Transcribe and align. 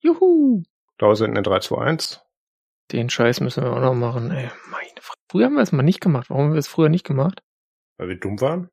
Juhu! 0.00 0.62
Da 0.98 1.14
sind 1.14 1.30
eine 1.30 1.42
321. 1.42 2.20
Den 2.92 3.10
Scheiß 3.10 3.40
müssen 3.40 3.64
wir 3.64 3.72
auch 3.72 3.80
noch 3.80 3.94
machen, 3.94 4.30
ey. 4.30 4.50
Meine 4.70 5.00
Frage. 5.00 5.20
Früher 5.30 5.46
haben 5.46 5.54
wir 5.54 5.62
es 5.62 5.72
mal 5.72 5.82
nicht 5.82 6.00
gemacht. 6.00 6.30
Warum 6.30 6.44
haben 6.44 6.52
wir 6.52 6.58
es 6.58 6.68
früher 6.68 6.88
nicht 6.88 7.04
gemacht? 7.04 7.42
Weil 7.98 8.08
wir 8.08 8.16
dumm 8.16 8.40
waren? 8.40 8.68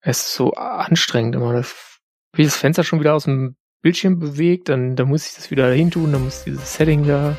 Es 0.00 0.20
ist 0.20 0.34
so 0.34 0.52
anstrengend 0.52 1.36
immer. 1.36 1.52
Das, 1.52 2.00
wie 2.34 2.44
das 2.44 2.56
Fenster 2.56 2.84
schon 2.84 3.00
wieder 3.00 3.14
aus 3.14 3.24
dem 3.24 3.56
Bildschirm 3.82 4.18
bewegt, 4.18 4.68
dann, 4.68 4.96
dann 4.96 5.08
muss 5.08 5.26
ich 5.26 5.34
das 5.34 5.50
wieder 5.50 5.68
dahin 5.68 5.90
tun, 5.90 6.12
dann 6.12 6.24
muss 6.24 6.38
ich 6.38 6.44
dieses 6.44 6.74
Setting 6.74 7.06
da 7.06 7.36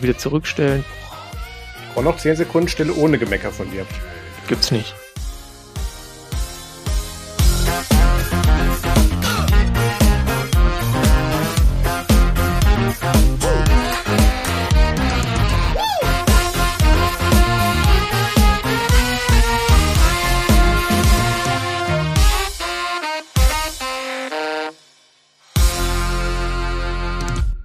wieder 0.00 0.16
zurückstellen. 0.16 0.84
Ich 1.88 1.94
brauche 1.94 2.04
noch 2.04 2.16
10 2.16 2.36
Sekunden 2.36 2.68
Stille 2.68 2.94
ohne 2.94 3.18
Gemecker 3.18 3.50
von 3.50 3.70
dir. 3.70 3.86
Gibt's 4.48 4.70
nicht. 4.70 4.94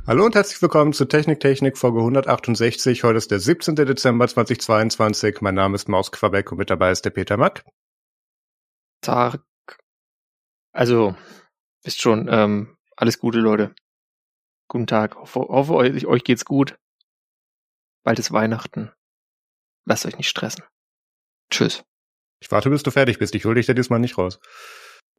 Hallo 0.07 0.23
und 0.23 0.35
herzlich 0.35 0.61
willkommen 0.61 0.93
zu 0.93 1.03
Technik 1.03 1.41
Technik 1.41 1.77
Folge 1.77 1.99
168. 1.99 3.03
Heute 3.03 3.17
ist 3.17 3.29
der 3.29 3.41
17. 3.41 3.75
Dezember 3.75 4.25
2022. 4.25 5.41
Mein 5.41 5.55
Name 5.55 5.75
ist 5.75 5.89
Maus 5.89 6.13
Quabeck 6.13 6.49
und 6.49 6.59
mit 6.59 6.69
dabei 6.69 6.91
ist 6.91 7.03
der 7.03 7.09
Peter 7.09 7.35
Mack. 7.35 7.65
Tag. 9.01 9.43
Also, 10.71 11.17
ist 11.83 11.99
schon, 11.99 12.29
ähm, 12.31 12.77
alles 12.95 13.19
Gute, 13.19 13.39
Leute. 13.39 13.75
Guten 14.69 14.87
Tag. 14.87 15.17
Hoffe, 15.17 15.41
hoffe 15.41 15.73
euch, 15.73 16.05
euch 16.05 16.23
geht's 16.23 16.45
gut. 16.45 16.79
Bald 18.05 18.17
ist 18.17 18.31
Weihnachten. 18.31 18.93
Lasst 19.83 20.05
euch 20.05 20.17
nicht 20.17 20.29
stressen. 20.29 20.63
Tschüss. 21.51 21.83
Ich 22.39 22.49
warte, 22.49 22.69
bis 22.69 22.81
du 22.81 22.91
fertig 22.91 23.19
bist. 23.19 23.35
Ich 23.35 23.43
hole 23.43 23.55
dich 23.55 23.65
da 23.65 23.73
diesmal 23.73 23.99
nicht 23.99 24.17
raus. 24.17 24.39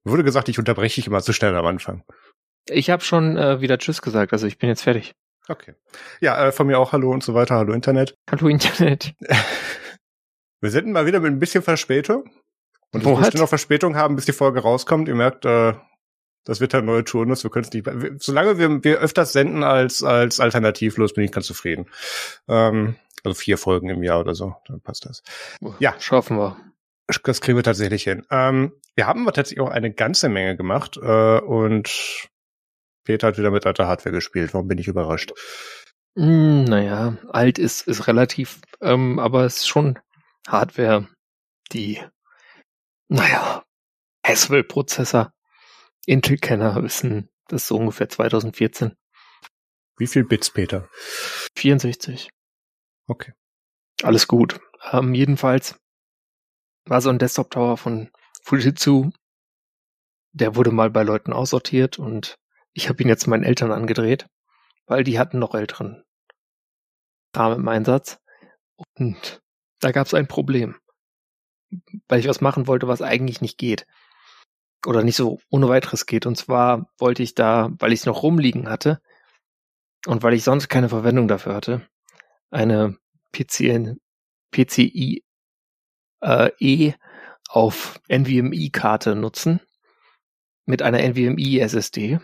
Wurde 0.04 0.24
gesagt, 0.24 0.48
ich 0.48 0.58
unterbreche 0.58 0.94
dich 0.94 1.08
immer 1.08 1.20
zu 1.20 1.34
schnell 1.34 1.54
am 1.54 1.66
Anfang. 1.66 2.04
Ich 2.70 2.90
habe 2.90 3.02
schon 3.02 3.36
äh, 3.36 3.60
wieder 3.60 3.78
Tschüss 3.78 4.02
gesagt, 4.02 4.32
also 4.32 4.46
ich 4.46 4.58
bin 4.58 4.68
jetzt 4.68 4.82
fertig. 4.82 5.14
Okay. 5.48 5.74
Ja, 6.20 6.46
äh, 6.48 6.52
von 6.52 6.66
mir 6.66 6.78
auch 6.78 6.92
Hallo 6.92 7.10
und 7.10 7.22
so 7.22 7.34
weiter. 7.34 7.54
Hallo 7.56 7.72
Internet. 7.72 8.14
Hallo 8.30 8.48
Internet. 8.48 9.14
Wir 10.60 10.70
sind 10.70 10.90
mal 10.90 11.06
wieder 11.06 11.20
mit 11.20 11.32
ein 11.32 11.38
bisschen 11.38 11.62
Verspätung. 11.62 12.30
Und 12.92 13.04
What? 13.04 13.14
es 13.14 13.20
müsste 13.20 13.38
noch 13.38 13.48
Verspätung 13.48 13.96
haben, 13.96 14.16
bis 14.16 14.24
die 14.24 14.32
Folge 14.32 14.60
rauskommt. 14.60 15.08
Ihr 15.08 15.14
merkt, 15.14 15.44
äh, 15.44 15.74
das 16.44 16.60
wird 16.60 16.74
ein 16.74 16.84
neuer 16.84 17.04
Turnus. 17.04 17.44
Wir 17.44 17.50
können 17.50 17.64
es 17.64 17.72
nicht. 17.72 17.86
wir- 17.86 18.16
Solange 18.18 18.58
wir, 18.58 18.82
wir 18.82 18.98
öfters 18.98 19.32
senden 19.32 19.62
als 19.62 20.02
als 20.02 20.40
alternativlos, 20.40 21.12
bin 21.14 21.24
ich 21.24 21.32
ganz 21.32 21.46
zufrieden. 21.46 21.86
Ähm, 22.48 22.96
also 23.24 23.34
vier 23.34 23.58
Folgen 23.58 23.88
im 23.90 24.02
Jahr 24.02 24.20
oder 24.20 24.34
so, 24.34 24.56
dann 24.66 24.80
passt 24.80 25.04
das. 25.06 25.22
Ja. 25.78 25.94
Schaffen 26.00 26.38
wir. 26.38 26.56
Das 27.24 27.40
kriegen 27.40 27.56
wir 27.56 27.62
tatsächlich 27.62 28.02
hin. 28.04 28.26
Ähm, 28.30 28.72
wir 28.94 29.06
haben 29.06 29.22
aber 29.22 29.32
tatsächlich 29.32 29.60
auch 29.60 29.70
eine 29.70 29.92
ganze 29.92 30.28
Menge 30.28 30.56
gemacht 30.56 30.96
äh, 31.00 31.38
und 31.40 32.28
Peter 33.08 33.28
hat 33.28 33.38
wieder 33.38 33.50
mit 33.50 33.64
alter 33.64 33.88
Hardware 33.88 34.14
gespielt. 34.14 34.52
Warum 34.52 34.68
bin 34.68 34.76
ich 34.76 34.86
überrascht? 34.86 35.32
Hm, 36.14 36.64
naja, 36.64 37.16
alt 37.30 37.58
ist, 37.58 37.88
ist 37.88 38.06
relativ, 38.06 38.60
ähm, 38.82 39.18
aber 39.18 39.46
es 39.46 39.56
ist 39.56 39.68
schon 39.68 39.98
Hardware, 40.46 41.08
die, 41.72 42.04
naja, 43.08 43.64
Haswell-Prozessor, 44.26 45.32
Intel-Kenner 46.04 46.82
wissen, 46.82 47.30
das 47.46 47.62
ist 47.62 47.68
so 47.68 47.78
ungefähr 47.78 48.10
2014. 48.10 48.94
Wie 49.96 50.06
viel 50.06 50.24
Bits, 50.24 50.50
Peter? 50.50 50.86
64. 51.56 52.28
Okay. 53.06 53.32
Alles 54.02 54.28
gut. 54.28 54.60
Ähm, 54.92 55.14
jedenfalls 55.14 55.80
war 56.84 57.00
so 57.00 57.08
ein 57.08 57.18
Desktop-Tower 57.18 57.78
von 57.78 58.10
Fujitsu. 58.42 59.12
Der 60.32 60.56
wurde 60.56 60.72
mal 60.72 60.90
bei 60.90 61.04
Leuten 61.04 61.32
aussortiert 61.32 61.98
und 61.98 62.36
ich 62.78 62.88
habe 62.88 63.02
ihn 63.02 63.08
jetzt 63.08 63.26
meinen 63.26 63.42
Eltern 63.42 63.72
angedreht, 63.72 64.28
weil 64.86 65.02
die 65.02 65.18
hatten 65.18 65.40
noch 65.40 65.56
älteren 65.56 66.04
Kram 67.32 67.54
im 67.54 67.66
Einsatz. 67.66 68.20
Und 68.96 69.42
da 69.80 69.90
gab 69.90 70.06
es 70.06 70.14
ein 70.14 70.28
Problem. 70.28 70.76
Weil 72.06 72.20
ich 72.20 72.28
was 72.28 72.40
machen 72.40 72.68
wollte, 72.68 72.86
was 72.86 73.02
eigentlich 73.02 73.40
nicht 73.40 73.58
geht. 73.58 73.84
Oder 74.86 75.02
nicht 75.02 75.16
so 75.16 75.40
ohne 75.50 75.68
weiteres 75.68 76.06
geht. 76.06 76.24
Und 76.24 76.36
zwar 76.36 76.88
wollte 76.98 77.24
ich 77.24 77.34
da, 77.34 77.70
weil 77.80 77.92
ich 77.92 78.00
es 78.00 78.06
noch 78.06 78.22
rumliegen 78.22 78.70
hatte 78.70 79.00
und 80.06 80.22
weil 80.22 80.34
ich 80.34 80.44
sonst 80.44 80.68
keine 80.68 80.88
Verwendung 80.88 81.26
dafür 81.26 81.56
hatte, 81.56 81.88
eine 82.50 82.96
PC, 83.32 83.96
PCI 84.52 85.24
äh, 86.20 86.50
E 86.60 86.94
auf 87.48 88.00
NVMe-Karte 88.08 89.16
nutzen 89.16 89.60
mit 90.64 90.80
einer 90.82 91.00
NVMe 91.00 91.58
SSD, 91.58 92.20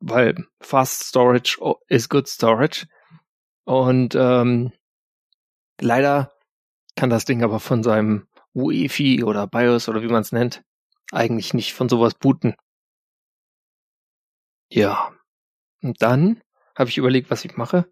weil 0.00 0.46
Fast 0.60 1.04
Storage 1.04 1.58
o- 1.60 1.80
is 1.88 2.08
good 2.08 2.28
storage. 2.28 2.86
Und 3.64 4.14
ähm, 4.14 4.72
leider 5.80 6.32
kann 6.96 7.10
das 7.10 7.24
Ding 7.24 7.42
aber 7.42 7.60
von 7.60 7.82
seinem 7.82 8.28
UEFI 8.54 9.24
oder 9.24 9.46
BIOS 9.46 9.88
oder 9.88 10.02
wie 10.02 10.08
man 10.08 10.22
es 10.22 10.32
nennt 10.32 10.62
eigentlich 11.12 11.54
nicht 11.54 11.74
von 11.74 11.88
sowas 11.88 12.14
booten. 12.14 12.54
Ja, 14.70 15.14
und 15.82 16.02
dann 16.02 16.42
habe 16.76 16.90
ich 16.90 16.98
überlegt, 16.98 17.30
was 17.30 17.44
ich 17.44 17.56
mache 17.56 17.90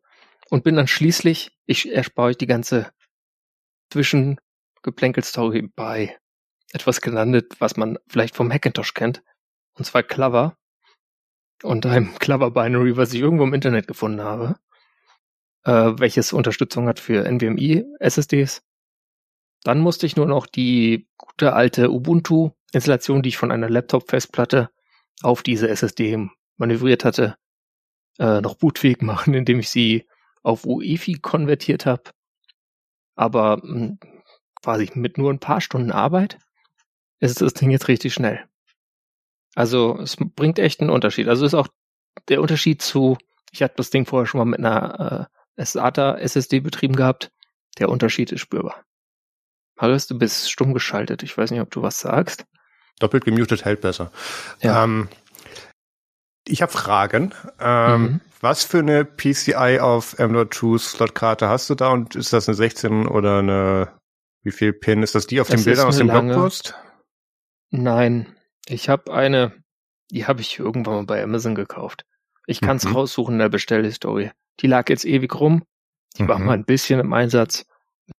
und 0.50 0.64
bin 0.64 0.76
dann 0.76 0.88
schließlich, 0.88 1.56
ich 1.66 1.92
erspare 1.92 2.28
euch 2.28 2.38
die 2.38 2.46
ganze 2.46 2.92
Zwischengeplänkel-Story 3.90 5.70
bei 5.74 6.18
etwas 6.72 7.00
gelandet, 7.00 7.60
was 7.60 7.76
man 7.76 7.98
vielleicht 8.08 8.34
vom 8.34 8.52
Hackintosh 8.52 8.94
kennt, 8.94 9.22
und 9.74 9.84
zwar 9.84 10.02
Clover 10.02 10.56
und 11.62 11.86
einem 11.86 12.14
Clover 12.18 12.50
Binary, 12.50 12.96
was 12.96 13.12
ich 13.12 13.20
irgendwo 13.20 13.44
im 13.44 13.54
Internet 13.54 13.86
gefunden 13.86 14.22
habe, 14.22 14.56
äh, 15.64 15.92
welches 15.98 16.32
Unterstützung 16.32 16.88
hat 16.88 17.00
für 17.00 17.24
NVMe 17.24 17.84
SSDs. 18.00 18.62
Dann 19.62 19.80
musste 19.80 20.06
ich 20.06 20.16
nur 20.16 20.26
noch 20.26 20.46
die 20.46 21.08
gute 21.16 21.54
alte 21.54 21.90
Ubuntu-Installation, 21.90 23.22
die 23.22 23.30
ich 23.30 23.38
von 23.38 23.50
einer 23.50 23.70
Laptop-Festplatte 23.70 24.70
auf 25.22 25.42
diese 25.42 25.68
SSD 25.68 26.28
manövriert 26.56 27.04
hatte, 27.04 27.36
äh, 28.18 28.40
noch 28.40 28.56
bootfähig 28.56 28.98
machen, 29.00 29.34
indem 29.34 29.60
ich 29.60 29.70
sie 29.70 30.06
auf 30.42 30.66
UEFI 30.66 31.14
konvertiert 31.20 31.86
habe. 31.86 32.02
Aber 33.16 33.60
mh, 33.62 33.96
quasi 34.62 34.90
mit 34.94 35.18
nur 35.18 35.32
ein 35.32 35.40
paar 35.40 35.60
Stunden 35.60 35.92
Arbeit 35.92 36.38
ist 37.20 37.40
das 37.40 37.54
Ding 37.54 37.70
jetzt 37.70 37.88
richtig 37.88 38.12
schnell. 38.12 38.44
Also 39.54 39.98
es 40.00 40.16
bringt 40.16 40.58
echt 40.58 40.80
einen 40.80 40.90
Unterschied. 40.90 41.28
Also 41.28 41.44
ist 41.46 41.54
auch 41.54 41.68
der 42.28 42.40
Unterschied 42.40 42.82
zu, 42.82 43.18
ich 43.52 43.62
hatte 43.62 43.74
das 43.76 43.90
Ding 43.90 44.06
vorher 44.06 44.26
schon 44.26 44.38
mal 44.38 44.44
mit 44.44 44.58
einer 44.58 45.28
äh, 45.56 45.64
SATA 45.64 46.16
SSD 46.18 46.60
betrieben 46.60 46.96
gehabt. 46.96 47.30
Der 47.78 47.88
Unterschied 47.88 48.32
ist 48.32 48.40
spürbar. 48.40 48.82
Marius, 49.76 50.06
du 50.06 50.18
bist 50.18 50.50
stumm 50.50 50.74
geschaltet. 50.74 51.22
Ich 51.22 51.36
weiß 51.36 51.50
nicht, 51.50 51.60
ob 51.60 51.70
du 51.70 51.82
was 51.82 51.98
sagst. 51.98 52.44
Doppelt 53.00 53.24
gemutet 53.24 53.64
hält 53.64 53.80
besser. 53.80 54.12
Ja. 54.60 54.84
Ähm, 54.84 55.08
ich 56.46 56.62
habe 56.62 56.72
Fragen. 56.72 57.32
Ähm, 57.60 58.02
Mhm. 58.02 58.20
Was 58.40 58.62
für 58.62 58.80
eine 58.80 59.06
PCI 59.06 59.78
auf 59.80 60.18
M.2 60.18 60.78
Slotkarte 60.78 61.48
hast 61.48 61.70
du 61.70 61.74
da 61.74 61.88
und 61.88 62.14
ist 62.14 62.34
das 62.34 62.46
eine 62.46 62.54
16 62.54 63.06
oder 63.06 63.38
eine 63.38 63.88
wie 64.42 64.52
viel 64.52 64.74
Pin? 64.74 65.02
Ist 65.02 65.14
das 65.14 65.26
die 65.26 65.40
auf 65.40 65.48
Das 65.48 65.62
den 65.62 65.64
Bildern 65.64 65.86
aus 65.88 65.96
dem 65.96 66.08
lange- 66.08 66.34
Blogpost? 66.34 66.74
Nein, 67.70 68.33
ich 68.68 68.88
habe 68.88 69.12
eine, 69.12 69.52
die 70.10 70.26
habe 70.26 70.40
ich 70.40 70.58
irgendwann 70.58 70.94
mal 70.94 71.06
bei 71.06 71.22
Amazon 71.22 71.54
gekauft. 71.54 72.04
Ich 72.46 72.60
kann 72.60 72.76
es 72.76 72.84
Mhm. 72.84 72.92
raussuchen 72.96 73.34
in 73.34 73.38
der 73.38 73.48
Bestellhistorie. 73.48 74.30
Die 74.60 74.66
lag 74.66 74.88
jetzt 74.88 75.04
ewig 75.04 75.34
rum. 75.40 75.64
Die 76.18 76.28
war 76.28 76.38
Mhm. 76.38 76.46
mal 76.46 76.52
ein 76.54 76.64
bisschen 76.64 77.00
im 77.00 77.12
Einsatz 77.12 77.66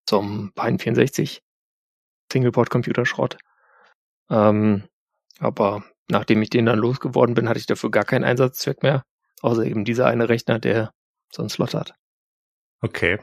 zum 0.04 0.52
Pine 0.54 0.78
64 0.78 1.42
Single-Port-Computer-Schrott. 2.32 3.38
Ähm, 4.30 4.84
aber 5.38 5.84
nachdem 6.08 6.42
ich 6.42 6.50
den 6.50 6.66
dann 6.66 6.78
losgeworden 6.78 7.34
bin, 7.34 7.48
hatte 7.48 7.58
ich 7.60 7.66
dafür 7.66 7.90
gar 7.90 8.04
keinen 8.04 8.24
Einsatzzweck 8.24 8.82
mehr. 8.82 9.04
Außer 9.42 9.64
eben 9.64 9.84
dieser 9.84 10.06
eine 10.06 10.28
Rechner, 10.28 10.58
der 10.58 10.92
so 11.32 11.42
einen 11.42 11.48
Slot 11.50 11.74
hat. 11.74 11.94
Okay. 12.80 13.18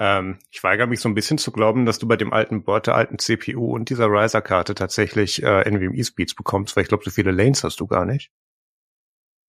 Ähm, 0.00 0.38
ich 0.50 0.62
weigere 0.62 0.86
mich 0.86 1.00
so 1.00 1.08
ein 1.08 1.14
bisschen 1.14 1.38
zu 1.38 1.50
glauben, 1.50 1.84
dass 1.84 1.98
du 1.98 2.06
bei 2.06 2.16
dem 2.16 2.32
alten 2.32 2.62
Board, 2.62 2.86
der 2.86 2.94
alten 2.94 3.18
CPU 3.18 3.74
und 3.74 3.90
dieser 3.90 4.06
Riser-Karte 4.06 4.76
tatsächlich 4.76 5.42
äh, 5.42 5.68
NVMe-Speeds 5.68 6.36
bekommst, 6.36 6.76
weil 6.76 6.84
ich 6.84 6.88
glaube, 6.88 7.02
so 7.04 7.10
viele 7.10 7.32
Lanes 7.32 7.64
hast 7.64 7.80
du 7.80 7.88
gar 7.88 8.04
nicht. 8.04 8.30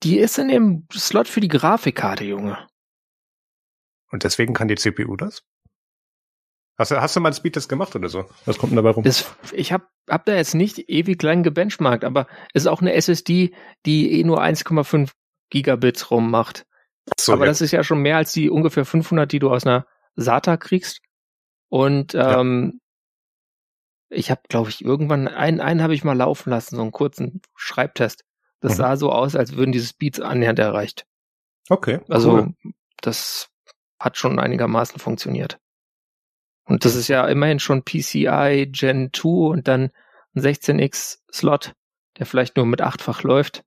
Die 0.01 0.17
ist 0.17 0.39
in 0.39 0.47
dem 0.47 0.87
Slot 0.91 1.27
für 1.27 1.39
die 1.39 1.49
Grafikkarte, 1.49 2.23
Junge. 2.23 2.67
Und 4.11 4.23
deswegen 4.23 4.55
kann 4.55 4.67
die 4.67 4.75
CPU 4.75 5.15
das? 5.15 5.43
Hast 6.79 6.91
du, 6.91 6.99
hast 6.99 7.15
du 7.15 7.19
mal 7.19 7.29
einen 7.29 7.35
Speedtest 7.35 7.69
gemacht 7.69 7.95
oder 7.95 8.09
so? 8.09 8.25
Was 8.45 8.57
kommt 8.57 8.71
denn 8.71 8.77
dabei 8.77 8.91
rum? 8.91 9.03
Das, 9.03 9.35
ich 9.51 9.71
habe 9.71 9.85
hab 10.09 10.25
da 10.25 10.33
jetzt 10.33 10.55
nicht 10.55 10.89
ewig 10.89 11.21
lang 11.21 11.43
gebenchmarkt, 11.43 12.05
aber 12.05 12.25
es 12.53 12.63
ist 12.63 12.67
auch 12.67 12.81
eine 12.81 12.93
SSD, 12.93 13.53
die 13.85 14.19
eh 14.19 14.23
nur 14.23 14.41
1,5 14.41 15.11
Gigabit 15.51 16.09
rummacht. 16.09 16.65
So, 17.19 17.33
Aber 17.33 17.45
ja. 17.45 17.51
das 17.51 17.61
ist 17.61 17.71
ja 17.71 17.83
schon 17.83 18.01
mehr 18.01 18.17
als 18.17 18.31
die 18.31 18.49
ungefähr 18.49 18.85
500, 18.85 19.31
die 19.31 19.39
du 19.39 19.51
aus 19.51 19.67
einer 19.67 19.85
SATA 20.15 20.57
kriegst. 20.57 21.01
Und 21.69 22.15
ähm, 22.15 22.81
ja. 24.09 24.17
ich 24.17 24.31
habe, 24.31 24.41
glaube 24.49 24.69
ich, 24.69 24.83
irgendwann 24.83 25.27
einen, 25.27 25.61
einen 25.61 25.81
habe 25.81 25.93
ich 25.93 26.03
mal 26.03 26.17
laufen 26.17 26.49
lassen, 26.49 26.75
so 26.75 26.81
einen 26.81 26.91
kurzen 26.91 27.41
Schreibtest. 27.55 28.23
Das 28.59 28.73
mhm. 28.73 28.77
sah 28.77 28.97
so 28.97 29.11
aus, 29.11 29.35
als 29.35 29.55
würden 29.55 29.71
diese 29.71 29.87
Speeds 29.87 30.19
annähernd 30.19 30.59
erreicht. 30.59 31.05
Okay. 31.69 31.99
Also 32.09 32.33
cool. 32.33 32.53
das 33.01 33.49
hat 33.99 34.17
schon 34.17 34.39
einigermaßen 34.39 34.99
funktioniert. 34.99 35.59
Und 36.65 36.85
das 36.85 36.95
ist 36.95 37.07
ja 37.07 37.27
immerhin 37.27 37.59
schon 37.59 37.83
PCI 37.83 38.69
Gen 38.71 39.09
2 39.13 39.27
und 39.27 39.67
dann 39.67 39.91
ein 40.35 40.41
16x 40.41 41.19
Slot, 41.31 41.73
der 42.17 42.25
vielleicht 42.25 42.57
nur 42.57 42.65
mit 42.65 42.81
achtfach 42.81 43.23
läuft. 43.23 43.63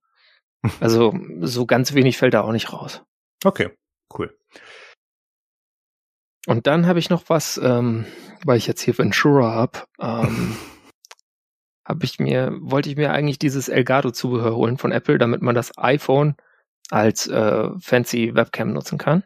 Also 0.78 1.12
so 1.40 1.66
ganz 1.66 1.92
wenig 1.92 2.18
fällt 2.18 2.34
da 2.34 2.42
auch 2.42 2.52
nicht 2.52 2.72
raus. 2.72 3.02
Okay, 3.44 3.70
cool. 4.16 4.38
Und 6.46 6.66
dann 6.66 6.86
habe 6.86 6.98
ich 6.98 7.10
noch 7.10 7.24
was, 7.28 7.58
ähm, 7.62 8.04
weil 8.44 8.58
ich 8.58 8.66
jetzt 8.66 8.82
hier 8.82 8.96
Ventura 8.98 9.52
habe, 9.52 9.80
ähm, 10.00 10.56
habe 11.84 12.04
ich 12.04 12.18
mir, 12.18 12.52
wollte 12.60 12.90
ich 12.90 12.96
mir 12.96 13.12
eigentlich 13.12 13.38
dieses 13.38 13.68
Elgato-Zubehör 13.68 14.54
holen 14.54 14.78
von 14.78 14.92
Apple, 14.92 15.18
damit 15.18 15.42
man 15.42 15.54
das 15.54 15.72
iPhone 15.76 16.34
als 16.90 17.26
äh, 17.26 17.68
fancy 17.80 18.34
Webcam 18.34 18.72
nutzen 18.72 18.98
kann. 18.98 19.24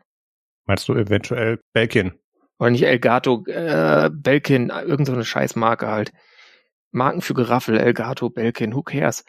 Meinst 0.66 0.88
du 0.88 0.94
eventuell 0.94 1.60
Belkin? 1.72 2.18
Oder 2.58 2.70
nicht 2.70 2.84
Elgato, 2.84 3.44
äh, 3.46 4.10
Belkin, 4.12 4.70
irgendeine 4.70 5.18
so 5.18 5.24
Scheißmarke 5.24 5.86
halt. 5.88 6.12
Marken 6.90 7.20
für 7.20 7.34
Geraffel, 7.34 7.78
Elgato, 7.78 8.30
Belkin, 8.30 8.74
who 8.74 8.82
cares? 8.82 9.24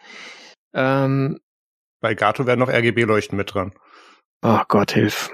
Ähm, 0.72 1.38
Bei 2.00 2.10
Elgato 2.10 2.46
werden 2.46 2.60
noch 2.60 2.70
RGB-Leuchten 2.70 3.36
mit 3.36 3.52
dran. 3.52 3.72
Oh 4.42 4.60
Gott, 4.68 4.92
hilf. 4.92 5.30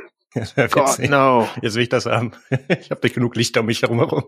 Gott, 0.70 0.98
no. 0.98 1.48
Jetzt 1.62 1.74
will 1.74 1.82
ich 1.82 1.88
das 1.88 2.06
haben. 2.06 2.32
ich 2.68 2.90
habe 2.90 3.00
nicht 3.02 3.14
genug 3.14 3.36
Licht 3.36 3.56
um 3.56 3.66
mich 3.66 3.82
herum. 3.82 4.24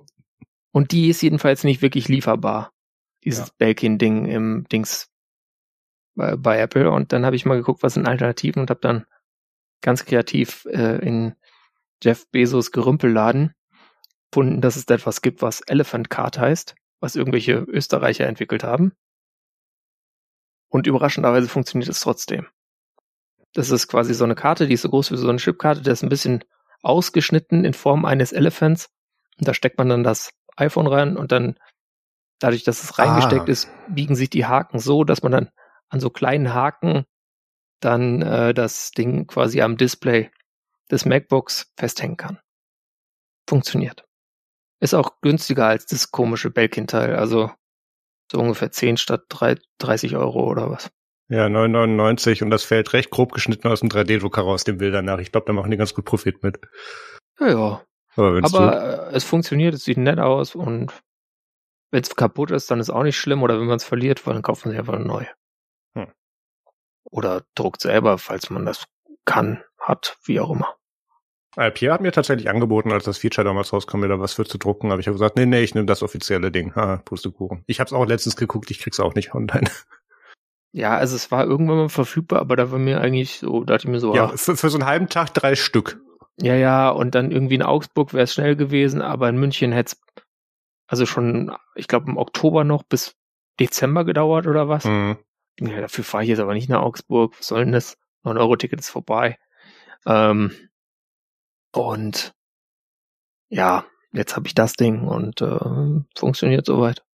Und 0.72 0.92
die 0.92 1.08
ist 1.08 1.22
jedenfalls 1.22 1.64
nicht 1.64 1.82
wirklich 1.82 2.08
lieferbar. 2.08 2.72
Dieses 3.24 3.48
ja. 3.48 3.54
Belkin-Ding 3.58 4.26
im 4.26 4.66
Dings 4.70 5.10
bei, 6.14 6.36
bei 6.36 6.58
Apple. 6.58 6.90
Und 6.90 7.12
dann 7.12 7.24
habe 7.24 7.36
ich 7.36 7.44
mal 7.44 7.56
geguckt, 7.56 7.82
was 7.82 7.94
sind 7.94 8.06
Alternativen 8.06 8.60
und 8.60 8.70
habe 8.70 8.80
dann 8.80 9.06
ganz 9.80 10.04
kreativ 10.04 10.66
äh, 10.66 10.98
in 11.04 11.34
Jeff 12.02 12.28
Bezos 12.30 12.72
Gerümpelladen 12.72 13.54
gefunden, 14.30 14.60
dass 14.60 14.76
es 14.76 14.84
etwas 14.84 15.22
gibt, 15.22 15.42
was 15.42 15.62
Elephant 15.62 16.10
Card 16.10 16.38
heißt, 16.38 16.74
was 17.00 17.16
irgendwelche 17.16 17.54
Österreicher 17.54 18.26
entwickelt 18.26 18.64
haben. 18.64 18.92
Und 20.68 20.86
überraschenderweise 20.86 21.48
funktioniert 21.48 21.88
es 21.88 22.00
trotzdem. 22.00 22.46
Das 23.56 23.70
ist 23.70 23.88
quasi 23.88 24.12
so 24.12 24.24
eine 24.24 24.34
Karte, 24.34 24.66
die 24.66 24.74
ist 24.74 24.82
so 24.82 24.90
groß 24.90 25.12
wie 25.12 25.16
so 25.16 25.26
eine 25.30 25.38
Chipkarte, 25.38 25.80
der 25.80 25.94
ist 25.94 26.02
ein 26.02 26.10
bisschen 26.10 26.44
ausgeschnitten 26.82 27.64
in 27.64 27.72
Form 27.72 28.04
eines 28.04 28.32
Elephants. 28.32 28.90
Und 29.38 29.48
da 29.48 29.54
steckt 29.54 29.78
man 29.78 29.88
dann 29.88 30.04
das 30.04 30.34
iPhone 30.56 30.86
rein 30.86 31.16
und 31.16 31.32
dann, 31.32 31.58
dadurch, 32.38 32.64
dass 32.64 32.84
es 32.84 32.98
reingesteckt 32.98 33.48
ah. 33.48 33.50
ist, 33.50 33.70
biegen 33.88 34.14
sich 34.14 34.28
die 34.28 34.44
Haken 34.44 34.78
so, 34.78 35.04
dass 35.04 35.22
man 35.22 35.32
dann 35.32 35.48
an 35.88 36.00
so 36.00 36.10
kleinen 36.10 36.52
Haken 36.52 37.06
dann 37.80 38.20
äh, 38.20 38.52
das 38.52 38.90
Ding 38.90 39.26
quasi 39.26 39.62
am 39.62 39.78
Display 39.78 40.30
des 40.90 41.06
MacBooks 41.06 41.72
festhängen 41.78 42.18
kann. 42.18 42.38
Funktioniert. 43.48 44.04
Ist 44.80 44.92
auch 44.92 45.22
günstiger 45.22 45.66
als 45.66 45.86
das 45.86 46.10
komische 46.10 46.50
Belkin-Teil, 46.50 47.16
also 47.16 47.50
so 48.30 48.38
ungefähr 48.38 48.70
10 48.70 48.98
statt 48.98 49.24
3, 49.30 49.56
30 49.78 50.14
Euro 50.16 50.46
oder 50.46 50.70
was. 50.70 50.90
Ja, 51.28 51.46
9,99 51.46 52.44
und 52.44 52.50
das 52.50 52.62
fällt 52.62 52.92
recht 52.92 53.10
grob 53.10 53.32
geschnitten 53.32 53.68
aus 53.68 53.80
dem 53.80 53.88
3D-Drucker 53.88 54.42
raus, 54.42 54.64
dem 54.64 54.78
Bildern 54.78 55.04
nach. 55.04 55.18
Ich 55.18 55.32
glaube, 55.32 55.46
da 55.46 55.52
machen 55.52 55.70
die 55.70 55.76
ganz 55.76 55.92
gut 55.92 56.04
Profit 56.04 56.42
mit. 56.42 56.60
Ja, 57.40 57.48
ja. 57.48 57.82
Aber, 58.14 58.40
Aber 58.44 59.10
äh, 59.10 59.14
es 59.14 59.24
funktioniert, 59.24 59.74
es 59.74 59.84
sieht 59.84 59.98
nett 59.98 60.18
aus 60.18 60.54
und 60.54 60.92
wenn 61.90 62.02
es 62.02 62.14
kaputt 62.14 62.50
ist, 62.50 62.70
dann 62.70 62.80
ist 62.80 62.90
auch 62.90 63.02
nicht 63.02 63.16
schlimm. 63.16 63.42
Oder 63.42 63.58
wenn 63.58 63.66
man 63.66 63.76
es 63.76 63.84
verliert, 63.84 64.26
dann 64.26 64.42
kauft 64.42 64.64
man 64.64 64.72
sich 64.72 64.78
einfach 64.78 64.98
neu. 64.98 65.26
Hm. 65.94 66.12
Oder 67.10 67.42
druckt 67.54 67.80
selber, 67.80 68.18
falls 68.18 68.50
man 68.50 68.64
das 68.64 68.84
kann, 69.24 69.62
hat, 69.78 70.16
wie 70.24 70.40
auch 70.40 70.50
immer. 70.50 70.76
Pierre 71.72 71.94
hat 71.94 72.02
mir 72.02 72.12
tatsächlich 72.12 72.50
angeboten, 72.50 72.92
als 72.92 73.04
das 73.04 73.16
Feature 73.16 73.46
damals 73.46 73.72
rauskam, 73.72 74.02
wieder 74.02 74.20
was 74.20 74.34
für 74.34 74.44
zu 74.44 74.58
drucken. 74.58 74.92
Aber 74.92 75.00
ich 75.00 75.06
habe 75.06 75.14
gesagt, 75.14 75.36
nee, 75.36 75.46
nee, 75.46 75.62
ich 75.62 75.74
nehme 75.74 75.86
das 75.86 76.02
offizielle 76.02 76.52
Ding. 76.52 76.74
Ha, 76.74 76.98
Pustekuchen. 76.98 77.64
Ich 77.66 77.80
habe 77.80 77.88
es 77.88 77.94
auch 77.94 78.04
letztens 78.04 78.36
geguckt, 78.36 78.70
ich 78.70 78.78
krieg's 78.78 79.00
auch 79.00 79.14
nicht 79.14 79.34
online. 79.34 79.70
Ja, 80.76 80.94
also 80.94 81.16
es 81.16 81.30
war 81.30 81.46
irgendwann 81.46 81.78
mal 81.78 81.88
verfügbar, 81.88 82.38
aber 82.40 82.54
da 82.54 82.70
war 82.70 82.78
mir 82.78 83.00
eigentlich 83.00 83.38
so, 83.38 83.64
dachte 83.64 83.86
ich 83.86 83.90
mir 83.90 83.98
so, 83.98 84.14
ja, 84.14 84.28
für, 84.36 84.58
für 84.58 84.68
so 84.68 84.76
einen 84.76 84.86
halben 84.86 85.08
Tag 85.08 85.32
drei 85.32 85.54
Stück. 85.54 86.02
Ja, 86.38 86.54
ja, 86.54 86.90
und 86.90 87.14
dann 87.14 87.30
irgendwie 87.30 87.54
in 87.54 87.62
Augsburg 87.62 88.12
wäre 88.12 88.24
es 88.24 88.34
schnell 88.34 88.56
gewesen, 88.56 89.00
aber 89.00 89.26
in 89.30 89.38
München 89.38 89.72
hätte 89.72 89.96
es 89.96 90.22
also 90.86 91.06
schon, 91.06 91.56
ich 91.76 91.88
glaube 91.88 92.10
im 92.10 92.18
Oktober 92.18 92.62
noch 92.62 92.82
bis 92.82 93.16
Dezember 93.58 94.04
gedauert 94.04 94.46
oder 94.46 94.68
was. 94.68 94.84
Mhm. 94.84 95.16
Ja, 95.58 95.80
dafür 95.80 96.04
fahre 96.04 96.24
ich 96.24 96.28
jetzt 96.28 96.40
aber 96.40 96.52
nicht 96.52 96.68
nach 96.68 96.82
Augsburg. 96.82 97.38
Was 97.38 97.46
soll 97.46 97.64
denn 97.64 97.72
das? 97.72 97.96
9-Euro-Ticket 98.24 98.78
ist 98.78 98.90
vorbei. 98.90 99.38
Ähm, 100.04 100.52
und 101.72 102.34
ja, 103.48 103.86
jetzt 104.12 104.36
habe 104.36 104.46
ich 104.46 104.54
das 104.54 104.74
Ding 104.74 105.08
und 105.08 105.40
äh, 105.40 106.04
funktioniert 106.14 106.66
soweit. 106.66 107.05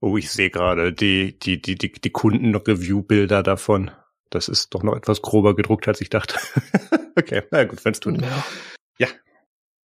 Oh, 0.00 0.16
ich 0.16 0.30
sehe 0.30 0.50
gerade 0.50 0.92
die, 0.92 1.38
die, 1.38 1.60
die, 1.60 1.76
die, 1.76 1.92
die 1.92 2.10
Kunden-Review-Bilder 2.10 3.42
davon. 3.42 3.90
Das 4.30 4.48
ist 4.48 4.74
doch 4.74 4.82
noch 4.82 4.94
etwas 4.96 5.22
grober 5.22 5.56
gedruckt, 5.56 5.88
als 5.88 6.00
ich 6.00 6.10
dachte. 6.10 6.38
okay, 7.16 7.42
na 7.50 7.64
gut, 7.64 7.84
wenn's 7.84 7.98
tut. 7.98 8.20
Ja. 8.20 8.44
ja. 8.98 9.08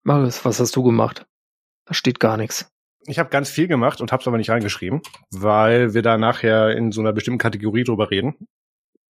Marius, 0.03 0.45
was 0.45 0.61
hast 0.61 0.77
du 0.77 0.83
gemacht? 0.83 1.27
Da 1.87 1.95
steht 1.95 2.21
gar 2.21 2.37
nichts. 2.37 2.71
Ich 3.07 3.19
habe 3.19 3.31
ganz 3.31 3.51
viel 3.51 3.69
gemacht 3.69 4.01
und 4.01 4.13
hab's 4.13 4.29
aber 4.29 4.37
nicht 4.37 4.51
reingeschrieben, 4.51 5.01
weil 5.31 5.95
wir 5.95 6.03
da 6.03 6.19
nachher 6.19 6.77
in 6.77 6.93
so 6.93 7.01
einer 7.01 7.13
bestimmten 7.13 7.39
Kategorie 7.39 7.85
drüber 7.85 8.11
reden. 8.11 8.37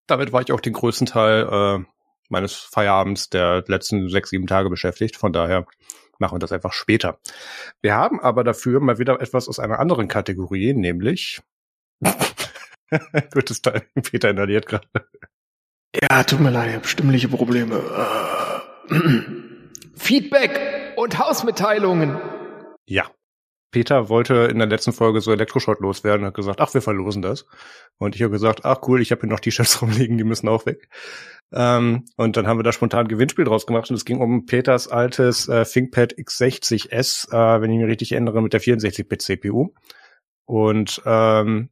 Damit 0.07 0.31
war 0.31 0.41
ich 0.41 0.51
auch 0.51 0.59
den 0.59 0.73
größten 0.73 1.07
Teil 1.07 1.47
äh, 1.51 1.85
meines 2.29 2.55
Feierabends 2.55 3.29
der 3.29 3.63
letzten 3.67 4.09
sechs, 4.09 4.29
sieben 4.29 4.47
Tage 4.47 4.69
beschäftigt. 4.69 5.17
Von 5.17 5.33
daher 5.33 5.65
machen 6.19 6.35
wir 6.35 6.39
das 6.39 6.51
einfach 6.51 6.73
später. 6.73 7.19
Wir 7.81 7.95
haben 7.95 8.19
aber 8.19 8.43
dafür 8.43 8.79
mal 8.79 8.99
wieder 8.99 9.21
etwas 9.21 9.47
aus 9.47 9.59
einer 9.59 9.79
anderen 9.79 10.07
Kategorie, 10.07 10.73
nämlich 10.73 11.41
gutes 13.33 13.61
Teil. 13.61 13.83
Peter 14.01 14.29
inhaliert 14.29 14.65
gerade. 14.67 14.87
Ja, 16.01 16.23
tut 16.23 16.39
mir 16.39 16.49
leid, 16.49 16.69
ich 16.69 16.75
habe 16.75 16.87
stimmliche 16.87 17.27
Probleme. 17.27 17.81
Feedback 19.95 20.93
und 20.97 21.19
Hausmitteilungen. 21.19 22.19
Ja. 22.85 23.09
Peter 23.73 24.07
wollte 24.07 24.35
in 24.45 24.59
der 24.59 24.67
letzten 24.67 24.93
Folge 24.93 25.19
so 25.19 25.31
Elektroschrott 25.31 25.81
loswerden 25.81 26.21
und 26.21 26.27
hat 26.27 26.35
gesagt, 26.35 26.61
ach, 26.61 26.73
wir 26.73 26.81
verlosen 26.81 27.21
das. 27.21 27.45
Und 27.97 28.15
ich 28.15 28.21
habe 28.21 28.31
gesagt, 28.31 28.63
ach 28.63 28.77
cool, 28.87 29.01
ich 29.01 29.11
habe 29.11 29.21
hier 29.21 29.29
noch 29.29 29.39
T-Shirts 29.41 29.81
rumliegen, 29.81 30.17
die 30.17 30.23
müssen 30.23 30.47
auch 30.47 30.65
weg. 30.65 30.87
Ähm, 31.51 32.05
und 32.15 32.37
dann 32.37 32.47
haben 32.47 32.59
wir 32.59 32.63
da 32.63 32.71
spontan 32.71 33.05
ein 33.05 33.09
Gewinnspiel 33.09 33.45
draus 33.45 33.65
gemacht 33.65 33.89
und 33.89 33.95
es 33.95 34.05
ging 34.05 34.21
um 34.21 34.45
Peters 34.45 34.87
altes 34.87 35.49
äh, 35.49 35.65
ThinkPad 35.65 36.13
X60S, 36.13 37.31
äh, 37.31 37.61
wenn 37.61 37.71
ich 37.71 37.79
mich 37.79 37.87
richtig 37.87 38.13
erinnere, 38.13 38.41
mit 38.41 38.53
der 38.53 38.61
64-Bit 38.61 39.21
CPU. 39.21 39.73
Und 40.45 41.01
ähm, 41.05 41.69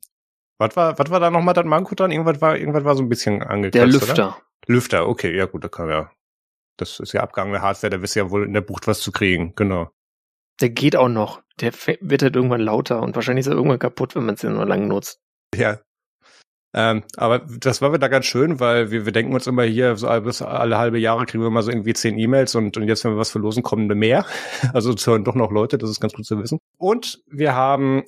was 0.58 0.76
war, 0.76 0.98
was 1.00 1.10
war 1.10 1.20
da 1.20 1.32
nochmal 1.32 1.54
das 1.54 1.66
Manko 1.66 1.96
dann? 1.96 2.12
Irgendwas 2.12 2.42
war, 2.42 2.58
irgendwas 2.58 2.84
war 2.84 2.96
so 2.96 3.04
ein 3.04 3.10
bisschen 3.10 3.42
angekratzt, 3.42 3.76
Der 3.76 3.88
Lüfter. 3.88 4.14
Oder? 4.14 4.38
Lüfter, 4.68 5.08
okay, 5.08 5.36
ja 5.36 5.46
gut, 5.46 5.64
da 5.64 5.70
kann 5.70 5.90
ja. 5.90 6.12
Das 6.78 7.00
ist 7.00 7.14
ja 7.14 7.22
abgegangene 7.22 7.62
Hardware, 7.62 7.92
da 7.92 8.02
wirst 8.02 8.16
du 8.16 8.22
ja 8.22 8.32
wohl 8.32 8.46
in 8.46 8.54
der 8.54 8.62
Bucht 8.62 8.88
was 8.88 9.02
zu 9.02 9.12
kriegen, 9.12 9.54
genau. 9.56 9.92
Der 10.62 10.70
geht 10.70 10.96
auch 10.96 11.10
noch. 11.10 11.42
Der 11.60 11.74
wird 11.74 12.24
halt 12.24 12.36
irgendwann 12.36 12.62
lauter 12.62 13.02
und 13.02 13.16
wahrscheinlich 13.16 13.46
ist 13.46 13.52
er 13.52 13.56
irgendwann 13.56 13.80
kaputt, 13.80 14.16
wenn 14.16 14.26
man 14.26 14.36
es 14.36 14.44
nur 14.44 14.66
lang 14.66 14.88
nutzt. 14.88 15.20
Ja, 15.56 15.80
ähm, 16.74 17.04
aber 17.18 17.40
das 17.40 17.82
war 17.82 17.92
wieder 17.92 18.08
ganz 18.08 18.26
schön, 18.26 18.62
weil 18.62 18.92
wir, 18.92 19.06
wir 19.06 19.12
denken 19.12 19.34
uns 19.34 19.46
immer 19.46 19.64
hier, 19.64 19.98
so 19.98 20.08
bis 20.22 20.42
alle 20.42 20.78
halbe 20.78 21.00
Jahre 21.00 21.26
kriegen 21.26 21.44
wir 21.44 21.50
mal 21.50 21.64
so 21.64 21.72
irgendwie 21.72 21.94
zehn 21.94 22.18
E-Mails 22.18 22.56
und, 22.56 22.78
und 22.78 22.88
jetzt, 22.88 23.04
wenn 23.04 23.12
wir 23.12 23.18
was 23.18 23.32
verlosen, 23.32 23.64
kommen 23.64 23.88
mehr. 23.88 24.26
Also 24.74 24.94
es 24.94 25.06
hören 25.06 25.26
doch 25.26 25.36
noch 25.36 25.52
Leute, 25.52 25.78
das 25.78 25.90
ist 25.90 26.00
ganz 26.00 26.14
gut 26.14 26.26
zu 26.26 26.40
wissen. 26.40 26.60
Und 26.78 27.22
wir 27.28 27.56
haben, 27.56 28.04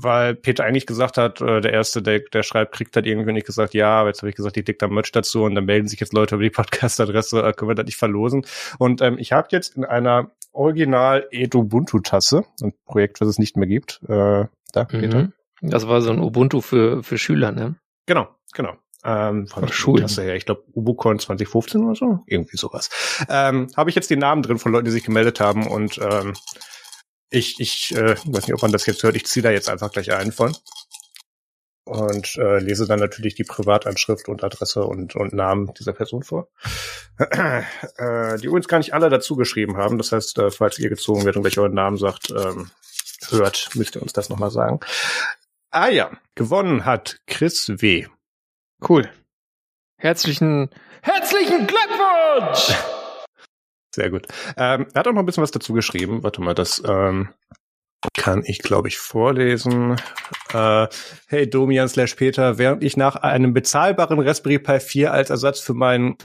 weil 0.00 0.34
Peter 0.34 0.64
eigentlich 0.64 0.86
gesagt 0.86 1.18
hat, 1.18 1.40
äh, 1.40 1.60
der 1.60 1.72
Erste, 1.72 2.02
der, 2.02 2.20
der 2.20 2.42
schreibt, 2.42 2.74
kriegt 2.74 2.96
hat 2.96 3.06
irgendwie 3.06 3.32
nicht 3.32 3.46
gesagt, 3.46 3.74
ja, 3.74 4.00
aber 4.00 4.10
jetzt 4.10 4.22
habe 4.22 4.30
ich 4.30 4.36
gesagt, 4.36 4.56
ich 4.56 4.66
leg 4.66 4.78
da 4.78 4.88
Merch 4.88 5.12
dazu 5.12 5.42
und 5.42 5.54
dann 5.54 5.64
melden 5.64 5.88
sich 5.88 6.00
jetzt 6.00 6.12
Leute 6.12 6.36
über 6.36 6.44
die 6.44 6.50
Podcast-Adresse, 6.50 7.42
äh, 7.42 7.52
können 7.52 7.70
wir 7.70 7.74
das 7.74 7.86
nicht 7.86 7.96
verlosen. 7.96 8.46
Und 8.78 9.02
ähm, 9.02 9.18
ich 9.18 9.32
habe 9.32 9.48
jetzt 9.50 9.76
in 9.76 9.84
einer 9.84 10.30
Original 10.52 11.26
Edubuntu-Tasse, 11.30 12.44
ein 12.62 12.72
Projekt, 12.86 13.20
was 13.20 13.28
es 13.28 13.38
nicht 13.38 13.56
mehr 13.56 13.68
gibt, 13.68 14.00
äh, 14.08 14.44
da, 14.72 14.84
mhm. 14.84 14.88
Peter, 14.88 15.28
das 15.60 15.88
war 15.88 16.00
so 16.00 16.10
ein 16.10 16.20
Ubuntu 16.20 16.60
für, 16.60 17.02
für 17.02 17.18
Schüler, 17.18 17.52
ne? 17.52 17.76
Genau, 18.06 18.28
genau. 18.54 18.76
Ähm, 19.04 19.46
von 19.46 19.64
der 19.64 19.72
Schulklasse 19.72 20.22
her. 20.22 20.34
Ich 20.34 20.44
glaube, 20.44 20.64
UbuCon 20.72 21.18
2015 21.18 21.84
oder 21.84 21.94
so. 21.94 22.20
Irgendwie 22.26 22.56
sowas. 22.56 22.90
Ähm, 23.28 23.68
Habe 23.76 23.90
ich 23.90 23.96
jetzt 23.96 24.10
die 24.10 24.16
Namen 24.16 24.42
drin 24.42 24.58
von 24.58 24.72
Leuten, 24.72 24.86
die 24.86 24.90
sich 24.90 25.04
gemeldet 25.04 25.40
haben 25.40 25.66
und 25.68 25.98
ähm, 25.98 26.34
ich, 27.30 27.60
ich 27.60 27.94
äh, 27.96 28.16
weiß 28.16 28.46
nicht, 28.46 28.54
ob 28.54 28.62
man 28.62 28.72
das 28.72 28.86
jetzt 28.86 29.02
hört, 29.02 29.16
ich 29.16 29.26
ziehe 29.26 29.42
da 29.42 29.50
jetzt 29.50 29.68
einfach 29.68 29.90
gleich 29.92 30.12
einen 30.12 30.32
von. 30.32 30.56
und 31.88 32.36
äh, 32.36 32.58
lese 32.58 32.86
dann 32.86 33.00
natürlich 33.00 33.34
die 33.34 33.44
Privatanschrift 33.44 34.28
und 34.28 34.44
Adresse 34.44 34.84
und, 34.84 35.16
und 35.16 35.32
Namen 35.32 35.72
dieser 35.78 35.94
Person 35.94 36.22
vor, 36.22 36.48
äh, 37.18 37.62
die 38.38 38.46
übrigens 38.46 38.68
gar 38.68 38.78
nicht 38.78 38.92
alle 38.92 39.08
dazu 39.08 39.36
geschrieben 39.36 39.76
haben. 39.78 39.96
Das 39.96 40.12
heißt, 40.12 40.38
äh, 40.38 40.50
falls 40.50 40.78
ihr 40.78 40.90
gezogen 40.90 41.20
werdet 41.20 41.38
und 41.38 41.44
welcher 41.44 41.62
euren 41.62 41.74
Namen 41.74 41.96
sagt, 41.96 42.30
ähm, 42.30 42.70
hört, 43.30 43.70
müsst 43.74 43.96
ihr 43.96 44.02
uns 44.02 44.12
das 44.12 44.28
nochmal 44.28 44.50
sagen. 44.50 44.80
Ah 45.70 45.88
ja, 45.88 46.10
gewonnen 46.34 46.84
hat 46.84 47.18
Chris 47.26 47.68
W. 47.68 48.06
Cool. 48.86 49.10
Herzlichen, 49.96 50.70
herzlichen 51.02 51.66
Glückwunsch! 51.66 52.74
Sehr 53.98 54.10
gut. 54.10 54.28
Ähm, 54.56 54.86
er 54.94 55.00
hat 55.00 55.08
auch 55.08 55.12
noch 55.12 55.18
ein 55.18 55.26
bisschen 55.26 55.42
was 55.42 55.50
dazu 55.50 55.72
geschrieben. 55.72 56.22
Warte 56.22 56.40
mal, 56.40 56.54
das 56.54 56.80
ähm, 56.86 57.30
kann 58.14 58.44
ich, 58.46 58.60
glaube 58.60 58.86
ich, 58.86 58.96
vorlesen. 58.96 59.96
Äh, 60.52 60.86
hey 61.26 61.50
Domian 61.50 61.88
slash 61.88 62.14
Peter, 62.14 62.58
während 62.58 62.84
ich 62.84 62.96
nach 62.96 63.16
einem 63.16 63.52
bezahlbaren 63.54 64.20
Raspberry 64.20 64.60
Pi 64.60 64.78
4 64.78 65.12
als 65.12 65.30
Ersatz 65.30 65.58
für 65.58 65.74
meinen 65.74 66.16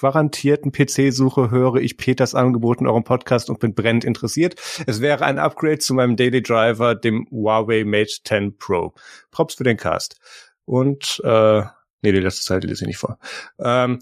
garantierten 0.00 0.72
PC 0.72 1.12
suche, 1.12 1.52
höre 1.52 1.76
ich 1.76 1.96
Peters 1.96 2.34
Angebot 2.34 2.80
in 2.80 2.88
eurem 2.88 3.04
Podcast 3.04 3.48
und 3.48 3.60
bin 3.60 3.76
brennend 3.76 4.04
interessiert. 4.04 4.56
Es 4.88 5.00
wäre 5.00 5.24
ein 5.24 5.38
Upgrade 5.38 5.78
zu 5.78 5.94
meinem 5.94 6.16
Daily 6.16 6.42
Driver, 6.42 6.96
dem 6.96 7.28
Huawei 7.30 7.84
Mate 7.84 8.16
10 8.24 8.58
Pro. 8.58 8.94
Props 9.30 9.54
für 9.54 9.64
den 9.64 9.76
Cast. 9.76 10.18
Und 10.64 11.22
äh, 11.22 11.62
nee, 12.02 12.10
die 12.10 12.18
letzte 12.18 12.42
Zeit 12.42 12.64
lese 12.64 12.82
ich 12.82 12.88
nicht 12.88 12.98
vor. 12.98 13.20
Ähm, 13.60 14.00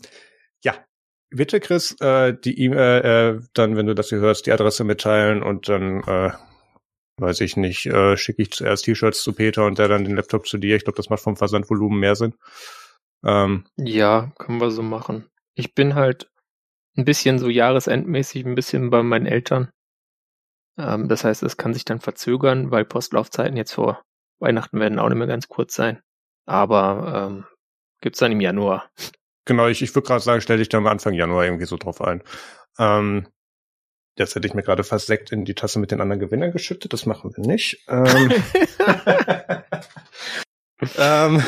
bitte 1.31 1.61
Chris, 1.61 1.97
äh, 2.01 2.35
die 2.35 2.61
E-Mail, 2.61 3.41
äh, 3.41 3.47
dann, 3.55 3.77
wenn 3.77 3.87
du 3.87 3.95
das 3.95 4.09
hier 4.09 4.19
hörst, 4.19 4.47
die 4.47 4.53
Adresse 4.53 4.85
mitteilen 4.85 5.43
und 5.43 5.69
dann 5.69 6.03
äh, 6.03 6.33
weiß 7.19 7.41
ich 7.41 7.57
nicht, 7.57 7.87
äh, 7.87 8.17
schicke 8.17 8.43
ich 8.43 8.51
zuerst 8.51 8.85
T-Shirts 8.85 9.23
zu 9.23 9.33
Peter 9.33 9.67
und 9.67 9.79
der 9.79 9.89
dann 9.89 10.05
den 10.05 10.17
Laptop 10.17 10.47
zu 10.47 10.59
dir. 10.59 10.77
Ich 10.77 10.85
glaube, 10.85 10.97
das 10.97 11.11
macht 11.11 11.23
vom 11.23 11.37
Versandvolumen 11.37 11.99
mehr 11.99 12.17
Sinn. 12.17 12.35
Ähm, 13.25 13.65
ja, 13.77 14.33
können 14.39 14.61
wir 14.61 14.71
so 14.71 14.83
machen. 14.83 15.27
Ich 15.55 15.75
bin 15.75 15.95
halt 15.95 16.31
ein 16.97 17.05
bisschen 17.05 17.39
so 17.39 17.49
jahresendmäßig 17.49 18.45
ein 18.47 18.55
bisschen 18.55 18.91
bei 18.91 19.03
meinen 19.03 19.27
Eltern. 19.27 19.71
Ähm, 20.79 21.09
das 21.09 21.25
heißt, 21.25 21.43
es 21.43 21.57
kann 21.57 21.75
sich 21.75 21.85
dann 21.85 22.01
verzögern, 22.01 22.71
weil 22.71 22.85
Postlaufzeiten 22.85 23.57
jetzt 23.57 23.73
vor 23.73 24.03
Weihnachten 24.41 24.81
werden 24.81 24.99
auch 24.99 25.09
nicht 25.09 25.19
mehr 25.19 25.27
ganz 25.27 25.49
kurz 25.49 25.75
sein. 25.75 26.01
Aber 26.47 27.31
ähm, 27.31 27.45
gibt's 28.01 28.19
dann 28.21 28.33
im 28.33 28.41
Januar. 28.41 28.91
Genau, 29.51 29.67
ich, 29.67 29.83
ich 29.83 29.93
würde 29.97 30.07
gerade 30.07 30.23
sagen, 30.23 30.41
stell 30.41 30.59
dich 30.59 30.69
dann 30.69 30.83
am 30.83 30.87
Anfang 30.87 31.13
Januar 31.13 31.45
irgendwie 31.45 31.65
so 31.65 31.77
drauf 31.77 32.01
ein. 32.01 32.23
Ähm, 32.79 33.27
jetzt 34.17 34.37
hätte 34.37 34.47
ich 34.47 34.55
mir 34.55 34.63
gerade 34.63 34.85
fast 34.85 35.09
Sekt 35.09 35.33
in 35.33 35.45
die 35.45 35.57
Tasse 35.57 35.81
mit 35.81 35.91
den 35.91 36.01
anderen 36.01 36.21
Gewinnern 36.21 36.53
geschüttet. 36.53 36.93
Das 36.93 37.05
machen 37.05 37.33
wir 37.35 37.45
nicht. 37.45 37.85
Ähm, 37.89 38.31
ähm, 40.97 41.43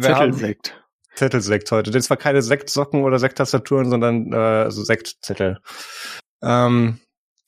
Zettelsekt. 0.00 0.82
Zettelsekt 1.14 1.70
heute. 1.72 1.90
Das 1.90 2.08
war 2.08 2.16
keine 2.16 2.40
Sektsocken 2.40 3.02
oder 3.02 3.18
Sekttastaturen, 3.18 3.90
sondern 3.90 4.32
äh, 4.32 4.36
also 4.36 4.82
Sektzettel. 4.82 5.58
Ähm, 6.42 7.00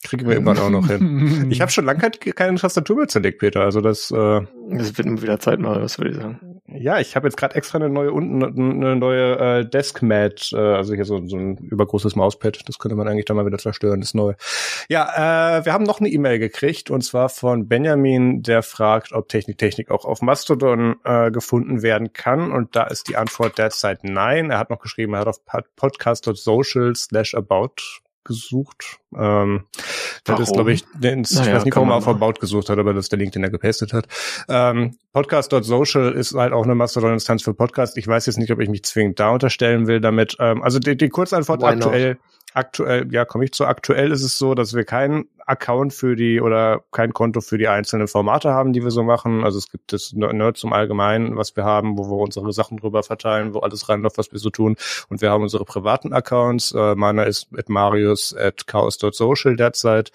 kriegen 0.03 0.27
wir 0.27 0.35
irgendwann 0.35 0.59
auch 0.59 0.69
noch 0.69 0.85
hin. 0.85 1.47
Ich 1.51 1.61
habe 1.61 1.71
schon 1.71 1.85
lange 1.85 2.11
keine 2.11 2.59
Tastatur 2.59 2.97
mehr 2.97 3.07
zerlegt, 3.07 3.39
Peter. 3.39 3.61
Also 3.61 3.81
das. 3.81 4.11
Äh, 4.11 4.41
das 4.69 4.95
wird 4.99 5.23
wieder 5.23 5.39
Zeit 5.39 5.57
mal, 5.57 5.81
was 5.81 5.97
würde 5.97 6.11
ich 6.11 6.17
sagen. 6.17 6.54
Ja, 6.79 6.99
ich 6.99 7.15
habe 7.15 7.27
jetzt 7.27 7.37
gerade 7.37 7.55
extra 7.55 7.77
eine 7.77 7.89
neue 7.89 8.11
unten 8.11 8.43
eine 8.43 8.95
neue 8.95 9.59
äh, 9.59 9.69
Deskmat, 9.69 10.51
äh, 10.53 10.57
also 10.57 10.93
hier 10.93 11.05
so, 11.05 11.25
so 11.25 11.37
ein 11.37 11.57
übergroßes 11.57 12.15
Mauspad. 12.15 12.61
Das 12.67 12.79
könnte 12.79 12.95
man 12.95 13.07
eigentlich 13.07 13.25
dann 13.25 13.37
mal 13.37 13.45
wieder 13.45 13.57
zerstören, 13.57 14.01
das 14.01 14.13
neue. 14.13 14.35
Ja, 14.89 15.59
äh, 15.59 15.65
wir 15.65 15.73
haben 15.73 15.83
noch 15.83 15.99
eine 15.99 16.09
E-Mail 16.09 16.39
gekriegt 16.39 16.89
und 16.89 17.01
zwar 17.01 17.29
von 17.29 17.67
Benjamin, 17.67 18.43
der 18.43 18.63
fragt, 18.63 19.13
ob 19.13 19.29
Technik 19.29 19.57
Technik 19.57 19.91
auch 19.91 20.05
auf 20.05 20.21
Mastodon 20.21 20.95
äh, 21.03 21.31
gefunden 21.31 21.81
werden 21.81 22.13
kann. 22.13 22.51
Und 22.51 22.75
da 22.75 22.83
ist 22.83 23.07
die 23.07 23.17
Antwort 23.17 23.57
derzeit 23.57 24.03
nein. 24.03 24.51
Er 24.51 24.59
hat 24.59 24.69
noch 24.69 24.79
geschrieben, 24.79 25.13
er 25.13 25.21
hat 25.21 25.27
auf 25.27 25.39
podcast.social 25.75 26.95
slash 26.95 27.35
about 27.35 28.04
gesucht. 28.25 28.99
Ähm, 29.17 29.63
das 30.25 30.39
ist, 30.39 30.53
glaube 30.53 30.73
ich, 30.73 30.83
den, 30.93 31.21
ich 31.21 31.31
naja, 31.31 31.55
weiß 31.55 31.65
nicht, 31.65 31.75
warum 31.75 31.89
er 31.89 31.95
auf 31.95 32.07
About 32.07 32.39
gesucht 32.39 32.69
hat, 32.69 32.79
aber 32.79 32.93
das 32.93 33.05
ist 33.05 33.11
der 33.11 33.19
Link, 33.19 33.31
den 33.33 33.43
er 33.43 33.49
gepastet 33.49 33.93
hat. 33.93 34.07
Ähm, 34.49 34.97
Podcast.social 35.13 36.11
ist 36.11 36.33
halt 36.33 36.51
auch 36.51 36.63
eine 36.63 36.75
Mastodon-Instanz 36.75 37.43
für 37.43 37.53
Podcast. 37.53 37.97
Ich 37.97 38.07
weiß 38.07 38.25
jetzt 38.25 38.37
nicht, 38.37 38.51
ob 38.51 38.59
ich 38.59 38.69
mich 38.69 38.83
zwingend 38.83 39.19
da 39.19 39.29
unterstellen 39.29 39.87
will 39.87 40.01
damit. 40.01 40.35
Ähm, 40.39 40.61
also 40.63 40.79
die, 40.79 40.97
die 40.97 41.09
Kurzantwort 41.09 41.61
Why 41.61 41.65
aktuell. 41.67 42.09
Not? 42.15 42.19
Aktuell, 42.55 43.13
ja, 43.13 43.25
komme 43.25 43.45
ich 43.45 43.51
zu 43.51 43.65
aktuell 43.65 44.11
ist 44.11 44.23
es 44.23 44.37
so, 44.37 44.55
dass 44.55 44.73
wir 44.73 44.85
keinen 44.85 45.25
Account 45.45 45.93
für 45.93 46.15
die 46.15 46.41
oder 46.41 46.83
kein 46.91 47.13
Konto 47.13 47.41
für 47.41 47.57
die 47.57 47.67
einzelnen 47.67 48.07
Formate 48.07 48.51
haben, 48.51 48.73
die 48.73 48.83
wir 48.83 48.91
so 48.91 49.03
machen. 49.03 49.43
Also 49.43 49.57
es 49.57 49.69
gibt 49.69 49.93
das 49.93 50.13
Nerd 50.13 50.57
zum 50.57 50.73
Allgemeinen, 50.73 51.37
was 51.37 51.55
wir 51.55 51.65
haben, 51.65 51.97
wo 51.97 52.09
wir 52.09 52.17
unsere 52.17 52.51
Sachen 52.53 52.77
drüber 52.77 53.03
verteilen, 53.03 53.53
wo 53.53 53.59
alles 53.59 53.89
reinläuft, 53.89 54.17
was 54.17 54.31
wir 54.31 54.39
so 54.39 54.49
tun. 54.49 54.75
Und 55.09 55.21
wir 55.21 55.29
haben 55.29 55.43
unsere 55.43 55.65
privaten 55.65 56.13
Accounts. 56.13 56.71
Äh, 56.71 56.95
meiner 56.95 57.27
ist 57.27 57.47
at 57.55 57.69
marius 57.69 58.35
at 58.35 58.65
chaos.social 58.65 59.55
derzeit. 59.55 60.11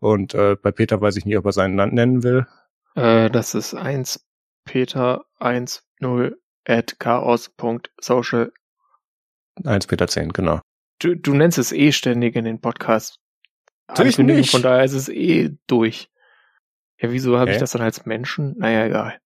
Und 0.00 0.34
äh, 0.34 0.56
bei 0.60 0.72
Peter 0.72 1.00
weiß 1.00 1.16
ich 1.16 1.24
nicht, 1.24 1.38
ob 1.38 1.46
er 1.46 1.52
seinen 1.52 1.76
Land 1.76 1.94
nennen 1.94 2.22
will. 2.22 2.46
Äh, 2.94 3.30
das 3.30 3.54
ist 3.54 3.74
eins 3.74 4.24
Peter 4.64 5.24
10 5.40 6.34
at 6.66 6.98
chaos.social. 6.98 8.52
1 9.64 9.86
Peter 9.86 10.08
10, 10.08 10.32
genau. 10.32 10.60
Du, 10.98 11.14
du 11.16 11.34
nennst 11.34 11.58
es 11.58 11.72
eh 11.72 11.92
ständig 11.92 12.36
in 12.36 12.44
den 12.44 12.60
Podcast. 12.60 13.18
Natürlich 13.88 14.18
nicht. 14.18 14.50
Von 14.50 14.62
daher 14.62 14.84
ist 14.84 14.94
es 14.94 15.08
eh 15.08 15.56
durch. 15.66 16.08
Ja, 17.00 17.10
wieso 17.10 17.38
habe 17.38 17.52
ich 17.52 17.58
das 17.58 17.72
dann 17.72 17.82
als 17.82 18.06
Menschen? 18.06 18.54
Naja, 18.58 18.86
egal. 18.86 19.18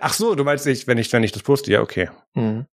Ach 0.00 0.12
so, 0.12 0.34
du 0.34 0.44
meinst 0.44 0.66
nicht, 0.66 0.86
wenn 0.86 0.98
ich, 0.98 1.12
wenn 1.12 1.24
ich 1.24 1.32
das 1.32 1.42
poste? 1.42 1.70
Ja, 1.72 1.80
okay. 1.80 2.08
Mhm. 2.34 2.66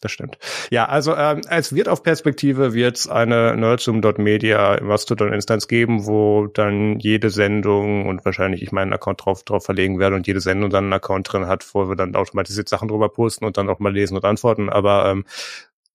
Das 0.00 0.12
stimmt. 0.12 0.38
Ja, 0.70 0.86
also 0.86 1.16
ähm, 1.16 1.40
es 1.50 1.74
wird 1.74 1.88
auf 1.88 2.04
Perspektive 2.04 2.72
wird 2.72 3.08
eine 3.08 3.56
Nerdsum.media 3.56 4.80
Mastodon-Instanz 4.80 5.66
geben, 5.66 6.06
wo 6.06 6.46
dann 6.46 7.00
jede 7.00 7.30
Sendung 7.30 8.06
und 8.06 8.24
wahrscheinlich 8.24 8.62
ich 8.62 8.70
meinen 8.70 8.92
Account 8.92 9.24
drauf, 9.24 9.42
drauf 9.42 9.64
verlegen 9.64 9.98
werde 9.98 10.14
und 10.14 10.28
jede 10.28 10.40
Sendung 10.40 10.70
dann 10.70 10.84
einen 10.84 10.92
Account 10.92 11.32
drin 11.32 11.48
hat, 11.48 11.66
wo 11.74 11.88
wir 11.88 11.96
dann 11.96 12.14
automatisiert 12.14 12.68
Sachen 12.68 12.86
drüber 12.86 13.08
posten 13.08 13.44
und 13.44 13.56
dann 13.56 13.68
auch 13.68 13.80
mal 13.80 13.92
lesen 13.92 14.16
und 14.16 14.24
antworten. 14.24 14.70
Aber 14.70 15.10
ähm, 15.10 15.24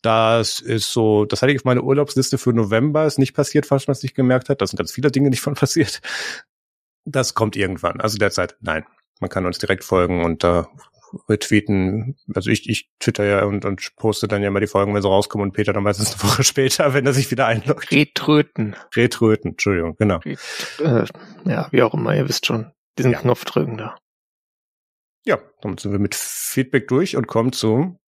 das 0.04 0.60
ist 0.60 0.92
so, 0.92 1.24
das 1.26 1.42
hatte 1.42 1.54
ich 1.54 1.60
auf 1.60 1.66
meine 1.66 1.82
Urlaubsliste 1.82 2.38
für 2.38 2.54
November, 2.54 3.06
ist 3.06 3.20
nicht 3.20 3.34
passiert, 3.34 3.66
falls 3.66 3.88
man 3.88 3.94
es 3.94 4.04
nicht 4.04 4.16
gemerkt 4.16 4.50
hat. 4.50 4.62
Da 4.62 4.68
sind 4.68 4.78
ganz 4.78 4.92
viele 4.92 5.10
Dinge 5.10 5.30
nicht 5.30 5.42
von 5.42 5.54
passiert. 5.56 6.02
Das 7.06 7.34
kommt 7.34 7.56
irgendwann. 7.56 8.02
Also 8.02 8.18
derzeit, 8.18 8.58
nein. 8.60 8.86
Man 9.20 9.30
kann 9.30 9.46
uns 9.46 9.60
direkt 9.60 9.86
folgen 9.86 10.26
und 10.26 10.44
da 10.44 10.62
äh, 10.62 11.18
retweeten. 11.30 12.18
Also 12.34 12.50
ich, 12.50 12.70
ich 12.70 12.90
twitter 13.00 13.24
ja 13.24 13.46
und, 13.46 13.64
und 13.64 13.96
poste 13.96 14.28
dann 14.28 14.42
ja 14.42 14.50
immer 14.50 14.60
die 14.60 14.68
Folgen, 14.68 14.94
wenn 14.94 15.02
sie 15.02 15.08
rauskommen 15.08 15.48
und 15.48 15.54
Peter 15.54 15.72
dann 15.72 15.84
meistens 15.84 16.14
eine 16.14 16.24
Woche 16.32 16.44
später, 16.44 16.94
wenn 16.94 17.06
er 17.06 17.14
sich 17.14 17.32
wieder 17.32 17.48
einloggt. 17.48 17.92
Retröten. 17.92 18.76
Retröten, 18.94 19.52
Entschuldigung, 19.52 19.96
genau. 19.98 20.18
Ret 20.26 20.40
äh, 20.80 21.06
ja, 21.46 21.70
wie 21.72 21.82
auch 21.84 21.94
immer, 21.94 22.14
ihr 22.14 22.28
wisst 22.28 22.46
schon, 22.46 22.74
diesen 22.98 23.14
ja. 23.14 23.20
Knopf 23.20 23.46
drücken 23.46 23.78
da. 23.78 23.96
Ja, 25.26 25.40
damit 25.62 25.80
sind 25.80 25.94
wir 25.94 26.00
mit 26.00 26.16
Feedback 26.16 26.90
durch 26.90 27.16
und 27.16 27.28
kommen 27.28 27.54
zum. 27.54 28.00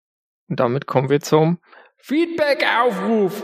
Und 0.50 0.60
damit 0.60 0.86
kommen 0.86 1.10
wir 1.10 1.22
zum 1.22 1.60
Feedback-Aufruf. 2.08 3.44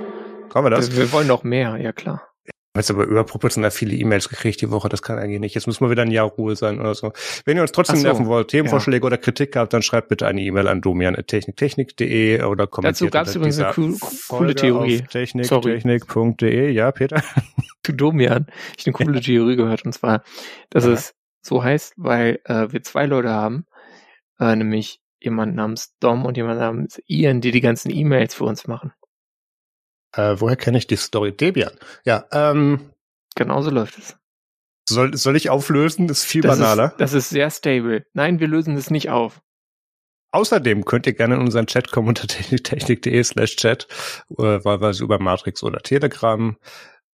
Kommen 0.49 0.67
wir 0.67 0.69
das? 0.69 0.91
Wir, 0.91 0.99
wir 0.99 1.11
wollen 1.13 1.25
noch 1.25 1.43
mehr, 1.43 1.77
ja 1.77 1.91
klar. 1.91 2.27
Jetzt 2.75 2.91
aber 2.91 3.05
überproportional 3.05 3.71
viele 3.71 3.95
E-Mails 3.95 4.29
gekriegt 4.29 4.61
die 4.61 4.69
Woche, 4.69 4.87
das 4.87 5.01
kann 5.01 5.17
eigentlich 5.17 5.39
nicht. 5.39 5.55
Jetzt 5.55 5.65
muss 5.65 5.81
mal 5.81 5.89
wieder 5.89 6.03
ein 6.03 6.11
Jahr 6.11 6.27
Ruhe 6.27 6.55
sein 6.55 6.79
oder 6.79 6.93
so. 6.93 7.11
Wenn 7.43 7.57
ihr 7.57 7.63
uns 7.63 7.71
trotzdem 7.71 7.95
so, 7.95 8.03
nerven 8.03 8.27
wollt, 8.27 8.49
Themenvorschläge 8.49 9.03
ja. 9.03 9.07
oder 9.07 9.17
Kritik 9.17 9.55
habt, 9.55 9.73
dann 9.73 9.81
schreibt 9.81 10.09
bitte 10.09 10.27
eine 10.27 10.41
E-Mail 10.41 10.67
an 10.67 10.79
domian.techniktechnik.de 10.79 12.43
oder 12.43 12.67
kommentiert 12.67 13.01
Dazu 13.01 13.09
gab 13.11 13.25
es 13.25 13.35
übrigens 13.35 13.59
eine 13.59 13.73
coole, 13.73 13.97
coole 14.29 14.53
Theorie. 14.53 15.01
Techniktechnik.de, 15.09 16.69
ja, 16.69 16.91
Peter? 16.91 17.23
Zu 17.83 17.93
Domian. 17.93 18.45
Ich 18.77 18.85
eine 18.85 18.93
coole 18.93 19.21
Theorie 19.21 19.55
gehört 19.55 19.85
und 19.85 19.93
zwar, 19.93 20.23
dass 20.69 20.85
ja. 20.85 20.91
es 20.91 21.15
so 21.41 21.63
heißt, 21.63 21.95
weil 21.97 22.39
äh, 22.45 22.67
wir 22.69 22.83
zwei 22.83 23.07
Leute 23.07 23.31
haben, 23.31 23.65
äh, 24.39 24.55
nämlich 24.55 25.01
jemand 25.21 25.55
namens 25.55 25.95
Dom 25.99 26.25
und 26.25 26.37
jemand 26.37 26.59
namens 26.59 27.01
Ian, 27.07 27.41
die 27.41 27.51
die 27.51 27.61
ganzen 27.61 27.91
E-Mails 27.91 28.33
für 28.33 28.45
uns 28.45 28.67
machen. 28.67 28.93
Äh, 30.13 30.35
woher 30.39 30.55
kenne 30.55 30.77
ich 30.77 30.87
die 30.87 30.97
Story? 30.97 31.31
Debian. 31.31 31.73
Ja, 32.03 32.25
ähm. 32.31 32.91
Genauso 33.35 33.69
läuft 33.69 33.97
es. 33.97 34.17
Soll, 34.89 35.15
soll 35.15 35.37
ich 35.37 35.49
auflösen? 35.49 36.07
Das 36.07 36.19
ist 36.19 36.25
viel 36.25 36.41
das 36.41 36.57
banaler. 36.57 36.87
Ist, 36.87 36.97
das 36.97 37.13
ist 37.13 37.29
sehr 37.29 37.49
stable. 37.49 38.05
Nein, 38.13 38.39
wir 38.39 38.47
lösen 38.47 38.75
es 38.75 38.89
nicht 38.89 39.09
auf. 39.09 39.41
Außerdem 40.33 40.85
könnt 40.85 41.07
ihr 41.07 41.13
gerne 41.13 41.35
in 41.35 41.41
unseren 41.41 41.67
Chat 41.67 41.91
kommen 41.91 42.09
unter 42.09 42.27
technik.de 42.63 43.23
slash 43.23 43.55
chat, 43.55 43.87
äh, 44.37 44.63
wahlweise 44.63 45.03
über 45.03 45.19
Matrix 45.19 45.63
oder 45.63 45.79
Telegram. 45.79 46.57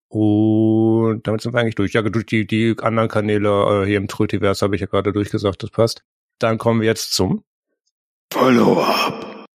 Und 0.10 1.28
damit 1.28 1.42
sind 1.42 1.54
wir 1.54 1.60
eigentlich 1.60 1.76
durch. 1.76 1.94
Ja, 1.94 2.02
durch 2.02 2.26
die, 2.26 2.48
die 2.48 2.76
anderen 2.82 3.10
Kanäle 3.10 3.84
äh, 3.84 3.86
hier 3.86 3.98
im 3.98 4.08
Trötiverse 4.08 4.64
habe 4.64 4.76
ich 4.76 4.82
ja 4.82 4.88
gerade 4.88 5.12
durchgesagt, 5.12 5.62
das 5.64 5.70
passt. 5.70 6.04
Dann 6.40 6.58
kommen 6.58 6.82
wir 6.82 6.88
jetzt 6.88 7.14
zum 7.14 7.44
Follow-up. 8.32 9.46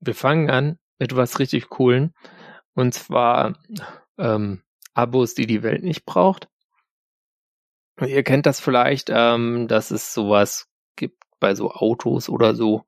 Wir 0.00 0.14
fangen 0.14 0.50
an 0.50 0.78
mit 0.98 1.16
was 1.16 1.38
richtig 1.38 1.68
coolen. 1.68 2.14
Und 2.74 2.94
zwar 2.94 3.58
ähm, 4.18 4.62
Abos, 4.94 5.34
die 5.34 5.46
die 5.46 5.62
Welt 5.62 5.82
nicht 5.82 6.04
braucht. 6.04 6.48
Und 8.00 8.08
ihr 8.08 8.24
kennt 8.24 8.46
das 8.46 8.60
vielleicht, 8.60 9.10
ähm, 9.10 9.68
dass 9.68 9.90
es 9.90 10.12
sowas 10.12 10.68
gibt 10.96 11.22
bei 11.40 11.54
so 11.54 11.70
Autos 11.70 12.28
oder 12.28 12.54
so 12.54 12.84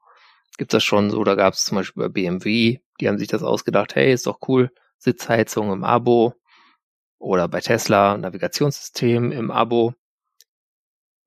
gibt's 0.57 0.73
das 0.73 0.85
schon 0.85 1.11
so. 1.11 1.23
Da 1.25 1.35
gab 1.35 1.55
es 1.55 1.65
zum 1.65 1.77
Beispiel 1.77 2.05
bei 2.05 2.09
BMW, 2.09 2.79
die 3.01 3.09
haben 3.09 3.19
sich 3.19 3.29
das 3.29 3.43
ausgedacht, 3.43 3.95
hey, 3.95 4.13
ist 4.13 4.27
doch 4.27 4.39
cool, 4.49 4.71
Sitzheizung 4.99 5.73
im 5.73 5.85
Abo. 5.85 6.35
Oder 7.19 7.49
bei 7.49 7.61
Tesla 7.61 8.19
Navigationssystem 8.19 9.33
im 9.33 9.51
Abo. 9.51 9.95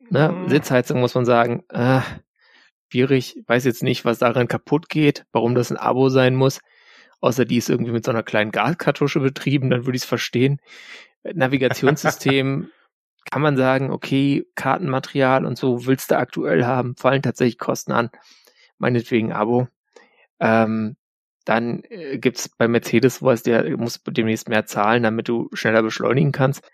Ne? 0.10 0.30
Mhm. 0.30 0.50
Sitzheizung 0.50 1.00
muss 1.00 1.16
man 1.16 1.26
sagen, 1.26 1.64
äh, 1.70 2.02
schwierig. 2.90 3.42
Weiß 3.48 3.66
jetzt 3.66 3.84
nicht, 3.84 4.06
was 4.06 4.20
daran 4.20 4.48
kaputt 4.48 4.90
geht, 4.90 5.26
warum 5.32 5.56
das 5.56 5.72
ein 5.72 5.78
Abo 5.78 6.10
sein 6.10 6.36
muss. 6.36 6.60
Außer 7.22 7.46
die 7.46 7.58
ist 7.58 7.70
irgendwie 7.70 7.92
mit 7.92 8.06
so 8.06 8.12
einer 8.12 8.24
kleinen 8.24 8.52
Gaskartusche 8.52 9.20
betrieben, 9.20 9.70
dann 9.70 9.86
würde 9.86 9.98
ich 9.98 10.04
es 10.04 10.08
verstehen. 10.08 10.62
Navigationssystem 11.24 12.70
kann 13.32 13.42
man 13.42 13.58
sagen, 13.58 13.92
okay, 13.92 14.46
Kartenmaterial 14.56 15.46
und 15.46 15.58
so 15.58 15.86
willst 15.86 16.12
du 16.12 16.18
aktuell 16.18 16.66
haben, 16.66 16.96
fallen 16.96 17.22
tatsächlich 17.22 17.58
Kosten 17.58 17.92
an. 17.92 18.10
Meinetwegen 18.78 19.34
Abo. 19.34 19.68
Ähm, 20.40 20.96
dann 21.46 21.84
äh, 21.90 22.18
gibt's 22.18 22.50
bei 22.58 22.68
Mercedes 22.68 23.22
was, 23.22 23.44
der 23.44 23.78
muss 23.78 24.02
demnächst 24.08 24.48
mehr 24.48 24.66
zahlen, 24.66 25.04
damit 25.04 25.28
du 25.28 25.50
schneller 25.54 25.84
beschleunigen 25.84 26.32
kannst. 26.32 26.70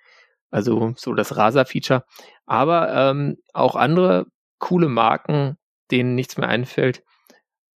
Also 0.51 0.93
so 0.95 1.13
das 1.13 1.35
Rasa-Feature. 1.35 2.03
Aber 2.45 2.93
ähm, 2.93 3.37
auch 3.53 3.75
andere 3.75 4.27
coole 4.59 4.87
Marken, 4.87 5.57
denen 5.91 6.15
nichts 6.15 6.37
mehr 6.37 6.49
einfällt, 6.49 7.03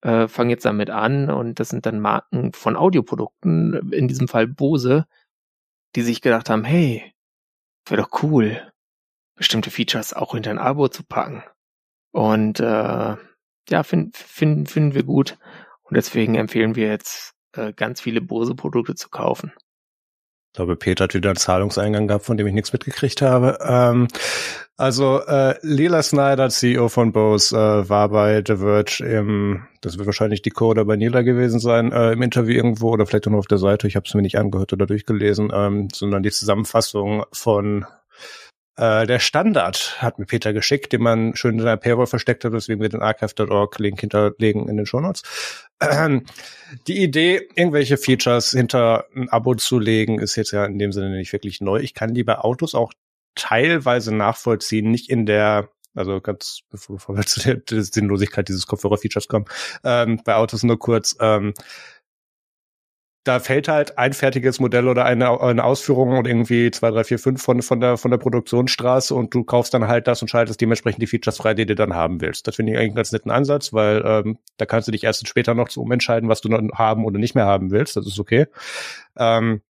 äh, 0.01 0.27
fangen 0.27 0.49
jetzt 0.49 0.65
damit 0.65 0.89
an 0.89 1.29
und 1.29 1.59
das 1.59 1.69
sind 1.69 1.85
dann 1.85 1.99
Marken 1.99 2.53
von 2.53 2.75
Audioprodukten, 2.75 3.91
in 3.91 4.07
diesem 4.07 4.27
Fall 4.27 4.47
Bose, 4.47 5.05
die 5.95 6.01
sich 6.01 6.21
gedacht 6.21 6.49
haben, 6.49 6.63
hey, 6.63 7.13
wäre 7.85 8.01
doch 8.01 8.23
cool, 8.23 8.71
bestimmte 9.35 9.71
Features 9.71 10.13
auch 10.13 10.33
hinter 10.33 10.51
ein 10.51 10.59
Abo 10.59 10.87
zu 10.87 11.03
packen. 11.03 11.43
Und 12.11 12.59
äh, 12.59 13.15
ja, 13.69 13.83
finden 13.83 14.13
find, 14.13 14.69
finden 14.69 14.93
wir 14.93 15.03
gut 15.03 15.37
und 15.83 15.95
deswegen 15.95 16.35
empfehlen 16.35 16.75
wir 16.75 16.87
jetzt 16.87 17.33
äh, 17.53 17.73
ganz 17.73 18.01
viele 18.01 18.21
Bose-Produkte 18.21 18.95
zu 18.95 19.09
kaufen. 19.09 19.53
Ich 20.51 20.53
glaube, 20.53 20.75
Peter 20.75 21.03
hat 21.03 21.13
wieder 21.13 21.29
einen 21.29 21.37
Zahlungseingang 21.37 22.07
gehabt, 22.07 22.25
von 22.25 22.35
dem 22.35 22.47
ich 22.47 22.53
nichts 22.53 22.73
mitgekriegt 22.73 23.21
habe. 23.21 23.59
Ähm, 23.61 24.07
also 24.77 25.19
äh, 25.27 25.55
Lila 25.61 26.01
Snyder, 26.01 26.49
CEO 26.49 26.89
von 26.89 27.11
Bose, 27.11 27.55
äh, 27.55 27.87
war 27.87 28.09
bei 28.09 28.41
The 28.45 28.55
Verge 28.55 29.03
im, 29.03 29.67
das 29.81 29.97
wird 29.97 30.07
wahrscheinlich 30.07 30.41
die 30.41 30.49
Coder 30.49 30.85
bei 30.85 30.95
Nila 30.95 31.21
gewesen 31.21 31.59
sein, 31.59 31.91
äh, 31.91 32.13
im 32.13 32.21
Interview 32.23 32.55
irgendwo 32.55 32.89
oder 32.89 33.05
vielleicht 33.05 33.27
auch 33.27 33.31
nur 33.31 33.39
auf 33.39 33.47
der 33.47 33.59
Seite. 33.59 33.87
Ich 33.87 33.95
habe 33.95 34.05
es 34.07 34.13
mir 34.15 34.23
nicht 34.23 34.39
angehört 34.39 34.73
oder 34.73 34.87
durchgelesen, 34.87 35.51
ähm, 35.53 35.89
sondern 35.93 36.23
die 36.23 36.31
Zusammenfassung 36.31 37.25
von 37.31 37.85
äh, 38.79 39.05
der 39.05 39.19
Standard 39.19 40.01
hat 40.01 40.19
mir 40.19 40.25
Peter 40.25 40.53
geschickt, 40.53 40.93
den 40.93 41.01
man 41.01 41.35
schön 41.35 41.55
in 41.55 41.59
seiner 41.59 41.75
Paywall 41.75 42.07
versteckt 42.07 42.45
hat, 42.45 42.53
deswegen 42.53 42.79
wir 42.79 42.87
den 42.87 43.01
archive.org-Link 43.01 43.99
hinterlegen 43.99 44.69
in 44.69 44.77
den 44.77 44.85
Shownotes. 44.85 45.23
Ähm, 45.81 46.25
die 46.87 47.03
Idee, 47.03 47.49
irgendwelche 47.55 47.97
Features 47.97 48.51
hinter 48.51 49.05
ein 49.13 49.27
Abo 49.27 49.55
zu 49.55 49.79
legen, 49.79 50.19
ist 50.19 50.37
jetzt 50.37 50.51
ja 50.51 50.65
in 50.65 50.79
dem 50.79 50.93
Sinne 50.93 51.09
nicht 51.09 51.33
wirklich 51.33 51.59
neu. 51.59 51.79
Ich 51.79 51.93
kann 51.93 52.13
die 52.13 52.23
bei 52.23 52.37
Autos 52.37 52.73
auch 52.73 52.93
teilweise 53.35 54.15
nachvollziehen, 54.15 54.89
nicht 54.89 55.09
in 55.09 55.25
der 55.25 55.69
also 55.95 56.21
ganz 56.21 56.61
bevor, 56.69 56.95
bevor 56.95 57.17
wir 57.17 57.23
zu 57.25 57.41
der, 57.41 57.55
der 57.55 57.83
Sinnlosigkeit 57.83 58.47
dieses 58.47 58.65
Kopfhörer-Features 58.65 59.27
kommen, 59.27 59.45
ähm, 59.83 60.21
bei 60.23 60.35
Autos 60.35 60.63
nur 60.63 60.79
kurz, 60.79 61.17
ähm, 61.19 61.53
da 63.29 63.39
fällt 63.39 63.67
halt 63.67 63.99
ein 63.99 64.13
fertiges 64.13 64.59
Modell 64.59 64.87
oder 64.87 65.05
eine, 65.05 65.39
eine 65.39 65.63
Ausführung 65.63 66.17
und 66.17 66.25
irgendwie 66.25 66.71
zwei, 66.71 66.89
drei, 66.89 67.03
vier, 67.03 67.19
fünf 67.19 67.43
von, 67.43 67.61
von 67.61 67.79
der, 67.79 67.95
von 67.97 68.09
der 68.09 68.17
Produktionsstraße 68.17 69.13
und 69.13 69.35
du 69.35 69.43
kaufst 69.43 69.71
dann 69.75 69.87
halt 69.87 70.07
das 70.07 70.23
und 70.23 70.29
schaltest 70.29 70.59
dementsprechend 70.59 71.03
die 71.03 71.05
Features 71.05 71.37
frei, 71.37 71.53
die 71.53 71.67
du 71.67 71.75
dann 71.75 71.93
haben 71.93 72.21
willst. 72.21 72.47
Das 72.47 72.55
finde 72.55 72.71
ich 72.71 72.79
eigentlich 72.79 72.89
einen 72.89 72.95
ganz 72.95 73.11
netten 73.11 73.29
Ansatz, 73.29 73.71
weil 73.71 74.01
ähm, 74.03 74.39
da 74.57 74.65
kannst 74.65 74.87
du 74.87 74.91
dich 74.91 75.03
erst 75.03 75.27
später 75.27 75.53
noch 75.53 75.69
zu 75.69 75.79
umentscheiden, 75.83 76.27
was 76.27 76.41
du 76.41 76.49
noch 76.49 76.59
haben 76.73 77.05
oder 77.05 77.19
nicht 77.19 77.35
mehr 77.35 77.45
haben 77.45 77.69
willst. 77.69 77.95
Das 77.95 78.07
ist 78.07 78.19
okay. 78.19 78.47
Ähm, 79.15 79.61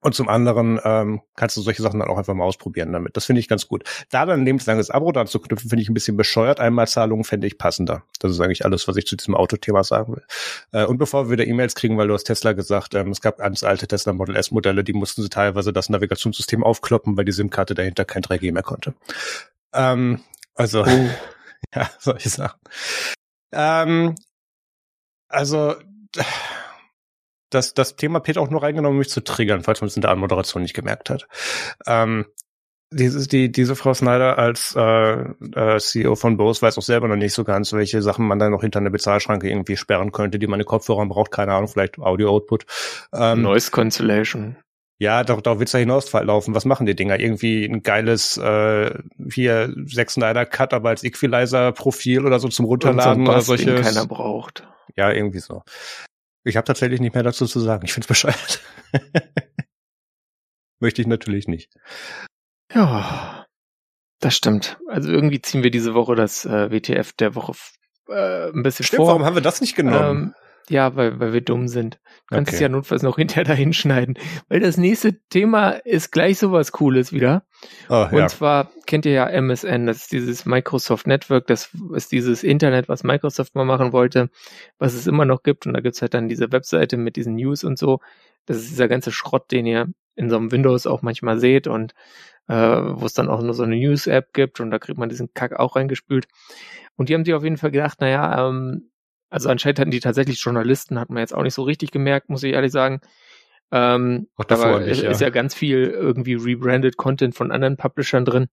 und 0.00 0.14
zum 0.14 0.28
anderen 0.28 0.80
ähm, 0.84 1.22
kannst 1.36 1.56
du 1.56 1.60
solche 1.60 1.82
Sachen 1.82 2.00
dann 2.00 2.08
auch 2.08 2.18
einfach 2.18 2.34
mal 2.34 2.44
ausprobieren 2.44 2.92
damit. 2.92 3.16
Das 3.16 3.24
finde 3.24 3.40
ich 3.40 3.48
ganz 3.48 3.68
gut. 3.68 3.84
Da 4.10 4.26
dann 4.26 4.40
ein 4.40 4.44
lebenslanges 4.46 4.90
Abo 4.90 5.12
dran 5.12 5.26
zu 5.26 5.40
knüpfen, 5.40 5.68
finde 5.68 5.82
ich 5.82 5.88
ein 5.88 5.94
bisschen 5.94 6.16
bescheuert. 6.16 6.60
Einmalzahlungen 6.60 7.24
fände 7.24 7.46
ich 7.46 7.58
passender. 7.58 8.02
Das 8.20 8.30
ist 8.30 8.40
eigentlich 8.40 8.64
alles, 8.64 8.86
was 8.88 8.96
ich 8.96 9.06
zu 9.06 9.16
diesem 9.16 9.34
Autothema 9.34 9.84
sagen 9.84 10.16
will. 10.16 10.24
Äh, 10.72 10.86
und 10.86 10.98
bevor 10.98 11.26
wir 11.26 11.32
wieder 11.32 11.46
E-Mails 11.46 11.74
kriegen, 11.74 11.98
weil 11.98 12.08
du 12.08 12.14
hast 12.14 12.24
Tesla 12.24 12.52
gesagt, 12.52 12.94
ähm, 12.94 13.10
es 13.10 13.20
gab 13.20 13.38
ganz 13.38 13.62
alte 13.62 13.86
Tesla 13.86 14.12
Model 14.12 14.36
S 14.36 14.50
Modelle, 14.50 14.84
die 14.84 14.92
mussten 14.92 15.22
sie 15.22 15.28
teilweise 15.28 15.72
das 15.72 15.88
Navigationssystem 15.88 16.64
aufkloppen, 16.64 17.16
weil 17.16 17.24
die 17.24 17.32
SIM-Karte 17.32 17.74
dahinter 17.74 18.04
kein 18.04 18.22
3G 18.22 18.52
mehr 18.52 18.62
konnte. 18.62 18.94
Ähm, 19.72 20.20
also, 20.54 20.84
oh. 20.84 21.10
ja, 21.74 21.90
solche 21.98 22.28
Sachen. 22.28 22.60
Ähm, 23.52 24.14
also, 25.28 25.74
das, 27.50 27.74
das 27.74 27.96
Thema 27.96 28.20
Peter 28.20 28.40
auch 28.40 28.50
nur 28.50 28.62
reingenommen, 28.62 28.96
um 28.96 28.98
mich 28.98 29.10
zu 29.10 29.22
triggern, 29.22 29.62
falls 29.62 29.80
man 29.80 29.88
es 29.88 29.96
in 29.96 30.02
der 30.02 30.10
Anmoderation 30.10 30.62
nicht 30.62 30.74
gemerkt 30.74 31.10
hat. 31.10 31.28
Ähm, 31.86 32.26
dieses, 32.92 33.26
die, 33.26 33.50
diese 33.50 33.74
Frau 33.74 33.94
Snyder 33.94 34.38
als 34.38 34.74
äh, 34.76 34.80
äh, 34.82 35.78
CEO 35.78 36.14
von 36.14 36.36
Bose 36.36 36.62
weiß 36.62 36.78
auch 36.78 36.82
selber 36.82 37.08
noch 37.08 37.16
nicht 37.16 37.34
so 37.34 37.42
ganz, 37.42 37.72
welche 37.72 38.00
Sachen 38.00 38.26
man 38.26 38.38
dann 38.38 38.52
noch 38.52 38.60
hinter 38.60 38.78
eine 38.78 38.90
Bezahlschranke 38.90 39.48
irgendwie 39.48 39.76
sperren 39.76 40.12
könnte, 40.12 40.38
die 40.38 40.46
meine 40.46 40.64
Kopfhörer 40.64 41.04
braucht, 41.06 41.32
keine 41.32 41.52
Ahnung, 41.52 41.68
vielleicht 41.68 41.98
Audio-Output. 41.98 42.64
Ähm, 43.12 43.42
Noise 43.42 43.70
Cancellation. 43.72 44.56
Ja, 44.98 45.24
doch, 45.24 45.42
doch 45.42 45.58
wird's 45.58 45.72
ja 45.72 45.80
hinauslaufen. 45.80 46.54
Was 46.54 46.64
machen 46.64 46.86
die 46.86 46.96
Dinger? 46.96 47.20
Irgendwie 47.20 47.66
ein 47.66 47.82
geiles 47.82 48.38
äh, 48.38 48.94
hier 49.30 49.74
Zack 49.92 50.10
Snyder 50.10 50.46
Cut, 50.46 50.72
aber 50.72 50.88
als 50.88 51.04
Equalizer-Profil 51.04 52.24
oder 52.24 52.38
so 52.38 52.48
zum 52.48 52.64
Runterladen 52.64 53.26
so 53.26 53.32
oder 53.32 53.40
solche. 53.42 53.74
keiner 53.74 54.06
braucht. 54.06 54.66
Ja, 54.96 55.12
irgendwie 55.12 55.40
so. 55.40 55.62
Ich 56.46 56.56
habe 56.56 56.64
tatsächlich 56.64 57.00
nicht 57.00 57.14
mehr 57.14 57.24
dazu 57.24 57.46
zu 57.46 57.58
sagen. 57.58 57.84
Ich 57.84 57.92
find's 57.92 58.06
bescheuert. 58.08 58.62
Möchte 60.78 61.02
ich 61.02 61.08
natürlich 61.08 61.48
nicht. 61.48 61.72
Ja, 62.72 63.46
das 64.20 64.36
stimmt. 64.36 64.78
Also 64.86 65.10
irgendwie 65.10 65.40
ziehen 65.40 65.62
wir 65.62 65.70
diese 65.70 65.94
Woche 65.94 66.14
das 66.14 66.44
äh, 66.44 66.70
WTF 66.70 67.12
der 67.14 67.34
Woche 67.34 67.54
äh, 68.08 68.50
ein 68.50 68.62
bisschen 68.62 68.84
stimmt, 68.84 68.98
vor. 68.98 69.08
Warum 69.08 69.24
haben 69.24 69.34
wir 69.34 69.42
das 69.42 69.60
nicht 69.60 69.74
genommen? 69.74 70.22
Ähm, 70.28 70.34
ja, 70.70 70.96
weil, 70.96 71.20
weil 71.20 71.32
wir 71.32 71.40
dumm 71.40 71.68
sind. 71.68 72.00
Du 72.28 72.34
kannst 72.34 72.50
okay. 72.50 72.56
es 72.56 72.60
ja 72.60 72.68
notfalls 72.68 73.02
noch 73.02 73.16
hinterher 73.16 73.44
dahin 73.56 73.72
schneiden. 73.72 74.18
Weil 74.48 74.60
das 74.60 74.76
nächste 74.76 75.20
Thema 75.28 75.70
ist 75.70 76.10
gleich 76.10 76.38
sowas 76.38 76.72
Cooles 76.72 77.12
wieder. 77.12 77.44
Oh, 77.88 78.06
Und 78.10 78.18
ja. 78.18 78.26
zwar 78.28 78.70
kennt 78.86 79.06
ihr 79.06 79.12
ja 79.12 79.26
MSN, 79.28 79.86
das 79.86 79.98
ist 79.98 80.12
dieses 80.12 80.46
Microsoft 80.46 81.06
Network, 81.06 81.46
das 81.46 81.70
ist 81.94 82.12
dieses 82.12 82.42
Internet, 82.42 82.88
was 82.88 83.04
Microsoft 83.04 83.54
mal 83.54 83.64
machen 83.64 83.92
wollte, 83.92 84.30
was 84.78 84.94
es 84.94 85.06
immer 85.06 85.24
noch 85.24 85.42
gibt. 85.42 85.66
Und 85.66 85.74
da 85.74 85.80
gibt's 85.80 86.02
halt 86.02 86.14
dann 86.14 86.28
diese 86.28 86.52
Webseite 86.52 86.96
mit 86.96 87.16
diesen 87.16 87.34
News 87.36 87.64
und 87.64 87.78
so. 87.78 88.00
Das 88.46 88.56
ist 88.58 88.70
dieser 88.70 88.88
ganze 88.88 89.12
Schrott, 89.12 89.50
den 89.50 89.66
ihr 89.66 89.88
in 90.14 90.30
so 90.30 90.36
einem 90.36 90.50
Windows 90.50 90.86
auch 90.86 91.02
manchmal 91.02 91.38
seht 91.38 91.66
und 91.66 91.92
äh, 92.48 92.54
wo 92.54 93.04
es 93.04 93.12
dann 93.12 93.28
auch 93.28 93.42
nur 93.42 93.54
so 93.54 93.64
eine 93.64 93.76
News-App 93.76 94.32
gibt 94.32 94.60
und 94.60 94.70
da 94.70 94.78
kriegt 94.78 94.98
man 94.98 95.08
diesen 95.08 95.32
Kack 95.34 95.58
auch 95.58 95.76
reingespült. 95.76 96.26
Und 96.96 97.08
die 97.08 97.14
haben 97.14 97.24
sich 97.24 97.34
auf 97.34 97.44
jeden 97.44 97.58
Fall 97.58 97.70
gedacht, 97.70 98.00
naja, 98.00 98.48
ähm, 98.48 98.90
also 99.30 99.48
anscheinend 99.48 99.78
hatten 99.78 99.90
die 99.90 100.00
tatsächlich 100.00 100.40
Journalisten, 100.40 101.00
hat 101.00 101.10
man 101.10 101.18
jetzt 101.18 101.34
auch 101.34 101.42
nicht 101.42 101.54
so 101.54 101.62
richtig 101.62 101.90
gemerkt, 101.90 102.28
muss 102.28 102.42
ich 102.42 102.52
ehrlich 102.52 102.72
sagen. 102.72 103.00
Ähm, 103.72 104.28
Auch 104.36 104.44
davor 104.44 104.80
nicht, 104.80 105.02
ja. 105.02 105.10
ist 105.10 105.20
ja 105.20 105.30
ganz 105.30 105.54
viel 105.54 105.84
irgendwie 105.86 106.34
rebranded 106.34 106.96
Content 106.96 107.34
von 107.34 107.50
anderen 107.50 107.76
Publishern 107.76 108.24
drin. 108.24 108.46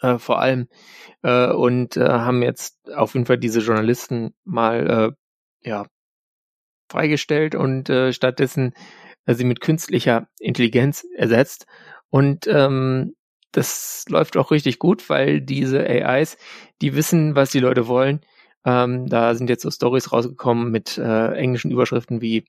Äh, 0.00 0.18
vor 0.18 0.40
allem. 0.40 0.68
Äh, 1.22 1.50
und 1.50 1.96
äh, 1.96 2.08
haben 2.08 2.42
jetzt 2.42 2.76
auf 2.94 3.14
jeden 3.14 3.26
Fall 3.26 3.38
diese 3.38 3.60
Journalisten 3.60 4.34
mal 4.44 5.14
äh, 5.64 5.68
ja 5.68 5.86
freigestellt 6.88 7.54
und 7.54 7.90
äh, 7.90 8.12
stattdessen 8.12 8.72
äh, 9.26 9.34
sie 9.34 9.44
mit 9.44 9.60
künstlicher 9.60 10.28
Intelligenz 10.38 11.04
ersetzt. 11.16 11.66
Und 12.10 12.46
ähm, 12.46 13.16
das 13.50 14.04
läuft 14.08 14.36
auch 14.36 14.52
richtig 14.52 14.78
gut, 14.78 15.10
weil 15.10 15.40
diese 15.40 15.84
AIs, 15.84 16.36
die 16.80 16.94
wissen, 16.94 17.34
was 17.34 17.50
die 17.50 17.60
Leute 17.60 17.88
wollen 17.88 18.20
ähm, 18.64 19.08
da 19.08 19.34
sind 19.34 19.50
jetzt 19.50 19.62
so 19.62 19.70
Stories 19.70 20.12
rausgekommen 20.12 20.70
mit 20.70 20.98
äh, 20.98 21.32
englischen 21.34 21.70
Überschriften 21.70 22.20
wie 22.20 22.44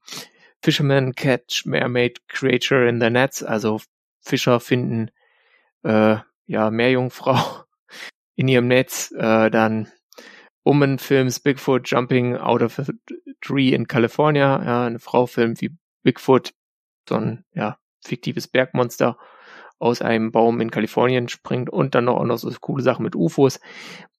Fisherman 0.62 1.13
catch 1.13 1.65
mermaid 1.65 2.28
creature 2.28 2.88
in 2.88 3.00
the 3.00 3.10
nets, 3.10 3.43
also 3.43 3.80
Fischer 4.22 4.60
finden 4.60 5.12
äh, 5.84 6.17
ja 6.45 6.72
Meerjungfrau 6.72 7.63
in 8.36 8.48
ihrem 8.48 8.67
Netz, 8.67 9.12
äh, 9.12 9.50
dann 9.50 9.91
Woman 10.65 11.00
films 11.00 11.39
Bigfoot 11.39 11.89
jumping 11.89 12.36
out 12.36 12.62
of 12.62 12.80
a 12.80 12.86
tree 13.41 13.74
in 13.74 13.88
California, 13.88 14.62
ja, 14.63 14.86
eine 14.86 15.00
Frau 15.00 15.26
filmt 15.26 15.62
wie 15.62 15.76
Bigfoot, 16.04 16.54
so 17.08 17.15
ein 17.15 17.45
ja 17.54 17.78
fiktives 18.04 18.48
Bergmonster 18.48 19.17
aus 19.79 20.01
einem 20.01 20.31
Baum 20.31 20.61
in 20.61 20.71
Kalifornien 20.71 21.29
springt 21.29 21.69
und 21.69 21.95
dann 21.95 22.05
noch, 22.05 22.17
auch 22.17 22.25
noch 22.25 22.37
so 22.37 22.51
coole 22.59 22.83
Sachen 22.83 23.03
mit 23.03 23.15
UFOs. 23.15 23.59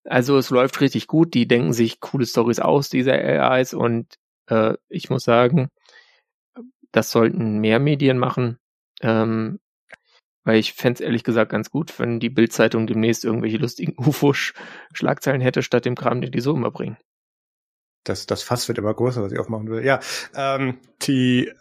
Also 0.04 0.38
es 0.38 0.50
läuft 0.50 0.80
richtig 0.80 1.06
gut, 1.06 1.34
die 1.34 1.46
denken 1.46 1.72
sich 1.72 2.00
coole 2.00 2.26
Stories 2.26 2.58
aus, 2.58 2.88
diese 2.88 3.12
AIs 3.12 3.74
und 3.74 4.14
äh, 4.48 4.74
ich 4.88 5.10
muss 5.10 5.24
sagen, 5.24 5.68
das 6.92 7.10
sollten 7.10 7.58
mehr 7.58 7.78
Medien 7.78 8.18
machen. 8.18 8.58
Ähm, 9.02 9.60
Weil 10.44 10.58
ich 10.58 10.72
fände 10.72 11.04
ehrlich 11.04 11.24
gesagt 11.24 11.52
ganz 11.52 11.70
gut, 11.70 11.98
wenn 11.98 12.18
die 12.20 12.30
Bildzeitung 12.30 12.86
demnächst 12.86 13.24
irgendwelche 13.24 13.58
lustigen 13.58 13.94
UFO-Schlagzeilen 13.98 15.40
hätte, 15.40 15.62
statt 15.62 15.84
dem 15.84 15.94
Kram, 15.94 16.20
den 16.20 16.32
die 16.32 16.40
so 16.40 16.54
immer 16.54 16.70
bringen. 16.70 16.96
Das, 18.04 18.24
das 18.24 18.42
Fass 18.42 18.66
wird 18.66 18.78
immer 18.78 18.94
größer, 18.94 19.22
was 19.22 19.32
ich 19.32 19.38
aufmachen 19.38 19.68
will. 19.68 19.84
Ja, 19.84 20.00
ähm, 20.34 20.78
die 21.02 21.52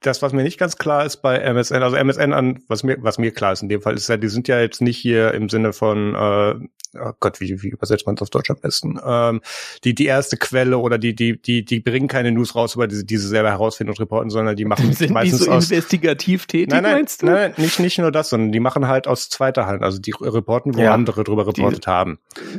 das, 0.00 0.22
was 0.22 0.32
mir 0.32 0.42
nicht 0.42 0.58
ganz 0.58 0.76
klar 0.76 1.04
ist 1.04 1.18
bei 1.18 1.38
MSN, 1.38 1.82
also 1.82 1.96
MSN 1.96 2.32
an, 2.32 2.62
was 2.68 2.82
mir, 2.82 2.96
was 3.00 3.18
mir 3.18 3.32
klar 3.32 3.52
ist 3.52 3.62
in 3.62 3.68
dem 3.68 3.82
Fall, 3.82 3.94
ist 3.94 4.08
ja, 4.08 4.16
die 4.16 4.28
sind 4.28 4.48
ja 4.48 4.60
jetzt 4.60 4.80
nicht 4.80 4.96
hier 4.96 5.34
im 5.34 5.48
Sinne 5.48 5.72
von, 5.72 6.14
äh, 6.14 6.54
oh 6.98 7.12
Gott, 7.20 7.40
wie, 7.40 7.62
wie 7.62 7.68
übersetzt 7.68 8.06
man 8.06 8.14
es 8.14 8.22
auf 8.22 8.30
Deutsch 8.30 8.50
am 8.50 8.58
besten? 8.60 8.98
Ähm, 9.04 9.42
die, 9.84 9.94
die 9.94 10.06
erste 10.06 10.38
Quelle 10.38 10.78
oder 10.78 10.96
die, 10.96 11.14
die, 11.14 11.40
die, 11.40 11.64
die 11.64 11.80
bringen 11.80 12.08
keine 12.08 12.32
News 12.32 12.54
raus 12.54 12.74
über 12.76 12.86
diese, 12.86 13.04
diese 13.04 13.28
selber 13.28 13.50
herausfinden 13.50 13.90
und 13.90 14.00
reporten, 14.00 14.30
sondern 14.30 14.56
die 14.56 14.64
machen 14.64 14.92
sind 14.94 15.12
meistens 15.12 15.40
die 15.40 15.44
so 15.46 15.52
aus, 15.52 15.70
investigativ 15.70 16.46
tätig, 16.46 16.70
nein, 16.70 16.82
nein, 16.82 16.94
meinst 16.94 17.22
du? 17.22 17.26
Nein, 17.26 17.52
nicht, 17.58 17.78
nicht 17.78 17.98
nur 17.98 18.10
das, 18.10 18.30
sondern 18.30 18.52
die 18.52 18.60
machen 18.60 18.88
halt 18.88 19.06
aus 19.06 19.28
zweiter 19.28 19.66
Hand, 19.66 19.82
also 19.82 19.98
die 19.98 20.14
reporten, 20.18 20.74
wo 20.74 20.80
ja, 20.80 20.94
andere 20.94 21.24
drüber 21.24 21.46
reportet 21.46 21.86
die, 21.86 21.90
haben. 21.90 22.18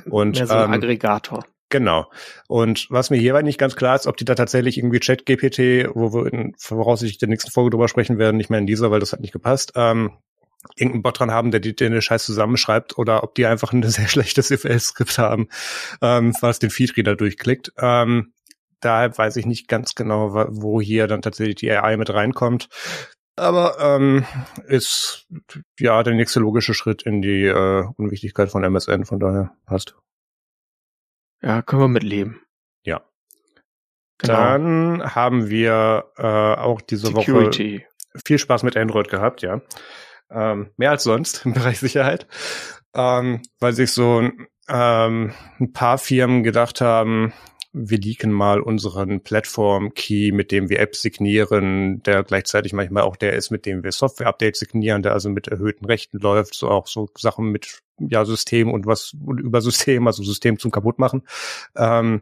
Und, 0.09 0.35
mehr 0.35 0.47
so 0.47 0.53
ein 0.53 0.65
ähm, 0.65 0.73
Aggregator. 0.73 1.43
Genau. 1.71 2.11
Und 2.47 2.87
was 2.89 3.09
mir 3.09 3.17
hierbei 3.17 3.41
nicht 3.41 3.57
ganz 3.57 3.77
klar 3.77 3.95
ist, 3.95 4.05
ob 4.05 4.17
die 4.17 4.25
da 4.25 4.35
tatsächlich 4.35 4.77
irgendwie 4.77 4.99
Chat-GPT, 4.99 5.89
wo 5.95 6.13
wir 6.13 6.31
in 6.31 6.53
voraussichtlich 6.57 7.17
der 7.17 7.29
nächsten 7.29 7.49
Folge 7.49 7.71
drüber 7.71 7.87
sprechen 7.87 8.19
werden, 8.19 8.35
nicht 8.35 8.49
mehr 8.49 8.59
in 8.59 8.67
dieser, 8.67 8.91
weil 8.91 8.99
das 8.99 9.13
hat 9.13 9.21
nicht 9.21 9.31
gepasst, 9.31 9.71
ähm, 9.75 10.11
irgendeinen 10.75 11.01
Bot 11.01 11.19
dran 11.19 11.31
haben, 11.31 11.49
der 11.49 11.61
die, 11.61 11.73
den 11.73 11.99
Scheiß 12.01 12.25
zusammenschreibt, 12.25 12.97
oder 12.97 13.23
ob 13.23 13.35
die 13.35 13.45
einfach 13.45 13.71
ein 13.71 13.81
sehr 13.89 14.09
schlechtes 14.09 14.49
CFL-Skript 14.49 15.17
haben, 15.17 15.47
ähm, 16.01 16.35
was 16.41 16.59
den 16.59 16.69
Feedreader 16.69 17.15
durchklickt. 17.15 17.71
Ähm, 17.77 18.33
daher 18.81 19.17
weiß 19.17 19.37
ich 19.37 19.45
nicht 19.45 19.69
ganz 19.69 19.95
genau, 19.95 20.33
wo 20.49 20.81
hier 20.81 21.07
dann 21.07 21.21
tatsächlich 21.21 21.55
die 21.55 21.71
AI 21.71 21.95
mit 21.95 22.13
reinkommt. 22.13 22.67
Aber 23.37 23.77
ähm, 23.79 24.25
ist 24.67 25.25
ja 25.79 26.03
der 26.03 26.15
nächste 26.15 26.41
logische 26.41 26.73
Schritt 26.73 27.03
in 27.03 27.21
die 27.21 27.45
äh, 27.45 27.85
Unwichtigkeit 27.95 28.49
von 28.49 28.61
MSN, 28.61 29.05
von 29.05 29.21
daher 29.21 29.53
passt. 29.65 29.95
Ja, 31.41 31.61
können 31.61 31.81
wir 31.81 31.87
mit 31.87 32.03
leben. 32.03 32.41
Ja. 32.83 33.01
Genau. 34.17 34.33
Dann 34.33 35.15
haben 35.15 35.49
wir 35.49 36.11
äh, 36.17 36.23
auch 36.23 36.81
diese 36.81 37.07
Security. 37.07 37.79
Woche 37.79 37.91
viel 38.25 38.37
Spaß 38.37 38.63
mit 38.63 38.77
Android 38.77 39.09
gehabt, 39.09 39.41
ja. 39.41 39.61
Ähm, 40.29 40.71
mehr 40.77 40.91
als 40.91 41.03
sonst 41.03 41.45
im 41.45 41.53
Bereich 41.53 41.79
Sicherheit. 41.79 42.27
Ähm, 42.93 43.41
weil 43.59 43.73
sich 43.73 43.91
so 43.91 44.29
ähm, 44.67 45.33
ein 45.59 45.73
paar 45.73 45.97
Firmen 45.97 46.43
gedacht 46.43 46.81
haben, 46.81 47.33
wir 47.73 47.97
leaken 47.97 48.31
mal 48.31 48.59
unseren 48.59 49.21
Plattform-Key, 49.21 50.31
mit 50.33 50.51
dem 50.51 50.69
wir 50.69 50.79
Apps 50.79 51.01
signieren, 51.01 52.03
der 52.03 52.23
gleichzeitig 52.23 52.73
manchmal 52.73 53.03
auch 53.03 53.15
der 53.15 53.33
ist, 53.33 53.49
mit 53.49 53.65
dem 53.65 53.83
wir 53.83 53.91
Software-Updates 53.91 54.59
signieren, 54.59 55.03
der 55.03 55.13
also 55.13 55.29
mit 55.29 55.47
erhöhten 55.47 55.85
Rechten 55.85 56.19
läuft, 56.19 56.53
so 56.53 56.69
auch 56.69 56.87
so 56.87 57.09
Sachen 57.17 57.45
mit 57.51 57.81
ja 57.97 58.25
System 58.25 58.71
und 58.71 58.85
was 58.85 59.15
und 59.25 59.39
über 59.39 59.61
System, 59.61 60.07
also 60.07 60.23
System 60.23 60.59
zum 60.59 60.71
kaputt 60.71 60.99
machen. 60.99 61.23
Ähm, 61.75 62.21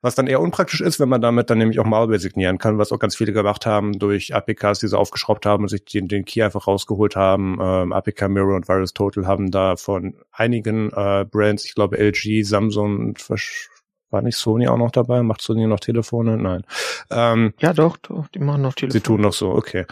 was 0.00 0.14
dann 0.14 0.28
eher 0.28 0.40
unpraktisch 0.40 0.80
ist, 0.80 1.00
wenn 1.00 1.08
man 1.08 1.20
damit 1.20 1.50
dann 1.50 1.58
nämlich 1.58 1.80
auch 1.80 1.84
Malware 1.84 2.20
signieren 2.20 2.58
kann, 2.58 2.78
was 2.78 2.92
auch 2.92 3.00
ganz 3.00 3.16
viele 3.16 3.32
gemacht 3.32 3.66
haben 3.66 3.98
durch 3.98 4.32
APKs, 4.32 4.78
die 4.78 4.86
sie 4.86 4.96
aufgeschraubt 4.96 5.44
haben 5.44 5.64
und 5.64 5.68
sich 5.68 5.84
den, 5.84 6.06
den 6.06 6.24
Key 6.24 6.40
einfach 6.42 6.68
rausgeholt 6.68 7.16
haben. 7.16 7.58
Ähm, 7.60 7.92
APK 7.92 8.28
Mirror 8.28 8.54
und 8.54 8.68
Virus 8.68 8.94
Total 8.94 9.26
haben 9.26 9.50
da 9.50 9.74
von 9.74 10.14
einigen 10.30 10.92
äh, 10.92 11.26
Brands, 11.28 11.64
ich 11.64 11.74
glaube 11.74 11.98
LG, 11.98 12.44
Samsung 12.44 12.98
und 13.00 13.20
war 14.10 14.22
nicht 14.22 14.36
Sony 14.36 14.68
auch 14.68 14.76
noch 14.76 14.90
dabei? 14.90 15.22
Macht 15.22 15.42
Sony 15.42 15.66
noch 15.66 15.80
Telefone? 15.80 16.36
Nein. 16.36 16.64
Ähm, 17.10 17.54
ja, 17.58 17.72
doch, 17.72 17.96
doch, 17.98 18.28
die 18.28 18.38
machen 18.38 18.62
noch 18.62 18.74
Telefone. 18.74 18.92
Sie 18.92 19.00
tun 19.00 19.20
noch 19.20 19.32
so, 19.32 19.50
okay. 19.50 19.86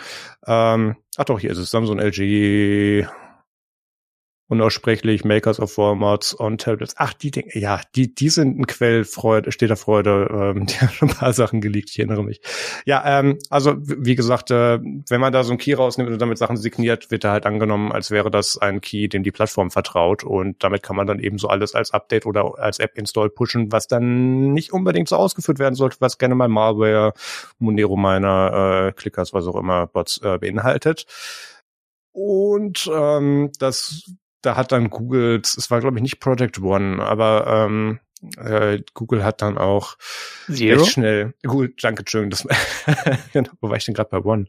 Ähm, 0.47 0.97
ach 1.17 1.25
doch, 1.25 1.39
hier 1.39 1.51
ist 1.51 1.59
es. 1.59 1.71
Samsung, 1.71 1.99
LG, 1.99 3.07
unaussprechlich, 4.49 5.25
Makers 5.25 5.59
of 5.59 5.73
Formats 5.73 6.39
on 6.39 6.57
Tablets. 6.57 6.95
Ach, 6.97 7.13
die 7.13 7.33
Dinge, 7.33 7.59
ja, 7.59 7.81
die, 7.97 8.15
die 8.15 8.29
sind 8.29 8.59
ein 8.59 8.67
Quell 8.67 9.05
Freude, 9.05 9.51
steht 9.51 9.71
der 9.71 9.77
Freude, 9.77 10.29
ähm, 10.31 10.67
die 10.67 10.75
haben 10.75 10.91
schon 10.91 11.09
ein 11.09 11.15
paar 11.15 11.33
Sachen 11.33 11.61
geleakt, 11.61 11.91
ich 11.91 11.99
erinnere 11.99 12.23
mich. 12.23 12.41
Ja, 12.85 13.03
ähm, 13.19 13.39
also 13.51 13.75
wie 13.79 14.15
gesagt, 14.15 14.51
äh, 14.53 14.79
wenn 14.81 15.21
man 15.21 15.33
da 15.33 15.43
so 15.43 15.51
einen 15.51 15.59
Key 15.59 15.75
rausnimmt 15.75 16.11
und 16.11 16.21
damit 16.21 16.39
Sachen 16.39 16.57
signiert, 16.57 17.11
wird 17.11 17.25
er 17.25 17.33
halt 17.33 17.47
angenommen, 17.47 17.91
als 17.91 18.11
wäre 18.11 18.31
das 18.31 18.57
ein 18.57 18.81
Key, 18.81 19.09
dem 19.09 19.25
die 19.25 19.33
Plattform 19.33 19.71
vertraut 19.71 20.23
und 20.23 20.63
damit 20.63 20.83
kann 20.83 20.97
man 20.97 21.09
dann 21.09 21.19
eben 21.19 21.39
so 21.39 21.49
alles 21.49 21.75
als 21.75 21.91
Update 21.91 22.25
oder 22.25 22.59
als 22.59 22.79
App-Install 22.79 23.31
pushen, 23.31 23.73
was 23.73 23.89
dann 23.89 24.53
nicht 24.53 24.73
unbedingt 24.73 25.09
so 25.09 25.17
ausgeführt 25.17 25.59
werden 25.59 25.75
sollte, 25.75 25.97
was 26.01 26.19
gerne 26.19 26.37
mal 26.37 26.49
Malware, 26.49 27.15
Monero 27.59 27.97
Miner, 27.97 28.89
äh, 28.89 28.93
Clickers, 28.93 29.33
was 29.33 29.47
auch 29.47 29.57
immer, 29.57 29.89
Bots 29.89 30.21
äh, 30.23 30.39
beinhaltet. 30.39 31.07
Und 32.13 32.91
ähm, 32.95 33.51
das 33.59 34.05
da 34.47 34.57
hat 34.57 34.73
dann 34.73 34.91
Google, 34.91 35.41
es 35.43 35.71
war 35.71 35.81
glaube 35.81 35.99
ich 35.99 36.03
nicht 36.03 36.21
Project 36.21 36.61
One, 36.61 37.03
aber 37.03 37.47
ähm, 37.47 38.01
äh, 38.39 38.81
Google 38.95 39.25
hat 39.25 39.43
dann 39.43 39.59
auch 39.59 39.97
Zero? 40.51 40.81
recht 40.81 40.93
schnell, 40.93 41.35
Google, 41.43 41.75
danke, 41.81 42.01
Entschuldigung, 42.01 42.31
das, 42.31 42.47
genau, 43.33 43.51
wo 43.61 43.69
war 43.69 43.77
ich 43.77 43.85
denn 43.85 43.95
gerade 43.95 44.11
bei 44.11 44.25
One? 44.25 44.47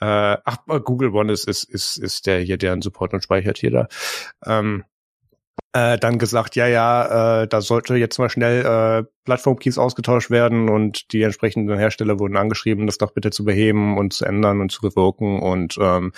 Äh, 0.00 0.38
ach, 0.44 0.58
Google 0.84 1.10
One 1.10 1.32
ist, 1.32 1.46
ist, 1.46 1.64
ist, 1.64 1.96
ist 1.96 2.26
der 2.26 2.40
hier, 2.40 2.56
der 2.56 2.72
einen 2.72 2.82
Support 2.82 3.12
und 3.12 3.22
speichert 3.22 3.58
hier 3.58 3.70
da. 3.70 3.88
Ähm, 4.46 4.84
äh, 5.74 5.98
dann 5.98 6.18
gesagt, 6.18 6.54
ja, 6.54 6.68
ja, 6.68 7.42
äh, 7.42 7.48
da 7.48 7.60
sollte 7.60 7.96
jetzt 7.96 8.18
mal 8.18 8.30
schnell 8.30 8.64
äh, 8.64 9.04
Plattform-Keys 9.24 9.76
ausgetauscht 9.76 10.30
werden 10.30 10.68
und 10.68 11.12
die 11.12 11.22
entsprechenden 11.22 11.76
Hersteller 11.76 12.20
wurden 12.20 12.36
angeschrieben, 12.36 12.86
das 12.86 12.98
doch 12.98 13.12
bitte 13.12 13.30
zu 13.30 13.44
beheben 13.44 13.98
und 13.98 14.12
zu 14.12 14.24
ändern 14.24 14.60
und 14.60 14.70
zu 14.70 14.82
revoken. 14.82 15.40
Und 15.40 15.76
ähm, 15.80 16.12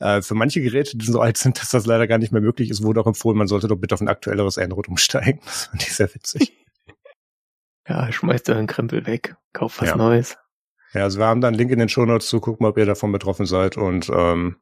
äh, 0.00 0.22
für 0.22 0.34
manche 0.34 0.60
Geräte, 0.60 0.96
die 0.96 1.06
so 1.06 1.20
alt 1.22 1.36
sind, 1.36 1.60
dass 1.60 1.70
das 1.70 1.86
leider 1.86 2.08
gar 2.08 2.18
nicht 2.18 2.32
mehr 2.32 2.42
möglich 2.42 2.68
ist, 2.68 2.82
wurde 2.82 3.00
auch 3.00 3.06
empfohlen, 3.06 3.38
man 3.38 3.46
sollte 3.46 3.68
doch 3.68 3.76
bitte 3.76 3.94
auf 3.94 4.00
ein 4.00 4.08
aktuelleres 4.08 4.58
Android 4.58 4.88
umsteigen. 4.88 5.40
Das 5.46 5.66
fand 5.66 5.82
ich 5.82 5.94
sehr 5.94 6.14
witzig. 6.14 6.52
ja, 7.88 8.10
schmeißt 8.10 8.48
deinen 8.48 8.66
Krempel 8.66 9.06
weg, 9.06 9.36
kauf 9.52 9.80
was 9.80 9.90
ja. 9.90 9.96
Neues. 9.96 10.36
Ja, 10.96 11.02
also 11.02 11.18
wir 11.18 11.26
haben 11.26 11.42
da 11.42 11.48
einen 11.48 11.58
Link 11.58 11.70
in 11.70 11.78
den 11.78 11.90
Shownotes 11.90 12.26
zu, 12.26 12.40
gucken, 12.40 12.64
ob 12.64 12.78
ihr 12.78 12.86
davon 12.86 13.12
betroffen 13.12 13.44
seid 13.44 13.76
und 13.76 14.08
ähm, 14.08 14.56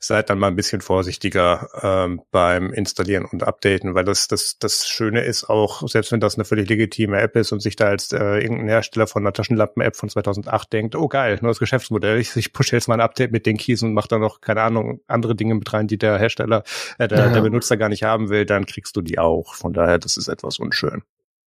seid 0.00 0.30
dann 0.30 0.38
mal 0.38 0.46
ein 0.46 0.56
bisschen 0.56 0.80
vorsichtiger 0.80 1.68
ähm, 1.82 2.22
beim 2.30 2.72
Installieren 2.72 3.26
und 3.26 3.42
Updaten, 3.42 3.94
weil 3.94 4.04
das, 4.04 4.26
das, 4.26 4.56
das 4.58 4.88
Schöne 4.88 5.24
ist 5.24 5.50
auch, 5.50 5.86
selbst 5.86 6.10
wenn 6.10 6.20
das 6.20 6.36
eine 6.36 6.46
völlig 6.46 6.70
legitime 6.70 7.20
App 7.20 7.36
ist 7.36 7.52
und 7.52 7.60
sich 7.60 7.76
da 7.76 7.88
als 7.88 8.12
äh, 8.12 8.38
irgendein 8.38 8.68
Hersteller 8.68 9.06
von 9.06 9.24
einer 9.24 9.34
Taschenlampen-App 9.34 9.94
von 9.94 10.08
2008 10.08 10.72
denkt, 10.72 10.96
oh 10.96 11.06
geil, 11.06 11.38
neues 11.42 11.58
Geschäftsmodell, 11.58 12.18
ich, 12.18 12.34
ich 12.34 12.54
pushe 12.54 12.76
jetzt 12.76 12.88
mal 12.88 12.94
ein 12.94 13.02
Update 13.02 13.32
mit 13.32 13.44
den 13.44 13.58
Keys 13.58 13.82
und 13.82 13.92
mache 13.92 14.08
da 14.08 14.18
noch, 14.18 14.40
keine 14.40 14.62
Ahnung, 14.62 15.02
andere 15.06 15.36
Dinge 15.36 15.54
mit 15.54 15.70
rein, 15.70 15.86
die 15.86 15.98
der 15.98 16.18
Hersteller, 16.18 16.62
äh, 16.96 17.08
der, 17.08 17.18
ja. 17.18 17.28
der 17.28 17.42
Benutzer 17.42 17.76
gar 17.76 17.90
nicht 17.90 18.04
haben 18.04 18.30
will, 18.30 18.46
dann 18.46 18.64
kriegst 18.64 18.96
du 18.96 19.02
die 19.02 19.18
auch. 19.18 19.52
Von 19.52 19.74
daher, 19.74 19.98
das 19.98 20.16
ist 20.16 20.28
etwas 20.28 20.58
unschön. 20.58 21.02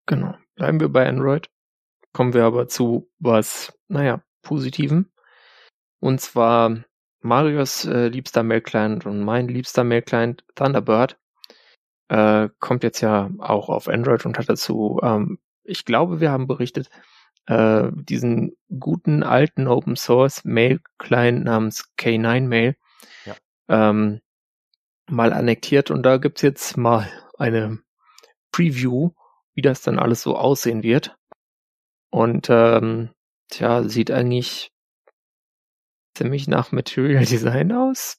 Genau. 0.05 0.35
Bleiben 0.53 0.79
wir 0.79 0.89
bei 0.89 1.07
Android. 1.09 1.49
Kommen 2.13 2.35
wir 2.35 2.45
aber 2.45 2.67
zu 2.67 3.09
was, 3.17 3.73
naja, 3.87 4.21
Positiven. 4.47 5.11
Und 5.99 6.21
zwar 6.21 6.83
Marios 7.19 7.85
äh, 7.85 8.07
liebster 8.07 8.43
Mail-Client 8.43 9.05
und 9.05 9.23
mein 9.23 9.47
liebster 9.49 9.83
Mail-Client 9.83 10.45
Thunderbird 10.55 11.17
äh, 12.07 12.49
kommt 12.59 12.83
jetzt 12.83 13.01
ja 13.01 13.29
auch 13.39 13.67
auf 13.69 13.89
Android 13.89 14.25
und 14.25 14.37
hat 14.37 14.47
dazu, 14.47 14.99
ähm, 15.03 15.39
ich 15.63 15.83
glaube, 15.83 16.21
wir 16.21 16.31
haben 16.31 16.47
berichtet, 16.47 16.89
äh, 17.47 17.89
diesen 17.93 18.55
guten 18.79 19.23
alten 19.23 19.67
Open 19.67 19.97
Source 19.97 20.45
Mail-Client 20.45 21.43
namens 21.43 21.91
K9 21.99 22.41
Mail 22.41 22.75
ja. 23.25 23.35
ähm, 23.67 24.21
mal 25.09 25.33
annektiert 25.33 25.91
und 25.91 26.03
da 26.03 26.17
gibt's 26.17 26.41
jetzt 26.41 26.77
mal 26.77 27.09
eine 27.37 27.79
Preview, 28.51 29.11
wie 29.53 29.61
das 29.61 29.81
dann 29.81 29.99
alles 29.99 30.21
so 30.21 30.37
aussehen 30.37 30.83
wird. 30.83 31.17
Und 32.09 32.47
ähm, 32.49 33.09
Tja, 33.49 33.83
sieht 33.83 34.11
eigentlich 34.11 34.71
ziemlich 36.15 36.47
nach 36.47 36.71
Material 36.71 37.25
Design 37.25 37.71
aus. 37.71 38.17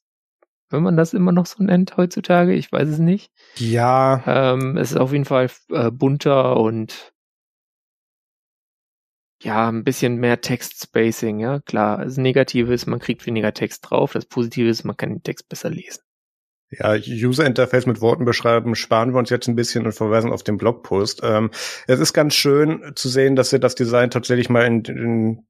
Wenn 0.71 0.83
man 0.83 0.97
das 0.97 1.15
immer 1.15 1.33
noch 1.33 1.47
so 1.47 1.63
nennt 1.63 1.97
heutzutage, 1.97 2.55
ich 2.55 2.71
weiß 2.71 2.89
es 2.89 2.99
nicht. 2.99 3.33
Ja. 3.57 4.23
Ähm, 4.27 4.77
es 4.77 4.91
ist 4.93 4.99
auf 4.99 5.13
jeden 5.13 5.25
Fall 5.25 5.51
äh, 5.71 5.91
bunter 5.91 6.59
und 6.59 7.13
ja, 9.41 9.69
ein 9.69 9.85
bisschen 9.85 10.17
mehr 10.17 10.41
Text-Spacing, 10.41 11.39
ja, 11.39 11.61
klar. 11.61 12.05
Das 12.05 12.17
Negative 12.17 12.75
ist, 12.75 12.87
man 12.87 12.99
kriegt 12.99 13.25
weniger 13.25 13.55
Text 13.55 13.89
drauf. 13.89 14.13
Das 14.13 14.27
Positive 14.27 14.69
ist, 14.69 14.85
man 14.85 14.97
kann 14.97 15.11
den 15.11 15.23
Text 15.23 15.49
besser 15.49 15.71
lesen. 15.71 16.03
Ja, 16.71 16.95
User 16.95 17.47
Interface 17.47 17.87
mit 17.87 18.03
Worten 18.03 18.27
beschreiben, 18.27 18.75
sparen 18.75 19.13
wir 19.15 19.19
uns 19.19 19.31
jetzt 19.31 19.49
ein 19.49 19.57
bisschen 19.57 19.87
und 19.87 19.93
verweisen 19.93 20.33
auf 20.33 20.43
den 20.43 20.59
Blogpost. 20.59 21.21
Ähm, 21.23 21.51
es 21.87 21.99
ist 21.99 22.13
ganz 22.13 22.35
schön 22.35 22.93
zu 22.95 23.09
sehen, 23.09 23.37
dass 23.37 23.51
sie 23.51 23.59
das 23.59 23.75
Design 23.75 24.11
tatsächlich 24.11 24.51
mal 24.51 24.67
in, 24.67 24.85
in 24.85 25.47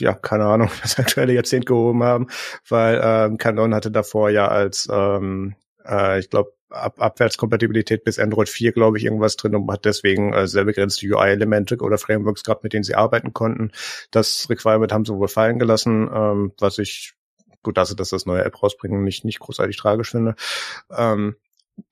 ja, 0.00 0.14
keine 0.14 0.46
Ahnung, 0.46 0.70
das 0.82 0.98
aktuelle 0.98 1.34
Jahrzehnt 1.34 1.66
gehoben 1.66 2.02
haben, 2.02 2.26
weil 2.68 3.00
ähm, 3.02 3.38
Canon 3.38 3.74
hatte 3.74 3.90
davor 3.92 4.30
ja 4.30 4.48
als, 4.48 4.88
ähm, 4.90 5.54
äh, 5.86 6.18
ich 6.18 6.30
glaube, 6.30 6.52
Ab 6.72 7.00
Abwärtskompatibilität 7.00 8.04
bis 8.04 8.20
Android 8.20 8.48
4, 8.48 8.70
glaube 8.70 8.96
ich, 8.96 9.04
irgendwas 9.04 9.34
drin 9.34 9.56
und 9.56 9.68
hat 9.72 9.84
deswegen 9.84 10.32
äh, 10.32 10.46
sehr 10.46 10.64
begrenzte 10.64 11.04
UI-Elemente 11.04 11.76
oder 11.78 11.98
Frameworks 11.98 12.44
gehabt, 12.44 12.62
mit 12.62 12.72
denen 12.72 12.84
sie 12.84 12.94
arbeiten 12.94 13.32
konnten. 13.32 13.72
Das 14.12 14.48
Requirement 14.48 14.92
haben 14.92 15.04
sie 15.04 15.16
wohl 15.16 15.26
fallen 15.26 15.58
gelassen, 15.58 16.08
ähm, 16.14 16.52
was 16.60 16.78
ich 16.78 17.14
gut, 17.62 17.76
dass 17.76 17.88
sie 17.88 17.96
das, 17.96 18.10
das 18.10 18.26
neue 18.26 18.44
App 18.44 18.62
rausbringen, 18.62 19.02
nicht, 19.04 19.24
nicht 19.24 19.40
großartig 19.40 19.76
tragisch 19.76 20.10
finde. 20.10 20.34
Ähm, 20.90 21.36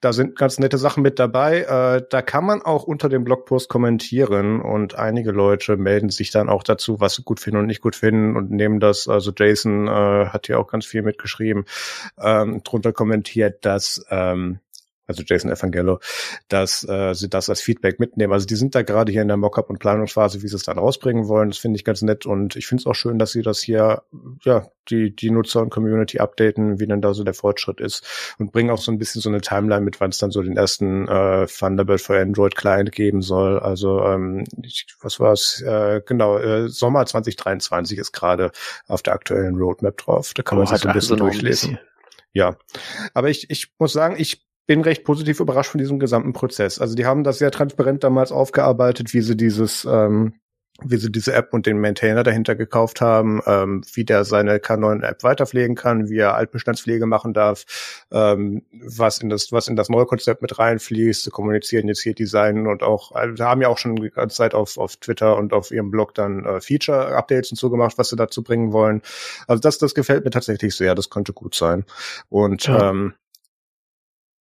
da 0.01 0.13
sind 0.13 0.37
ganz 0.37 0.59
nette 0.59 0.77
Sachen 0.77 1.03
mit 1.03 1.19
dabei. 1.19 1.61
Äh, 1.61 2.05
da 2.09 2.21
kann 2.21 2.45
man 2.45 2.61
auch 2.61 2.83
unter 2.83 3.09
dem 3.09 3.23
Blogpost 3.23 3.69
kommentieren 3.69 4.61
und 4.61 4.95
einige 4.95 5.31
Leute 5.31 5.77
melden 5.77 6.09
sich 6.09 6.31
dann 6.31 6.49
auch 6.49 6.63
dazu, 6.63 6.99
was 6.99 7.15
sie 7.15 7.23
gut 7.23 7.39
finden 7.39 7.59
und 7.59 7.65
nicht 7.65 7.81
gut 7.81 7.95
finden 7.95 8.35
und 8.35 8.51
nehmen 8.51 8.79
das. 8.79 9.07
Also 9.07 9.31
Jason 9.35 9.87
äh, 9.87 10.27
hat 10.27 10.47
hier 10.47 10.59
auch 10.59 10.67
ganz 10.67 10.85
viel 10.85 11.01
mitgeschrieben, 11.01 11.65
ähm, 12.19 12.61
drunter 12.63 12.93
kommentiert, 12.93 13.65
dass 13.65 14.05
ähm, 14.09 14.59
also 15.09 15.23
Jason 15.25 15.51
Evangello, 15.51 15.99
dass 16.47 16.87
äh, 16.87 17.13
sie 17.13 17.29
das 17.29 17.49
als 17.49 17.61
Feedback 17.61 17.99
mitnehmen. 17.99 18.31
Also 18.31 18.45
die 18.45 18.55
sind 18.55 18.75
da 18.75 18.83
gerade 18.83 19.11
hier 19.11 19.23
in 19.23 19.27
der 19.27 19.37
Mockup- 19.37 19.69
und 19.69 19.79
Planungsphase, 19.79 20.41
wie 20.43 20.47
sie 20.47 20.55
es 20.55 20.63
dann 20.63 20.77
rausbringen 20.77 21.27
wollen. 21.27 21.49
Das 21.49 21.57
finde 21.57 21.77
ich 21.77 21.83
ganz 21.83 22.01
nett 22.01 22.25
und 22.25 22.55
ich 22.55 22.67
finde 22.67 22.81
es 22.81 22.87
auch 22.87 22.93
schön, 22.93 23.19
dass 23.19 23.31
sie 23.31 23.41
das 23.41 23.59
hier, 23.59 24.03
ja, 24.43 24.67
die, 24.89 25.15
die 25.15 25.31
Nutzer 25.31 25.61
und 25.61 25.69
Community 25.69 26.19
updaten, 26.19 26.79
wie 26.79 26.87
denn 26.87 27.01
da 27.01 27.13
so 27.13 27.23
der 27.23 27.33
Fortschritt 27.33 27.81
ist 27.81 28.35
und 28.37 28.51
bringen 28.51 28.69
auch 28.69 28.79
so 28.79 28.91
ein 28.91 28.97
bisschen 28.97 29.21
so 29.21 29.29
eine 29.29 29.41
Timeline 29.41 29.81
mit, 29.81 29.99
wann 29.99 30.11
es 30.11 30.19
dann 30.19 30.31
so 30.31 30.41
den 30.41 30.57
ersten 30.57 31.07
äh, 31.07 31.47
Thunderbird 31.47 32.01
für 32.01 32.19
Android 32.19 32.55
Client 32.55 32.91
geben 32.91 33.21
soll. 33.21 33.59
Also 33.59 34.03
ähm, 34.03 34.45
ich, 34.63 34.87
was 35.01 35.19
war 35.19 35.33
es? 35.33 35.61
Äh, 35.61 36.01
genau, 36.05 36.37
äh, 36.37 36.69
Sommer 36.69 37.05
2023 37.05 37.97
ist 37.97 38.11
gerade 38.11 38.51
auf 38.87 39.01
der 39.01 39.13
aktuellen 39.13 39.55
Roadmap 39.57 39.97
drauf. 39.97 40.33
Da 40.35 40.43
kann 40.43 40.57
oh, 40.57 40.61
man 40.61 40.67
sich 40.67 40.79
so 40.79 40.87
ein 40.87 40.93
bisschen 40.93 41.17
durchlesen. 41.17 41.69
Ein 41.69 41.75
bisschen. 41.75 41.89
Ja, 42.33 42.57
aber 43.13 43.29
ich, 43.29 43.49
ich 43.49 43.71
muss 43.79 43.93
sagen, 43.93 44.15
ich 44.17 44.45
bin 44.69 44.81
recht 44.81 45.03
positiv 45.03 45.39
überrascht 45.39 45.71
von 45.71 45.79
diesem 45.79 45.97
gesamten 45.97 46.31
Prozess. 46.31 46.77
Also 46.77 46.93
die 46.93 47.07
haben 47.07 47.23
das 47.23 47.39
sehr 47.39 47.49
transparent 47.49 48.03
damals 48.03 48.31
aufgearbeitet, 48.31 49.15
wie 49.15 49.21
sie 49.21 49.35
dieses, 49.35 49.83
ähm, 49.89 50.33
wie 50.83 50.97
sie 50.97 51.11
diese 51.11 51.33
App 51.33 51.55
und 51.55 51.65
den 51.65 51.81
Maintainer 51.81 52.21
dahinter 52.21 52.53
gekauft 52.53 53.01
haben, 53.01 53.41
ähm, 53.47 53.81
wie 53.95 54.05
der 54.05 54.25
seine 54.25 54.57
K9-App 54.57 55.23
weiterpflegen 55.23 55.75
kann, 55.75 56.07
wie 56.09 56.19
er 56.19 56.35
Altbestandspflege 56.35 57.07
machen 57.07 57.33
darf, 57.33 57.65
ähm, 58.11 58.61
was 58.71 59.17
in 59.17 59.29
das, 59.29 59.51
was 59.51 59.67
in 59.67 59.75
das 59.75 59.89
neue 59.89 60.05
Konzept 60.05 60.43
mit 60.43 60.59
reinfließt, 60.59 61.23
zu 61.23 61.31
kommunizieren, 61.31 61.87
jetzt 61.87 62.03
hier 62.03 62.13
Design 62.13 62.67
und 62.67 62.83
auch, 62.83 63.13
also 63.13 63.43
haben 63.43 63.63
ja 63.63 63.69
auch 63.69 63.79
schon 63.79 63.95
die 63.95 64.11
ganze 64.11 64.35
Zeit 64.35 64.53
auf, 64.53 64.77
auf 64.77 64.97
Twitter 64.97 65.35
und 65.35 65.51
auf 65.51 65.71
ihrem 65.71 65.89
Blog 65.89 66.13
dann 66.13 66.45
äh, 66.45 66.61
Feature-Updates 66.61 67.49
und 67.49 67.57
so 67.57 67.71
gemacht, 67.71 67.97
was 67.97 68.09
sie 68.09 68.17
dazu 68.17 68.43
bringen 68.43 68.71
wollen. 68.71 69.01
Also 69.47 69.61
das, 69.61 69.79
das 69.79 69.95
gefällt 69.95 70.25
mir 70.25 70.31
tatsächlich 70.31 70.75
sehr, 70.75 70.93
das 70.93 71.09
könnte 71.09 71.33
gut 71.33 71.55
sein. 71.55 71.85
Und 72.29 72.67
ja. 72.67 72.91
ähm, 72.91 73.15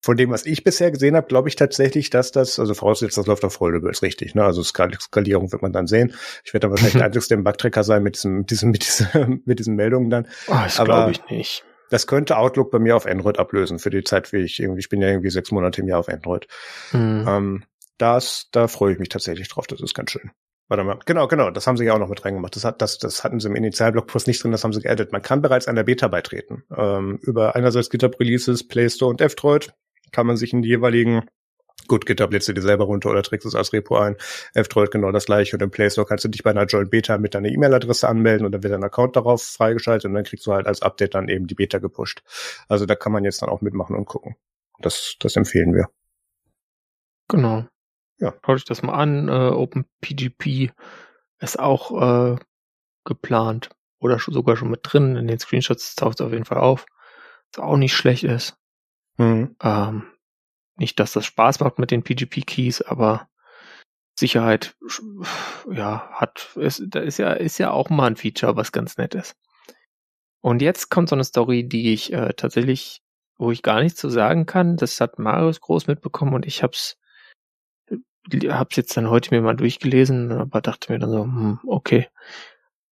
von 0.08 0.16
dem, 0.16 0.30
was 0.30 0.46
ich 0.46 0.64
bisher 0.64 0.90
gesehen 0.90 1.16
habe, 1.16 1.26
glaube 1.26 1.50
ich 1.50 1.56
tatsächlich, 1.56 2.08
dass 2.08 2.32
das, 2.32 2.58
also 2.58 2.72
vorausgesetzt, 2.72 3.18
das 3.18 3.26
läuft 3.26 3.44
auf 3.44 3.52
Foldables, 3.52 4.00
richtig, 4.00 4.34
ne? 4.34 4.42
Also 4.42 4.62
Skal 4.62 4.90
Skalierung 4.98 5.52
wird 5.52 5.60
man 5.60 5.70
dann 5.70 5.86
sehen. 5.86 6.14
Ich 6.44 6.54
werde 6.54 6.62
dann 6.62 6.70
wahrscheinlich 6.70 6.96
der 6.96 7.04
einzigste 7.04 7.34
im 7.34 7.44
Bugtracker 7.44 7.84
sein 7.84 8.02
mit 8.02 8.14
diesem, 8.14 8.38
mit 8.38 8.50
diesem, 8.50 8.70
mit 8.70 8.86
diesen, 8.86 9.42
mit 9.44 9.58
diesen 9.58 9.76
Meldungen 9.76 10.08
dann. 10.08 10.26
Oh, 10.46 10.54
das 10.64 10.82
glaube 10.82 11.10
ich 11.10 11.28
nicht. 11.28 11.62
Das 11.90 12.06
könnte 12.06 12.38
Outlook 12.38 12.70
bei 12.70 12.78
mir 12.78 12.96
auf 12.96 13.04
Android 13.04 13.38
ablösen 13.38 13.78
für 13.78 13.90
die 13.90 14.02
Zeit, 14.02 14.32
wie 14.32 14.38
ich 14.38 14.58
irgendwie, 14.58 14.80
ich 14.80 14.88
bin 14.88 15.02
ja 15.02 15.08
irgendwie 15.08 15.28
sechs 15.28 15.50
Monate 15.50 15.82
im 15.82 15.88
Jahr 15.88 15.98
auf 15.98 16.08
Android. 16.08 16.46
Mhm. 16.92 17.26
Ähm, 17.28 17.64
das, 17.98 18.48
da 18.50 18.66
freue 18.66 18.94
ich 18.94 18.98
mich 18.98 19.10
tatsächlich 19.10 19.48
drauf, 19.48 19.66
das 19.66 19.82
ist 19.82 19.92
ganz 19.92 20.10
schön. 20.10 20.30
Warte 20.68 20.84
mal, 20.84 20.98
genau, 21.04 21.28
genau, 21.28 21.50
das 21.50 21.66
haben 21.66 21.76
sie 21.76 21.84
ja 21.84 21.92
auch 21.92 21.98
noch 21.98 22.08
mit 22.08 22.24
reingemacht. 22.24 22.56
Das, 22.56 22.64
hat, 22.64 22.80
das, 22.80 22.96
das 22.96 23.24
hatten 23.24 23.40
sie 23.40 23.48
im 23.48 23.56
Initialblogpost 23.56 24.26
nicht 24.26 24.42
drin, 24.42 24.52
das 24.52 24.64
haben 24.64 24.72
sie 24.72 24.80
geaddet. 24.80 25.12
Man 25.12 25.20
kann 25.20 25.42
bereits 25.42 25.68
einer 25.68 25.84
Beta 25.84 26.08
beitreten. 26.08 26.64
Ähm, 26.74 27.18
über 27.20 27.56
einerseits 27.56 27.90
GitHub 27.90 28.18
Releases, 28.18 28.66
Play 28.66 28.88
Store 28.88 29.10
und 29.10 29.20
F-Droid 29.20 29.74
kann 30.12 30.26
man 30.26 30.36
sich 30.36 30.52
in 30.52 30.62
die 30.62 30.68
jeweiligen 30.68 31.22
Gut, 31.86 32.04
GitHub 32.04 32.32
lädst 32.32 32.48
du 32.48 32.52
dir 32.52 32.60
selber 32.60 32.84
runter 32.84 33.08
oder 33.08 33.22
trägst 33.22 33.46
es 33.46 33.54
als 33.54 33.72
Repo 33.72 33.96
ein. 33.96 34.16
F-Droid 34.52 34.90
genau 34.90 35.10
das 35.10 35.24
gleiche. 35.24 35.56
Und 35.56 35.62
im 35.62 35.70
Play 35.70 35.88
Store 35.88 36.06
kannst 36.06 36.24
du 36.24 36.28
dich 36.28 36.42
bei 36.42 36.50
einer 36.50 36.66
Joint 36.66 36.90
Beta 36.90 37.16
mit 37.16 37.34
deiner 37.34 37.48
E-Mail-Adresse 37.48 38.06
anmelden 38.06 38.44
und 38.44 38.52
dann 38.52 38.62
wird 38.62 38.74
dein 38.74 38.84
Account 38.84 39.16
darauf 39.16 39.42
freigeschaltet 39.42 40.04
und 40.04 40.14
dann 40.14 40.24
kriegst 40.24 40.46
du 40.46 40.52
halt 40.52 40.66
als 40.66 40.82
Update 40.82 41.14
dann 41.14 41.28
eben 41.28 41.46
die 41.46 41.54
Beta 41.54 41.78
gepusht. 41.78 42.22
Also 42.68 42.84
da 42.84 42.94
kann 42.94 43.12
man 43.12 43.24
jetzt 43.24 43.40
dann 43.40 43.48
auch 43.48 43.62
mitmachen 43.62 43.96
und 43.96 44.04
gucken. 44.04 44.36
Das, 44.80 45.16
das 45.18 45.36
empfehlen 45.36 45.74
wir. 45.74 45.88
Genau. 47.28 47.66
Ja. 48.18 48.34
Schaut 48.44 48.56
euch 48.56 48.64
das 48.64 48.82
mal 48.82 48.94
an. 48.94 49.28
Äh, 49.28 49.50
OpenPGP 49.54 50.72
ist 51.38 51.58
auch 51.58 52.34
äh, 52.34 52.36
geplant 53.04 53.70
oder 53.98 54.18
sogar 54.18 54.56
schon 54.56 54.70
mit 54.70 54.80
drin. 54.82 55.16
In 55.16 55.26
den 55.26 55.38
Screenshots 55.38 55.94
taucht 55.94 56.20
es 56.20 56.26
auf 56.26 56.32
jeden 56.32 56.44
Fall 56.44 56.58
auf. 56.58 56.84
Was 57.54 57.64
auch 57.64 57.76
nicht 57.78 57.94
schlecht 57.94 58.24
ist. 58.24 58.57
Mhm. 59.18 59.56
Ähm, 59.62 60.04
nicht, 60.76 60.98
dass 61.00 61.12
das 61.12 61.26
Spaß 61.26 61.60
macht 61.60 61.78
mit 61.78 61.90
den 61.90 62.02
PGP-Keys, 62.02 62.82
aber 62.82 63.28
Sicherheit, 64.18 64.76
ja, 65.70 66.08
hat, 66.10 66.50
ist, 66.56 66.82
da 66.88 67.00
ist 67.00 67.18
ja, 67.18 67.32
ist 67.32 67.58
ja 67.58 67.70
auch 67.70 67.90
mal 67.90 68.06
ein 68.06 68.16
Feature, 68.16 68.56
was 68.56 68.72
ganz 68.72 68.96
nett 68.96 69.14
ist. 69.14 69.36
Und 70.40 70.62
jetzt 70.62 70.90
kommt 70.90 71.08
so 71.08 71.16
eine 71.16 71.24
Story, 71.24 71.68
die 71.68 71.92
ich 71.92 72.12
äh, 72.12 72.32
tatsächlich, 72.34 73.02
wo 73.38 73.50
ich 73.50 73.62
gar 73.62 73.80
nichts 73.80 74.00
zu 74.00 74.08
sagen 74.08 74.46
kann. 74.46 74.76
Das 74.76 75.00
hat 75.00 75.18
Marius 75.18 75.60
groß 75.60 75.88
mitbekommen 75.88 76.34
und 76.34 76.46
ich 76.46 76.62
hab's, 76.62 76.96
hab's 78.32 78.76
jetzt 78.76 78.96
dann 78.96 79.10
heute 79.10 79.34
mir 79.34 79.42
mal 79.42 79.56
durchgelesen, 79.56 80.32
aber 80.32 80.60
dachte 80.60 80.92
mir 80.92 80.98
dann 80.98 81.10
so, 81.10 81.24
hm, 81.24 81.60
okay. 81.66 82.08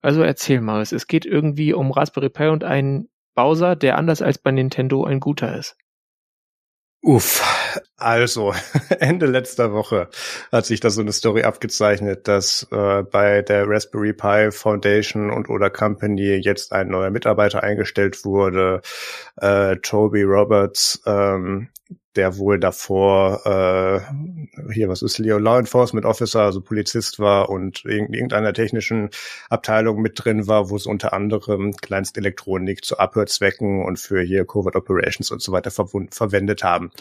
Also 0.02 0.22
erzähl 0.22 0.62
Marius, 0.62 0.92
es 0.92 1.08
geht 1.08 1.26
irgendwie 1.26 1.74
um 1.74 1.92
Raspberry 1.92 2.30
Pi 2.30 2.48
und 2.48 2.64
einen 2.64 3.10
Bowser, 3.36 3.76
der 3.76 3.98
anders 3.98 4.22
als 4.22 4.38
bei 4.38 4.52
Nintendo 4.52 5.04
ein 5.04 5.20
guter 5.20 5.56
ist. 5.58 5.76
Uff, 7.06 7.44
also 7.98 8.52
Ende 9.00 9.28
letzter 9.28 9.72
Woche 9.74 10.10
hat 10.52 10.66
sich 10.66 10.80
da 10.80 10.90
so 10.90 11.02
eine 11.02 11.14
Story 11.14 11.44
abgezeichnet, 11.44 12.28
dass 12.28 12.68
äh, 12.72 13.04
bei 13.04 13.44
der 13.44 13.70
Raspberry 13.70 14.12
Pi 14.12 14.50
Foundation 14.52 15.30
und 15.30 15.48
oder 15.48 15.70
Company 15.70 16.38
jetzt 16.38 16.74
ein 16.74 16.88
neuer 16.88 17.12
Mitarbeiter 17.12 17.62
eingestellt 17.62 18.26
wurde, 18.26 18.82
äh, 19.36 19.76
Toby 19.84 20.24
Roberts, 20.24 21.00
ähm, 21.06 21.70
der 22.16 22.38
wohl 22.38 22.60
davor 22.60 23.46
äh, 23.46 24.72
hier, 24.74 24.90
was 24.90 25.02
ist 25.02 25.18
Leo 25.18 25.38
Law 25.38 25.60
Enforcement 25.60 26.06
Officer, 26.06 26.42
also 26.42 26.62
Polizist 26.62 27.20
war 27.20 27.50
und 27.50 27.86
in 27.86 28.14
irgendeiner 28.14 28.54
technischen 28.54 29.10
Abteilung 29.50 30.02
mit 30.02 30.24
drin 30.24 30.48
war, 30.48 30.70
wo 30.70 30.76
es 30.76 30.86
unter 30.86 31.14
anderem 31.14 31.76
Kleinstelektronik 31.76 32.84
zu 32.84 32.98
Abhörzwecken 32.98 33.84
und 33.84 34.00
für 34.00 34.22
hier 34.22 34.46
Covert 34.46 34.76
Operations 34.76 35.32
und 35.32 35.42
so 35.42 35.52
weiter 35.52 35.72
verwendet 35.72 36.64
haben. 36.64 36.92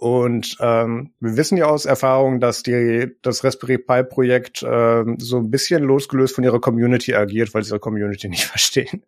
Und 0.00 0.56
ähm, 0.60 1.12
wir 1.20 1.36
wissen 1.36 1.58
ja 1.58 1.66
aus 1.66 1.84
Erfahrung, 1.84 2.40
dass 2.40 2.62
die 2.62 3.08
das 3.20 3.44
Raspberry 3.44 3.76
Pi 3.76 4.02
Projekt 4.02 4.64
ähm, 4.66 5.16
so 5.18 5.36
ein 5.36 5.50
bisschen 5.50 5.82
losgelöst 5.82 6.34
von 6.34 6.42
ihrer 6.42 6.58
Community 6.58 7.14
agiert, 7.14 7.52
weil 7.52 7.64
sie 7.64 7.72
ihre 7.72 7.80
Community 7.80 8.28
nicht 8.30 8.46
verstehen. 8.46 9.02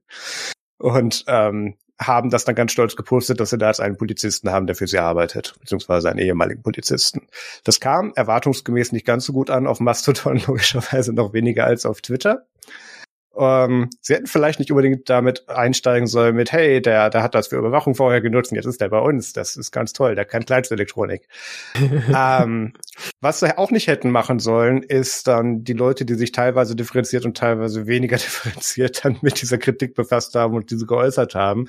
Und 0.76 1.24
ähm, 1.28 1.76
haben 2.06 2.30
das 2.30 2.44
dann 2.44 2.54
ganz 2.54 2.72
stolz 2.72 2.96
gepostet, 2.96 3.40
dass 3.40 3.50
sie 3.50 3.58
da 3.58 3.68
jetzt 3.68 3.80
einen 3.80 3.96
Polizisten 3.96 4.50
haben, 4.50 4.66
der 4.66 4.76
für 4.76 4.86
sie 4.86 4.98
arbeitet, 4.98 5.54
beziehungsweise 5.60 6.10
einen 6.10 6.18
ehemaligen 6.18 6.62
Polizisten. 6.62 7.26
Das 7.64 7.80
kam 7.80 8.12
erwartungsgemäß 8.14 8.92
nicht 8.92 9.06
ganz 9.06 9.24
so 9.24 9.32
gut 9.32 9.50
an 9.50 9.66
auf 9.66 9.80
Mastodon, 9.80 10.40
logischerweise 10.46 11.12
noch 11.12 11.32
weniger 11.32 11.64
als 11.66 11.86
auf 11.86 12.00
Twitter. 12.00 12.46
Ähm, 13.36 13.88
sie 14.00 14.14
hätten 14.14 14.26
vielleicht 14.26 14.58
nicht 14.58 14.70
unbedingt 14.70 15.08
damit 15.08 15.48
einsteigen 15.48 16.06
sollen 16.06 16.36
mit, 16.36 16.52
hey, 16.52 16.82
der, 16.82 17.08
der 17.10 17.22
hat 17.22 17.34
das 17.34 17.48
für 17.48 17.56
Überwachung 17.56 17.94
vorher 17.94 18.20
genutzt 18.20 18.52
und 18.52 18.56
jetzt 18.56 18.66
ist 18.66 18.80
der 18.80 18.88
bei 18.88 18.98
uns. 18.98 19.32
Das 19.32 19.56
ist 19.56 19.72
ganz 19.72 19.92
toll, 19.92 20.14
der 20.14 20.24
kann 20.24 20.44
Kleinstelektronik. 20.44 21.26
ähm, 22.14 22.74
was 23.20 23.40
sie 23.40 23.56
auch 23.56 23.70
nicht 23.70 23.86
hätten 23.86 24.10
machen 24.10 24.38
sollen, 24.38 24.82
ist 24.82 25.28
dann 25.28 25.64
die 25.64 25.72
Leute, 25.72 26.04
die 26.04 26.14
sich 26.14 26.32
teilweise 26.32 26.76
differenziert 26.76 27.24
und 27.24 27.36
teilweise 27.36 27.86
weniger 27.86 28.16
differenziert 28.18 29.04
dann 29.04 29.18
mit 29.22 29.40
dieser 29.40 29.58
Kritik 29.58 29.94
befasst 29.94 30.34
haben 30.34 30.54
und 30.54 30.70
diese 30.70 30.86
geäußert 30.86 31.34
haben, 31.34 31.68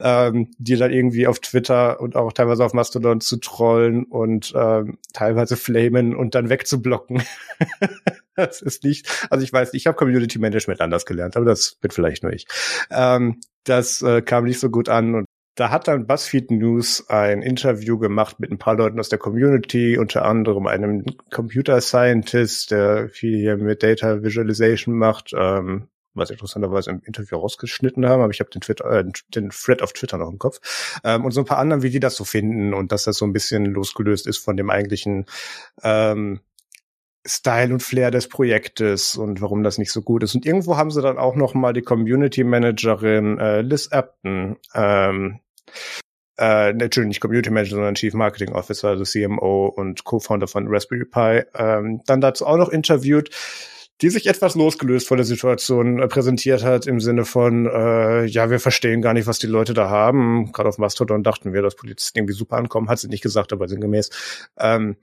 ähm, 0.00 0.50
die 0.58 0.76
dann 0.76 0.92
irgendwie 0.92 1.26
auf 1.26 1.38
Twitter 1.38 2.00
und 2.00 2.16
auch 2.16 2.32
teilweise 2.32 2.64
auf 2.64 2.74
Mastodon 2.74 3.20
zu 3.20 3.38
trollen 3.38 4.04
und 4.04 4.52
ähm, 4.54 4.98
teilweise 5.12 5.56
flamen 5.56 6.14
und 6.14 6.34
dann 6.34 6.50
wegzublocken. 6.50 7.22
das 8.46 8.62
ist 8.62 8.84
nicht, 8.84 9.26
also 9.30 9.44
ich 9.44 9.52
weiß, 9.52 9.74
ich 9.74 9.86
habe 9.86 9.96
Community 9.96 10.38
Management 10.38 10.80
anders 10.80 11.06
gelernt, 11.06 11.36
aber 11.36 11.46
das 11.46 11.78
wird 11.80 11.92
vielleicht 11.92 12.22
nur 12.22 12.32
ich. 12.32 12.46
Ähm, 12.90 13.40
das 13.64 14.02
äh, 14.02 14.22
kam 14.22 14.44
nicht 14.44 14.60
so 14.60 14.70
gut 14.70 14.88
an 14.88 15.14
und 15.14 15.26
da 15.56 15.70
hat 15.70 15.88
dann 15.88 16.06
BuzzFeed 16.06 16.50
News 16.52 17.08
ein 17.08 17.42
Interview 17.42 17.98
gemacht 17.98 18.40
mit 18.40 18.50
ein 18.50 18.58
paar 18.58 18.76
Leuten 18.76 18.98
aus 18.98 19.10
der 19.10 19.18
Community, 19.18 19.98
unter 19.98 20.24
anderem 20.24 20.66
einem 20.66 21.04
Computer 21.30 21.80
Scientist, 21.80 22.70
der 22.70 23.10
viel 23.10 23.36
hier 23.36 23.56
mit 23.56 23.82
Data 23.82 24.22
Visualization 24.22 24.96
macht, 24.96 25.32
ähm, 25.36 25.88
was 26.14 26.30
interessanterweise 26.30 26.90
im 26.90 27.02
Interview 27.04 27.36
rausgeschnitten 27.36 28.06
haben, 28.06 28.22
aber 28.22 28.32
ich 28.32 28.40
habe 28.40 28.50
den 28.50 28.60
Twitter, 28.60 28.90
äh, 28.90 29.04
den 29.34 29.50
Thread 29.50 29.82
auf 29.82 29.92
Twitter 29.92 30.18
noch 30.18 30.30
im 30.30 30.38
Kopf. 30.38 30.60
Ähm, 31.04 31.24
und 31.24 31.32
so 31.32 31.40
ein 31.40 31.46
paar 31.46 31.58
anderen, 31.58 31.82
wie 31.82 31.90
die 31.90 32.00
das 32.00 32.16
so 32.16 32.24
finden 32.24 32.72
und 32.72 32.92
dass 32.92 33.04
das 33.04 33.16
so 33.16 33.24
ein 33.24 33.32
bisschen 33.32 33.66
losgelöst 33.66 34.26
ist 34.26 34.38
von 34.38 34.56
dem 34.56 34.70
eigentlichen 34.70 35.26
ähm, 35.82 36.40
Style 37.26 37.72
und 37.74 37.82
Flair 37.82 38.10
des 38.10 38.28
Projektes 38.28 39.16
und 39.16 39.40
warum 39.40 39.62
das 39.62 39.78
nicht 39.78 39.92
so 39.92 40.02
gut 40.02 40.22
ist. 40.22 40.34
Und 40.34 40.46
irgendwo 40.46 40.76
haben 40.76 40.90
sie 40.90 41.02
dann 41.02 41.18
auch 41.18 41.36
noch 41.36 41.54
mal 41.54 41.72
die 41.72 41.82
Community 41.82 42.44
Managerin 42.44 43.38
äh, 43.38 43.60
Liz 43.60 43.88
Apton, 43.88 44.56
ähm, 44.74 45.40
äh, 46.38 46.72
natürlich 46.72 47.08
nicht 47.08 47.20
Community 47.20 47.50
Manager, 47.50 47.76
sondern 47.76 47.94
Chief 47.94 48.14
Marketing 48.14 48.54
Officer, 48.54 48.88
also 48.88 49.04
CMO 49.04 49.66
und 49.66 50.04
Co-Founder 50.04 50.48
von 50.48 50.66
Raspberry 50.68 51.04
Pi, 51.04 51.42
ähm, 51.54 52.00
dann 52.06 52.22
dazu 52.22 52.46
auch 52.46 52.56
noch 52.56 52.70
interviewt. 52.70 53.30
die 54.00 54.08
sich 54.08 54.26
etwas 54.26 54.54
losgelöst 54.54 55.06
von 55.06 55.18
der 55.18 55.26
Situation 55.26 56.00
äh, 56.00 56.08
präsentiert 56.08 56.64
hat, 56.64 56.86
im 56.86 57.00
Sinne 57.00 57.26
von, 57.26 57.66
äh, 57.66 58.24
ja, 58.24 58.50
wir 58.50 58.58
verstehen 58.58 59.02
gar 59.02 59.12
nicht, 59.12 59.26
was 59.26 59.38
die 59.38 59.46
Leute 59.46 59.74
da 59.74 59.90
haben. 59.90 60.52
Gerade 60.52 60.70
auf 60.70 60.78
Mastodon 60.78 61.22
dachten 61.22 61.52
wir, 61.52 61.60
dass 61.60 61.76
Polizisten 61.76 62.18
irgendwie 62.18 62.32
super 62.32 62.56
ankommen, 62.56 62.88
hat 62.88 62.98
sie 62.98 63.08
nicht 63.08 63.22
gesagt, 63.22 63.52
aber 63.52 63.68
sinngemäß. 63.68 64.08
Ähm, 64.58 64.96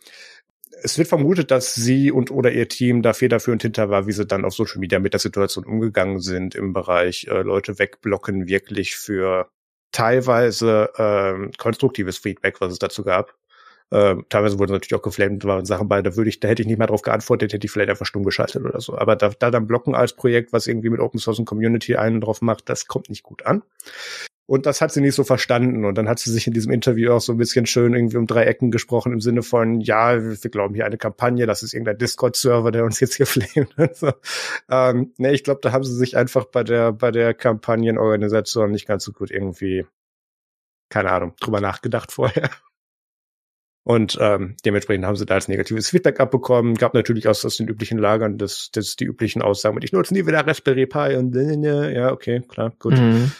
es 0.83 0.97
wird 0.97 1.07
vermutet, 1.07 1.51
dass 1.51 1.73
sie 1.73 2.11
und 2.11 2.31
oder 2.31 2.51
ihr 2.51 2.67
Team 2.67 3.01
da 3.01 3.13
federführend 3.13 3.61
hinter 3.61 3.89
war, 3.89 4.07
wie 4.07 4.11
sie 4.11 4.25
dann 4.25 4.45
auf 4.45 4.53
Social 4.53 4.79
Media 4.79 4.99
mit 4.99 5.13
der 5.13 5.19
Situation 5.19 5.65
umgegangen 5.65 6.19
sind 6.19 6.55
im 6.55 6.73
Bereich 6.73 7.27
äh, 7.29 7.41
Leute 7.41 7.79
wegblocken, 7.79 8.47
wirklich 8.47 8.95
für 8.95 9.49
teilweise 9.91 10.89
äh, 10.97 11.51
konstruktives 11.57 12.17
Feedback, 12.17 12.61
was 12.61 12.73
es 12.73 12.79
dazu 12.79 13.03
gab. 13.03 13.33
Äh, 13.89 14.15
teilweise 14.29 14.59
wurden 14.59 14.73
natürlich 14.73 14.99
auch 14.99 15.03
geflamed, 15.03 15.45
waren 15.45 15.65
Sachen 15.65 15.87
bei, 15.87 16.01
da 16.01 16.15
würde 16.17 16.29
ich, 16.29 16.41
da 16.41 16.49
hätte 16.49 16.61
ich 16.61 16.67
nicht 16.67 16.77
mal 16.77 16.87
drauf 16.87 17.01
geantwortet, 17.01 17.53
hätte 17.53 17.65
ich 17.65 17.71
vielleicht 17.71 17.89
einfach 17.89 18.05
stumm 18.05 18.23
geschaltet 18.23 18.63
oder 18.65 18.81
so. 18.81 18.97
Aber 18.97 19.15
da, 19.15 19.29
da 19.29 19.49
dann 19.49 19.65
blocken 19.65 19.95
als 19.95 20.13
Projekt, 20.13 20.51
was 20.51 20.67
irgendwie 20.67 20.89
mit 20.89 20.99
Open 20.99 21.19
Source 21.19 21.39
und 21.39 21.45
Community 21.45 21.95
einen 21.95 22.19
drauf 22.19 22.41
macht, 22.41 22.67
das 22.69 22.87
kommt 22.87 23.09
nicht 23.09 23.23
gut 23.23 23.45
an. 23.45 23.63
Und 24.47 24.65
das 24.65 24.79
hat 24.79 24.93
sie 24.93 25.01
nicht 25.01 25.13
so 25.13 25.25
verstanden. 25.25 25.83
Und 25.83 25.97
dann 25.97 26.07
hat 26.07 26.19
sie 26.19 26.31
sich 26.31 26.47
in 26.47 26.53
diesem 26.53 26.71
Interview 26.71 27.11
auch 27.11 27.19
so 27.19 27.33
ein 27.33 27.37
bisschen 27.37 27.65
schön 27.65 27.93
irgendwie 27.93 28.15
um 28.15 28.27
drei 28.27 28.45
Ecken 28.45 28.71
gesprochen 28.71 29.11
im 29.11 29.19
Sinne 29.19 29.43
von, 29.43 29.81
ja, 29.81 30.23
wir 30.23 30.49
glauben 30.49 30.73
hier 30.73 30.85
eine 30.85 30.97
Kampagne, 30.97 31.45
das 31.45 31.63
ist 31.63 31.73
irgendein 31.73 31.97
Discord-Server, 31.97 32.71
der 32.71 32.85
uns 32.85 33.01
jetzt 33.01 33.15
hier 33.15 33.25
flamet. 33.27 33.97
so. 33.97 34.13
ähm, 34.69 35.13
nee, 35.17 35.31
ich 35.33 35.43
glaube, 35.43 35.59
da 35.61 35.73
haben 35.73 35.83
sie 35.83 35.93
sich 35.93 36.15
einfach 36.15 36.45
bei 36.45 36.63
der, 36.63 36.93
bei 36.93 37.11
der 37.11 37.33
Kampagnenorganisation 37.33 38.71
nicht 38.71 38.87
ganz 38.87 39.03
so 39.03 39.11
gut 39.11 39.31
irgendwie, 39.31 39.85
keine 40.87 41.11
Ahnung, 41.11 41.33
drüber 41.41 41.59
nachgedacht 41.59 42.13
vorher. 42.13 42.49
Und 43.83 44.17
ähm, 44.21 44.55
dementsprechend 44.65 45.05
haben 45.05 45.15
sie 45.17 45.25
da 45.25 45.35
als 45.35 45.49
negatives 45.49 45.89
Feedback 45.89 46.21
abbekommen. 46.21 46.75
Gab 46.75 46.93
natürlich 46.93 47.27
aus, 47.27 47.43
aus 47.43 47.57
den 47.57 47.67
üblichen 47.67 47.97
Lagern 47.97 48.37
das, 48.37 48.69
das 48.71 48.95
die 48.95 49.05
üblichen 49.05 49.41
Aussagen 49.41 49.75
mit, 49.75 49.83
ich 49.83 49.93
nutze 49.93 50.13
nie 50.13 50.25
wieder 50.25 50.45
Raspberry 50.47 50.85
Pi 50.85 51.15
und 51.15 51.35
ja, 51.35 52.11
okay, 52.13 52.41
klar, 52.47 52.73
gut. 52.79 52.93
Mhm 52.93 53.31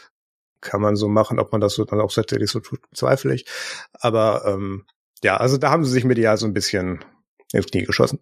kann 0.62 0.82
man 0.82 0.96
so 0.96 1.08
machen. 1.08 1.40
Ob 1.40 1.52
man 1.52 1.62
das 1.62 1.76
so 1.76 1.86
dann 1.86 2.02
auch 2.02 2.14
tatsächlich 2.14 2.52
so 2.52 2.60
tut, 2.60 2.82
bezweifle 2.90 3.34
ich. 3.34 3.46
Aber 3.94 4.44
ähm, 4.46 4.86
ja, 5.24 5.38
also 5.38 5.58
da 5.58 5.72
haben 5.72 5.86
sie 5.86 5.92
sich 5.92 6.06
medial 6.06 6.38
so 6.38 6.46
ein 6.46 6.54
bisschen 6.54 7.04
ins 7.54 7.68
Knie 7.68 7.84
geschossen. 7.84 8.20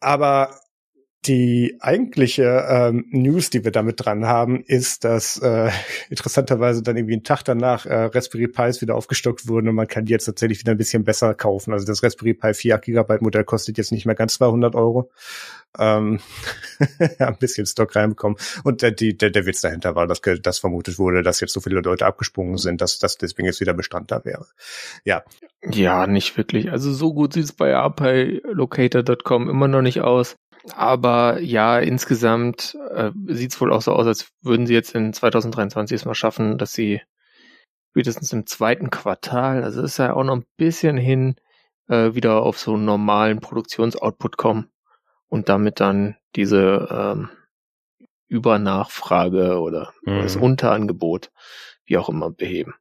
Aber 0.00 0.60
die 1.26 1.76
eigentliche 1.80 2.64
ähm, 2.68 3.04
News, 3.10 3.50
die 3.50 3.64
wir 3.64 3.72
damit 3.72 4.04
dran 4.04 4.26
haben, 4.26 4.62
ist, 4.64 5.04
dass 5.04 5.38
äh, 5.38 5.70
interessanterweise 6.10 6.82
dann 6.82 6.96
irgendwie 6.96 7.14
einen 7.14 7.24
Tag 7.24 7.42
danach 7.42 7.86
äh, 7.86 8.04
Raspberry 8.04 8.48
Pis 8.48 8.80
wieder 8.80 8.94
aufgestockt 8.94 9.48
wurden 9.48 9.68
und 9.68 9.74
man 9.74 9.88
kann 9.88 10.04
die 10.04 10.12
jetzt 10.12 10.26
tatsächlich 10.26 10.60
wieder 10.60 10.72
ein 10.72 10.78
bisschen 10.78 11.04
besser 11.04 11.34
kaufen. 11.34 11.72
Also 11.72 11.86
das 11.86 12.02
Raspberry 12.02 12.34
Pi 12.34 12.54
4 12.54 12.78
Gigabyte 12.78 13.22
Modell 13.22 13.44
kostet 13.44 13.78
jetzt 13.78 13.92
nicht 13.92 14.06
mehr 14.06 14.14
ganz 14.14 14.34
200 14.34 14.74
Euro. 14.74 15.10
Ähm, 15.76 16.20
ein 17.18 17.36
bisschen 17.38 17.66
Stock 17.66 17.94
reinbekommen. 17.94 18.38
Und 18.64 18.82
der, 18.82 18.90
die, 18.90 19.16
der, 19.16 19.30
der 19.30 19.46
Witz 19.46 19.60
dahinter 19.60 19.94
war, 19.94 20.06
dass, 20.06 20.20
dass 20.20 20.58
vermutet 20.58 20.98
wurde, 20.98 21.22
dass 21.22 21.40
jetzt 21.40 21.52
so 21.52 21.60
viele 21.60 21.80
Leute 21.80 22.06
abgesprungen 22.06 22.56
sind, 22.56 22.80
dass 22.80 22.98
das 22.98 23.18
deswegen 23.18 23.46
jetzt 23.46 23.60
wieder 23.60 23.74
Bestand 23.74 24.10
da 24.10 24.24
wäre. 24.24 24.46
Ja. 25.04 25.24
Ja, 25.62 26.06
nicht 26.06 26.36
wirklich. 26.36 26.70
Also 26.70 26.92
so 26.92 27.12
gut 27.12 27.32
sieht 27.32 27.44
es 27.44 27.52
bei 27.52 27.76
APILocator.com 27.76 29.50
immer 29.50 29.68
noch 29.68 29.82
nicht 29.82 30.00
aus. 30.00 30.36
Aber 30.74 31.40
ja, 31.40 31.78
insgesamt 31.78 32.76
äh, 32.90 33.10
sieht 33.26 33.52
es 33.52 33.60
wohl 33.60 33.72
auch 33.72 33.82
so 33.82 33.92
aus, 33.92 34.06
als 34.06 34.30
würden 34.42 34.66
sie 34.66 34.74
jetzt 34.74 34.94
in 34.94 35.12
2023 35.12 35.94
es 35.94 36.04
mal 36.04 36.14
schaffen, 36.14 36.58
dass 36.58 36.72
sie 36.72 37.00
spätestens 37.90 38.32
im 38.32 38.46
zweiten 38.46 38.90
Quartal, 38.90 39.64
also 39.64 39.82
ist 39.82 39.98
ja 39.98 40.12
auch 40.12 40.24
noch 40.24 40.36
ein 40.36 40.44
bisschen 40.56 40.96
hin, 40.96 41.36
äh, 41.88 42.14
wieder 42.14 42.42
auf 42.42 42.58
so 42.58 42.74
einen 42.74 42.84
normalen 42.84 43.40
Produktionsoutput 43.40 44.36
kommen 44.36 44.70
und 45.28 45.48
damit 45.48 45.80
dann 45.80 46.16
diese 46.36 46.88
ähm, 46.90 47.28
Übernachfrage 48.28 49.58
oder, 49.58 49.92
mhm. 50.02 50.22
das. 50.22 50.36
Unterangebot, 50.36 51.30
wie 51.84 51.96
auch 51.98 52.08
immer, 52.08 52.30
beheben. 52.30 52.74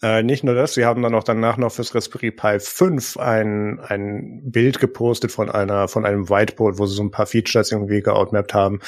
Äh, 0.00 0.22
nicht 0.22 0.44
nur 0.44 0.54
das, 0.54 0.74
sie 0.74 0.84
haben 0.84 1.02
dann 1.02 1.14
auch 1.14 1.24
danach 1.24 1.56
noch 1.56 1.72
fürs 1.72 1.94
Raspberry 1.94 2.30
Pi 2.30 2.60
5 2.60 3.16
ein, 3.16 3.80
ein 3.80 4.42
Bild 4.44 4.78
gepostet 4.78 5.32
von 5.32 5.50
einer, 5.50 5.88
von 5.88 6.06
einem 6.06 6.28
Whiteboard, 6.28 6.78
wo 6.78 6.86
sie 6.86 6.94
so 6.94 7.02
ein 7.02 7.10
paar 7.10 7.26
Features 7.26 7.72
irgendwie 7.72 8.00
geoutmapped 8.00 8.54
haben. 8.54 8.80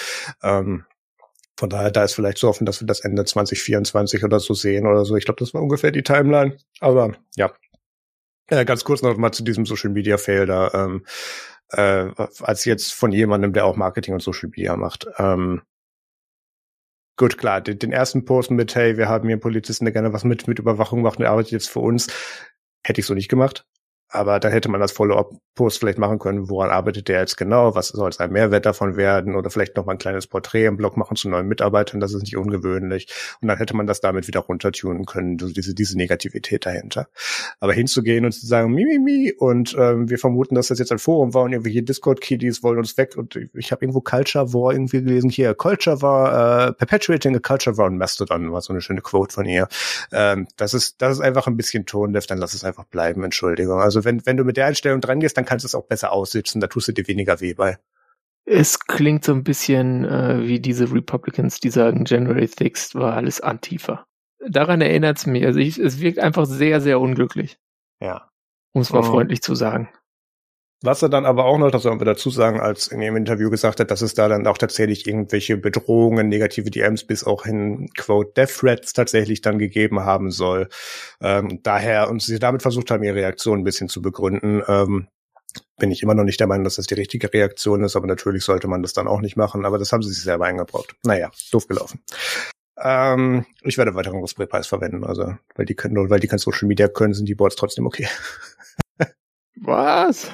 Ähm, 0.43 0.85
von 1.57 1.69
daher, 1.69 1.91
da 1.91 2.05
ist 2.05 2.15
vielleicht 2.15 2.39
so 2.39 2.49
offen, 2.49 2.65
dass 2.65 2.81
wir 2.81 2.87
das 2.87 3.01
Ende 3.01 3.25
2024 3.25 4.25
oder 4.25 4.41
so 4.41 4.55
sehen 4.55 4.87
oder 4.87 5.05
so. 5.05 5.17
Ich 5.17 5.25
glaube, 5.25 5.41
das 5.41 5.53
war 5.53 5.61
ungefähr 5.61 5.91
die 5.91 6.03
Timeline. 6.03 6.57
Aber 6.79 7.13
ja. 7.37 7.53
Äh, 8.47 8.65
ganz 8.65 8.85
kurz 8.85 9.03
noch 9.03 9.17
mal 9.17 9.33
zu 9.33 9.43
diesem 9.43 9.67
Social 9.67 9.91
Media 9.91 10.17
Fail 10.17 10.47
da. 10.47 10.71
Ähm, 10.73 11.05
äh, 11.73 12.11
als 12.41 12.65
jetzt 12.65 12.93
von 12.93 13.13
jemandem, 13.13 13.53
der 13.53 13.65
auch 13.65 13.77
Marketing 13.77 14.15
und 14.15 14.23
Social 14.23 14.49
Media 14.51 14.77
macht. 14.77 15.07
Ähm, 15.19 15.63
gut, 17.17 17.39
klar, 17.39 17.61
den, 17.61 17.79
den 17.79 17.93
ersten 17.93 18.25
Post 18.25 18.51
mit, 18.51 18.75
hey, 18.75 18.97
wir 18.97 19.09
haben 19.09 19.29
hier 19.29 19.35
einen 19.35 19.41
Polizisten, 19.41 19.85
der 19.85 19.93
gerne 19.93 20.13
was 20.13 20.25
mit, 20.25 20.49
mit 20.49 20.59
Überwachung 20.59 21.03
macht 21.03 21.19
und 21.19 21.27
arbeitet 21.27 21.53
jetzt 21.53 21.69
für 21.69 21.81
uns, 21.81 22.09
hätte 22.83 23.01
ich 23.01 23.07
so 23.07 23.15
nicht 23.15 23.29
gemacht. 23.29 23.67
Aber 24.13 24.41
dann 24.41 24.51
hätte 24.51 24.69
man 24.69 24.81
das 24.81 24.93
Follow-up-Post 24.93 25.79
vielleicht 25.79 25.99
machen 25.99 26.19
können, 26.19 26.51
woran 26.51 26.71
arbeitet 26.71 27.09
der 27.09 27.21
jetzt 27.21 27.37
genau, 27.37 27.75
was 27.77 27.89
soll 27.89 28.13
sein 28.13 28.33
Mehrwert 28.33 28.67
davon 28.67 28.97
werden 28.97 29.37
oder 29.37 29.51
vielleicht 29.51 29.77
noch 29.77 29.87
mal 29.87 29.93
ein 29.93 29.99
kleines 29.99 30.27
Porträt 30.27 30.65
im 30.65 30.77
Blog 30.77 30.97
machen 30.97 31.17
zu 31.17 31.29
neuen 31.29 31.47
Mitarbeitern, 31.47 32.01
das 32.01 32.13
ist 32.13 32.23
nicht 32.23 32.37
ungewöhnlich. 32.37 33.07
Und 33.41 33.49
dann 33.49 33.59
hätte 33.59 33.77
man 33.77 33.87
das 33.87 34.01
damit 34.01 34.27
wieder 34.27 34.41
runtertunen 34.41 35.07
können, 35.07 35.37
diese, 35.37 35.75
diese 35.75 35.97
Negativität 35.97 36.67
dahinter. 36.67 37.09
Aber 37.61 37.73
hinzugehen 37.73 38.25
und 38.25 38.33
zu 38.33 38.47
sagen, 38.47 38.73
mi, 38.73 38.85
mi, 38.85 38.99
mi, 38.99 39.33
und 39.33 39.77
ähm, 39.79 40.11
wir 40.11 40.19
vermuten, 40.19 40.57
dass 40.57 40.69
das 40.69 40.81
jetzt 40.81 40.91
ein 40.91 40.99
Forum 40.99 41.33
war 41.33 41.43
und 41.45 41.53
irgendwelche 41.53 41.83
Discord-Kiddies 41.83 42.63
wollen 42.65 42.79
uns 42.79 42.97
weg 42.97 43.17
und 43.17 43.39
ich 43.55 43.71
habe 43.71 43.85
irgendwo 43.85 44.01
Culture 44.01 44.53
War 44.53 44.73
irgendwie 44.73 45.03
gelesen, 45.03 45.31
hier, 45.31 45.55
Culture 45.55 46.03
War, 46.03 46.69
äh, 46.69 46.73
Perpetuating 46.73 47.37
a 47.37 47.39
Culture 47.39 47.77
War 47.77 47.87
und 47.87 47.97
Mastodon 47.97 48.53
war 48.53 48.61
so 48.61 48.73
eine 48.73 48.81
schöne 48.81 49.03
Quote 49.03 49.33
von 49.33 49.47
ihr. 49.47 49.69
Ähm, 50.13 50.49
das 50.57 50.75
ist, 50.75 51.01
das 51.01 51.13
ist 51.13 51.21
einfach 51.21 51.47
ein 51.47 51.57
bisschen 51.57 51.87
Tonlift, 51.87 52.31
dann 52.31 52.39
lass 52.39 52.55
es 52.55 52.65
einfach 52.65 52.85
bleiben, 52.85 53.23
Entschuldigung. 53.23 53.81
Also 53.81 54.00
also 54.01 54.09
wenn, 54.09 54.25
wenn 54.25 54.37
du 54.37 54.45
mit 54.45 54.57
der 54.57 54.67
Einstellung 54.67 55.01
dran 55.01 55.21
gehst, 55.21 55.37
dann 55.37 55.45
kannst 55.45 55.65
du 55.65 55.67
es 55.67 55.75
auch 55.75 55.87
besser 55.87 56.13
aussitzen, 56.13 56.61
da 56.61 56.67
tust 56.67 56.89
du 56.89 56.93
dir 56.93 57.07
weniger 57.07 57.41
weh 57.41 57.55
bei. 57.55 57.79
Es 58.47 58.79
klingt 58.81 59.25
so 59.25 59.33
ein 59.33 59.45
bisschen 59.45 60.05
äh, 60.05 60.47
wie 60.47 60.61
diese 60.61 60.91
Republicans, 60.93 61.61
die 61.61 61.71
sagen, 61.71 62.05
January 62.07 62.47
6 62.47 62.95
war 62.95 63.15
alles 63.15 63.41
Antifa. 63.41 64.07
Daran 64.49 64.81
erinnert 64.81 65.19
es 65.19 65.27
mich. 65.27 65.45
Also 65.45 65.61
ich, 65.61 65.79
es 65.79 66.01
wirkt 66.01 66.19
einfach 66.19 66.47
sehr, 66.47 66.81
sehr 66.81 66.99
unglücklich. 66.99 67.59
Ja. 68.01 68.31
Um 68.73 68.81
es 68.81 68.91
mal 68.91 69.01
oh. 69.01 69.03
freundlich 69.03 69.43
zu 69.43 69.55
sagen. 69.55 69.91
Was 70.83 71.03
er 71.03 71.11
dann 71.11 71.27
aber 71.27 71.45
auch 71.45 71.59
noch, 71.59 71.71
das 71.71 71.83
sollen 71.83 72.01
wir 72.01 72.07
dazu 72.07 72.31
sagen, 72.31 72.59
als 72.59 72.89
in 72.89 73.01
dem 73.01 73.15
Interview 73.15 73.51
gesagt 73.51 73.81
hat, 73.81 73.91
dass 73.91 74.01
es 74.01 74.15
da 74.15 74.29
dann 74.29 74.47
auch 74.47 74.57
tatsächlich 74.57 75.07
irgendwelche 75.07 75.59
Bedrohungen, 75.59 76.29
negative 76.29 76.71
DMs 76.71 77.05
bis 77.05 77.23
auch 77.25 77.45
hin, 77.45 77.91
quote, 77.97 78.33
Death 78.35 78.57
Threats 78.59 78.95
tatsächlich 78.95 79.43
dann 79.43 79.59
gegeben 79.59 80.01
haben 80.01 80.31
soll. 80.31 80.69
Ähm, 81.21 81.61
daher, 81.63 82.09
und 82.09 82.23
sie 82.23 82.39
damit 82.39 82.63
versucht 82.63 82.91
haben, 82.91 83.03
ihre 83.03 83.17
Reaktion 83.17 83.59
ein 83.59 83.65
bisschen 83.65 83.91
zu 83.91 84.01
begründen, 84.01 84.63
ähm, 84.69 85.09
bin 85.79 85.91
ich 85.91 86.03
immer 86.03 86.15
noch 86.15 86.25
nicht 86.25 86.41
der 86.41 86.47
Meinung, 86.47 86.65
dass 86.65 86.77
das 86.77 86.87
die 86.87 86.95
richtige 86.95 87.31
Reaktion 87.31 87.85
ist, 87.85 87.97
aber 87.97 88.07
natürlich 88.07 88.45
sollte 88.45 88.69
man 88.69 88.83
das 88.83 88.95
dann 88.95 89.09
auch 89.09 89.21
nicht 89.21 89.37
machen, 89.37 89.67
aber 89.67 89.79
das 89.79 89.93
haben 89.93 90.03
sie 90.03 90.13
sich 90.13 90.23
selber 90.23 90.47
eingebraucht. 90.47 90.95
Naja, 91.05 91.31
doof 91.53 91.67
gelaufen. 91.67 92.03
Ähm, 92.79 93.45
ich 93.63 93.77
werde 93.77 93.95
weiteren 93.95 94.21
Raspberry 94.21 94.63
verwenden, 94.63 95.05
also, 95.05 95.35
weil 95.57 95.67
die 95.67 95.75
können, 95.75 96.09
weil 96.09 96.21
die 96.21 96.29
kein 96.29 96.39
Social 96.39 96.69
Media 96.69 96.89
können, 96.89 97.13
sind 97.13 97.29
die 97.29 97.35
Boards 97.35 97.57
trotzdem 97.57 97.87
okay. 97.87 98.09
Was? 99.57 100.31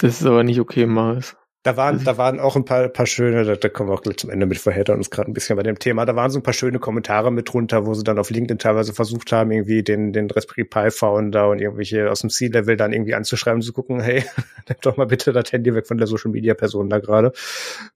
Das 0.00 0.20
ist 0.20 0.26
aber 0.26 0.44
nicht 0.44 0.60
okay, 0.60 0.86
Marius. 0.86 1.36
Da 1.62 1.76
waren, 1.76 2.02
da 2.04 2.16
waren 2.16 2.40
auch 2.40 2.56
ein 2.56 2.64
paar, 2.64 2.88
paar 2.88 3.04
schöne, 3.04 3.44
da, 3.44 3.54
da 3.54 3.68
kommen 3.68 3.90
wir 3.90 3.94
auch 3.94 4.00
gleich 4.00 4.16
zum 4.16 4.30
Ende 4.30 4.46
mit 4.46 4.56
verheddern 4.56 4.96
uns 4.96 5.10
gerade 5.10 5.30
ein 5.30 5.34
bisschen 5.34 5.56
bei 5.56 5.62
dem 5.62 5.78
Thema. 5.78 6.06
Da 6.06 6.16
waren 6.16 6.30
so 6.30 6.38
ein 6.38 6.42
paar 6.42 6.54
schöne 6.54 6.78
Kommentare 6.78 7.30
mit 7.30 7.52
drunter, 7.52 7.84
wo 7.84 7.92
sie 7.92 8.02
dann 8.02 8.18
auf 8.18 8.30
LinkedIn 8.30 8.58
teilweise 8.58 8.94
versucht 8.94 9.30
haben, 9.30 9.50
irgendwie 9.50 9.82
den, 9.82 10.14
den 10.14 10.30
Raspberry 10.30 10.64
Pi 10.64 10.90
Founder 10.90 11.50
und 11.50 11.60
irgendwelche 11.60 12.10
aus 12.10 12.20
dem 12.20 12.30
C-Level 12.30 12.78
dann 12.78 12.94
irgendwie 12.94 13.14
anzuschreiben, 13.14 13.60
zu 13.60 13.74
gucken, 13.74 14.00
hey, 14.00 14.24
nimm 14.68 14.78
doch 14.80 14.96
mal 14.96 15.06
bitte 15.06 15.34
das 15.34 15.52
Handy 15.52 15.74
weg 15.74 15.86
von 15.86 15.98
der 15.98 16.06
Social 16.06 16.30
Media 16.30 16.54
Person 16.54 16.88
da 16.88 16.98
gerade. 16.98 17.32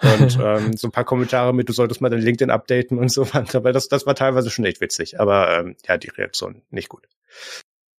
Und 0.03 0.39
ähm, 0.45 0.77
so 0.77 0.89
ein 0.89 0.93
paar 0.93 1.05
Kommentare 1.05 1.55
mit, 1.55 1.71
du 1.71 1.73
solltest 1.73 2.03
mal 2.03 2.11
dein 2.11 2.21
LinkedIn 2.21 2.51
updaten 2.51 2.99
und 2.99 3.11
so 3.11 3.33
weiter, 3.33 3.65
weil 3.65 3.73
das, 3.73 3.89
das 3.89 4.05
war 4.05 4.15
teilweise 4.15 4.51
schon 4.51 4.67
echt 4.67 4.83
witzig. 4.83 5.19
Aber 5.21 5.59
ähm, 5.59 5.77
ja, 5.89 5.97
die 5.97 6.11
Reaktion 6.11 6.61
nicht 6.69 6.91
gut. 6.91 7.09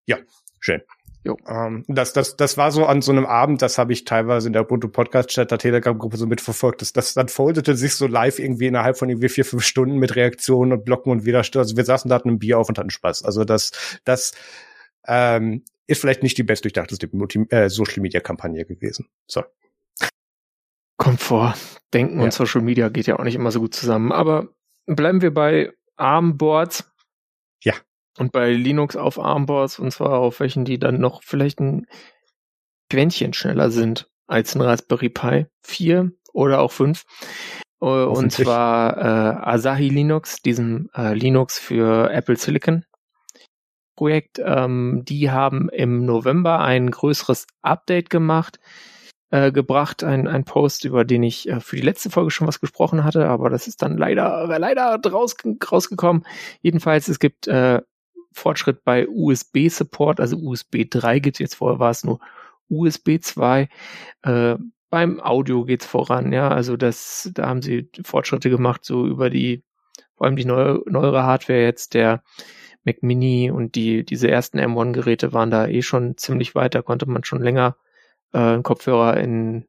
Ja, 0.06 0.18
schön. 0.60 0.84
Jo. 1.26 1.38
Ähm, 1.48 1.84
das, 1.88 2.14
das, 2.14 2.38
das 2.38 2.56
war 2.56 2.72
so 2.72 2.86
an 2.86 3.02
so 3.02 3.12
einem 3.12 3.26
Abend, 3.26 3.64
das 3.64 3.80
habe 3.80 3.92
ich 3.94 4.06
teilweise 4.06 4.48
in 4.48 4.54
der 4.54 4.62
Ubuntu 4.62 4.90
Podcast 4.90 5.30
Chat 5.30 5.50
der 5.50 5.58
Telegram-Gruppe 5.58 6.18
so 6.18 6.28
mitverfolgt. 6.28 6.82
Das, 6.82 6.94
das 6.94 7.16
dann 7.16 7.30
foldete 7.30 7.76
sich 7.76 7.96
so 7.96 8.06
live 8.06 8.38
irgendwie 8.38 8.68
innerhalb 8.68 8.96
von 8.96 9.10
irgendwie 9.10 9.30
vier, 9.30 9.44
fünf 9.44 9.64
Stunden 9.64 9.98
mit 9.98 10.16
Reaktionen 10.16 10.72
und 10.72 10.86
Blocken 10.86 11.12
und 11.12 11.26
Widerstand. 11.26 11.64
Also 11.64 11.78
wir 11.78 11.84
saßen 11.84 12.10
da 12.10 12.16
hatten 12.16 12.30
ein 12.30 12.40
Bier 12.40 12.60
auf 12.60 12.70
und 12.70 12.78
hatten 12.78 12.92
Spaß. 12.92 13.26
Also 13.26 13.44
das, 13.44 13.72
das 14.04 14.34
ähm, 15.08 15.64
ist 15.88 16.00
vielleicht 16.00 16.22
nicht 16.22 16.38
die 16.38 16.44
bestdurchdachteste 16.44 17.10
äh, 17.50 17.70
Social 17.70 18.02
Media 18.04 18.20
Kampagne 18.20 18.64
gewesen. 18.64 19.08
So. 19.26 19.44
Kommt 20.98 21.22
vor. 21.22 21.56
Denken 21.92 22.20
ja. 22.20 22.26
und 22.26 22.34
Social 22.34 22.62
Media 22.62 22.90
geht 22.90 23.08
ja 23.08 23.18
auch 23.18 23.24
nicht 23.24 23.36
immer 23.36 23.52
so 23.52 23.60
gut 23.62 23.74
zusammen. 23.74 24.12
Aber 24.12 24.50
bleiben 24.86 25.22
wir 25.24 25.34
bei 25.34 25.74
Armboards. 25.96 26.92
Und 28.18 28.32
bei 28.32 28.52
Linux 28.52 28.96
auf 28.96 29.20
ARM-Boards 29.20 29.80
und 29.80 29.92
zwar 29.92 30.20
auf 30.20 30.40
welchen, 30.40 30.66
die 30.66 30.80
dann 30.80 31.00
noch 31.00 31.24
vielleicht 31.24 31.60
ein 31.60 31.88
Quäntchen 32.90 33.34
schneller 33.34 33.72
sind 33.72 34.08
als 34.28 34.56
ein 34.56 34.62
Raspberry 34.62 35.10
Pi 35.10 35.48
4 35.64 36.12
oder 36.34 36.60
auch 36.60 36.72
5. 36.72 37.04
Äh, 37.82 37.86
und 37.86 38.32
zwar 38.32 38.98
äh, 38.98 39.50
Asahi 39.50 39.90
Linux, 39.90 40.42
diesem 40.42 40.90
äh, 40.96 41.14
Linux 41.14 41.60
für 41.60 42.12
Apple 42.12 42.38
Silicon 42.38 42.86
Projekt. 43.96 44.42
Ähm, 44.44 45.04
die 45.06 45.32
haben 45.32 45.70
im 45.70 46.06
November 46.06 46.60
ein 46.60 46.92
größeres 46.92 47.48
Update 47.62 48.10
gemacht, 48.10 48.60
äh, 49.32 49.52
gebracht, 49.52 50.04
ein, 50.04 50.28
ein 50.28 50.44
Post, 50.44 50.86
über 50.86 51.06
den 51.06 51.24
ich 51.24 51.48
äh, 51.48 51.60
für 51.60 51.78
die 51.78 51.82
letzte 51.82 52.10
Folge 52.10 52.32
schon 52.32 52.48
was 52.48 52.60
gesprochen 52.60 53.04
hatte, 53.04 53.28
aber 53.28 53.50
das 53.50 53.68
ist 53.68 53.82
dann 53.82 53.98
leider, 53.98 54.48
leider 54.60 55.00
raus, 55.10 55.36
rausgekommen. 55.72 56.26
Jedenfalls, 56.62 57.08
es 57.08 57.20
gibt 57.20 57.48
äh, 57.48 57.82
Fortschritt 58.36 58.84
bei 58.84 59.08
USB-Support, 59.08 60.20
also 60.20 60.38
USB 60.38 60.86
3 60.90 61.20
gibt 61.20 61.40
jetzt 61.40 61.56
vorher 61.56 61.80
war 61.80 61.92
es 61.92 62.04
nur 62.04 62.20
USB 62.70 63.20
2. 63.22 63.70
Äh, 64.24 64.56
beim 64.90 65.20
Audio 65.20 65.66
geht's 65.66 65.86
voran, 65.86 66.32
ja, 66.32 66.50
also 66.50 66.78
das, 66.78 67.32
da 67.34 67.48
haben 67.48 67.62
sie 67.62 67.90
Fortschritte 68.04 68.50
gemacht, 68.50 68.86
so 68.86 69.08
über 69.08 69.30
die, 69.30 69.64
vor 70.16 70.28
allem 70.28 70.36
die 70.36 70.46
neue, 70.46 70.82
neuere 70.86 71.24
Hardware 71.24 71.62
jetzt, 71.62 71.94
der 71.94 72.24
Mac 72.84 73.02
Mini 73.02 73.50
und 73.52 73.76
die, 73.76 74.06
diese 74.06 74.30
ersten 74.30 74.60
M1-Geräte 74.60 75.34
waren 75.34 75.50
da 75.50 75.68
eh 75.68 75.82
schon 75.82 76.18
ziemlich 76.18 76.56
weit, 76.56 76.76
da 76.76 76.82
konnte 76.82 77.08
man 77.08 77.24
schon 77.24 77.42
länger 77.42 77.78
äh, 78.34 78.62
Kopfhörer 78.62 79.18
in 79.18 79.66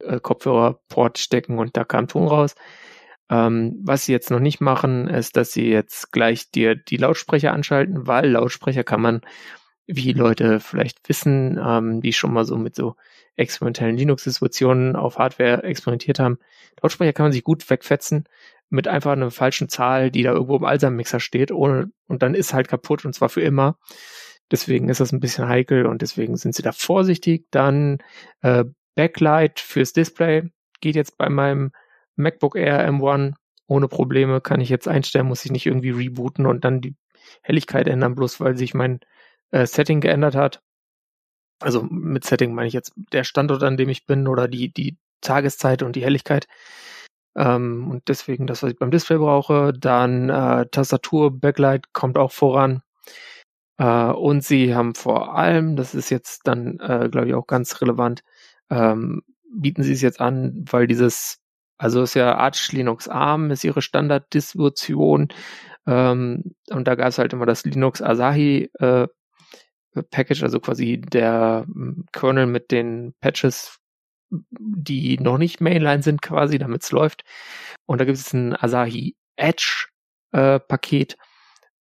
äh, 0.00 0.20
Kopfhörerport 0.20 1.18
stecken 1.18 1.58
und 1.58 1.76
da 1.76 1.84
kam 1.84 2.08
Ton 2.08 2.26
raus. 2.26 2.54
Ähm, 3.30 3.80
was 3.82 4.04
sie 4.04 4.12
jetzt 4.12 4.30
noch 4.30 4.40
nicht 4.40 4.60
machen, 4.60 5.08
ist, 5.08 5.36
dass 5.36 5.52
sie 5.52 5.68
jetzt 5.68 6.12
gleich 6.12 6.50
dir 6.50 6.74
die 6.74 6.96
Lautsprecher 6.96 7.52
anschalten, 7.52 8.06
weil 8.06 8.30
Lautsprecher 8.30 8.84
kann 8.84 9.00
man, 9.00 9.22
wie 9.86 10.12
Leute 10.12 10.60
vielleicht 10.60 11.08
wissen, 11.08 11.58
ähm, 11.62 12.00
die 12.00 12.12
schon 12.12 12.32
mal 12.32 12.44
so 12.44 12.56
mit 12.56 12.74
so 12.74 12.96
experimentellen 13.36 13.96
Linux-Situationen 13.96 14.96
auf 14.96 15.18
Hardware 15.18 15.62
experimentiert 15.64 16.18
haben. 16.18 16.38
Lautsprecher 16.82 17.12
kann 17.12 17.24
man 17.24 17.32
sich 17.32 17.44
gut 17.44 17.68
wegfetzen 17.68 18.24
mit 18.70 18.88
einfach 18.88 19.12
einer 19.12 19.30
falschen 19.30 19.68
Zahl, 19.68 20.10
die 20.10 20.22
da 20.22 20.32
irgendwo 20.32 20.56
im 20.56 20.64
Alsa-Mixer 20.64 21.20
steht, 21.20 21.50
ohne, 21.50 21.90
und 22.06 22.22
dann 22.22 22.34
ist 22.34 22.54
halt 22.54 22.68
kaputt 22.68 23.04
und 23.04 23.14
zwar 23.14 23.28
für 23.28 23.40
immer. 23.40 23.78
Deswegen 24.50 24.88
ist 24.88 25.00
das 25.00 25.12
ein 25.12 25.20
bisschen 25.20 25.48
heikel 25.48 25.86
und 25.86 26.02
deswegen 26.02 26.36
sind 26.36 26.54
sie 26.54 26.62
da 26.62 26.72
vorsichtig. 26.72 27.46
Dann 27.50 27.98
äh, 28.42 28.64
Backlight 28.94 29.60
fürs 29.60 29.92
Display 29.92 30.50
geht 30.80 30.96
jetzt 30.96 31.16
bei 31.16 31.28
meinem 31.28 31.72
MacBook 32.16 32.56
Air 32.56 32.88
M1 32.88 33.34
ohne 33.66 33.88
Probleme, 33.88 34.40
kann 34.40 34.60
ich 34.60 34.68
jetzt 34.68 34.88
einstellen, 34.88 35.26
muss 35.26 35.44
ich 35.44 35.50
nicht 35.50 35.66
irgendwie 35.66 35.90
rebooten 35.90 36.46
und 36.46 36.64
dann 36.64 36.80
die 36.80 36.96
Helligkeit 37.42 37.88
ändern, 37.88 38.14
bloß 38.14 38.40
weil 38.40 38.56
sich 38.56 38.74
mein 38.74 39.00
äh, 39.50 39.66
Setting 39.66 40.00
geändert 40.00 40.34
hat. 40.34 40.60
Also 41.60 41.82
mit 41.82 42.24
Setting 42.24 42.54
meine 42.54 42.68
ich 42.68 42.74
jetzt 42.74 42.92
der 43.12 43.24
Standort, 43.24 43.62
an 43.62 43.76
dem 43.76 43.88
ich 43.88 44.06
bin 44.06 44.28
oder 44.28 44.48
die, 44.48 44.72
die 44.72 44.98
Tageszeit 45.22 45.82
und 45.82 45.96
die 45.96 46.04
Helligkeit. 46.04 46.46
Ähm, 47.36 47.90
und 47.90 48.08
deswegen 48.08 48.46
das, 48.46 48.62
was 48.62 48.72
ich 48.72 48.78
beim 48.78 48.90
Display 48.90 49.18
brauche. 49.18 49.72
Dann 49.72 50.30
äh, 50.30 50.66
Tastatur, 50.70 51.30
Backlight 51.38 51.92
kommt 51.92 52.18
auch 52.18 52.32
voran. 52.32 52.82
Äh, 53.78 54.10
und 54.12 54.44
sie 54.44 54.74
haben 54.74 54.94
vor 54.94 55.36
allem, 55.36 55.76
das 55.76 55.94
ist 55.94 56.10
jetzt 56.10 56.42
dann, 56.46 56.78
äh, 56.80 57.08
glaube 57.10 57.28
ich, 57.28 57.34
auch 57.34 57.46
ganz 57.46 57.80
relevant, 57.80 58.22
ähm, 58.70 59.22
bieten 59.56 59.82
sie 59.82 59.92
es 59.92 60.02
jetzt 60.02 60.20
an, 60.20 60.64
weil 60.70 60.86
dieses, 60.86 61.38
also 61.84 62.02
ist 62.02 62.14
ja 62.14 62.36
Arch 62.36 62.72
Linux 62.72 63.08
ARM, 63.08 63.50
ist 63.50 63.62
ihre 63.62 63.82
Standarddistribution. 63.82 65.28
Ähm, 65.86 66.54
und 66.70 66.88
da 66.88 66.94
gab 66.94 67.08
es 67.08 67.18
halt 67.18 67.34
immer 67.34 67.44
das 67.44 67.64
Linux 67.66 68.00
Asahi 68.00 68.70
äh, 68.78 69.06
Package, 70.10 70.42
also 70.42 70.60
quasi 70.60 70.98
der 70.98 71.66
hm, 71.66 72.06
Kernel 72.10 72.46
mit 72.46 72.70
den 72.70 73.12
Patches, 73.20 73.80
die 74.30 75.18
noch 75.18 75.36
nicht 75.36 75.60
Mainline 75.60 76.02
sind 76.02 76.22
quasi, 76.22 76.56
damit 76.56 76.84
es 76.84 76.90
läuft. 76.90 77.22
Und 77.84 78.00
da 78.00 78.06
gibt 78.06 78.16
es 78.16 78.32
ein 78.32 78.56
Asahi 78.56 79.14
Edge 79.36 79.88
äh, 80.32 80.60
Paket, 80.60 81.18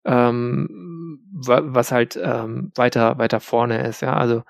ähm, 0.04 1.18
was 1.32 1.94
halt 1.94 2.20
ähm, 2.22 2.74
weiter 2.76 3.18
weiter 3.20 3.40
vorne 3.40 3.88
ist, 3.88 4.02
ja, 4.02 4.18
also 4.18 4.44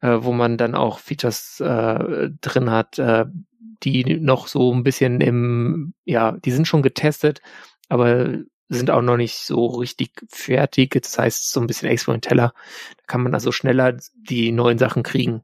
äh, 0.00 0.16
wo 0.18 0.32
man 0.32 0.56
dann 0.56 0.74
auch 0.74 0.98
Features 0.98 1.60
äh, 1.60 2.30
drin 2.40 2.72
hat, 2.72 2.98
äh, 2.98 3.26
die 3.60 4.18
noch 4.20 4.46
so 4.48 4.72
ein 4.74 4.82
bisschen 4.82 5.20
im, 5.20 5.94
ja, 6.04 6.32
die 6.32 6.50
sind 6.50 6.66
schon 6.66 6.82
getestet, 6.82 7.40
aber 7.88 8.38
sind 8.70 8.90
auch 8.90 9.02
noch 9.02 9.16
nicht 9.16 9.38
so 9.38 9.66
richtig 9.66 10.12
fertig. 10.28 10.92
Das 11.02 11.18
heißt, 11.18 11.50
so 11.50 11.60
ein 11.60 11.66
bisschen 11.66 11.88
experimenteller. 11.88 12.54
Da 12.96 13.04
kann 13.06 13.22
man 13.22 13.34
also 13.34 13.52
schneller 13.52 13.96
die 14.14 14.52
neuen 14.52 14.78
Sachen 14.78 15.02
kriegen, 15.02 15.42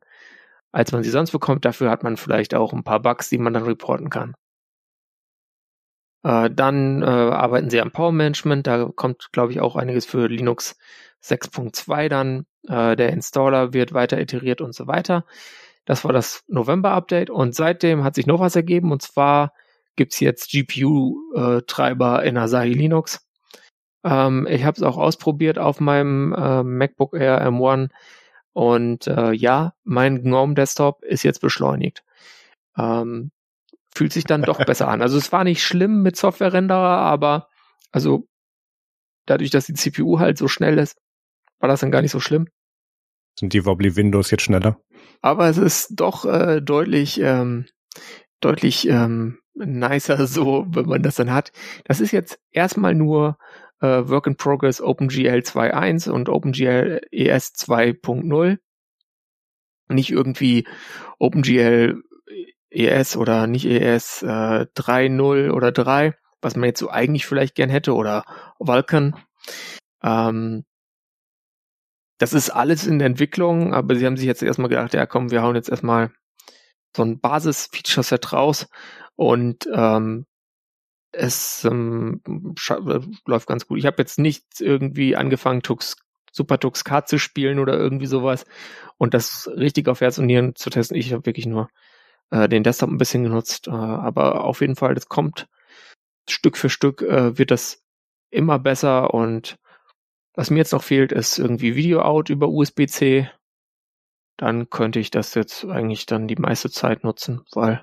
als 0.72 0.92
man 0.92 1.02
sie 1.02 1.10
sonst 1.10 1.32
bekommt. 1.32 1.64
Dafür 1.64 1.90
hat 1.90 2.04
man 2.04 2.16
vielleicht 2.16 2.54
auch 2.54 2.72
ein 2.72 2.84
paar 2.84 3.00
Bugs, 3.00 3.28
die 3.28 3.38
man 3.38 3.52
dann 3.52 3.64
reporten 3.64 4.10
kann. 4.10 4.34
Äh, 6.22 6.50
dann 6.50 7.02
äh, 7.02 7.06
arbeiten 7.06 7.70
sie 7.70 7.80
am 7.80 7.90
Power 7.92 8.12
Management. 8.12 8.66
Da 8.66 8.90
kommt, 8.94 9.32
glaube 9.32 9.52
ich, 9.52 9.60
auch 9.60 9.76
einiges 9.76 10.06
für 10.06 10.28
Linux 10.28 10.76
6.2 11.22 12.08
dann. 12.08 12.46
Äh, 12.68 12.96
der 12.96 13.10
Installer 13.10 13.72
wird 13.72 13.92
weiter 13.92 14.20
iteriert 14.20 14.60
und 14.60 14.74
so 14.74 14.86
weiter. 14.86 15.24
Das 15.86 16.04
war 16.04 16.12
das 16.12 16.44
November-Update 16.48 17.30
und 17.30 17.54
seitdem 17.54 18.04
hat 18.04 18.16
sich 18.16 18.26
noch 18.26 18.40
was 18.40 18.56
ergeben 18.56 18.92
und 18.92 19.02
zwar 19.02 19.52
gibt's 19.94 20.20
jetzt 20.20 20.50
GPU-Treiber 20.50 22.22
äh, 22.22 22.28
in 22.28 22.36
Asahi 22.36 22.72
Linux. 22.72 23.26
Ähm, 24.04 24.46
ich 24.50 24.64
habe 24.64 24.76
es 24.76 24.82
auch 24.82 24.98
ausprobiert 24.98 25.58
auf 25.58 25.80
meinem 25.80 26.34
äh, 26.34 26.62
MacBook 26.62 27.14
Air 27.14 27.46
M1 27.48 27.88
und 28.52 29.06
äh, 29.06 29.32
ja, 29.32 29.74
mein 29.84 30.22
GNOME 30.22 30.54
Desktop 30.54 31.02
ist 31.02 31.22
jetzt 31.22 31.40
beschleunigt. 31.40 32.04
Ähm, 32.76 33.30
fühlt 33.94 34.12
sich 34.12 34.24
dann 34.24 34.42
doch 34.42 34.58
besser 34.66 34.88
an. 34.88 35.02
Also 35.02 35.16
es 35.16 35.32
war 35.32 35.44
nicht 35.44 35.62
schlimm 35.62 36.02
mit 36.02 36.16
Software-Renderer, 36.16 36.98
aber 36.98 37.48
also 37.92 38.28
dadurch, 39.24 39.50
dass 39.50 39.66
die 39.66 39.74
CPU 39.74 40.18
halt 40.18 40.36
so 40.36 40.48
schnell 40.48 40.78
ist, 40.78 40.98
war 41.58 41.68
das 41.68 41.80
dann 41.80 41.90
gar 41.90 42.02
nicht 42.02 42.10
so 42.10 42.20
schlimm. 42.20 42.48
Sind 43.38 43.52
die 43.52 43.64
Wobbly 43.66 43.96
Windows 43.96 44.30
jetzt 44.30 44.42
schneller? 44.42 44.80
Aber 45.20 45.48
es 45.48 45.58
ist 45.58 45.92
doch 45.96 46.24
äh, 46.24 46.60
deutlich, 46.60 47.20
ähm, 47.20 47.66
deutlich 48.40 48.88
ähm, 48.88 49.38
nicer 49.54 50.26
so, 50.26 50.66
wenn 50.68 50.86
man 50.86 51.02
das 51.02 51.16
dann 51.16 51.32
hat. 51.32 51.52
Das 51.84 52.00
ist 52.00 52.12
jetzt 52.12 52.38
erstmal 52.50 52.94
nur 52.94 53.38
äh, 53.80 53.86
Work 53.86 54.26
in 54.26 54.36
Progress 54.36 54.80
OpenGL 54.80 55.40
2.1 55.40 56.10
und 56.10 56.28
OpenGL 56.28 57.00
ES 57.10 57.52
2.0. 57.54 58.58
Nicht 59.88 60.10
irgendwie 60.10 60.66
OpenGL 61.18 62.02
ES 62.70 63.16
oder 63.16 63.46
nicht 63.46 63.66
ES 63.66 64.22
äh, 64.22 64.26
3.0 64.76 65.50
oder 65.50 65.72
3, 65.72 66.14
was 66.40 66.56
man 66.56 66.68
jetzt 66.68 66.80
so 66.80 66.90
eigentlich 66.90 67.26
vielleicht 67.26 67.54
gern 67.54 67.70
hätte, 67.70 67.94
oder 67.94 68.24
Vulkan. 68.58 69.16
Ähm, 70.02 70.64
das 72.18 72.32
ist 72.32 72.50
alles 72.50 72.86
in 72.86 72.98
der 72.98 73.06
Entwicklung, 73.06 73.74
aber 73.74 73.94
sie 73.94 74.06
haben 74.06 74.16
sich 74.16 74.26
jetzt 74.26 74.42
erstmal 74.42 74.68
gedacht, 74.68 74.94
ja 74.94 75.06
komm, 75.06 75.30
wir 75.30 75.42
hauen 75.42 75.56
jetzt 75.56 75.68
erstmal 75.68 76.10
so 76.96 77.02
ein 77.02 77.20
Basis-Feature-Set 77.20 78.32
raus 78.32 78.66
und 79.16 79.68
ähm, 79.72 80.26
es 81.12 81.64
ähm, 81.64 82.20
läuft 83.26 83.46
ganz 83.46 83.66
gut. 83.66 83.78
Ich 83.78 83.86
habe 83.86 83.96
jetzt 83.98 84.18
nicht 84.18 84.44
irgendwie 84.60 85.16
angefangen, 85.16 85.62
Tux, 85.62 85.96
Super 86.32 86.58
Tux 86.58 86.84
Card 86.84 87.08
zu 87.08 87.18
spielen 87.18 87.58
oder 87.58 87.74
irgendwie 87.74 88.06
sowas 88.06 88.44
und 88.98 89.14
das 89.14 89.48
richtig 89.54 89.88
auf 89.88 90.00
Herz 90.00 90.18
und 90.18 90.26
Nieren 90.26 90.54
zu 90.54 90.70
testen. 90.70 90.96
Ich 90.96 91.12
habe 91.12 91.26
wirklich 91.26 91.46
nur 91.46 91.68
äh, 92.30 92.48
den 92.48 92.62
Desktop 92.62 92.90
ein 92.90 92.98
bisschen 92.98 93.24
genutzt, 93.24 93.68
äh, 93.68 93.70
aber 93.70 94.44
auf 94.44 94.60
jeden 94.60 94.76
Fall, 94.76 94.94
das 94.94 95.08
kommt 95.08 95.48
Stück 96.28 96.56
für 96.56 96.70
Stück, 96.70 97.02
äh, 97.02 97.38
wird 97.38 97.50
das 97.50 97.82
immer 98.30 98.58
besser 98.58 99.14
und 99.14 99.56
was 100.36 100.50
mir 100.50 100.58
jetzt 100.58 100.72
noch 100.72 100.82
fehlt, 100.82 101.12
ist 101.12 101.38
irgendwie 101.38 101.74
Video-Out 101.74 102.28
über 102.28 102.48
USB-C. 102.48 103.28
Dann 104.36 104.68
könnte 104.68 105.00
ich 105.00 105.10
das 105.10 105.34
jetzt 105.34 105.64
eigentlich 105.64 106.04
dann 106.04 106.28
die 106.28 106.36
meiste 106.36 106.70
Zeit 106.70 107.04
nutzen, 107.04 107.42
weil 107.52 107.82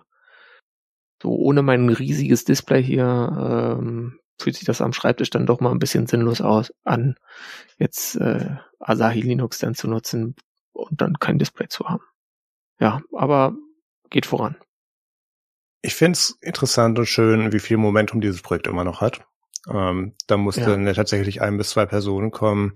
so 1.22 1.36
ohne 1.36 1.64
mein 1.64 1.89
riesiges 1.89 2.45
Display 2.45 2.84
hier 2.84 3.78
ähm, 3.80 4.20
fühlt 4.39 4.56
sich 4.56 4.66
das 4.66 4.82
am 4.82 4.93
Schreibtisch 4.93 5.32
dann 5.32 5.47
doch 5.47 5.62
mal 5.62 5.72
ein 5.72 5.80
bisschen 5.80 6.06
sinnlos 6.06 6.41
aus 6.41 6.72
an, 6.84 7.16
jetzt 7.78 8.16
äh, 8.18 8.58
Asahi 8.80 9.22
Linux 9.22 9.58
dann 9.60 9.74
zu 9.74 9.88
nutzen 9.88 10.36
und 10.74 11.01
dann 11.01 11.18
kein 11.20 11.39
Display 11.39 11.68
zu 11.70 11.86
haben. 11.86 12.04
Ja, 12.80 13.01
aber 13.14 13.56
geht 14.10 14.26
voran. 14.26 14.58
Ich 15.82 15.95
finde 15.95 16.18
es 16.18 16.38
interessant 16.41 16.99
und 16.99 17.08
schön, 17.08 17.51
wie 17.51 17.60
viel 17.60 17.78
Momentum 17.78 18.22
dieses 18.22 18.41
Projekt 18.41 18.68
immer 18.68 18.84
noch 18.84 19.01
hat. 19.01 19.26
Ähm, 19.70 20.16
da 20.28 20.38
mussten 20.38 20.86
ja. 20.86 20.93
tatsächlich 20.93 21.41
ein 21.41 21.57
bis 21.57 21.70
zwei 21.70 21.86
Personen 21.86 22.32
kommen, 22.32 22.74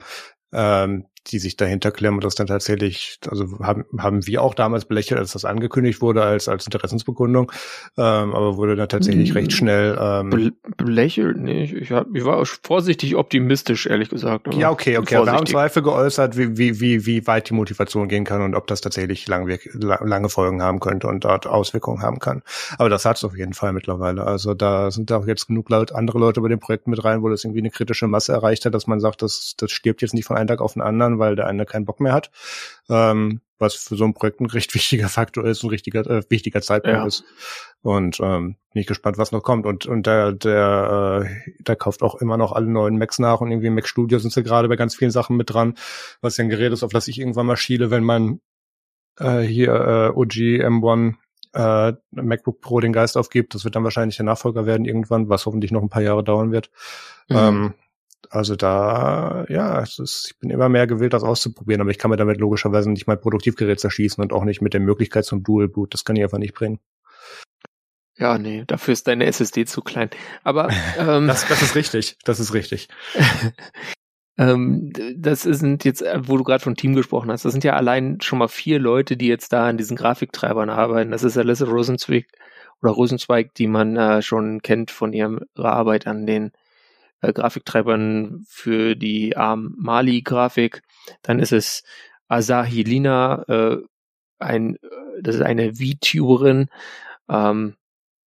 ähm, 0.53 1.05
die 1.31 1.39
sich 1.39 1.57
dahinter 1.57 1.91
klemmen 1.91 2.17
und 2.17 2.23
das 2.23 2.35
dann 2.35 2.47
tatsächlich, 2.47 3.19
also 3.29 3.59
haben, 3.59 3.85
haben 3.97 4.25
wir 4.27 4.41
auch 4.41 4.53
damals 4.53 4.85
belächelt, 4.85 5.19
als 5.19 5.33
das 5.33 5.45
angekündigt 5.45 6.01
wurde 6.01 6.23
als, 6.23 6.47
als 6.47 6.65
Interessensbekundung, 6.65 7.51
ähm, 7.97 8.33
aber 8.33 8.57
wurde 8.57 8.75
dann 8.75 8.89
tatsächlich 8.89 9.35
recht 9.35 9.51
hm. 9.51 9.57
schnell 9.57 9.97
ähm, 9.99 10.29
Be 10.29 10.51
belächelt 10.77 11.37
nicht. 11.37 11.73
Ich, 11.73 11.91
hab, 11.91 12.07
ich 12.13 12.23
war 12.23 12.43
vorsichtig 12.45 13.15
optimistisch, 13.15 13.85
ehrlich 13.87 14.09
gesagt. 14.09 14.53
Ja, 14.53 14.71
okay, 14.71 14.97
okay. 14.97 15.23
Wir 15.23 15.31
haben 15.31 15.45
Zweifel 15.45 15.81
geäußert, 15.81 16.37
wie, 16.37 16.57
wie, 16.57 16.79
wie, 16.79 17.05
wie 17.05 17.27
weit 17.27 17.49
die 17.49 17.53
Motivation 17.53 18.07
gehen 18.07 18.23
kann 18.23 18.41
und 18.41 18.55
ob 18.55 18.67
das 18.67 18.81
tatsächlich 18.81 19.27
lange, 19.27 19.59
lange 19.73 20.29
Folgen 20.29 20.61
haben 20.61 20.79
könnte 20.79 21.07
und 21.07 21.23
dort 21.23 21.47
Auswirkungen 21.47 22.01
haben 22.01 22.19
kann. 22.19 22.43
Aber 22.77 22.89
das 22.89 23.05
hat 23.05 23.17
es 23.17 23.23
auf 23.23 23.35
jeden 23.35 23.53
Fall 23.53 23.73
mittlerweile. 23.73 24.25
Also 24.25 24.53
da 24.53 24.91
sind 24.91 25.11
auch 25.11 25.25
jetzt 25.27 25.47
genug 25.47 25.69
Leute, 25.69 25.95
andere 25.95 26.19
Leute 26.19 26.41
bei 26.41 26.49
dem 26.49 26.59
Projekt 26.59 26.87
mit 26.87 27.03
rein, 27.03 27.21
wo 27.21 27.29
das 27.29 27.43
irgendwie 27.43 27.59
eine 27.59 27.71
kritische 27.71 28.07
Masse 28.07 28.33
erreicht 28.33 28.65
hat, 28.65 28.73
dass 28.73 28.87
man 28.87 28.99
sagt, 28.99 29.21
das, 29.21 29.55
das 29.57 29.71
stirbt 29.71 30.01
jetzt 30.01 30.13
nicht 30.13 30.25
von 30.25 30.37
einem 30.37 30.47
Tag 30.47 30.61
auf 30.61 30.73
den 30.73 30.81
anderen, 30.81 31.16
weil 31.19 31.35
der 31.35 31.47
eine 31.47 31.65
keinen 31.65 31.85
Bock 31.85 31.99
mehr 31.99 32.13
hat. 32.13 32.31
Ähm, 32.89 33.41
was 33.59 33.73
für 33.73 33.95
so 33.95 34.05
ein 34.05 34.13
Projekt 34.13 34.39
ein 34.39 34.45
recht 34.45 34.73
wichtiger 34.75 35.09
Faktor 35.09 35.45
ist, 35.45 35.63
ein 35.63 35.69
richtiger, 35.69 36.05
äh, 36.07 36.23
wichtiger 36.29 36.61
Zeitpunkt 36.61 36.99
ja. 36.99 37.05
ist. 37.05 37.23
Und 37.81 38.19
ähm, 38.19 38.55
bin 38.73 38.81
ich 38.81 38.87
gespannt, 38.87 39.17
was 39.17 39.31
noch 39.31 39.43
kommt. 39.43 39.65
Und, 39.65 39.85
und 39.85 40.05
der, 40.05 40.31
der, 40.31 41.25
äh, 41.25 41.51
der 41.59 41.75
kauft 41.75 42.03
auch 42.03 42.15
immer 42.15 42.37
noch 42.37 42.51
alle 42.51 42.67
neuen 42.67 42.97
Macs 42.97 43.19
nach 43.19 43.41
und 43.41 43.51
irgendwie 43.51 43.69
Mac 43.69 43.87
Studio 43.87 44.19
sind 44.19 44.31
sie 44.31 44.43
gerade 44.43 44.67
bei 44.67 44.75
ganz 44.75 44.95
vielen 44.95 45.11
Sachen 45.11 45.37
mit 45.37 45.51
dran, 45.51 45.75
was 46.21 46.37
ja 46.37 46.43
ein 46.43 46.49
Gerät 46.49 46.73
ist, 46.73 46.83
auf 46.83 46.91
das 46.91 47.07
ich 47.07 47.19
irgendwann 47.19 47.45
mal 47.45 47.57
schiele, 47.57 47.91
wenn 47.91 48.03
man 48.03 48.39
äh, 49.19 49.41
hier 49.41 49.73
äh, 49.73 50.09
OG 50.09 50.33
M1 50.63 51.15
äh, 51.53 51.93
MacBook 52.11 52.61
Pro 52.61 52.79
den 52.79 52.93
Geist 52.93 53.17
aufgibt. 53.17 53.55
Das 53.55 53.63
wird 53.63 53.75
dann 53.75 53.83
wahrscheinlich 53.83 54.17
der 54.17 54.25
Nachfolger 54.25 54.65
werden 54.65 54.85
irgendwann, 54.85 55.29
was 55.29 55.45
hoffentlich 55.45 55.71
noch 55.71 55.81
ein 55.81 55.89
paar 55.89 56.01
Jahre 56.01 56.23
dauern 56.23 56.51
wird. 56.51 56.69
Mhm. 57.29 57.37
Ähm, 57.37 57.73
also 58.29 58.55
da, 58.55 59.45
ja, 59.49 59.81
ist, 59.81 60.27
ich 60.27 60.39
bin 60.39 60.49
immer 60.49 60.69
mehr 60.69 60.87
gewillt, 60.87 61.13
das 61.13 61.23
auszuprobieren, 61.23 61.81
aber 61.81 61.91
ich 61.91 61.97
kann 61.97 62.11
mir 62.11 62.17
damit 62.17 62.39
logischerweise 62.39 62.89
nicht 62.89 63.07
mein 63.07 63.19
Produktivgerät 63.19 63.79
zerschießen 63.79 64.21
und 64.21 64.33
auch 64.33 64.43
nicht 64.43 64.61
mit 64.61 64.73
der 64.73 64.81
Möglichkeit 64.81 65.25
zum 65.25 65.43
Dual 65.43 65.67
Boot. 65.67 65.93
Das 65.93 66.03
kann 66.03 66.15
ich 66.15 66.23
einfach 66.23 66.37
nicht 66.37 66.53
bringen. 66.53 66.79
Ja, 68.17 68.39
nee, 68.39 68.63
dafür 68.65 68.93
ist 68.93 69.07
deine 69.07 69.25
SSD 69.25 69.65
zu 69.65 69.81
klein. 69.81 70.09
Aber 70.43 70.69
ähm, 70.97 71.27
das, 71.27 71.47
das 71.47 71.61
ist 71.61 71.75
richtig, 71.75 72.17
das 72.23 72.39
ist 72.39 72.53
richtig. 72.53 72.87
ähm, 74.37 74.91
das 75.15 75.43
sind 75.43 75.85
jetzt, 75.85 76.03
wo 76.17 76.37
du 76.37 76.43
gerade 76.43 76.63
von 76.63 76.75
Team 76.75 76.95
gesprochen 76.95 77.31
hast, 77.31 77.45
das 77.45 77.51
sind 77.51 77.63
ja 77.63 77.73
allein 77.73 78.19
schon 78.21 78.39
mal 78.39 78.47
vier 78.47 78.79
Leute, 78.79 79.17
die 79.17 79.27
jetzt 79.27 79.53
da 79.53 79.67
an 79.67 79.77
diesen 79.77 79.95
Grafiktreibern 79.95 80.69
arbeiten. 80.69 81.11
Das 81.11 81.23
ist 81.23 81.37
Alyssa 81.37 81.65
Rosenzweig 81.65 82.27
oder 82.81 82.91
Rosenzweig, 82.91 83.53
die 83.53 83.67
man 83.67 83.95
äh, 83.95 84.21
schon 84.21 84.61
kennt 84.61 84.91
von 84.91 85.13
ihrer 85.13 85.39
Arbeit 85.55 86.07
an 86.07 86.25
den 86.25 86.51
äh, 87.21 87.33
Grafiktreibern 87.33 88.43
für 88.47 88.95
die 88.95 89.35
ARM 89.37 89.75
Mali 89.77 90.21
Grafik. 90.21 90.81
Dann 91.21 91.39
ist 91.39 91.53
es 91.53 91.83
Asahi 92.27 92.83
Lina, 92.83 93.43
äh, 93.47 93.77
ein, 94.39 94.75
äh, 94.75 95.21
das 95.21 95.35
ist 95.35 95.41
eine 95.41 95.75
VTuberin. 95.75 96.69
Ähm, 97.29 97.75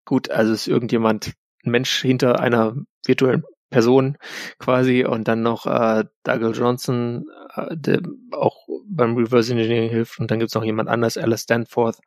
gut, 0.04 0.30
also 0.30 0.52
ist 0.52 0.68
irgendjemand, 0.68 1.32
ein 1.64 1.72
Mensch 1.72 2.00
hinter 2.00 2.40
einer 2.40 2.74
virtuellen 3.06 3.44
Person 3.70 4.18
quasi 4.58 5.04
und 5.04 5.28
dann 5.28 5.42
noch 5.42 5.66
äh, 5.66 6.04
Douglas 6.24 6.58
Johnson, 6.58 7.26
äh, 7.54 7.76
der 7.76 8.00
auch 8.32 8.66
beim 8.86 9.16
Reverse 9.16 9.52
Engineering 9.52 9.88
hilft 9.88 10.18
und 10.18 10.30
dann 10.30 10.40
gibt's 10.40 10.54
noch 10.54 10.64
jemand 10.64 10.88
anders, 10.88 11.16
Alice 11.16 11.42
Stanforth, 11.42 12.00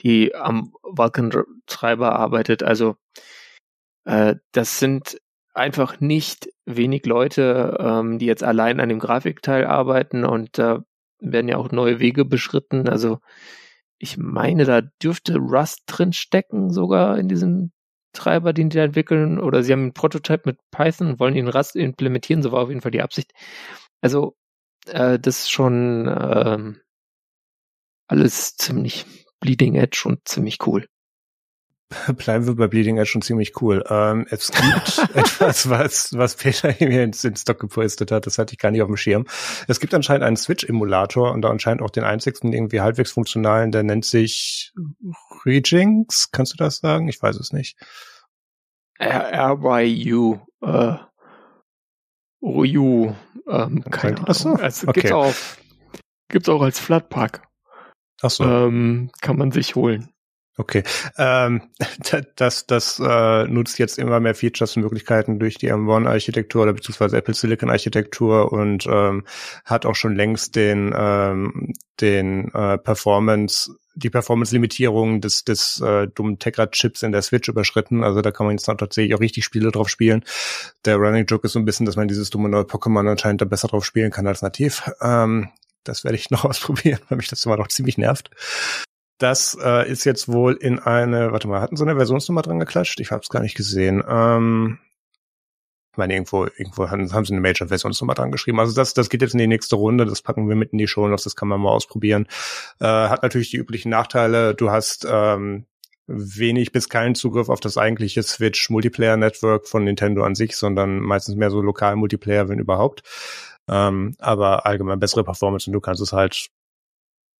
die 0.00 0.34
am 0.34 0.72
Vulkan-Treiber 0.82 2.12
arbeitet. 2.12 2.62
Also 2.62 2.96
äh, 4.04 4.36
das 4.52 4.78
sind 4.78 5.20
einfach 5.58 6.00
nicht 6.00 6.48
wenig 6.64 7.04
Leute, 7.06 7.76
ähm, 7.80 8.18
die 8.18 8.26
jetzt 8.26 8.44
allein 8.44 8.80
an 8.80 8.88
dem 8.88 8.98
Grafikteil 8.98 9.66
arbeiten 9.66 10.24
und 10.24 10.58
da 10.58 10.76
äh, 10.76 10.80
werden 11.20 11.48
ja 11.48 11.56
auch 11.56 11.72
neue 11.72 11.98
Wege 11.98 12.24
beschritten. 12.24 12.88
Also 12.88 13.18
ich 13.98 14.16
meine, 14.16 14.64
da 14.64 14.82
dürfte 15.02 15.36
Rust 15.36 15.82
drin 15.86 16.12
stecken, 16.12 16.70
sogar 16.70 17.18
in 17.18 17.28
diesem 17.28 17.72
Treiber, 18.12 18.52
den 18.52 18.70
die 18.70 18.78
entwickeln. 18.78 19.40
Oder 19.40 19.62
sie 19.62 19.72
haben 19.72 19.82
einen 19.82 19.94
Prototype 19.94 20.42
mit 20.44 20.58
Python 20.70 21.08
und 21.08 21.20
wollen 21.20 21.36
ihn 21.36 21.48
Rust 21.48 21.76
implementieren, 21.76 22.42
so 22.42 22.52
war 22.52 22.62
auf 22.62 22.68
jeden 22.68 22.80
Fall 22.80 22.92
die 22.92 23.02
Absicht. 23.02 23.32
Also, 24.00 24.36
äh, 24.86 25.18
das 25.18 25.40
ist 25.40 25.50
schon 25.50 26.06
ähm, 26.08 26.80
alles 28.06 28.56
ziemlich 28.56 29.04
bleeding 29.40 29.74
edge 29.74 30.02
und 30.06 30.26
ziemlich 30.26 30.58
cool. 30.66 30.86
bleiben 32.16 32.46
wir 32.46 32.54
bei 32.54 32.66
Bleeding 32.66 32.98
Edge 32.98 33.06
schon 33.06 33.22
ziemlich 33.22 33.60
cool. 33.62 33.82
Ähm, 33.88 34.26
es 34.30 34.50
gibt 34.50 34.98
etwas, 35.14 35.70
was, 35.70 36.10
was 36.16 36.36
Peter 36.36 36.74
mir 36.80 37.04
ins, 37.04 37.24
ins 37.24 37.42
Stock 37.42 37.58
gepostet 37.58 38.10
hat, 38.10 38.26
das 38.26 38.38
hatte 38.38 38.52
ich 38.52 38.58
gar 38.58 38.70
nicht 38.70 38.82
auf 38.82 38.88
dem 38.88 38.96
Schirm. 38.96 39.26
Es 39.66 39.80
gibt 39.80 39.94
anscheinend 39.94 40.24
einen 40.24 40.36
Switch-Emulator 40.36 41.32
und 41.32 41.42
da 41.42 41.50
anscheinend 41.50 41.82
auch 41.82 41.90
den 41.90 42.04
einzigsten 42.04 42.52
irgendwie 42.52 42.80
halbwegs 42.80 43.12
funktionalen, 43.12 43.72
der 43.72 43.82
nennt 43.82 44.04
sich 44.04 44.72
Rejinx. 45.44 46.30
Kannst 46.30 46.52
du 46.52 46.56
das 46.56 46.78
sagen? 46.78 47.08
Ich 47.08 47.22
weiß 47.22 47.36
es 47.36 47.52
nicht. 47.52 47.78
R-Y-U. 48.98 50.38
Äh, 50.60 50.96
Ryu. 52.42 53.14
Ähm, 53.48 53.84
keine 53.84 54.18
Ahnung. 54.18 54.34
So? 54.34 54.54
Also, 54.54 54.88
okay. 54.88 55.00
gibt's, 55.00 55.12
auch, 55.12 55.34
gibt's 56.28 56.48
auch 56.48 56.62
als 56.62 56.78
Flatpak. 56.78 57.48
Ach 58.20 58.30
so. 58.30 58.44
Ähm, 58.44 59.10
kann 59.20 59.36
man 59.36 59.52
sich 59.52 59.74
holen. 59.74 60.12
Okay, 60.58 60.82
ähm, 61.16 61.62
das, 62.36 62.66
das 62.66 62.98
äh, 62.98 63.44
nutzt 63.44 63.78
jetzt 63.78 63.96
immer 63.96 64.18
mehr 64.18 64.34
Features 64.34 64.76
und 64.76 64.82
Möglichkeiten 64.82 65.38
durch 65.38 65.56
die 65.56 65.72
M1-Architektur 65.72 66.64
oder 66.64 66.72
beziehungsweise 66.72 67.16
Apple 67.16 67.34
Silicon-Architektur 67.34 68.52
und 68.52 68.84
ähm, 68.90 69.24
hat 69.64 69.86
auch 69.86 69.94
schon 69.94 70.16
längst 70.16 70.56
den, 70.56 70.92
ähm, 70.96 71.74
den 72.00 72.52
äh, 72.52 72.76
Performance, 72.76 73.72
die 73.94 74.10
Performance-Limitierung 74.10 75.20
des, 75.20 75.44
des 75.44 75.80
äh, 75.80 76.08
dummen 76.08 76.40
Tegra-Chips 76.40 77.04
in 77.04 77.12
der 77.12 77.22
Switch 77.22 77.48
überschritten. 77.48 78.02
Also 78.02 78.20
da 78.20 78.32
kann 78.32 78.46
man 78.46 78.56
jetzt 78.56 78.66
tatsächlich 78.66 79.14
auch 79.14 79.20
richtig 79.20 79.44
Spiele 79.44 79.70
drauf 79.70 79.88
spielen. 79.88 80.24
Der 80.84 80.96
Running 80.96 81.26
Joke 81.26 81.46
ist 81.46 81.52
so 81.52 81.60
ein 81.60 81.66
bisschen, 81.66 81.86
dass 81.86 81.94
man 81.94 82.08
dieses 82.08 82.30
dumme 82.30 82.48
neue 82.48 82.64
Pokémon 82.64 83.08
anscheinend 83.08 83.42
da 83.42 83.44
besser 83.44 83.68
drauf 83.68 83.84
spielen 83.84 84.10
kann 84.10 84.26
als 84.26 84.42
nativ. 84.42 84.90
Ähm, 85.00 85.50
das 85.84 86.02
werde 86.02 86.16
ich 86.16 86.30
noch 86.32 86.44
ausprobieren, 86.44 86.98
weil 87.08 87.18
mich 87.18 87.28
das 87.28 87.46
immer 87.46 87.56
noch 87.56 87.68
ziemlich 87.68 87.96
nervt. 87.96 88.30
Das 89.18 89.58
äh, 89.60 89.90
ist 89.90 90.04
jetzt 90.04 90.28
wohl 90.28 90.54
in 90.54 90.78
eine, 90.78 91.32
warte 91.32 91.48
mal, 91.48 91.60
hatten 91.60 91.76
sie 91.76 91.82
eine 91.82 91.96
Versionsnummer 91.96 92.42
dran 92.42 92.60
geklatscht? 92.60 93.00
Ich 93.00 93.10
habe 93.10 93.22
es 93.22 93.28
gar 93.28 93.42
nicht 93.42 93.56
gesehen. 93.56 94.02
Ähm, 94.08 94.78
ich 95.92 95.98
meine, 95.98 96.14
irgendwo, 96.14 96.44
irgendwo 96.44 96.88
haben, 96.88 97.12
haben 97.12 97.24
sie 97.24 97.32
eine 97.32 97.40
Major-Versionsnummer 97.40 98.14
dran 98.14 98.30
geschrieben. 98.30 98.60
Also 98.60 98.72
das, 98.74 98.94
das 98.94 99.10
geht 99.10 99.20
jetzt 99.20 99.32
in 99.32 99.38
die 99.38 99.48
nächste 99.48 99.74
Runde, 99.74 100.06
das 100.06 100.22
packen 100.22 100.48
wir 100.48 100.54
mit 100.54 100.70
in 100.70 100.78
die 100.78 100.86
Show 100.86 101.08
das 101.08 101.34
kann 101.34 101.48
man 101.48 101.60
mal 101.60 101.70
ausprobieren. 101.70 102.28
Äh, 102.78 102.86
hat 102.86 103.24
natürlich 103.24 103.50
die 103.50 103.56
üblichen 103.56 103.90
Nachteile. 103.90 104.54
Du 104.54 104.70
hast 104.70 105.04
ähm, 105.10 105.66
wenig 106.06 106.70
bis 106.70 106.88
keinen 106.88 107.16
Zugriff 107.16 107.48
auf 107.48 107.58
das 107.58 107.76
eigentliche 107.76 108.22
Switch 108.22 108.70
Multiplayer 108.70 109.16
Network 109.16 109.66
von 109.66 109.82
Nintendo 109.82 110.22
an 110.22 110.36
sich, 110.36 110.56
sondern 110.56 111.00
meistens 111.00 111.34
mehr 111.34 111.50
so 111.50 111.60
lokal 111.60 111.96
Multiplayer, 111.96 112.48
wenn 112.48 112.60
überhaupt. 112.60 113.02
Ähm, 113.68 114.14
aber 114.18 114.66
allgemein 114.66 115.00
bessere 115.00 115.24
Performance 115.24 115.68
und 115.68 115.74
du 115.74 115.80
kannst 115.80 116.00
es 116.00 116.12
halt 116.12 116.48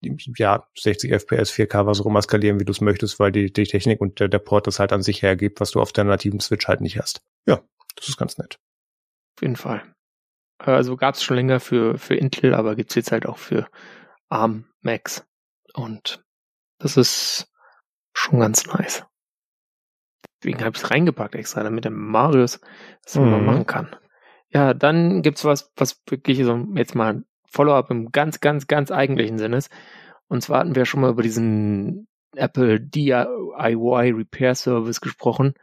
ja, 0.01 0.67
60 0.77 1.13
FPS, 1.13 1.51
4K, 1.51 1.87
was 1.87 2.01
auch 2.01 2.07
immer 2.07 2.23
skalieren, 2.23 2.61
wie 2.61 2.65
du 2.65 2.73
es 2.73 2.81
möchtest, 2.81 3.19
weil 3.19 3.33
die, 3.33 3.53
die 3.53 3.65
Technik 3.65 4.01
und 4.01 4.21
der, 4.21 4.29
der 4.29 4.39
Port 4.39 4.67
das 4.67 4.79
halt 4.79 4.93
an 4.93 5.03
sich 5.03 5.23
hergibt, 5.23 5.61
was 5.61 5.73
du 5.73 5.81
auf 5.81 5.93
der 5.93 6.05
nativen 6.05 6.41
Switch 6.41 6.69
halt 6.69 6.81
nicht 6.81 6.99
hast. 6.99 7.23
Ja, 7.47 7.61
das 7.97 8.09
ist 8.09 8.17
ganz 8.17 8.39
nett. 8.39 8.59
Auf 9.37 9.43
jeden 9.43 9.57
Fall. 9.57 9.83
Also 10.59 10.97
gab 10.97 11.15
es 11.15 11.23
schon 11.23 11.37
länger 11.37 11.61
für, 11.61 11.99
für 11.99 12.15
Intel, 12.15 12.55
aber 12.55 12.77
gibt's 12.77 12.95
jetzt 12.95 13.13
halt 13.13 13.27
auch 13.27 13.39
für 13.39 13.69
ARM 14.29 14.67
Max. 14.81 15.25
Und 15.75 16.25
das 16.79 16.97
ist 16.97 17.53
schon 18.13 18.41
ganz 18.41 18.67
nice. 18.67 19.05
Deswegen 20.41 20.61
habe 20.61 20.77
ich 20.77 20.83
es 20.83 20.91
reingepackt 20.91 21.35
extra, 21.35 21.63
damit 21.63 21.85
der 21.85 21.91
Marius 21.91 22.61
das 23.05 23.17
mhm. 23.17 23.23
immer 23.23 23.39
machen 23.39 23.67
kann. 23.67 23.97
Ja, 24.51 24.75
dann 24.75 25.23
gibt's 25.23 25.45
was, 25.45 25.73
was 25.77 26.01
wirklich 26.09 26.43
so 26.45 26.67
jetzt 26.75 26.95
mal 26.95 27.25
Follow-up 27.51 27.91
im 27.91 28.13
ganz, 28.13 28.41
ganz, 28.41 28.67
ganz 28.67 28.91
eigentlichen 28.91 29.39
Sinne 29.39 29.59
ist. 29.59 29.71
Und 30.29 30.43
zwar 30.43 30.61
hatten 30.61 30.75
wir 30.75 30.85
schon 30.85 31.01
mal 31.01 31.11
über 31.11 31.23
diesen 31.23 32.07
Apple 32.37 32.81
DIY 32.81 34.11
Repair 34.13 34.55
Service 34.55 35.01
gesprochen, 35.01 35.55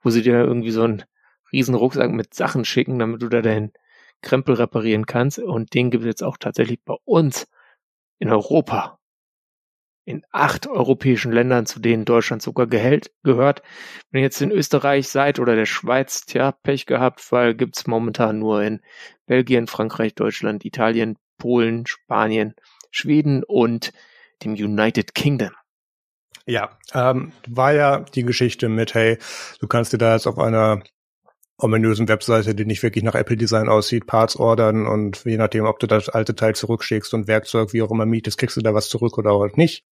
wo 0.00 0.10
sie 0.10 0.22
dir 0.22 0.38
irgendwie 0.38 0.70
so 0.70 0.82
einen 0.82 1.04
riesen 1.52 1.74
Rucksack 1.74 2.10
mit 2.10 2.34
Sachen 2.34 2.64
schicken, 2.64 2.98
damit 2.98 3.22
du 3.22 3.28
da 3.28 3.42
deinen 3.42 3.72
Krempel 4.22 4.54
reparieren 4.54 5.06
kannst. 5.06 5.38
Und 5.38 5.74
den 5.74 5.90
gibt 5.90 6.04
es 6.04 6.08
jetzt 6.08 6.22
auch 6.22 6.36
tatsächlich 6.38 6.80
bei 6.84 6.94
uns 7.04 7.48
in 8.18 8.30
Europa. 8.30 8.98
In 10.04 10.24
acht 10.32 10.66
europäischen 10.66 11.30
Ländern, 11.30 11.66
zu 11.66 11.78
denen 11.78 12.04
Deutschland 12.04 12.42
sogar 12.42 12.66
gehält, 12.66 13.12
gehört. 13.22 13.62
Wenn 14.10 14.20
ihr 14.20 14.24
jetzt 14.24 14.42
in 14.42 14.50
Österreich 14.50 15.08
seid 15.08 15.38
oder 15.38 15.54
der 15.54 15.66
Schweiz, 15.66 16.24
tja, 16.26 16.50
Pech 16.50 16.86
gehabt, 16.86 17.30
weil 17.30 17.54
gibt's 17.54 17.86
momentan 17.86 18.40
nur 18.40 18.62
in 18.62 18.80
Belgien, 19.26 19.68
Frankreich, 19.68 20.14
Deutschland, 20.16 20.64
Italien, 20.64 21.18
Polen, 21.42 21.86
Spanien, 21.86 22.54
Schweden 22.92 23.42
und 23.42 23.92
dem 24.44 24.52
United 24.52 25.12
Kingdom. 25.12 25.50
Ja, 26.46 26.78
ähm, 26.94 27.32
war 27.48 27.72
ja 27.72 27.98
die 27.98 28.22
Geschichte 28.22 28.68
mit, 28.68 28.94
hey, 28.94 29.18
du 29.58 29.66
kannst 29.66 29.92
dir 29.92 29.98
da 29.98 30.14
jetzt 30.14 30.28
auf 30.28 30.38
einer 30.38 30.84
ominösen 31.58 32.06
Webseite, 32.06 32.54
die 32.54 32.64
nicht 32.64 32.84
wirklich 32.84 33.02
nach 33.02 33.16
Apple-Design 33.16 33.68
aussieht, 33.68 34.06
Parts 34.06 34.36
ordern 34.36 34.86
und 34.86 35.24
je 35.24 35.36
nachdem, 35.36 35.64
ob 35.64 35.80
du 35.80 35.88
das 35.88 36.08
alte 36.08 36.36
Teil 36.36 36.54
zurückschickst 36.54 37.12
und 37.12 37.26
Werkzeug, 37.26 37.72
wie 37.72 37.82
auch 37.82 37.90
immer 37.90 38.06
mietest, 38.06 38.38
kriegst 38.38 38.56
du 38.56 38.60
da 38.60 38.72
was 38.72 38.88
zurück 38.88 39.18
oder 39.18 39.32
auch 39.32 39.56
nicht 39.56 39.84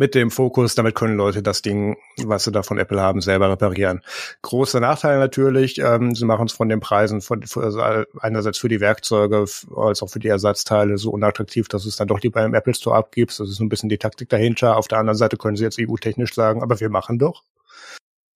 mit 0.00 0.14
dem 0.14 0.30
Fokus, 0.30 0.74
damit 0.74 0.94
können 0.94 1.18
Leute 1.18 1.42
das 1.42 1.60
Ding, 1.60 1.98
was 2.24 2.44
sie 2.44 2.52
da 2.52 2.62
von 2.62 2.78
Apple 2.78 3.02
haben, 3.02 3.20
selber 3.20 3.50
reparieren. 3.50 4.00
Großer 4.40 4.80
Nachteil 4.80 5.18
natürlich, 5.18 5.78
ähm, 5.78 6.14
sie 6.14 6.24
machen 6.24 6.46
es 6.46 6.54
von 6.54 6.70
den 6.70 6.80
Preisen, 6.80 7.20
von, 7.20 7.44
also 7.54 7.80
einerseits 8.18 8.56
für 8.56 8.70
die 8.70 8.80
Werkzeuge 8.80 9.44
als 9.76 10.02
auch 10.02 10.08
für 10.08 10.18
die 10.18 10.28
Ersatzteile 10.28 10.96
so 10.96 11.10
unattraktiv, 11.10 11.68
dass 11.68 11.84
es 11.84 11.96
dann 11.96 12.08
doch 12.08 12.22
lieber 12.22 12.42
im 12.42 12.54
Apple 12.54 12.74
Store 12.74 12.96
abgibst. 12.96 13.40
Das 13.40 13.50
ist 13.50 13.60
ein 13.60 13.68
bisschen 13.68 13.90
die 13.90 13.98
Taktik 13.98 14.30
dahinter. 14.30 14.78
Auf 14.78 14.88
der 14.88 14.98
anderen 14.98 15.18
Seite 15.18 15.36
können 15.36 15.56
sie 15.56 15.64
jetzt 15.64 15.78
EU-technisch 15.78 16.32
sagen, 16.32 16.62
aber 16.62 16.80
wir 16.80 16.88
machen 16.88 17.18
doch. 17.18 17.42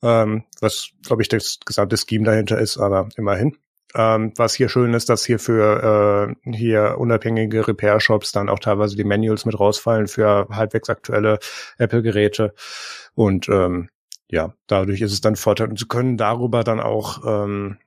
Ähm, 0.02 0.44
was, 0.60 0.90
glaube 1.02 1.22
ich, 1.22 1.30
das 1.30 1.60
gesamte 1.64 1.96
Scheme 1.96 2.26
dahinter 2.26 2.58
ist, 2.58 2.76
aber 2.76 3.08
immerhin. 3.16 3.56
Ähm, 3.96 4.32
was 4.36 4.54
hier 4.54 4.68
schön 4.68 4.92
ist, 4.94 5.08
dass 5.08 5.24
hier 5.24 5.38
für 5.38 6.34
äh, 6.44 6.52
hier 6.52 6.96
unabhängige 6.98 7.68
Repair-Shops 7.68 8.32
dann 8.32 8.48
auch 8.48 8.58
teilweise 8.58 8.96
die 8.96 9.04
Manuals 9.04 9.44
mit 9.44 9.58
rausfallen 9.58 10.08
für 10.08 10.48
halbwegs 10.50 10.90
aktuelle 10.90 11.38
Apple-Geräte. 11.78 12.54
Und 13.14 13.48
ähm, 13.48 13.88
ja, 14.28 14.54
dadurch 14.66 15.00
ist 15.00 15.12
es 15.12 15.20
dann 15.20 15.36
Vorteil. 15.36 15.68
Und 15.68 15.78
sie 15.78 15.86
können 15.86 16.16
darüber 16.16 16.64
dann 16.64 16.80
auch 16.80 17.22
ähm, 17.24 17.78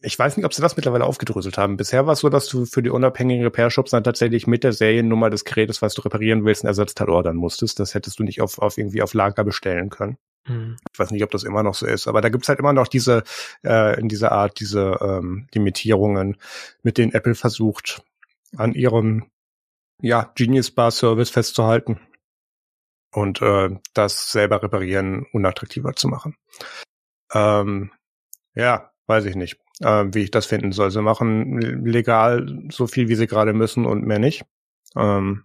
ich 0.00 0.18
weiß 0.18 0.36
nicht, 0.36 0.46
ob 0.46 0.54
sie 0.54 0.62
das 0.62 0.76
mittlerweile 0.76 1.04
aufgedröselt 1.04 1.58
haben. 1.58 1.76
Bisher 1.76 2.06
war 2.06 2.12
es 2.12 2.20
so, 2.20 2.28
dass 2.28 2.46
du 2.48 2.66
für 2.66 2.82
die 2.82 2.90
unabhängigen 2.90 3.44
Repair-Shops 3.44 3.92
dann 3.92 4.04
tatsächlich 4.04 4.46
mit 4.46 4.64
der 4.64 4.72
Seriennummer 4.72 5.30
des 5.30 5.44
Gerätes, 5.44 5.82
was 5.82 5.94
du 5.94 6.02
reparieren 6.02 6.44
willst, 6.44 6.64
ein 6.64 6.68
Ersatzteil 6.68 7.08
ordern 7.08 7.36
musstest. 7.36 7.78
Das 7.78 7.94
hättest 7.94 8.18
du 8.18 8.24
nicht 8.24 8.40
auf, 8.40 8.58
auf 8.58 8.78
irgendwie 8.78 9.02
auf 9.02 9.14
Lager 9.14 9.44
bestellen 9.44 9.90
können. 9.90 10.18
Mhm. 10.46 10.76
Ich 10.92 10.98
weiß 10.98 11.10
nicht, 11.10 11.22
ob 11.22 11.30
das 11.30 11.44
immer 11.44 11.62
noch 11.62 11.74
so 11.74 11.86
ist, 11.86 12.08
aber 12.08 12.20
da 12.20 12.28
gibt's 12.28 12.48
halt 12.48 12.58
immer 12.58 12.72
noch 12.72 12.88
diese, 12.88 13.22
äh, 13.64 13.98
in 14.00 14.08
dieser 14.08 14.32
Art, 14.32 14.58
diese 14.60 14.98
ähm, 15.00 15.48
Limitierungen, 15.52 16.36
mit 16.82 16.98
denen 16.98 17.12
Apple 17.12 17.34
versucht, 17.34 18.02
an 18.56 18.72
ihrem 18.72 19.26
ja, 20.00 20.32
Genius 20.34 20.70
Bar 20.70 20.90
Service 20.90 21.30
festzuhalten 21.30 22.00
und 23.12 23.42
äh, 23.42 23.70
das 23.94 24.32
selber 24.32 24.62
reparieren 24.62 25.26
unattraktiver 25.32 25.94
zu 25.94 26.08
machen. 26.08 26.36
Ähm, 27.32 27.90
ja, 28.54 28.90
weiß 29.06 29.24
ich 29.24 29.34
nicht, 29.34 29.58
äh, 29.80 30.04
wie 30.12 30.20
ich 30.20 30.30
das 30.30 30.46
finden 30.46 30.72
soll. 30.72 30.90
Sie 30.90 31.02
machen 31.02 31.84
legal 31.84 32.66
so 32.70 32.86
viel, 32.86 33.08
wie 33.08 33.14
sie 33.14 33.26
gerade 33.26 33.52
müssen 33.52 33.86
und 33.86 34.04
mehr 34.04 34.18
nicht. 34.18 34.44
Ähm, 34.96 35.44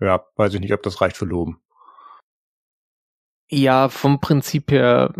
ja, 0.00 0.24
weiß 0.36 0.54
ich 0.54 0.60
nicht, 0.60 0.72
ob 0.72 0.82
das 0.82 1.00
reicht 1.00 1.16
für 1.16 1.24
Loben. 1.24 1.60
Ja, 3.50 3.88
vom 3.88 4.20
Prinzip 4.20 4.70
her, 4.70 5.12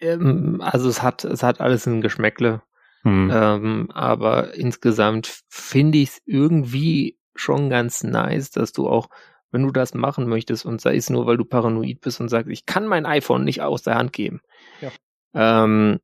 ähm, 0.00 0.60
also 0.60 0.88
es 0.88 1.02
hat, 1.02 1.24
es 1.24 1.42
hat 1.42 1.60
alles 1.60 1.86
ein 1.86 2.00
Geschmäckle. 2.00 2.62
Hm. 3.02 3.30
Ähm, 3.32 3.90
aber 3.92 4.54
insgesamt 4.54 5.42
finde 5.48 5.98
ich 5.98 6.10
es 6.10 6.22
irgendwie 6.24 7.18
schon 7.34 7.68
ganz 7.68 8.04
nice, 8.04 8.50
dass 8.50 8.72
du 8.72 8.88
auch, 8.88 9.08
wenn 9.50 9.62
du 9.62 9.72
das 9.72 9.94
machen 9.94 10.28
möchtest 10.28 10.64
und 10.64 10.80
sei 10.80 10.96
es 10.96 11.10
nur, 11.10 11.26
weil 11.26 11.36
du 11.36 11.44
paranoid 11.44 12.00
bist 12.00 12.20
und 12.20 12.28
sagst, 12.28 12.50
ich 12.50 12.64
kann 12.64 12.86
mein 12.86 13.06
iPhone 13.06 13.44
nicht 13.44 13.60
aus 13.60 13.82
der 13.82 13.96
Hand 13.96 14.12
geben, 14.12 14.40
ja. 14.80 14.90
ähm, 15.34 15.98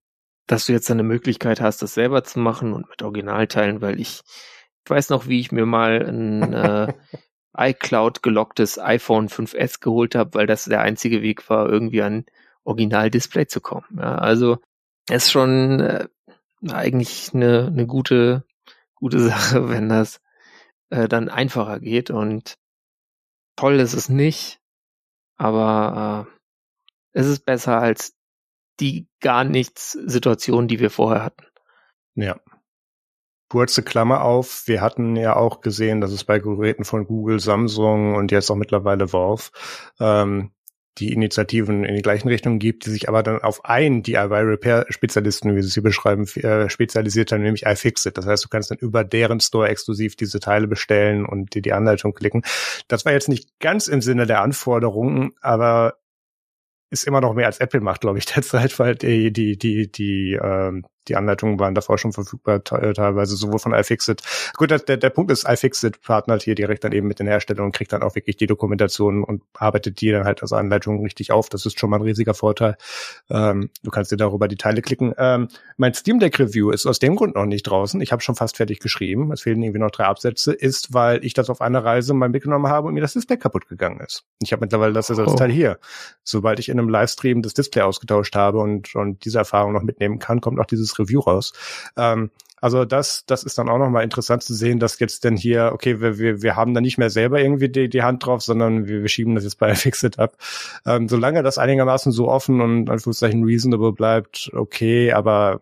dass 0.48 0.66
du 0.66 0.72
jetzt 0.72 0.90
eine 0.90 1.04
Möglichkeit 1.04 1.60
hast, 1.60 1.82
das 1.82 1.94
selber 1.94 2.24
zu 2.24 2.40
machen 2.40 2.72
und 2.72 2.88
mit 2.88 3.02
Originalteilen, 3.02 3.80
weil 3.80 4.00
ich, 4.00 4.22
ich 4.84 4.90
weiß 4.90 5.10
noch, 5.10 5.28
wie 5.28 5.40
ich 5.40 5.52
mir 5.52 5.66
mal 5.66 6.04
ein 6.04 6.52
äh, 6.52 6.92
iCloud 7.56 8.22
gelocktes 8.22 8.78
iPhone 8.78 9.28
5S 9.28 9.80
geholt 9.80 10.14
habe, 10.14 10.34
weil 10.34 10.46
das 10.46 10.64
der 10.64 10.80
einzige 10.80 11.22
Weg 11.22 11.48
war, 11.50 11.68
irgendwie 11.68 12.02
an 12.02 12.24
Original-Display 12.64 13.46
zu 13.46 13.60
kommen. 13.60 13.86
Ja, 13.96 14.16
also 14.16 14.58
ist 15.10 15.30
schon 15.30 15.80
äh, 15.80 16.08
eigentlich 16.68 17.30
eine, 17.34 17.66
eine 17.66 17.86
gute, 17.86 18.44
gute 18.94 19.20
Sache, 19.28 19.68
wenn 19.68 19.88
das 19.88 20.20
äh, 20.90 21.08
dann 21.08 21.28
einfacher 21.28 21.80
geht. 21.80 22.10
Und 22.10 22.56
toll 23.56 23.80
ist 23.80 23.94
es 23.94 24.08
nicht, 24.08 24.60
aber 25.36 26.26
äh, 26.26 27.18
es 27.18 27.26
ist 27.26 27.44
besser 27.44 27.80
als 27.80 28.17
die 28.80 29.08
gar 29.20 29.44
nichts 29.44 29.92
Situation, 29.92 30.68
die 30.68 30.80
wir 30.80 30.90
vorher 30.90 31.24
hatten. 31.24 31.44
Ja, 32.14 32.40
kurze 33.48 33.82
Klammer 33.82 34.22
auf. 34.22 34.64
Wir 34.66 34.80
hatten 34.80 35.16
ja 35.16 35.36
auch 35.36 35.60
gesehen, 35.60 36.00
dass 36.00 36.12
es 36.12 36.24
bei 36.24 36.38
Geräten 36.38 36.84
von 36.84 37.06
Google, 37.06 37.40
Samsung 37.40 38.14
und 38.14 38.30
jetzt 38.30 38.50
auch 38.50 38.56
mittlerweile 38.56 39.12
Valve 39.12 39.50
ähm, 40.00 40.52
die 40.98 41.12
Initiativen 41.12 41.84
in 41.84 41.94
die 41.94 42.02
gleichen 42.02 42.28
Richtungen 42.28 42.58
gibt, 42.58 42.84
die 42.84 42.90
sich 42.90 43.08
aber 43.08 43.22
dann 43.22 43.40
auf 43.40 43.64
einen 43.64 44.02
DIY-Repair-Spezialisten, 44.02 45.54
wie 45.54 45.62
sie 45.62 45.68
es 45.68 45.74
hier 45.74 45.82
beschreiben, 45.82 46.26
äh, 46.38 46.68
spezialisiert 46.68 47.30
haben, 47.30 47.42
nämlich 47.42 47.66
iFixit. 47.66 48.18
Das 48.18 48.26
heißt, 48.26 48.44
du 48.44 48.48
kannst 48.48 48.72
dann 48.72 48.78
über 48.78 49.04
deren 49.04 49.38
Store 49.38 49.68
exklusiv 49.68 50.16
diese 50.16 50.40
Teile 50.40 50.66
bestellen 50.66 51.24
und 51.24 51.54
dir 51.54 51.62
die 51.62 51.72
Anleitung 51.72 52.14
klicken. 52.14 52.42
Das 52.88 53.04
war 53.04 53.12
jetzt 53.12 53.28
nicht 53.28 53.60
ganz 53.60 53.86
im 53.86 54.00
Sinne 54.00 54.26
der 54.26 54.42
Anforderungen, 54.42 55.34
aber 55.40 55.98
ist 56.90 57.06
immer 57.06 57.20
noch 57.20 57.34
mehr 57.34 57.46
als 57.46 57.58
Apple 57.58 57.80
macht, 57.80 58.00
glaube 58.00 58.18
ich, 58.18 58.26
derzeit, 58.34 58.78
weil 58.78 58.94
die, 58.94 59.32
die, 59.32 59.58
die, 59.58 59.90
die 59.90 60.38
ähm, 60.40 60.84
die 61.08 61.16
Anleitungen 61.16 61.58
waren 61.58 61.74
davor 61.74 61.98
schon 61.98 62.12
verfügbar, 62.12 62.56
äh, 62.56 62.92
teilweise 62.92 63.36
sowohl 63.36 63.58
von 63.58 63.72
iFixit. 63.72 64.22
Gut, 64.56 64.70
der, 64.70 64.96
der 64.96 65.10
Punkt 65.10 65.30
ist, 65.30 65.48
iFixit 65.48 66.00
partnert 66.02 66.42
hier 66.42 66.54
direkt 66.54 66.84
dann 66.84 66.92
eben 66.92 67.06
mit 67.06 67.18
den 67.18 67.26
Herstellern 67.26 67.66
und 67.66 67.72
kriegt 67.72 67.92
dann 67.92 68.02
auch 68.02 68.14
wirklich 68.14 68.36
die 68.36 68.46
Dokumentation 68.46 69.24
und 69.24 69.42
arbeitet 69.54 70.00
die 70.00 70.10
dann 70.10 70.24
halt 70.24 70.42
als 70.42 70.52
Anleitung 70.52 71.02
richtig 71.02 71.32
auf. 71.32 71.48
Das 71.48 71.66
ist 71.66 71.78
schon 71.78 71.90
mal 71.90 71.96
ein 71.96 72.02
riesiger 72.02 72.34
Vorteil. 72.34 72.76
Ähm, 73.30 73.70
du 73.82 73.90
kannst 73.90 74.12
dir 74.12 74.16
darüber 74.16 74.48
die 74.48 74.56
Teile 74.56 74.82
klicken. 74.82 75.14
Ähm, 75.16 75.48
mein 75.76 75.94
Steam 75.94 76.18
Deck 76.18 76.38
Review 76.38 76.70
ist 76.70 76.86
aus 76.86 76.98
dem 76.98 77.16
Grund 77.16 77.34
noch 77.34 77.46
nicht 77.46 77.62
draußen. 77.62 78.00
Ich 78.00 78.12
habe 78.12 78.22
schon 78.22 78.34
fast 78.34 78.56
fertig 78.56 78.80
geschrieben. 78.80 79.32
Es 79.32 79.42
fehlen 79.42 79.62
irgendwie 79.62 79.80
noch 79.80 79.90
drei 79.90 80.04
Absätze. 80.04 80.52
Ist, 80.52 80.92
weil 80.92 81.24
ich 81.24 81.34
das 81.34 81.50
auf 81.50 81.60
einer 81.60 81.84
Reise 81.84 82.14
mal 82.14 82.28
mitgenommen 82.28 82.68
habe 82.68 82.88
und 82.88 82.94
mir 82.94 83.00
das 83.00 83.12
Display 83.12 83.36
kaputt 83.36 83.68
gegangen 83.68 84.00
ist. 84.00 84.24
Ich 84.40 84.52
habe 84.52 84.60
mittlerweile 84.60 84.92
das 84.92 85.08
Ersatzteil 85.10 85.50
oh. 85.50 85.52
hier. 85.52 85.78
Sobald 86.24 86.58
ich 86.58 86.68
in 86.68 86.78
einem 86.78 86.88
Livestream 86.88 87.42
das 87.42 87.54
Display 87.54 87.82
ausgetauscht 87.82 88.34
habe 88.34 88.58
und, 88.58 88.94
und 88.94 89.24
diese 89.24 89.38
Erfahrung 89.38 89.72
noch 89.72 89.82
mitnehmen 89.82 90.18
kann, 90.18 90.40
kommt 90.40 90.58
auch 90.58 90.66
dieses 90.66 90.97
Review 90.98 91.20
raus. 91.20 91.52
Ähm, 91.96 92.30
also 92.60 92.84
das, 92.84 93.24
das 93.26 93.44
ist 93.44 93.58
dann 93.58 93.68
auch 93.68 93.78
nochmal 93.78 94.04
interessant 94.04 94.42
zu 94.42 94.54
sehen, 94.54 94.78
dass 94.80 94.98
jetzt 94.98 95.24
denn 95.24 95.36
hier, 95.36 95.70
okay, 95.72 96.00
wir, 96.00 96.18
wir, 96.18 96.42
wir 96.42 96.56
haben 96.56 96.74
da 96.74 96.80
nicht 96.80 96.98
mehr 96.98 97.10
selber 97.10 97.40
irgendwie 97.40 97.68
die, 97.68 97.88
die 97.88 98.02
Hand 98.02 98.26
drauf, 98.26 98.42
sondern 98.42 98.86
wir, 98.88 99.02
wir 99.02 99.08
schieben 99.08 99.34
das 99.34 99.44
jetzt 99.44 99.58
bei 99.58 99.74
Fixit 99.76 100.18
ab. 100.18 100.36
Ähm, 100.84 101.08
solange 101.08 101.42
das 101.42 101.58
einigermaßen 101.58 102.12
so 102.12 102.28
offen 102.28 102.60
und 102.60 102.90
Anführungszeichen 102.90 103.44
reasonable 103.44 103.92
bleibt, 103.92 104.50
okay, 104.54 105.12
aber 105.12 105.60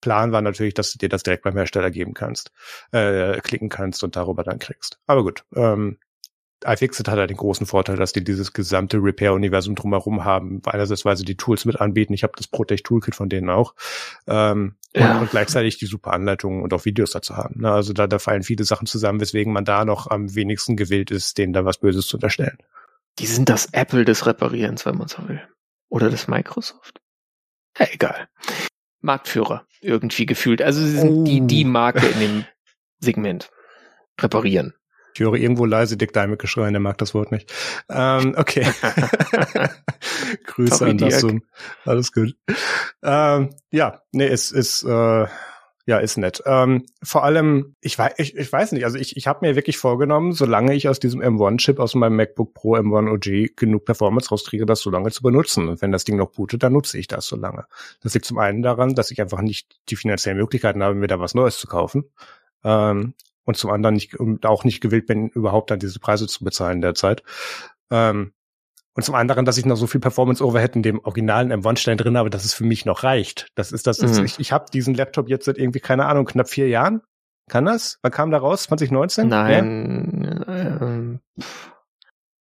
Plan 0.00 0.32
war 0.32 0.42
natürlich, 0.42 0.74
dass 0.74 0.92
du 0.92 0.98
dir 0.98 1.08
das 1.08 1.22
direkt 1.22 1.42
beim 1.42 1.56
Hersteller 1.56 1.90
geben 1.90 2.14
kannst, 2.14 2.52
äh, 2.92 3.40
klicken 3.40 3.68
kannst 3.68 4.04
und 4.04 4.16
darüber 4.16 4.44
dann 4.44 4.58
kriegst. 4.58 4.98
Aber 5.06 5.22
gut, 5.22 5.44
ähm, 5.54 5.98
iFixit 6.64 7.08
hat 7.08 7.18
halt 7.18 7.30
den 7.30 7.36
großen 7.36 7.66
Vorteil, 7.66 7.96
dass 7.96 8.12
die 8.12 8.24
dieses 8.24 8.52
gesamte 8.52 8.98
Repair-Universum 8.98 9.74
drumherum 9.74 10.24
haben. 10.24 10.60
Einerseits, 10.66 11.04
weil 11.04 11.16
sie 11.16 11.24
die 11.24 11.36
Tools 11.36 11.64
mit 11.64 11.80
anbieten. 11.80 12.14
Ich 12.14 12.22
habe 12.22 12.32
das 12.36 12.48
Protect 12.48 12.84
Toolkit 12.84 13.14
von 13.14 13.28
denen 13.28 13.50
auch. 13.50 13.74
Ähm, 14.26 14.76
ja. 14.94 15.20
und, 15.20 15.30
gleichzeitig 15.30 15.78
die 15.78 15.86
super 15.86 16.12
Anleitungen 16.12 16.62
und 16.62 16.72
auch 16.72 16.84
Videos 16.84 17.10
dazu 17.10 17.36
haben. 17.36 17.60
Ne? 17.60 17.70
Also 17.70 17.92
da, 17.92 18.06
da 18.06 18.18
fallen 18.18 18.42
viele 18.42 18.64
Sachen 18.64 18.86
zusammen, 18.86 19.20
weswegen 19.20 19.52
man 19.52 19.64
da 19.64 19.84
noch 19.84 20.10
am 20.10 20.34
wenigsten 20.34 20.76
gewillt 20.76 21.10
ist, 21.10 21.38
denen 21.38 21.52
da 21.52 21.64
was 21.64 21.78
Böses 21.78 22.06
zu 22.08 22.16
unterstellen. 22.16 22.58
Die 23.18 23.26
sind 23.26 23.48
das 23.48 23.66
Apple 23.72 24.04
des 24.04 24.26
Reparierens, 24.26 24.86
wenn 24.86 24.96
man 24.96 25.08
so 25.08 25.28
will. 25.28 25.42
Oder 25.88 26.10
das 26.10 26.28
Microsoft. 26.28 27.00
Ja, 27.78 27.86
egal. 27.92 28.28
Marktführer, 29.00 29.66
irgendwie 29.80 30.26
gefühlt. 30.26 30.62
Also 30.62 30.80
sie 30.80 30.98
sind 30.98 31.10
oh. 31.10 31.24
die, 31.24 31.40
die 31.46 31.64
Marke 31.64 32.06
in 32.06 32.20
dem 32.20 32.44
Segment. 33.00 33.50
Reparieren. 34.20 34.74
Ich 35.18 35.24
höre 35.24 35.34
irgendwo 35.34 35.64
leise 35.64 35.96
Dick 35.96 36.12
Diamond 36.12 36.38
geschreien, 36.38 36.74
der 36.74 36.80
mag 36.80 36.96
das 36.98 37.12
Wort 37.12 37.32
nicht. 37.32 37.52
Ähm, 37.90 38.34
okay. 38.36 38.64
Grüße 40.46 40.76
Sorry, 40.76 40.92
an 40.92 40.98
das 40.98 41.18
Zoom. 41.18 41.42
Alles 41.84 42.12
gut. 42.12 42.36
Ähm, 43.02 43.50
ja, 43.72 44.00
nee, 44.12 44.28
es 44.28 44.52
ist, 44.52 44.84
äh, 44.84 45.26
ja, 45.86 45.98
ist 45.98 46.18
nett. 46.18 46.40
Ähm, 46.46 46.86
vor 47.02 47.24
allem, 47.24 47.74
ich 47.80 47.98
weiß, 47.98 48.12
ich, 48.18 48.36
ich 48.36 48.52
weiß 48.52 48.70
nicht, 48.70 48.84
also 48.84 48.96
ich, 48.96 49.16
ich 49.16 49.26
habe 49.26 49.44
mir 49.44 49.56
wirklich 49.56 49.76
vorgenommen, 49.76 50.34
solange 50.34 50.72
ich 50.72 50.88
aus 50.88 51.00
diesem 51.00 51.20
M1-Chip 51.20 51.80
aus 51.80 51.96
meinem 51.96 52.14
MacBook 52.14 52.54
Pro 52.54 52.76
M1 52.76 53.10
OG 53.10 53.56
genug 53.56 53.86
Performance 53.86 54.28
rauskriege, 54.28 54.66
das 54.66 54.78
so 54.78 54.90
lange 54.90 55.10
zu 55.10 55.24
benutzen. 55.24 55.66
Und 55.68 55.82
wenn 55.82 55.90
das 55.90 56.04
Ding 56.04 56.16
noch 56.16 56.30
bootet, 56.30 56.62
dann 56.62 56.74
nutze 56.74 56.96
ich 56.96 57.08
das 57.08 57.26
so 57.26 57.34
lange. 57.34 57.64
Das 58.02 58.14
liegt 58.14 58.26
zum 58.26 58.38
einen 58.38 58.62
daran, 58.62 58.94
dass 58.94 59.10
ich 59.10 59.20
einfach 59.20 59.40
nicht 59.40 59.80
die 59.88 59.96
finanziellen 59.96 60.38
Möglichkeiten 60.38 60.80
habe, 60.80 60.94
mir 60.94 61.08
da 61.08 61.18
was 61.18 61.34
Neues 61.34 61.58
zu 61.58 61.66
kaufen. 61.66 62.04
Ähm, 62.62 63.14
und 63.48 63.56
zum 63.56 63.70
anderen 63.70 63.94
nicht, 63.94 64.14
auch 64.44 64.64
nicht 64.64 64.82
gewillt 64.82 65.06
bin, 65.06 65.30
überhaupt 65.30 65.70
dann 65.70 65.78
diese 65.78 65.98
Preise 66.00 66.26
zu 66.26 66.44
bezahlen 66.44 66.82
derzeit. 66.82 67.22
Ähm, 67.90 68.34
und 68.92 69.04
zum 69.04 69.14
anderen, 69.14 69.46
dass 69.46 69.56
ich 69.56 69.64
noch 69.64 69.76
so 69.76 69.86
viel 69.86 70.02
Performance 70.02 70.44
Overhead 70.44 70.76
in 70.76 70.82
dem 70.82 70.98
originalen 70.98 71.50
M1-Stein 71.50 71.96
drin 71.96 72.18
habe, 72.18 72.28
dass 72.28 72.44
es 72.44 72.52
für 72.52 72.64
mich 72.64 72.84
noch 72.84 73.04
reicht. 73.04 73.48
Das 73.54 73.72
ist 73.72 73.86
das, 73.86 74.02
mhm. 74.02 74.26
ich, 74.26 74.38
ich 74.38 74.52
habe 74.52 74.66
diesen 74.70 74.92
Laptop 74.92 75.30
jetzt 75.30 75.46
seit 75.46 75.56
irgendwie, 75.56 75.80
keine 75.80 76.04
Ahnung, 76.04 76.26
knapp 76.26 76.50
vier 76.50 76.68
Jahren. 76.68 77.00
Kann 77.48 77.64
das? 77.64 77.98
Wann 78.02 78.12
kam 78.12 78.30
da 78.30 78.36
raus? 78.36 78.64
2019? 78.64 79.28
Nein. 79.28 80.44
Ähm, 80.46 81.20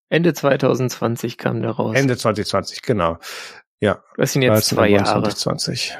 Ende 0.09 0.33
2020 0.33 1.37
kam 1.37 1.61
der 1.61 1.71
raus. 1.71 1.95
Ende 1.95 2.17
2020, 2.17 2.81
genau. 2.81 3.17
Ja. 3.79 4.03
Das 4.17 4.33
sind 4.33 4.41
jetzt 4.41 4.65
zwei 4.65 4.89
Jahre. 4.89 5.05
2020. 5.05 5.97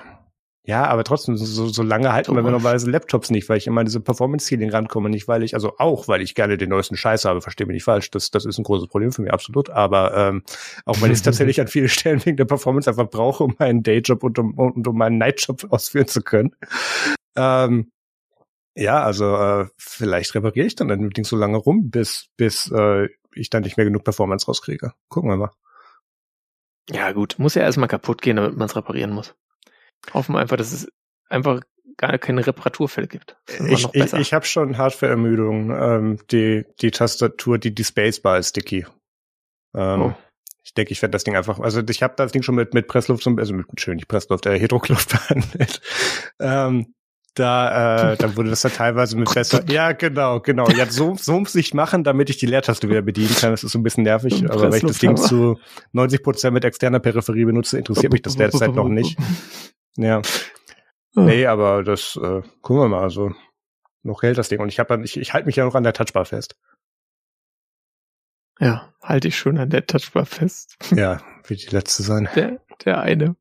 Ja, 0.68 0.86
aber 0.88 1.06
trotzdem, 1.06 1.38
so, 1.38 1.70
so 1.70 1.82
lange 1.82 2.12
halten 2.12 2.32
wir 2.36 2.42
normalerweise 2.42 2.92
Laptops 2.92 3.30
nicht, 3.30 3.48
weil 3.48 3.58
ich 3.58 3.68
immer 3.68 3.86
diese 3.86 4.02
Performance-Ceiling 4.02 4.70
rankomme. 4.70 5.10
Nicht, 5.10 5.26
weil 5.30 5.42
ich, 5.44 5.54
also 5.54 5.78
auch, 5.78 6.10
weil 6.10 6.22
ich 6.22 6.36
gerne 6.36 6.58
den 6.58 6.70
neuesten 6.70 6.98
Scheiß 6.98 7.24
habe, 7.24 7.40
verstehe 7.40 7.66
mich 7.66 7.76
nicht 7.76 7.86
falsch. 7.86 8.12
Das, 8.12 8.32
das 8.32 8.44
ist 8.44 8.58
ein 8.58 8.64
großes 8.64 8.90
Problem 8.90 9.14
für 9.14 9.22
mich, 9.22 9.32
absolut. 9.32 9.70
Aber 9.70 10.14
ähm, 10.14 10.44
auch 10.84 11.00
weil 11.00 11.12
ich 11.12 11.20
es 11.20 11.22
tatsächlich 11.24 11.62
an 11.62 11.70
vielen 11.70 11.88
Stellen 11.88 12.26
wegen 12.26 12.36
der 12.36 12.44
Performance 12.44 12.90
einfach 12.90 13.10
brauche, 13.10 13.46
um 13.46 13.56
meinen 13.58 13.82
Dayjob 13.82 14.22
und 14.26 14.40
um, 14.40 14.56
und 14.56 14.86
um 14.86 14.98
meinen 14.98 15.18
Nightjob 15.18 15.68
ausführen 15.72 16.08
zu 16.08 16.22
können. 16.22 16.54
Ähm, 17.38 17.90
ja, 18.76 19.02
also 19.02 19.38
äh, 19.38 19.68
vielleicht 19.78 20.36
repariere 20.36 20.68
ich 20.68 20.76
dann 20.76 20.92
ein 20.92 21.12
Ding 21.12 21.24
so 21.24 21.38
lange 21.38 21.56
rum, 21.56 21.90
bis, 21.90 22.28
bis 22.36 22.70
äh, 22.74 23.08
ich 23.34 23.50
dann 23.50 23.64
nicht 23.64 23.78
mehr 23.78 23.86
genug 23.86 24.04
Performance 24.04 24.48
rauskriege. 24.48 24.92
Gucken 25.08 25.30
wir 25.30 25.38
mal. 25.38 25.52
Ja, 26.90 27.14
gut. 27.14 27.36
Muss 27.38 27.56
ja 27.56 27.62
erstmal 27.62 27.88
kaputt 27.88 28.22
gehen, 28.22 28.36
damit 28.36 28.58
man 28.58 28.66
es 28.66 28.76
reparieren 28.76 29.14
muss. 29.14 29.34
Hoffen 30.14 30.36
wir 30.36 30.40
einfach, 30.40 30.58
dass 30.58 30.72
es 30.72 30.88
einfach 31.30 31.62
gar 31.98 32.18
keine 32.20 32.46
Reparaturfälle 32.46 33.08
gibt. 33.08 33.36
Ich, 33.68 33.88
ich, 33.94 34.14
ich 34.14 34.34
habe 34.34 34.46
schon 34.46 34.78
Hardware-Ermüdung. 34.78 35.72
Ähm, 35.72 36.20
die, 36.32 36.66
die 36.80 36.92
Tastatur, 36.92 37.58
die, 37.58 37.74
die 37.74 37.84
Spacebar 37.84 38.38
ist 38.38 38.50
sticky. 38.50 38.86
Ähm, 39.76 40.02
oh. 40.02 40.14
Ich 40.64 40.74
denke, 40.74 40.92
ich 40.92 41.02
werde 41.02 41.12
das 41.12 41.24
Ding 41.24 41.36
einfach, 41.36 41.60
also 41.60 41.82
ich 41.90 42.04
habe 42.04 42.14
das 42.18 42.34
Ding 42.34 42.44
schon 42.44 42.56
mit, 42.56 42.74
mit 42.74 42.88
Pressluft, 42.88 43.26
also 43.26 43.54
mit, 43.54 43.68
schön, 43.80 43.96
nicht 43.96 44.08
Pressluft, 44.08 44.46
äh, 44.46 44.60
Hydrokluft 44.60 45.10
behandelt. 45.30 45.82
ähm, 46.40 46.94
da, 47.36 48.14
äh, 48.14 48.18
da 48.18 48.36
wurde 48.36 48.50
das 48.50 48.64
ja 48.64 48.72
teilweise 48.72 49.16
mit 49.16 49.32
besser. 49.32 49.64
Ja, 49.70 49.92
genau, 49.92 50.40
genau. 50.40 50.68
Ja, 50.70 50.88
so, 50.88 51.16
so 51.16 51.40
muss 51.40 51.54
ich 51.56 51.74
machen, 51.74 52.04
damit 52.04 52.32
ich 52.32 52.38
die 52.38 52.48
Leertaste 52.48 52.90
wieder 52.90 53.04
bedienen 53.04 53.36
kann. 53.36 53.52
Das 53.52 53.64
ist 53.64 53.72
so 53.72 53.80
ein 53.80 53.84
bisschen 53.84 54.04
nervig, 54.04 54.44
aber 54.50 54.72
wenn 54.72 54.74
ich 54.74 54.82
das 54.82 54.98
Ding 54.98 55.16
zu 55.16 55.60
90 55.94 56.24
Prozent 56.24 56.54
mit 56.56 56.66
externer 56.66 57.00
Peripherie 57.00 57.46
benutze, 57.46 57.78
interessiert 57.78 58.12
mich 58.12 58.24
das 58.24 58.36
derzeit 58.38 58.74
noch 58.74 58.90
nicht. 58.90 59.18
Ja. 59.98 60.22
Nee, 61.14 61.48
aber 61.48 61.84
das 61.84 62.16
äh, 62.16 62.42
gucken 62.62 62.84
wir 62.84 62.88
mal. 62.88 63.02
Also 63.02 63.34
noch 64.04 64.22
hält 64.22 64.38
das 64.38 64.50
Ding 64.50 64.60
und 64.60 64.70
ich 64.70 64.80
habe, 64.80 65.04
ich, 65.04 65.18
ich 65.18 65.34
halte 65.34 65.48
mich 65.48 65.56
ja 65.56 65.66
noch 65.66 65.76
an 65.76 65.84
der 65.84 65.94
Touchbar 65.94 66.26
fest. 66.26 66.56
Ja, 68.60 68.94
halte 69.02 69.28
ich 69.28 69.38
schon 69.38 69.58
an 69.58 69.70
der 69.70 69.86
Touchbar 69.86 70.26
fest. 70.26 70.78
Ja, 70.96 71.22
wird 71.46 71.64
die 71.64 71.76
letzte 71.76 72.04
sein. 72.04 72.30
Der, 72.36 72.60
der 72.86 73.02
eine. 73.02 73.36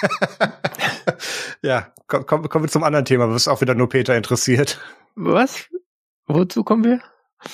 ja, 1.62 1.92
komm, 2.06 2.26
komm, 2.26 2.48
kommen 2.48 2.64
wir 2.64 2.70
zum 2.70 2.84
anderen 2.84 3.04
Thema, 3.04 3.30
was 3.30 3.48
auch 3.48 3.60
wieder 3.60 3.74
nur 3.74 3.88
Peter 3.88 4.16
interessiert. 4.16 4.80
Was? 5.14 5.68
Wozu 6.26 6.64
kommen 6.64 6.84
wir? 6.84 7.00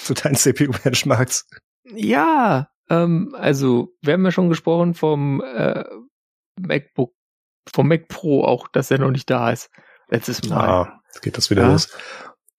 Zu 0.05 0.15
deinen 0.15 0.37
CPU-Benchmarks. 0.37 1.49
Ja, 1.85 2.71
ähm, 2.89 3.35
also 3.39 3.97
wir 4.03 4.15
haben 4.15 4.25
ja 4.25 4.31
schon 4.31 4.49
gesprochen 4.49 4.95
vom 4.95 5.43
äh, 5.43 5.85
MacBook, 6.59 7.15
vom 7.75 7.89
Mac 7.89 8.09
Pro 8.09 8.45
auch, 8.45 8.69
dass 8.69 8.91
er 8.91 8.99
noch 8.99 9.11
nicht 9.11 9.31
da 9.31 9.51
ist. 9.51 9.71
Letztes 10.09 10.49
Mal. 10.49 10.69
Ah, 10.69 11.01
jetzt 11.07 11.23
geht 11.23 11.37
das 11.37 11.51
wieder 11.51 11.63
ja. 11.63 11.73
los. 11.73 11.97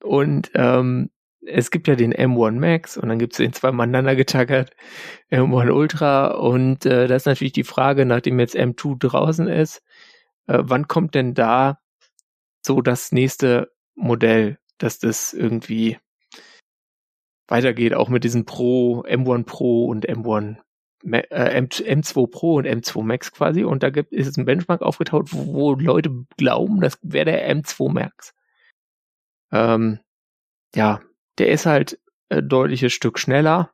Und 0.01 0.51
ähm, 0.55 1.09
es 1.45 1.72
gibt 1.72 1.88
ja 1.88 1.95
den 1.95 2.14
M1 2.14 2.59
Max 2.59 2.97
und 2.97 3.09
dann 3.09 3.20
gibt 3.20 3.34
es 3.34 3.38
den 3.38 3.53
zweimal 3.53 3.86
aneinander 3.86 4.16
getackert, 4.16 4.72
M1 5.32 5.72
Ultra 5.72 6.28
und 6.28 6.86
äh, 6.86 7.07
das 7.07 7.24
ist 7.24 7.28
natürlich 7.28 7.53
die 7.53 7.64
Frage, 7.64 8.05
nachdem 8.05 8.39
jetzt 8.39 8.55
M2 8.55 8.97
draußen 8.99 9.47
ist, 9.47 9.84
äh, 10.47 10.59
wann 10.62 10.88
kommt 10.88 11.16
denn 11.16 11.34
da 11.34 11.80
so 12.66 12.82
das 12.82 13.12
nächste 13.12 13.72
Modell, 13.95 14.59
dass 14.78 14.99
das 14.99 15.34
irgendwie 15.34 15.97
weitergeht, 17.47 17.93
auch 17.93 18.09
mit 18.09 18.24
diesen 18.24 18.45
Pro, 18.45 19.03
M1 19.03 19.45
Pro 19.45 19.86
und 19.86 20.07
M1 20.07 20.39
äh, 20.43 20.47
M, 20.47 20.57
M2 21.04 22.28
Pro 22.30 22.56
und 22.56 22.68
M2 22.68 23.04
Max 23.04 23.32
quasi 23.32 23.64
und 23.64 23.84
da 23.84 23.89
gibt 23.89 24.14
ist 24.14 24.38
ein 24.38 24.45
Benchmark 24.45 24.82
aufgetaucht, 24.82 25.30
wo, 25.32 25.54
wo 25.54 25.74
Leute 25.74 26.26
glauben, 26.38 26.82
das 26.82 26.99
wäre 27.02 27.26
der 27.26 27.56
M2 27.56 27.91
Max. 27.91 28.34
Ähm, 29.52 29.99
ja, 30.76 31.02
der 31.38 31.49
ist 31.49 31.66
halt 31.66 31.99
ein 32.30 32.47
deutliches 32.47 32.93
Stück 32.93 33.20
schneller. 33.20 33.72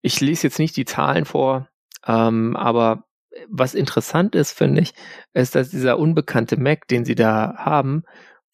Ich 0.00 0.20
lese 0.20 0.48
jetzt 0.48 0.58
nicht 0.58 0.76
die 0.76 0.84
Zahlen 0.84 1.24
vor, 1.24 1.68
ähm, 2.06 2.56
aber 2.56 3.04
was 3.48 3.74
interessant 3.74 4.34
ist, 4.34 4.52
finde 4.52 4.82
ich, 4.82 4.94
ist, 5.32 5.54
dass 5.54 5.70
dieser 5.70 5.98
unbekannte 5.98 6.56
Mac, 6.56 6.88
den 6.88 7.04
sie 7.04 7.14
da 7.14 7.54
haben, 7.56 8.04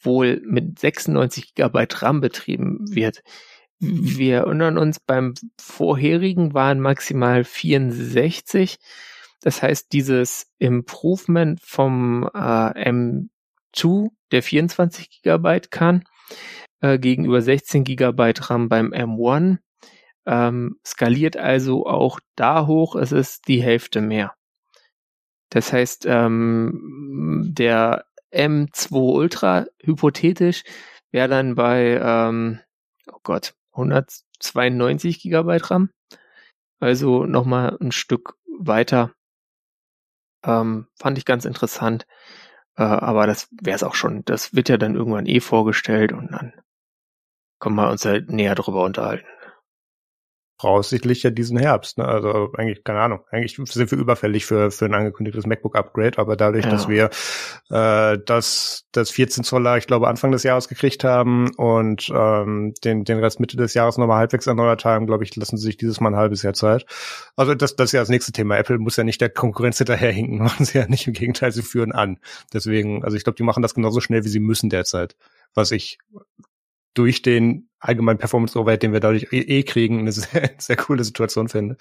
wohl 0.01 0.41
mit 0.45 0.79
96 0.79 1.55
Gigabyte 1.55 2.03
RAM 2.03 2.21
betrieben 2.21 2.79
wird. 2.95 3.23
Wir 3.81 4.39
erinnern 4.39 4.77
uns, 4.77 4.99
beim 4.99 5.35
vorherigen 5.61 6.53
waren 6.53 6.81
maximal 6.81 7.45
64. 7.45 8.79
Das 9.41 9.63
heißt, 9.63 9.93
dieses 9.93 10.51
Improvement 10.59 11.61
vom 11.63 12.29
äh, 12.35 12.91
M2, 13.71 14.11
der 14.33 14.43
24 14.43 15.11
Gigabyte 15.11 15.71
kann, 15.71 16.05
äh, 16.81 16.99
gegenüber 16.99 17.41
16 17.41 17.85
GB 17.85 18.33
RAM 18.41 18.69
beim 18.69 18.93
M1. 18.93 19.59
Ähm, 20.27 20.77
skaliert 20.85 21.37
also 21.37 21.87
auch 21.87 22.21
da 22.35 22.67
hoch, 22.67 22.97
es 22.97 23.13
ist 23.13 23.49
die 23.49 23.63
Hälfte 23.63 24.01
mehr. 24.01 24.35
Das 25.51 25.73
heißt, 25.73 26.05
ähm, 26.07 27.51
der 27.55 28.05
M2 28.33 28.93
Ultra 28.93 29.67
hypothetisch 29.83 30.65
wäre 31.11 31.29
dann 31.29 31.55
bei, 31.55 31.99
ähm, 32.03 32.61
oh 33.11 33.21
Gott, 33.23 33.55
192 33.79 35.21
GB 35.23 35.59
RAM. 35.63 35.91
Also 36.81 37.25
nochmal 37.25 37.77
ein 37.81 37.93
Stück 37.93 38.35
weiter. 38.59 39.13
Ähm, 40.45 40.89
fand 40.99 41.19
ich 41.19 41.25
ganz 41.25 41.45
interessant. 41.45 42.07
Äh, 42.77 42.83
aber 42.83 43.27
das 43.27 43.49
wäre 43.63 43.77
es 43.77 43.83
auch 43.83 43.95
schon. 43.95 44.25
Das 44.25 44.55
wird 44.55 44.69
ja 44.69 44.77
dann 44.77 44.95
irgendwann 44.95 45.27
eh 45.27 45.41
vorgestellt 45.41 46.13
und 46.13 46.33
dann 46.33 46.53
können 47.61 47.77
wir 47.77 47.91
uns 47.91 48.05
halt 48.05 48.31
näher 48.31 48.55
drüber 48.55 48.85
unterhalten. 48.85 49.27
Voraussichtlich 50.61 51.23
ja 51.23 51.31
diesen 51.31 51.57
Herbst, 51.57 51.99
ne? 51.99 52.05
Also 52.05 52.51
eigentlich, 52.57 52.83
keine 52.83 53.01
Ahnung, 53.01 53.21
eigentlich 53.31 53.57
sind 53.57 53.91
wir 53.91 53.99
überfällig 53.99 54.45
für, 54.45 54.71
für 54.73 54.87
ein 54.87 54.95
angekündigtes 54.95 55.47
MacBook-Upgrade, 55.47 56.19
aber 56.19 56.37
dadurch, 56.37 56.65
ja. 56.65 56.71
dass 56.71 56.89
wir 56.89 57.11
äh, 57.71 58.19
das, 58.27 58.85
das 58.91 59.11
14 59.11 59.45
Zoller, 59.45 59.77
ich 59.77 59.87
glaube, 59.87 60.09
Anfang 60.09 60.33
des 60.33 60.43
Jahres 60.43 60.69
gekriegt 60.69 61.05
haben 61.05 61.55
und 61.57 62.11
ähm, 62.13 62.75
den, 62.85 63.05
den 63.05 63.21
Rest 63.21 63.39
Mitte 63.39 63.57
des 63.57 63.75
Jahres 63.75 63.99
nochmal 63.99 64.19
halbwegs 64.19 64.49
erneuert 64.49 64.85
haben, 64.85 65.07
glaube 65.07 65.23
ich, 65.23 65.37
lassen 65.37 65.57
sie 65.59 65.67
sich 65.67 65.77
dieses 65.77 66.01
Mal 66.01 66.11
ein 66.11 66.17
halbes 66.17 66.43
Jahr 66.43 66.55
Zeit. 66.55 66.87
Also 67.37 67.55
das, 67.55 67.77
das 67.77 67.91
ist 67.91 67.93
ja 67.93 68.01
das 68.01 68.09
nächste 68.09 68.33
Thema. 68.33 68.59
Apple 68.59 68.79
muss 68.79 68.97
ja 68.97 69.05
nicht 69.05 69.21
der 69.21 69.31
Konkurrenz 69.31 69.79
hinterherhinken, 69.79 70.39
machen 70.43 70.65
sie 70.65 70.79
ja 70.79 70.89
nicht. 70.89 71.07
Im 71.07 71.13
Gegenteil, 71.13 71.53
sie 71.53 71.63
führen 71.63 71.93
an. 71.93 72.19
Deswegen, 72.53 73.05
also 73.05 73.17
ich 73.17 73.23
glaube, 73.23 73.37
die 73.37 73.45
machen 73.45 73.63
das 73.63 73.75
genauso 73.75 74.01
schnell, 74.01 74.25
wie 74.25 74.29
sie 74.29 74.41
müssen 74.41 74.71
derzeit. 74.71 75.17
Was 75.55 75.71
ich 75.71 75.99
durch 76.95 77.23
den 77.23 77.69
allgemeinen 77.81 78.19
Performance 78.19 78.59
Overhead, 78.59 78.83
den 78.83 78.93
wir 78.93 79.01
dadurch 79.01 79.29
eh, 79.33 79.39
eh 79.39 79.63
kriegen, 79.63 79.99
eine 80.01 80.13
sehr, 80.13 80.51
sehr 80.59 80.77
coole 80.77 81.05
Situation 81.05 81.49
finde. 81.49 81.77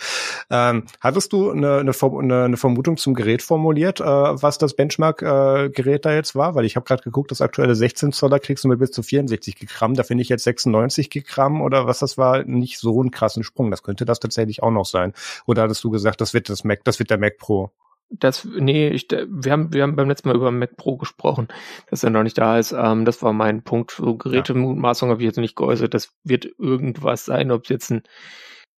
Ähm, 0.50 0.86
hattest 1.02 1.34
du 1.34 1.52
eine, 1.52 1.80
eine, 1.80 1.92
eine, 1.92 2.58
Vermutung 2.58 2.98
zum 2.98 3.14
Gerät 3.14 3.42
formuliert, 3.42 4.00
äh, 4.00 4.04
was 4.04 4.58
das 4.58 4.76
Benchmark-Gerät 4.76 5.88
äh, 5.88 6.00
da 6.00 6.14
jetzt 6.14 6.36
war? 6.36 6.56
Weil 6.56 6.66
ich 6.66 6.76
habe 6.76 6.86
gerade 6.86 7.04
geguckt, 7.04 7.32
das 7.32 7.42
aktuelle 7.42 7.76
16 7.76 8.12
Zoller 8.12 8.40
kriegst 8.40 8.64
du 8.64 8.68
mit 8.68 8.80
bis 8.80 8.92
zu 8.92 9.04
64 9.04 9.56
Gramm. 9.68 9.96
Da 9.96 10.04
finde 10.04 10.22
ich 10.22 10.30
jetzt 10.30 10.44
96 10.44 11.10
Gramm 11.26 11.62
oder 11.62 11.88
was 11.88 12.00
das 12.00 12.18
war, 12.18 12.44
nicht 12.44 12.78
so 12.80 13.00
einen 13.00 13.12
krassen 13.12 13.44
Sprung. 13.44 13.72
Das 13.72 13.84
könnte 13.84 14.06
das 14.06 14.20
tatsächlich 14.20 14.64
auch 14.64 14.72
noch 14.72 14.86
sein. 14.86 15.14
Oder 15.46 15.64
hattest 15.64 15.84
du 15.84 15.90
gesagt, 15.90 16.22
das 16.22 16.34
wird 16.34 16.50
das 16.50 16.64
Mac, 16.64 16.84
das 16.84 17.00
wird 17.00 17.10
der 17.10 17.18
Mac 17.18 17.38
Pro? 17.38 17.72
Das, 18.10 18.46
nee, 18.46 18.90
ich, 18.90 19.08
wir 19.10 19.52
haben, 19.52 19.74
wir 19.74 19.84
haben 19.84 19.96
beim 19.96 20.08
letzten 20.08 20.30
Mal 20.30 20.36
über 20.36 20.52
Mac 20.52 20.78
Pro 20.78 20.98
gesprochen, 20.98 21.48
dass 21.90 22.04
er 22.04 22.10
noch 22.10 22.24
nicht 22.24 22.38
da 22.38 22.58
ist. 22.58 22.72
Ähm, 22.72 23.06
das 23.06 23.22
war 23.22 23.34
mein 23.34 23.64
Punkt. 23.64 23.92
So 23.92 24.16
Gerätemutmaßung 24.16 25.10
ja. 25.10 25.14
habe 25.14 25.22
ich 25.22 25.28
jetzt 25.28 25.38
nicht 25.38 25.56
geäußert. 25.56 25.94
Das 25.94 26.14
wird 26.24 26.46
irgendwas 26.58 27.26
sein, 27.26 27.52
ob 27.52 27.64
es 27.64 27.70
jetzt 27.70 27.92
ein 27.92 28.04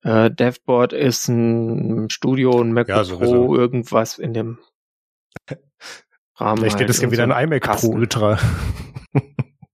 äh, 0.03 0.31
Devboard 0.31 0.93
ist, 0.93 1.27
ein 1.27 2.09
Studio, 2.09 2.59
ein 2.61 2.73
Mac 2.73 2.89
ja, 2.89 3.03
Pro, 3.03 3.55
irgendwas 3.55 4.17
in 4.17 4.33
dem 4.33 4.59
Rahmen. 6.35 6.57
Vielleicht 6.57 6.77
steht 6.77 6.87
halt 6.87 6.89
es 6.89 7.01
ja 7.01 7.11
wieder 7.11 7.25
so 7.25 7.33
ein 7.33 7.43
iMac 7.43 7.61
Kasten. 7.61 7.91
Pro 7.91 7.97
Ultra. 7.97 8.39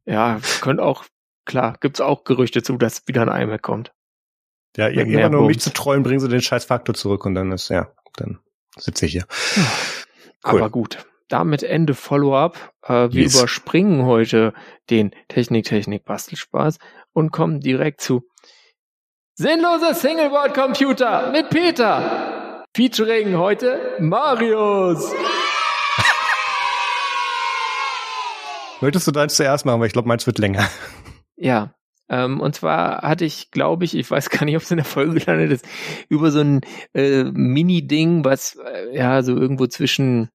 ja, 0.06 0.40
könnte 0.62 0.84
auch, 0.84 1.06
klar, 1.46 1.78
gibt's 1.80 2.02
auch 2.02 2.24
Gerüchte 2.24 2.64
zu, 2.64 2.78
dass 2.78 3.08
wieder 3.08 3.22
ein 3.22 3.42
iMac 3.44 3.62
kommt. 3.62 3.94
Ja, 4.76 4.90
irgendwann 4.90 5.32
nur 5.32 5.42
um 5.42 5.48
mich 5.48 5.62
zu 5.62 5.72
trollen, 5.72 6.04
bringen 6.04 6.20
sie 6.20 6.28
den 6.28 6.42
scheiß 6.42 6.66
Faktor 6.66 6.96
zurück 6.96 7.26
und 7.26 7.36
dann 7.36 7.54
ist, 7.54 7.70
ja, 7.70 7.94
dann 8.18 8.40
sitze 8.78 9.06
ich 9.06 9.14
hier. 9.14 9.26
Cool. 10.48 10.62
Aber 10.62 10.70
gut, 10.70 11.06
damit 11.28 11.64
Ende 11.64 11.96
Follow-up. 11.96 12.74
Äh, 12.84 13.12
wir 13.12 13.24
yes. 13.24 13.36
überspringen 13.36 14.06
heute 14.06 14.54
den 14.90 15.12
Technik, 15.28 15.66
Technik, 15.66 16.06
Bastelspaß 16.06 16.78
und 17.14 17.32
kommen 17.32 17.62
direkt 17.62 18.02
zu 18.02 18.24
Sinnloser 19.38 19.94
Singleboard-Computer 19.94 21.32
mit 21.32 21.50
Peter. 21.50 22.64
Featuring 22.74 23.38
heute 23.38 23.98
Marius. 24.00 25.12
Möchtest 28.82 29.08
du 29.08 29.12
deins 29.12 29.36
zuerst 29.36 29.66
machen, 29.66 29.80
weil 29.82 29.88
ich 29.88 29.94
glaube, 29.94 30.08
meins 30.08 30.26
wird 30.26 30.40
länger. 30.40 30.70
Ja, 31.38 31.75
ähm, 32.10 32.40
und 32.40 32.56
zwar 32.56 33.02
hatte 33.02 33.26
ich, 33.26 33.52
glaube 33.52 33.86
ich, 33.86 33.96
ich 33.96 34.10
weiß 34.10 34.30
gar 34.32 34.46
nicht, 34.46 34.56
ob 34.56 34.64
es 34.64 34.72
in 34.72 34.78
der 34.78 34.86
Folge 34.86 35.20
gelandet 35.20 35.52
ist, 35.52 35.68
über 36.10 36.32
so 36.32 36.40
ein 36.40 36.62
äh, 36.94 37.24
Mini-Ding, 37.24 38.24
was 38.26 38.56
äh, 38.56 38.96
ja 38.96 39.24
so 39.24 39.36
irgendwo 39.36 39.68
zwischen 39.68 40.30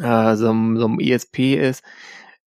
äh, 0.00 0.36
so, 0.36 0.46
so 0.46 0.52
einem 0.52 1.00
ESP 1.00 1.54
ist, 1.56 1.82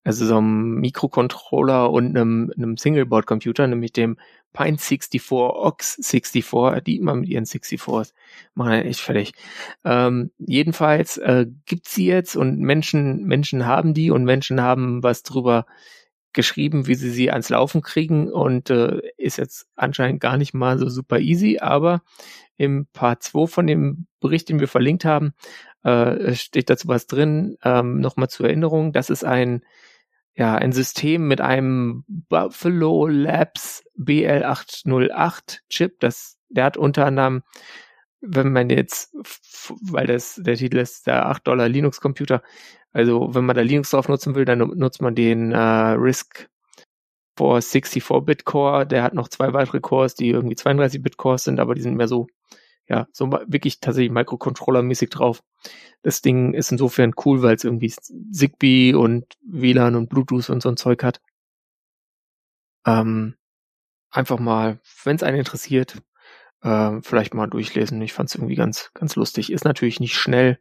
also 0.04 0.26
so 0.26 0.38
einem 0.38 0.76
Mikrocontroller 0.76 1.92
und 1.92 2.16
einem, 2.16 2.52
einem 2.56 2.78
Singleboard-Computer, 2.78 3.68
nämlich 3.68 3.94
dem 3.94 4.18
Pine 4.54 4.78
64 4.78 5.32
Ox 5.32 6.00
64, 6.02 6.84
die 6.84 6.98
immer 6.98 7.16
mit 7.16 7.28
ihren 7.30 7.46
64s 7.46 8.14
machen 8.54 8.72
echt 8.72 9.02
fertig. 9.02 9.34
Ähm, 9.84 10.32
jedenfalls 10.38 11.18
äh, 11.18 11.48
gibt 11.66 11.90
sie 11.90 12.06
jetzt 12.06 12.36
und 12.38 12.60
Menschen, 12.60 13.26
Menschen 13.26 13.66
haben 13.66 13.94
die 13.94 14.12
und 14.12 14.24
Menschen 14.24 14.62
haben 14.62 15.04
was 15.04 15.24
drüber 15.24 15.66
geschrieben, 16.36 16.86
wie 16.86 16.96
sie 16.96 17.10
sie 17.10 17.32
ans 17.32 17.50
Laufen 17.50 17.82
kriegen 17.82 18.32
und 18.32 18.70
äh, 18.70 19.02
ist 19.18 19.38
jetzt 19.38 19.68
anscheinend 19.76 20.22
gar 20.22 20.38
nicht 20.38 20.54
mal 20.54 20.78
so 20.78 20.90
super 20.90 21.20
easy, 21.20 21.58
aber 21.60 22.04
im 22.58 22.88
Part 22.94 23.24
2 23.24 23.48
von 23.48 23.68
dem 23.68 24.06
Bericht, 24.20 24.50
den 24.50 24.60
wir 24.60 24.68
verlinkt 24.68 25.06
haben, 25.06 25.34
äh, 25.84 26.36
steht 26.36 26.70
dazu 26.70 26.88
was 26.88 27.08
drin. 27.08 27.58
Ähm, 27.64 28.00
Nochmal 28.00 28.30
zur 28.30 28.46
Erinnerung, 28.46 28.94
das 28.94 29.10
ist 29.10 29.24
ein 29.24 29.64
ja, 30.38 30.56
ein 30.56 30.74
System 30.74 31.28
mit 31.28 31.40
einem 31.40 32.04
Buffalo 32.08 33.08
Labs 33.08 33.84
BL808 33.98 35.60
Chip, 35.70 36.00
das, 36.02 36.38
der 36.50 36.66
hat 36.66 36.78
unter 36.78 37.06
anderem, 37.06 37.44
wenn 38.28 38.52
man 38.52 38.70
jetzt, 38.70 39.16
weil 39.82 40.08
das, 40.08 40.36
der 40.36 40.56
Titel 40.56 40.78
ist 40.78 41.08
der 41.08 41.28
8 41.28 41.48
Dollar 41.48 41.70
Linux 41.70 42.02
Computer, 42.02 42.42
also 42.92 43.34
wenn 43.34 43.46
man 43.46 43.56
da 43.56 43.62
Linux 43.62 43.90
drauf 43.92 44.08
nutzen 44.08 44.36
will, 44.36 44.46
dann 44.46 44.60
nutzt 44.60 45.02
man 45.02 45.16
den 45.16 45.52
äh, 45.52 45.58
RISC 45.58 46.50
for 47.38 47.58
64-Bit 47.58 48.46
Core, 48.46 48.88
der 48.88 49.04
hat 49.04 49.14
noch 49.14 49.28
zwei 49.28 49.54
weitere 49.54 49.82
Cores, 49.82 50.16
die 50.16 50.30
irgendwie 50.30 50.56
32-Bit 50.56 51.18
Cores 51.18 51.44
sind, 51.44 51.60
aber 51.60 51.76
die 51.76 51.82
sind 51.82 51.96
mehr 51.96 52.08
so 52.08 52.28
ja, 52.88 53.08
so 53.12 53.32
wirklich 53.32 53.80
tatsächlich 53.80 54.12
Microcontroller-mäßig 54.12 55.10
drauf. 55.10 55.44
Das 56.04 56.22
Ding 56.22 56.54
ist 56.54 56.72
insofern 56.72 57.14
cool, 57.26 57.42
weil 57.42 57.56
es 57.56 57.64
irgendwie 57.64 57.92
Zigbee 58.32 58.94
und 58.94 59.26
WLAN 59.42 59.96
und 59.96 60.10
Bluetooth 60.10 60.50
und 60.50 60.62
so 60.62 60.70
ein 60.70 60.78
Zeug 60.78 61.04
hat. 61.04 61.20
Ähm, 62.86 63.36
einfach 64.12 64.40
mal, 64.40 64.80
wenn 65.04 65.16
es 65.16 65.24
einen 65.24 65.40
interessiert, 65.40 66.02
äh, 66.66 67.02
vielleicht 67.02 67.34
mal 67.34 67.48
durchlesen. 67.48 68.02
Ich 68.02 68.14
fand 68.14 68.30
es 68.30 68.36
irgendwie 68.36 68.56
ganz, 68.56 68.92
ganz 68.94 69.16
lustig. 69.16 69.52
Ist 69.52 69.66
natürlich 69.66 70.00
nicht 70.00 70.18
schnell. 70.18 70.58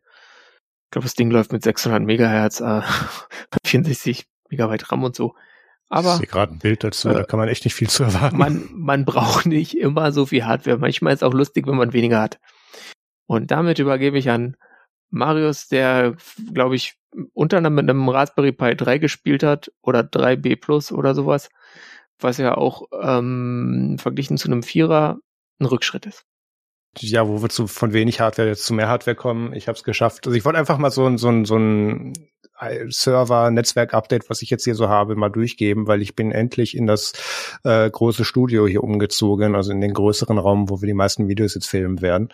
Ich 0.85 0.91
glaube, 0.91 1.05
das 1.05 1.15
Ding 1.15 1.31
läuft 1.31 1.53
mit 1.53 1.65
600 1.65 2.03
Megahertz, 2.03 2.61
äh, 2.61 2.83
64 3.65 4.27
Megabyte 4.51 4.93
RAM 4.93 5.03
und 5.03 5.17
so. 5.17 5.35
Aber 5.89 6.15
ich 6.15 6.19
sehe 6.19 6.27
gerade 6.27 6.53
ein 6.53 6.59
Bild 6.59 6.85
dazu, 6.85 7.09
äh, 7.09 7.15
da 7.15 7.25
kann 7.25 7.39
man 7.39 7.49
echt 7.49 7.65
nicht 7.65 7.75
viel 7.75 7.89
zu 7.89 8.05
erwarten. 8.05 8.37
Man, 8.37 8.69
man 8.73 9.05
braucht 9.05 9.47
nicht 9.47 9.77
immer 9.77 10.13
so 10.13 10.27
viel 10.27 10.45
Hardware. 10.45 10.79
Manchmal 10.79 11.15
ist 11.15 11.23
es 11.23 11.29
auch 11.29 11.35
lustig, 11.35 11.67
wenn 11.67 11.77
man 11.77 11.93
weniger 11.93 12.21
hat. 12.21 12.39
Und 13.27 13.51
damit 13.51 13.79
übergebe 13.79 14.19
ich 14.19 14.29
an 14.29 14.57
Marius, 15.11 15.69
der, 15.69 16.17
glaube 16.53 16.77
ich, 16.77 16.95
unter 17.33 17.59
anderem 17.59 17.77
mit 17.77 17.89
einem 17.89 18.09
Raspberry 18.09 18.53
Pi 18.53 18.77
3 18.77 18.99
gespielt 18.99 19.43
hat 19.43 19.73
oder 19.81 20.01
3B 20.01 20.61
Plus 20.61 20.91
oder 20.91 21.15
sowas, 21.15 21.49
was 22.19 22.39
ja 22.39 22.57
auch 22.57 22.89
ähm, 23.01 23.97
verglichen 23.99 24.37
zu 24.37 24.49
einem 24.49 24.63
Vierer 24.63 25.21
ein 25.61 25.67
Rückschritt 25.67 26.07
ist. 26.07 26.25
Ja, 26.99 27.27
wo 27.27 27.43
wir 27.43 27.49
zu, 27.49 27.67
von 27.67 27.93
wenig 27.93 28.21
Hardware 28.21 28.49
jetzt 28.49 28.65
zu 28.65 28.73
mehr 28.73 28.89
Hardware 28.89 29.17
kommen. 29.17 29.53
Ich 29.53 29.67
habe 29.67 29.77
es 29.77 29.83
geschafft. 29.83 30.27
Also 30.27 30.37
ich 30.37 30.45
wollte 30.45 30.59
einfach 30.59 30.79
mal 30.79 30.91
so, 30.91 31.07
ein 31.07 31.19
so, 31.19 31.29
ein 31.29 31.45
so 31.45 31.57
ein 31.57 32.13
Server, 32.89 33.51
Netzwerk-Update, 33.51 34.31
was 34.31 34.43
ich 34.43 34.51
jetzt 34.51 34.65
hier 34.65 34.77
so 34.77 34.89
habe, 34.89 35.17
mal 35.17 35.29
durchgeben, 35.29 35.89
weil 35.89 36.03
ich 36.03 36.15
bin 36.15 36.31
endlich 36.31 36.77
in 36.77 36.87
das 36.87 37.13
äh, 37.65 37.91
große 37.91 38.25
Studio 38.25 38.67
hier 38.67 38.85
umgezogen, 38.85 39.57
also 39.57 39.73
in 39.73 39.81
den 39.81 39.93
größeren 39.93 40.39
Raum, 40.39 40.71
wo 40.71 40.81
wir 40.81 40.87
die 40.87 40.95
meisten 40.95 41.29
Videos 41.29 41.55
jetzt 41.55 41.67
filmen 41.67 42.01
werden. 42.01 42.33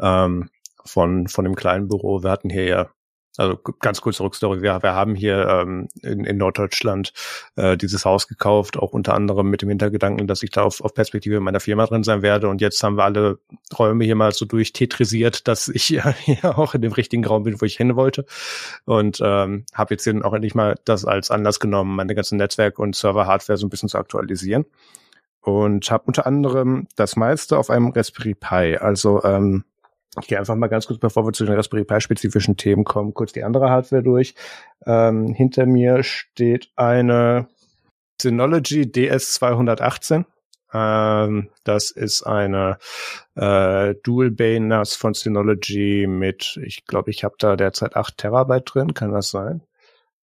Ähm, 0.00 0.50
von, 0.84 1.28
von 1.28 1.44
dem 1.44 1.54
kleinen 1.54 1.86
Büro. 1.86 2.24
Wir 2.24 2.30
hatten 2.30 2.50
hier 2.50 2.64
ja 2.64 2.90
also 3.38 3.58
ganz 3.80 4.00
kurze 4.00 4.22
Rückstory. 4.22 4.60
Wir, 4.60 4.82
wir 4.82 4.94
haben 4.94 5.14
hier 5.14 5.48
ähm, 5.48 5.88
in, 6.02 6.24
in 6.24 6.36
Norddeutschland 6.36 7.12
äh, 7.56 7.76
dieses 7.76 8.04
Haus 8.04 8.28
gekauft, 8.28 8.76
auch 8.76 8.92
unter 8.92 9.14
anderem 9.14 9.48
mit 9.48 9.62
dem 9.62 9.70
Hintergedanken, 9.70 10.26
dass 10.26 10.42
ich 10.42 10.50
da 10.50 10.62
auf, 10.62 10.82
auf 10.82 10.92
Perspektive 10.92 11.40
meiner 11.40 11.60
Firma 11.60 11.86
drin 11.86 12.04
sein 12.04 12.22
werde. 12.22 12.48
Und 12.48 12.60
jetzt 12.60 12.82
haben 12.82 12.96
wir 12.96 13.04
alle 13.04 13.38
Räume 13.78 14.04
hier 14.04 14.16
mal 14.16 14.32
so 14.32 14.44
durchtetrisiert, 14.44 15.48
dass 15.48 15.68
ich 15.68 15.88
ja 15.88 16.10
hier 16.10 16.58
auch 16.58 16.74
in 16.74 16.82
dem 16.82 16.92
richtigen 16.92 17.24
Raum 17.24 17.44
bin, 17.44 17.60
wo 17.60 17.64
ich 17.64 17.76
hin 17.76 17.96
wollte. 17.96 18.26
Und 18.84 19.20
ähm, 19.24 19.64
habe 19.72 19.94
jetzt 19.94 20.04
hier 20.04 20.24
auch 20.24 20.34
endlich 20.34 20.54
mal 20.54 20.78
das 20.84 21.04
als 21.04 21.30
Anlass 21.30 21.58
genommen, 21.58 21.96
meine 21.96 22.14
ganzen 22.14 22.36
Netzwerk- 22.36 22.78
und 22.78 22.94
Server-Hardware 22.94 23.56
so 23.56 23.66
ein 23.66 23.70
bisschen 23.70 23.88
zu 23.88 23.98
aktualisieren. 23.98 24.66
Und 25.40 25.90
habe 25.90 26.04
unter 26.06 26.26
anderem 26.26 26.86
das 26.94 27.16
meiste 27.16 27.58
auf 27.58 27.70
einem 27.70 27.88
Raspberry 27.88 28.34
Pi. 28.34 28.76
Also 28.76 29.24
ähm, 29.24 29.64
ich 30.20 30.26
gehe 30.26 30.38
einfach 30.38 30.54
mal 30.56 30.68
ganz 30.68 30.86
kurz, 30.86 31.00
bevor 31.00 31.26
wir 31.26 31.32
zu 31.32 31.44
den 31.44 31.54
Raspberry 31.54 31.84
Pi 31.84 32.00
spezifischen 32.00 32.56
Themen 32.56 32.84
kommen, 32.84 33.14
kurz 33.14 33.32
die 33.32 33.44
andere 33.44 33.70
Hardware 33.70 34.02
durch. 34.02 34.34
Ähm, 34.84 35.32
hinter 35.32 35.64
mir 35.64 36.02
steht 36.02 36.70
eine 36.76 37.48
Synology 38.20 38.82
DS218. 38.82 40.24
Ähm, 40.74 41.50
das 41.64 41.90
ist 41.90 42.22
eine 42.24 42.78
äh, 43.36 43.94
Dual 44.02 44.30
Bay 44.30 44.60
NAS 44.60 44.94
von 44.96 45.14
Synology 45.14 46.06
mit, 46.06 46.58
ich 46.62 46.86
glaube, 46.86 47.10
ich 47.10 47.24
habe 47.24 47.36
da 47.38 47.56
derzeit 47.56 47.96
8 47.96 48.18
Terabyte 48.18 48.74
drin, 48.74 48.94
kann 48.94 49.12
das 49.12 49.30
sein? 49.30 49.62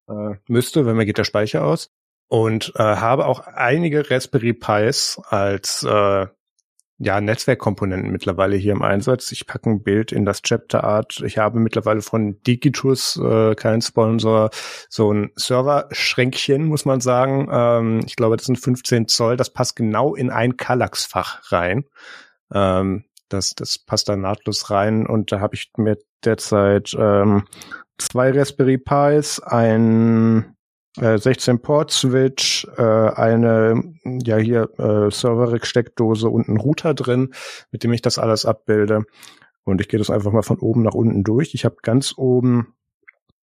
Äh, 0.07 0.35
müsste, 0.47 0.85
wenn 0.85 0.97
mir 0.97 1.05
geht 1.05 1.17
der 1.17 1.23
Speicher 1.23 1.63
aus. 1.63 1.91
Und 2.27 2.73
äh, 2.75 2.83
habe 2.83 3.25
auch 3.25 3.39
einige 3.39 4.11
Raspberry 4.11 4.53
Pis 4.53 5.19
als 5.29 5.81
äh, 5.81 6.27
ja, 7.01 7.21
Netzwerkkomponenten 7.21 8.11
mittlerweile 8.11 8.57
hier 8.57 8.73
im 8.73 8.81
Einsatz. 8.81 9.31
Ich 9.31 9.47
packe 9.47 9.69
ein 9.69 9.83
Bild 9.83 10.11
in 10.11 10.25
das 10.25 10.41
Chapter 10.41 10.83
Art. 10.83 11.21
Ich 11.25 11.37
habe 11.37 11.59
mittlerweile 11.59 12.01
von 12.01 12.41
Digitus, 12.43 13.15
äh, 13.17 13.55
kein 13.55 13.81
Sponsor, 13.81 14.49
so 14.89 15.13
ein 15.13 15.31
Server-Schränkchen, 15.37 16.65
muss 16.65 16.83
man 16.83 16.99
sagen. 16.99 17.47
Ähm, 17.49 18.01
ich 18.05 18.17
glaube, 18.17 18.35
das 18.35 18.47
sind 18.47 18.59
15 18.59 19.07
Zoll. 19.07 19.37
Das 19.37 19.53
passt 19.53 19.77
genau 19.77 20.13
in 20.13 20.29
ein 20.29 20.57
Kallax-Fach 20.57 21.51
rein. 21.53 21.85
Ähm, 22.53 23.05
das, 23.29 23.55
das 23.55 23.79
passt 23.79 24.09
da 24.09 24.17
nahtlos 24.17 24.69
rein. 24.69 25.07
Und 25.07 25.31
da 25.31 25.39
habe 25.39 25.55
ich 25.55 25.71
mir 25.77 25.97
derzeit 26.25 26.93
ähm, 26.99 27.45
zwei 27.97 28.31
Raspberry 28.31 28.77
Pis, 28.77 29.39
ein 29.39 30.53
16 30.99 31.55
äh, 31.55 31.59
Port 31.59 31.91
Switch, 31.91 32.67
äh, 32.77 32.81
eine 32.81 33.81
ja 34.03 34.37
hier 34.37 34.69
äh, 34.77 35.11
Server 35.11 35.57
Steckdose 35.63 36.29
und 36.29 36.47
ein 36.47 36.57
Router 36.57 36.93
drin, 36.93 37.33
mit 37.71 37.83
dem 37.83 37.93
ich 37.93 38.01
das 38.01 38.17
alles 38.17 38.45
abbilde. 38.45 39.03
Und 39.63 39.81
ich 39.81 39.87
gehe 39.87 39.99
das 39.99 40.09
einfach 40.09 40.31
mal 40.31 40.41
von 40.41 40.59
oben 40.59 40.83
nach 40.83 40.93
unten 40.93 41.23
durch. 41.23 41.53
Ich 41.53 41.65
habe 41.65 41.77
ganz 41.81 42.13
oben 42.17 42.73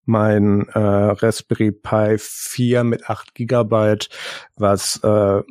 mein 0.05 0.69
äh, 0.69 0.79
Raspberry 0.79 1.73
Pi 1.73 2.17
4 2.19 2.85
mit 2.85 3.09
8 3.11 3.35
Gigabyte, 3.35 4.09
was 4.57 5.03
äh, 5.03 5.43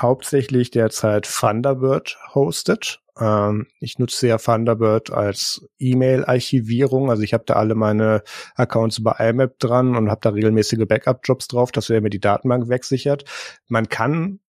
hauptsächlich 0.00 0.70
derzeit 0.70 1.28
Thunderbird 1.30 2.18
hostet. 2.34 3.01
Ähm, 3.18 3.66
ich 3.80 3.98
nutze 3.98 4.28
ja 4.28 4.38
Thunderbird 4.38 5.12
als 5.12 5.66
E-Mail-Archivierung. 5.78 7.10
Also 7.10 7.22
ich 7.22 7.34
habe 7.34 7.44
da 7.46 7.54
alle 7.54 7.74
meine 7.74 8.22
Accounts 8.54 8.98
über 8.98 9.20
IMAP 9.20 9.58
dran 9.58 9.96
und 9.96 10.10
habe 10.10 10.20
da 10.22 10.30
regelmäßige 10.30 10.86
Backup-Jobs 10.86 11.48
drauf, 11.48 11.72
dass 11.72 11.90
er 11.90 12.00
mir 12.00 12.10
die 12.10 12.20
Datenbank 12.20 12.68
wegsichert. 12.68 13.24
Man 13.68 13.88
kann 13.88 14.40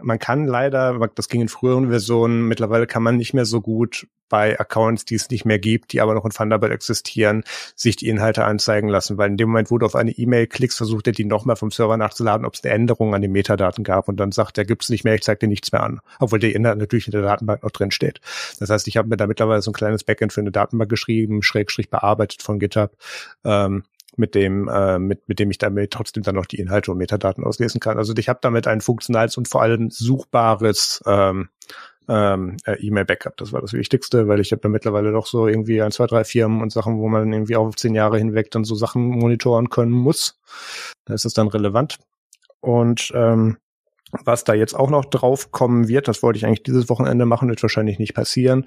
man 0.00 0.18
kann 0.18 0.46
leider, 0.46 0.98
das 1.14 1.28
ging 1.28 1.42
in 1.42 1.48
früheren 1.48 1.90
Versionen, 1.90 2.48
mittlerweile 2.48 2.86
kann 2.86 3.02
man 3.02 3.18
nicht 3.18 3.34
mehr 3.34 3.44
so 3.44 3.60
gut 3.60 4.06
bei 4.32 4.58
Accounts, 4.58 5.04
die 5.04 5.16
es 5.16 5.28
nicht 5.28 5.44
mehr 5.44 5.58
gibt, 5.58 5.92
die 5.92 6.00
aber 6.00 6.14
noch 6.14 6.24
in 6.24 6.30
Thunderbird 6.30 6.72
existieren, 6.72 7.44
sich 7.76 7.96
die 7.96 8.08
Inhalte 8.08 8.46
anzeigen 8.46 8.88
lassen, 8.88 9.18
weil 9.18 9.28
in 9.28 9.36
dem 9.36 9.50
Moment, 9.50 9.70
wo 9.70 9.76
du 9.76 9.84
auf 9.84 9.94
eine 9.94 10.10
E-Mail 10.10 10.46
klickst, 10.46 10.78
versucht 10.78 11.06
er 11.06 11.12
die 11.12 11.26
nochmal 11.26 11.56
vom 11.56 11.70
Server 11.70 11.98
nachzuladen, 11.98 12.46
ob 12.46 12.54
es 12.54 12.64
eine 12.64 12.72
Änderung 12.72 13.14
an 13.14 13.20
den 13.20 13.30
Metadaten 13.30 13.84
gab 13.84 14.08
und 14.08 14.16
dann 14.16 14.32
sagt 14.32 14.56
er, 14.56 14.64
gibt 14.64 14.84
es 14.84 14.88
nicht 14.88 15.04
mehr, 15.04 15.14
ich 15.14 15.22
zeige 15.22 15.40
dir 15.40 15.48
nichts 15.48 15.70
mehr 15.70 15.82
an, 15.82 16.00
obwohl 16.18 16.38
der 16.38 16.54
Inhalt 16.54 16.78
natürlich 16.78 17.08
in 17.08 17.12
der 17.12 17.20
Datenbank 17.20 17.62
noch 17.62 17.72
drin 17.72 17.90
steht. 17.90 18.22
Das 18.58 18.70
heißt, 18.70 18.88
ich 18.88 18.96
habe 18.96 19.10
mir 19.10 19.18
da 19.18 19.26
mittlerweile 19.26 19.60
so 19.60 19.70
ein 19.70 19.74
kleines 19.74 20.02
Backend 20.02 20.32
für 20.32 20.40
eine 20.40 20.50
Datenbank 20.50 20.88
geschrieben, 20.88 21.42
schrägstrich 21.42 21.90
bearbeitet 21.90 22.40
von 22.40 22.58
GitHub, 22.58 22.96
ähm, 23.44 23.84
mit 24.16 24.34
dem, 24.34 24.68
äh, 24.68 24.98
mit, 24.98 25.28
mit 25.28 25.40
dem 25.40 25.50
ich 25.50 25.58
damit 25.58 25.90
trotzdem 25.90 26.22
dann 26.22 26.36
noch 26.36 26.46
die 26.46 26.58
Inhalte 26.58 26.90
und 26.90 26.98
Metadaten 26.98 27.44
auslesen 27.44 27.80
kann. 27.80 27.98
Also 27.98 28.14
ich 28.16 28.30
habe 28.30 28.38
damit 28.40 28.66
ein 28.66 28.80
funktionales 28.80 29.36
und 29.36 29.48
vor 29.48 29.60
allem 29.60 29.90
suchbares 29.90 31.02
ähm, 31.06 31.48
ähm, 32.08 32.56
äh, 32.64 32.74
E-Mail-Backup. 32.74 33.36
Das 33.36 33.52
war 33.52 33.60
das 33.60 33.72
Wichtigste, 33.72 34.28
weil 34.28 34.40
ich 34.40 34.52
habe 34.52 34.60
da 34.60 34.68
mittlerweile 34.68 35.12
doch 35.12 35.26
so 35.26 35.46
irgendwie 35.46 35.82
ein, 35.82 35.92
zwei, 35.92 36.06
drei 36.06 36.24
Firmen 36.24 36.62
und 36.62 36.72
Sachen, 36.72 36.98
wo 36.98 37.08
man 37.08 37.32
irgendwie 37.32 37.56
auch 37.56 37.66
auf 37.66 37.76
zehn 37.76 37.94
Jahre 37.94 38.18
hinweg 38.18 38.50
dann 38.50 38.64
so 38.64 38.74
Sachen 38.74 39.02
monitoren 39.02 39.70
können 39.70 39.92
muss. 39.92 40.40
Da 41.04 41.14
ist 41.14 41.24
es 41.24 41.34
dann 41.34 41.48
relevant. 41.48 41.98
Und 42.60 43.12
ähm, 43.14 43.58
was 44.24 44.44
da 44.44 44.54
jetzt 44.54 44.74
auch 44.74 44.90
noch 44.90 45.04
drauf 45.04 45.50
kommen 45.50 45.88
wird, 45.88 46.06
das 46.06 46.22
wollte 46.22 46.36
ich 46.36 46.46
eigentlich 46.46 46.62
dieses 46.62 46.88
Wochenende 46.88 47.26
machen, 47.26 47.48
wird 47.48 47.62
wahrscheinlich 47.62 47.98
nicht 47.98 48.14
passieren, 48.14 48.66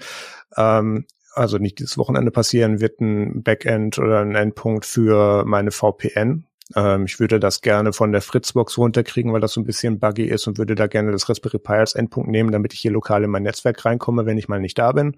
ähm, 0.57 1.05
also 1.33 1.57
nicht 1.57 1.79
dieses 1.79 1.97
Wochenende 1.97 2.31
passieren, 2.31 2.79
wird 2.79 2.99
ein 3.01 3.43
Backend 3.43 3.99
oder 3.99 4.21
ein 4.21 4.35
Endpunkt 4.35 4.85
für 4.85 5.45
meine 5.45 5.71
VPN. 5.71 6.45
Ähm, 6.75 7.05
ich 7.05 7.19
würde 7.19 7.39
das 7.39 7.61
gerne 7.61 7.93
von 7.93 8.11
der 8.11 8.21
Fritzbox 8.21 8.77
runterkriegen, 8.77 9.33
weil 9.33 9.41
das 9.41 9.53
so 9.53 9.61
ein 9.61 9.65
bisschen 9.65 9.99
buggy 9.99 10.25
ist 10.25 10.47
und 10.47 10.57
würde 10.57 10.75
da 10.75 10.87
gerne 10.87 11.11
das 11.11 11.29
Raspberry 11.29 11.59
Pi 11.59 11.73
als 11.73 11.93
Endpunkt 11.93 12.29
nehmen, 12.29 12.51
damit 12.51 12.73
ich 12.73 12.79
hier 12.79 12.91
lokal 12.91 13.23
in 13.23 13.29
mein 13.29 13.43
Netzwerk 13.43 13.85
reinkomme, 13.85 14.25
wenn 14.25 14.37
ich 14.37 14.47
mal 14.47 14.59
nicht 14.59 14.77
da 14.77 14.91
bin. 14.91 15.17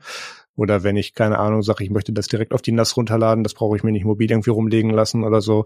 Oder 0.55 0.83
wenn 0.83 0.97
ich, 0.97 1.13
keine 1.13 1.37
Ahnung, 1.37 1.61
sage, 1.61 1.83
ich 1.83 1.91
möchte 1.91 2.11
das 2.11 2.27
direkt 2.27 2.53
auf 2.53 2.61
die 2.61 2.71
NAS 2.71 2.97
runterladen, 2.97 3.43
das 3.43 3.53
brauche 3.53 3.77
ich 3.77 3.83
mir 3.83 3.91
nicht 3.91 4.05
mobil 4.05 4.29
irgendwie 4.29 4.49
rumlegen 4.49 4.91
lassen 4.91 5.23
oder 5.23 5.39
so. 5.39 5.65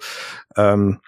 Ähm, 0.56 1.00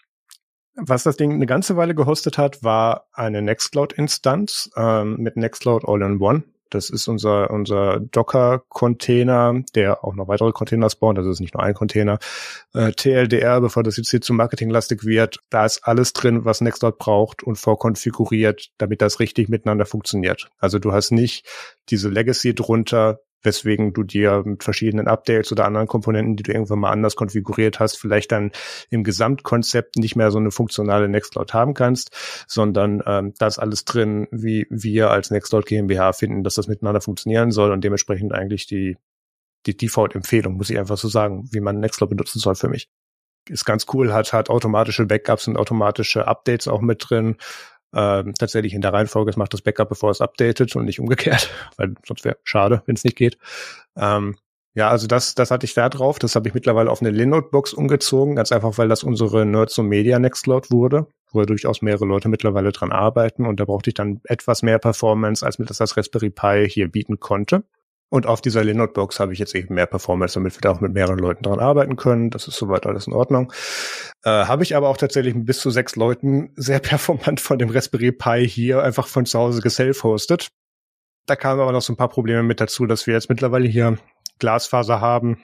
was 0.75 1.03
das 1.03 1.17
Ding 1.17 1.33
eine 1.33 1.45
ganze 1.45 1.77
Weile 1.77 1.93
gehostet 1.93 2.37
hat, 2.39 2.63
war 2.63 3.07
eine 3.13 3.41
Nextcloud-Instanz 3.43 4.71
ähm, 4.75 5.17
mit 5.17 5.37
Nextcloud 5.37 5.83
All-in-One. 5.85 6.43
Das 6.73 6.89
ist 6.89 7.07
unser, 7.07 7.51
unser 7.51 7.99
Docker-Container, 7.99 9.61
der 9.75 10.03
auch 10.03 10.15
noch 10.15 10.27
weitere 10.27 10.51
Container 10.51 10.89
spawnt. 10.89 11.17
Das 11.17 11.25
ist 11.25 11.39
nicht 11.39 11.53
nur 11.53 11.63
ein 11.63 11.73
Container. 11.73 12.19
Äh, 12.73 12.91
TLDR, 12.91 13.61
bevor 13.61 13.83
das 13.83 13.97
jetzt 13.97 14.09
hier 14.09 14.21
zu 14.21 14.33
marketinglastig 14.33 15.03
wird, 15.03 15.39
da 15.49 15.65
ist 15.65 15.81
alles 15.83 16.13
drin, 16.13 16.45
was 16.45 16.61
Nextcloud 16.61 16.97
braucht 16.97 17.43
und 17.43 17.57
vorkonfiguriert, 17.57 18.71
damit 18.77 19.01
das 19.01 19.19
richtig 19.19 19.49
miteinander 19.49 19.85
funktioniert. 19.85 20.49
Also 20.57 20.79
du 20.79 20.93
hast 20.93 21.11
nicht 21.11 21.45
diese 21.89 22.09
Legacy 22.09 22.55
drunter, 22.55 23.19
weswegen 23.43 23.93
du 23.93 24.03
dir 24.03 24.43
mit 24.45 24.63
verschiedenen 24.63 25.07
Updates 25.07 25.51
oder 25.51 25.65
anderen 25.65 25.87
Komponenten, 25.87 26.35
die 26.35 26.43
du 26.43 26.51
irgendwann 26.51 26.79
mal 26.79 26.91
anders 26.91 27.15
konfiguriert 27.15 27.79
hast, 27.79 27.97
vielleicht 27.97 28.31
dann 28.31 28.51
im 28.89 29.03
Gesamtkonzept 29.03 29.97
nicht 29.97 30.15
mehr 30.15 30.31
so 30.31 30.39
eine 30.39 30.51
funktionale 30.51 31.09
Nextcloud 31.09 31.53
haben 31.53 31.73
kannst, 31.73 32.15
sondern 32.47 33.03
ähm, 33.05 33.33
das 33.37 33.59
alles 33.59 33.85
drin, 33.85 34.27
wie 34.31 34.67
wir 34.69 35.11
als 35.11 35.31
Nextcloud 35.31 35.65
GmbH 35.65 36.13
finden, 36.13 36.43
dass 36.43 36.55
das 36.55 36.67
miteinander 36.67 37.01
funktionieren 37.01 37.51
soll 37.51 37.71
und 37.71 37.83
dementsprechend 37.83 38.33
eigentlich 38.33 38.67
die 38.67 38.97
die 39.65 39.77
Default-Empfehlung, 39.77 40.55
muss 40.55 40.69
ich 40.69 40.77
einfach 40.77 40.97
so 40.97 41.07
sagen, 41.07 41.47
wie 41.51 41.61
man 41.61 41.79
Nextcloud 41.79 42.09
benutzen 42.09 42.39
soll 42.39 42.55
für 42.55 42.67
mich. 42.67 42.89
Ist 43.49 43.65
ganz 43.65 43.85
cool, 43.93 44.13
hat, 44.13 44.31
hat 44.31 44.49
automatische 44.49 45.05
Backups 45.05 45.47
und 45.47 45.57
automatische 45.57 46.27
Updates 46.27 46.67
auch 46.67 46.81
mit 46.81 47.03
drin 47.09 47.35
ähm, 47.93 48.33
tatsächlich 48.37 48.73
in 48.73 48.81
der 48.81 48.93
Reihenfolge, 48.93 49.29
es 49.29 49.37
macht 49.37 49.53
das 49.53 49.61
Backup, 49.61 49.89
bevor 49.89 50.11
es 50.11 50.21
updatet 50.21 50.75
und 50.75 50.85
nicht 50.85 50.99
umgekehrt, 50.99 51.49
weil 51.77 51.93
sonst 52.05 52.25
wäre 52.25 52.37
schade, 52.43 52.81
wenn 52.85 52.95
es 52.95 53.03
nicht 53.03 53.17
geht. 53.17 53.37
Ähm, 53.95 54.35
ja, 54.75 54.89
also 54.89 55.05
das, 55.05 55.35
das 55.35 55.51
hatte 55.51 55.65
ich 55.65 55.75
da 55.75 55.87
drauf. 55.87 56.17
Das 56.17 56.35
habe 56.35 56.47
ich 56.47 56.55
mittlerweile 56.55 56.89
auf 56.89 57.01
eine 57.01 57.11
Linode-Box 57.11 57.73
umgezogen, 57.73 58.35
ganz 58.35 58.51
einfach, 58.51 58.77
weil 58.79 58.87
das 58.87 59.03
unsere 59.03 59.45
Nerds 59.45 59.77
und 59.77 59.87
Media 59.87 60.17
Nextcloud 60.17 60.71
wurde, 60.71 61.05
wo 61.31 61.41
ja 61.41 61.45
durchaus 61.45 61.83
mehrere 61.83 62.05
Leute 62.05 62.27
mittlerweile 62.27 62.71
dran 62.71 62.91
arbeiten 62.91 63.45
und 63.45 63.59
da 63.59 63.65
brauchte 63.65 63.91
ich 63.91 63.93
dann 63.93 64.21
etwas 64.23 64.63
mehr 64.63 64.79
Performance, 64.79 65.45
als 65.45 65.59
mir 65.59 65.65
das 65.65 65.77
das 65.77 65.95
Raspberry 65.95 66.31
Pi 66.31 66.67
hier 66.67 66.89
bieten 66.89 67.19
konnte. 67.19 67.63
Und 68.13 68.27
auf 68.27 68.41
dieser 68.41 68.63
Linux-Box 68.63 69.19
habe 69.19 69.33
ich 69.33 69.39
jetzt 69.39 69.55
eben 69.55 69.73
mehr 69.73 69.87
Performance, 69.87 70.35
damit 70.35 70.55
wir 70.55 70.61
da 70.61 70.69
auch 70.69 70.81
mit 70.81 70.93
mehreren 70.93 71.17
Leuten 71.17 71.41
dran 71.41 71.59
arbeiten 71.59 71.95
können. 71.95 72.29
Das 72.29 72.47
ist 72.47 72.57
soweit 72.57 72.85
alles 72.85 73.07
in 73.07 73.13
Ordnung. 73.13 73.51
Äh, 74.23 74.29
habe 74.29 74.61
ich 74.61 74.75
aber 74.75 74.89
auch 74.89 74.97
tatsächlich 74.97 75.33
mit 75.33 75.47
bis 75.47 75.59
zu 75.59 75.71
sechs 75.71 75.95
Leuten 75.95 76.51
sehr 76.55 76.77
performant 76.91 77.39
von 77.39 77.57
dem 77.57 77.71
Raspberry 77.71 78.11
Pi 78.11 78.47
hier 78.47 78.83
einfach 78.83 79.07
von 79.07 79.25
zu 79.25 79.39
Hause 79.39 79.61
geself-hostet. 79.61 80.49
Da 81.25 81.35
kamen 81.35 81.59
aber 81.59 81.71
noch 81.71 81.81
so 81.81 81.91
ein 81.91 81.97
paar 81.97 82.09
Probleme 82.09 82.43
mit 82.43 82.61
dazu, 82.61 82.85
dass 82.85 83.07
wir 83.07 83.15
jetzt 83.15 83.29
mittlerweile 83.29 83.67
hier 83.67 83.97
Glasfaser 84.37 85.01
haben 85.01 85.39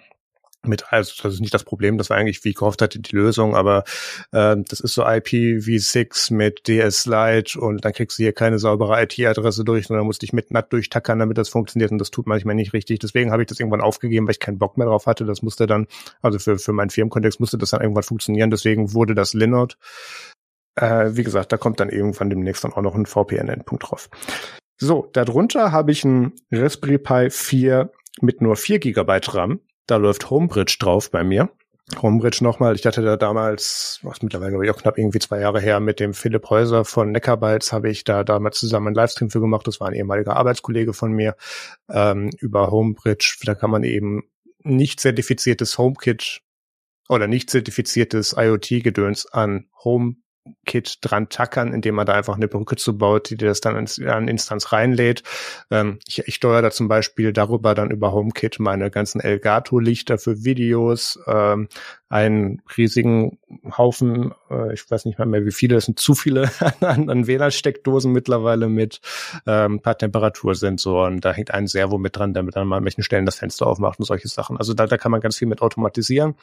mit, 0.66 0.92
also 0.92 1.14
das 1.24 1.36
ist 1.36 1.40
nicht 1.40 1.54
das 1.54 1.64
Problem, 1.64 1.98
das 1.98 2.10
war 2.10 2.18
eigentlich, 2.18 2.44
wie 2.44 2.50
ich 2.50 2.56
gehofft 2.56 2.82
hatte, 2.82 3.00
die 3.00 3.16
Lösung, 3.16 3.56
aber 3.56 3.84
äh, 4.32 4.58
das 4.58 4.82
ist 4.82 4.94
so 4.94 5.06
IPv6 5.06 6.34
mit 6.34 6.68
DS 6.68 7.06
Lite 7.06 7.60
und 7.60 7.86
dann 7.86 7.94
kriegst 7.94 8.20
du 8.20 8.24
hier 8.24 8.34
keine 8.34 8.60
saubere 8.60 9.02
IT-Adresse 9.02 9.64
durch, 9.64 9.88
sondern 9.88 10.06
musst 10.06 10.22
dich 10.22 10.34
mit 10.34 10.52
NAT 10.52 10.74
durchtackern, 10.74 11.20
damit 11.20 11.38
das 11.38 11.50
funktioniert 11.50 11.92
und 11.92 11.98
das 11.98 12.12
tut 12.12 12.28
manchmal 12.28 12.56
nicht 12.56 12.74
richtig. 12.74 13.00
Deswegen 13.00 13.32
habe 13.32 13.44
ich 13.44 13.48
das 13.48 13.60
irgendwann 13.60 13.82
aufgegeben, 13.82 14.28
weil 14.28 14.34
ich 14.34 14.40
keinen 14.40 14.58
Bock 14.58 14.78
mehr 14.78 14.88
drauf 14.88 15.06
hatte. 15.06 15.26
Das 15.26 15.42
musste 15.42 15.66
dann, 15.66 15.88
also 16.22 16.40
für, 16.40 16.58
für 16.58 16.74
meinen 16.74 16.90
Firmenkontext 16.90 17.40
musste 17.40 17.58
das 17.58 17.70
dann 17.72 17.82
irgendwann 17.82 18.04
funktionieren, 18.04 18.52
deswegen 18.52 18.94
wurde 18.94 19.16
das 19.16 19.34
Linode. 19.34 19.76
Äh, 20.76 21.12
wie 21.14 21.24
gesagt, 21.24 21.54
da 21.54 21.58
kommt 21.58 21.80
dann 21.80 21.90
irgendwann 21.90 22.30
demnächst 22.30 22.64
dann 22.64 22.74
auch 22.74 22.82
noch 22.82 22.96
ein 22.96 23.06
VPN-Endpunkt 23.06 23.90
drauf. 23.90 24.10
So, 24.78 25.10
darunter 25.14 25.72
habe 25.72 25.92
ich 25.92 26.04
ein 26.04 26.34
Raspberry 26.52 26.98
Pi 26.98 27.30
4 27.30 27.92
mit 28.22 28.42
nur 28.42 28.56
4 28.56 28.80
Gigabyte 28.80 29.36
RAM 29.36 29.60
da 29.90 29.98
läuft 29.98 30.30
Homebridge 30.30 30.78
drauf 30.80 31.12
bei 31.12 31.24
mir. 31.24 31.50
Homebridge 32.02 32.44
nochmal, 32.44 32.76
ich 32.76 32.86
hatte 32.86 33.02
da 33.02 33.18
damals, 33.18 34.00
was 34.04 34.22
mittlerweile 34.22 34.52
glaube 34.52 34.66
ich 34.66 34.72
auch 34.72 34.78
knapp 34.78 34.98
irgendwie 34.98 35.20
zwei 35.20 35.40
Jahre 35.40 35.60
her, 35.60 35.80
mit 35.80 36.00
dem 36.00 36.14
Philipp 36.14 36.50
Häuser 36.50 36.86
von 36.86 37.12
Neckarbytes 37.12 37.74
habe 37.74 37.90
ich 37.90 38.04
da 38.04 38.24
damals 38.24 38.60
zusammen 38.60 38.88
einen 38.88 38.96
Livestream 38.96 39.32
für 39.32 39.40
gemacht. 39.40 39.66
Das 39.66 39.80
war 39.80 39.88
ein 39.88 39.96
ehemaliger 39.96 40.36
Arbeitskollege 40.36 40.94
von 40.94 41.12
mir 41.12 41.36
ähm, 41.90 42.30
über 42.38 42.70
Homebridge. 42.70 43.38
Da 43.44 43.56
kann 43.56 43.72
man 43.72 43.84
eben 43.84 44.24
nicht 44.64 45.00
zertifiziertes 45.00 45.78
HomeKit 45.78 46.42
oder 47.08 47.28
nicht 47.28 47.50
zertifiziertes 47.50 48.36
IoT-Gedöns 48.38 49.26
an 49.32 49.66
Home 49.84 50.18
Kit 50.66 50.98
dran 51.02 51.30
tackern, 51.30 51.74
indem 51.74 51.96
man 51.96 52.06
da 52.06 52.14
einfach 52.14 52.36
eine 52.36 52.48
Brücke 52.48 52.76
zubaut, 52.76 53.30
die 53.30 53.38
dir 53.38 53.48
das 53.48 53.62
dann 53.62 53.76
ins, 53.76 54.00
an 54.00 54.28
Instanz 54.28 54.72
reinlädt. 54.72 55.24
Ähm, 55.72 56.00
ich, 56.08 56.20
ich 56.28 56.36
steuere 56.36 56.62
da 56.62 56.72
zum 56.72 56.88
Beispiel 56.88 57.34
darüber 57.34 57.76
dann 57.76 57.92
über 57.92 58.14
HomeKit 58.14 58.60
meine 58.60 58.90
ganzen 58.90 59.22
Elgato-Lichter 59.22 60.18
für 60.18 60.44
Videos, 60.44 61.20
ähm, 61.28 61.68
einen 62.10 62.62
riesigen 62.78 63.38
Haufen, 63.78 64.34
äh, 64.50 64.74
ich 64.74 64.90
weiß 64.90 65.06
nicht 65.06 65.20
mal 65.20 65.26
mehr 65.26 65.46
wie 65.46 65.52
viele, 65.52 65.76
es 65.76 65.86
sind 65.86 66.00
zu 66.00 66.16
viele 66.16 66.50
an, 66.82 67.10
an 67.10 67.28
WLAN-Steckdosen 67.28 68.12
mittlerweile 68.12 68.70
mit 68.70 69.02
ähm, 69.46 69.82
paar 69.82 69.98
Temperatursensoren. 69.98 71.20
Da 71.20 71.32
hängt 71.32 71.52
ein 71.52 71.68
Servo 71.68 71.98
mit 71.98 72.16
dran, 72.16 72.34
damit 72.34 72.56
dann 72.56 72.68
mal 72.68 72.78
an 72.78 72.86
welchen 72.86 73.04
Stellen 73.04 73.26
das 73.26 73.38
Fenster 73.38 73.68
aufmacht 73.68 74.00
und 74.00 74.06
solche 74.06 74.28
Sachen. 74.28 74.58
Also 74.58 74.74
da, 74.74 74.88
da 74.88 74.98
kann 74.98 75.12
man 75.12 75.22
ganz 75.22 75.38
viel 75.38 75.48
mit 75.48 75.62
automatisieren. 75.62 76.36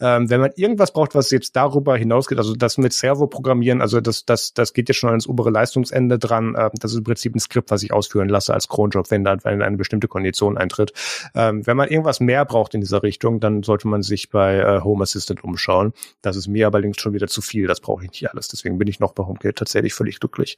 Ähm, 0.00 0.30
wenn 0.30 0.40
man 0.40 0.50
irgendwas 0.56 0.92
braucht, 0.92 1.14
was 1.14 1.30
jetzt 1.30 1.56
darüber 1.56 1.96
hinausgeht, 1.96 2.38
also 2.38 2.54
das 2.54 2.78
mit 2.78 2.92
Servo 2.92 3.26
programmieren, 3.26 3.80
also 3.80 4.00
das, 4.00 4.24
das, 4.24 4.54
das 4.54 4.72
geht 4.72 4.88
jetzt 4.88 4.98
schon 4.98 5.10
ans 5.10 5.26
obere 5.26 5.50
Leistungsende 5.50 6.18
dran. 6.18 6.54
Ähm, 6.58 6.70
das 6.80 6.92
ist 6.92 6.98
im 6.98 7.04
Prinzip 7.04 7.34
ein 7.34 7.40
Skript, 7.40 7.70
was 7.70 7.82
ich 7.82 7.92
ausführen 7.92 8.28
lasse 8.28 8.54
als 8.54 8.68
Cronjob, 8.68 9.10
wenn 9.10 9.24
da 9.24 9.36
wenn 9.42 9.62
eine 9.62 9.76
bestimmte 9.76 10.08
Kondition 10.08 10.58
eintritt. 10.58 10.92
Ähm, 11.34 11.66
wenn 11.66 11.76
man 11.76 11.88
irgendwas 11.88 12.20
mehr 12.20 12.44
braucht 12.44 12.74
in 12.74 12.80
dieser 12.80 13.02
Richtung, 13.02 13.40
dann 13.40 13.62
sollte 13.62 13.88
man 13.88 14.02
sich 14.02 14.30
bei 14.30 14.58
äh, 14.58 14.80
Home 14.82 15.02
Assistant 15.02 15.44
umschauen. 15.44 15.92
Das 16.22 16.36
ist 16.36 16.48
mir 16.48 16.68
allerdings 16.68 17.00
schon 17.00 17.12
wieder 17.12 17.28
zu 17.28 17.42
viel. 17.42 17.66
Das 17.66 17.80
brauche 17.80 18.04
ich 18.04 18.10
nicht 18.10 18.30
alles. 18.30 18.48
Deswegen 18.48 18.78
bin 18.78 18.88
ich 18.88 19.00
noch 19.00 19.12
bei 19.12 19.24
HomeKit 19.24 19.56
tatsächlich 19.56 19.94
völlig 19.94 20.20
glücklich. 20.20 20.56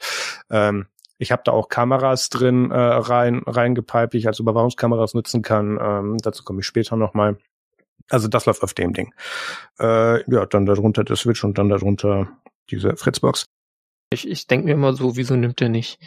Ähm, 0.51 0.87
ich 1.19 1.31
habe 1.31 1.43
da 1.45 1.53
auch 1.53 1.69
Kameras 1.69 2.31
drin 2.31 2.71
äh, 2.71 2.77
rein 2.77 3.43
reingepiped, 3.47 4.13
die 4.13 4.19
ich 4.19 4.27
als 4.27 4.41
Überwachungskameras 4.41 5.15
nutzen 5.15 5.43
kann. 5.43 5.79
Ähm, 5.81 6.17
dazu 6.21 6.43
komme 6.43 6.61
ich 6.61 6.67
später 6.67 6.97
nochmal. 6.97 7.37
Also 8.09 8.29
das 8.29 8.47
läuft 8.47 8.63
auf 8.63 8.75
dem 8.75 8.93
Ding. 8.93 9.15
Äh, 9.79 10.31
ja, 10.31 10.47
dann 10.47 10.67
darunter 10.67 11.05
der 11.05 11.17
Switch 11.17 11.45
und 11.45 11.59
dann 11.59 11.69
darunter 11.69 12.29
diese 12.71 12.97
Fritzbox. 12.97 13.47
Ich, 14.13 14.29
ich 14.29 14.47
denke 14.47 14.67
mir 14.67 14.73
immer 14.73 14.93
so, 14.93 15.17
wieso 15.17 15.37
nimmt 15.37 15.61
er 15.63 15.69
nicht 15.69 15.99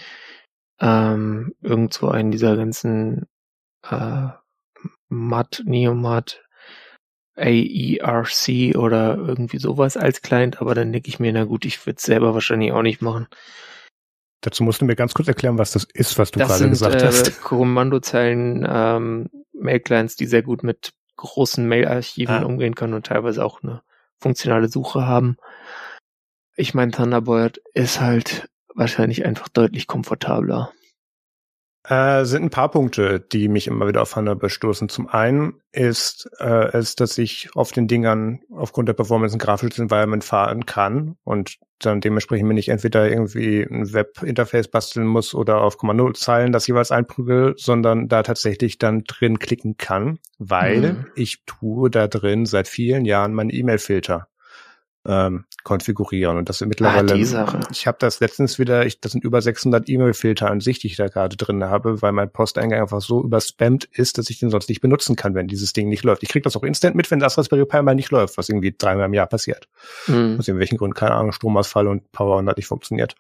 ähm, 0.80 1.54
irgendwo 1.62 2.08
einen 2.08 2.32
dieser 2.32 2.56
ganzen 2.56 3.28
äh, 3.90 4.28
Mat, 5.10 5.64
Neomat, 5.66 6.44
AERC 7.38 8.76
oder 8.76 9.16
irgendwie 9.18 9.58
sowas 9.58 9.98
als 9.98 10.22
Client, 10.22 10.62
aber 10.62 10.74
dann 10.74 10.92
denke 10.92 11.10
ich 11.10 11.20
mir, 11.20 11.34
na 11.34 11.44
gut, 11.44 11.66
ich 11.66 11.86
würde 11.86 11.98
es 11.98 12.04
selber 12.04 12.34
wahrscheinlich 12.34 12.72
auch 12.72 12.82
nicht 12.82 13.02
machen. 13.02 13.28
Dazu 14.42 14.64
musst 14.64 14.82
du 14.82 14.86
mir 14.86 14.96
ganz 14.96 15.14
kurz 15.14 15.28
erklären, 15.28 15.58
was 15.58 15.72
das 15.72 15.86
ist, 15.94 16.18
was 16.18 16.32
du 16.32 16.40
das 16.40 16.48
gerade 16.48 16.60
sind, 16.60 16.70
gesagt 16.70 17.02
äh, 17.02 17.06
hast. 17.06 17.42
Kommandozeilen 17.42 18.66
ähm, 18.68 19.30
Mail-Clients, 19.54 20.16
die 20.16 20.28
sehr 20.28 20.44
gut 20.44 20.64
mit 20.64 20.94
großen 21.16 21.68
Mail-Archiven 21.68 22.44
ah. 22.44 22.46
umgehen 22.46 22.76
können 22.76 22.94
und 22.94 23.06
teilweise 23.06 23.44
auch 23.44 23.64
eine 23.64 23.82
funktionale 24.20 24.70
Suche 24.70 25.06
haben. 25.06 25.38
Ich 26.56 26.74
meine, 26.74 26.92
Thunderbird 26.92 27.60
ist 27.74 28.00
halt 28.00 28.50
wahrscheinlich 28.74 29.26
einfach 29.26 29.50
deutlich 29.50 29.88
komfortabler. 29.88 30.72
Äh, 31.88 32.26
sind 32.26 32.44
ein 32.44 32.50
paar 32.50 32.72
Punkte, 32.72 33.20
die 33.20 33.48
mich 33.48 33.68
immer 33.68 33.88
wieder 33.88 34.02
auf 34.02 34.14
Thunderbird 34.14 34.52
stoßen. 34.52 34.90
Zum 34.90 35.08
einen 35.08 35.62
ist 35.72 36.30
äh, 36.40 36.76
es, 36.76 36.96
dass 36.96 37.18
ich 37.18 37.50
auf 37.54 37.72
den 37.72 37.88
Dingern 37.88 38.40
aufgrund 38.52 38.90
der 38.90 38.94
Performance 38.94 39.36
ein 39.36 39.40
grafisches 39.40 39.80
Environment 39.80 40.24
fahren 40.24 40.66
kann 40.66 41.18
und 41.24 41.58
dann 41.80 42.02
dementsprechend 42.02 42.48
mir 42.48 42.54
nicht 42.54 42.70
entweder 42.70 43.08
irgendwie 43.08 43.62
ein 43.62 43.94
Web-Interface 43.94 44.70
basteln 44.70 45.06
muss 45.06 45.36
oder 45.36 45.62
auf 45.62 45.78
Kommandozeilen 45.78 46.52
das 46.52 46.68
jeweils 46.68 46.92
einprügel, 46.92 47.54
sondern 47.58 48.08
da 48.08 48.24
tatsächlich 48.24 48.78
dann 48.78 49.04
drin 49.04 49.40
klicken 49.40 49.78
kann, 49.78 50.20
weil 50.40 50.94
mhm. 50.94 51.06
ich 51.16 51.44
tue 51.46 51.92
da 51.92 52.08
drin 52.08 52.46
seit 52.46 52.68
vielen 52.68 53.06
Jahren 53.06 53.34
meinen 53.34 53.50
E-Mail-Filter 53.50 54.28
ähm, 55.06 55.46
konfigurieren. 55.64 56.38
Und 56.38 56.48
das 56.48 56.60
sind 56.60 56.70
mittlerweile, 56.70 57.14
ah, 57.14 57.16
die 57.16 57.26
Sache. 57.26 57.60
ich 57.72 57.88
habe 57.88 57.98
das 58.00 58.20
letztens 58.20 58.60
wieder, 58.60 58.86
ich, 58.86 59.02
das 59.02 59.12
sind 59.12 59.24
über 59.24 59.42
600 59.42 59.90
E-Mail-Filter 59.90 60.50
an 60.50 60.62
sich, 60.62 60.80
die 60.80 60.88
ich 60.88 60.96
da 60.96 61.08
gerade 61.08 61.36
drin 61.36 61.64
habe, 61.64 62.02
weil 62.02 62.12
mein 62.12 62.32
Posteingang 62.32 62.82
einfach 62.82 63.02
so 63.02 63.24
überspammt 63.24 63.86
ist, 63.86 64.18
dass 64.18 64.30
ich 64.30 64.40
den 64.40 64.50
sonst 64.50 64.70
nicht 64.70 64.82
benutzen 64.82 65.16
kann, 65.16 65.34
wenn 65.34 65.48
dieses 65.48 65.74
Ding 65.74 65.90
nicht 65.90 66.04
läuft. 66.04 66.24
Ich 66.24 66.30
kriege 66.30 66.44
das 66.44 66.56
auch 66.56 66.64
instant 66.64 66.96
mit, 66.96 67.10
wenn 67.10 67.20
das 67.20 67.38
Raspberry 67.38 67.66
Pi 67.66 67.82
mal 67.82 67.96
nicht 67.96 68.12
läuft, 68.12 68.38
was 68.38 68.50
irgendwie 68.50 68.76
dreimal 68.78 69.08
im 69.08 69.14
Jahr 69.14 69.28
passiert. 69.28 69.68
Mhm. 70.08 70.38
Aus 70.40 70.48
irgendwelchen 70.48 70.78
Gründen, 70.78 70.96
keine 70.96 71.14
Ahnung, 71.14 71.32
Stromausfall 71.32 71.88
und 71.88 72.12
Power 72.12 72.38
und 72.38 72.48
hat 72.48 72.58
nicht 72.58 72.68
funktioniert. 72.68 73.16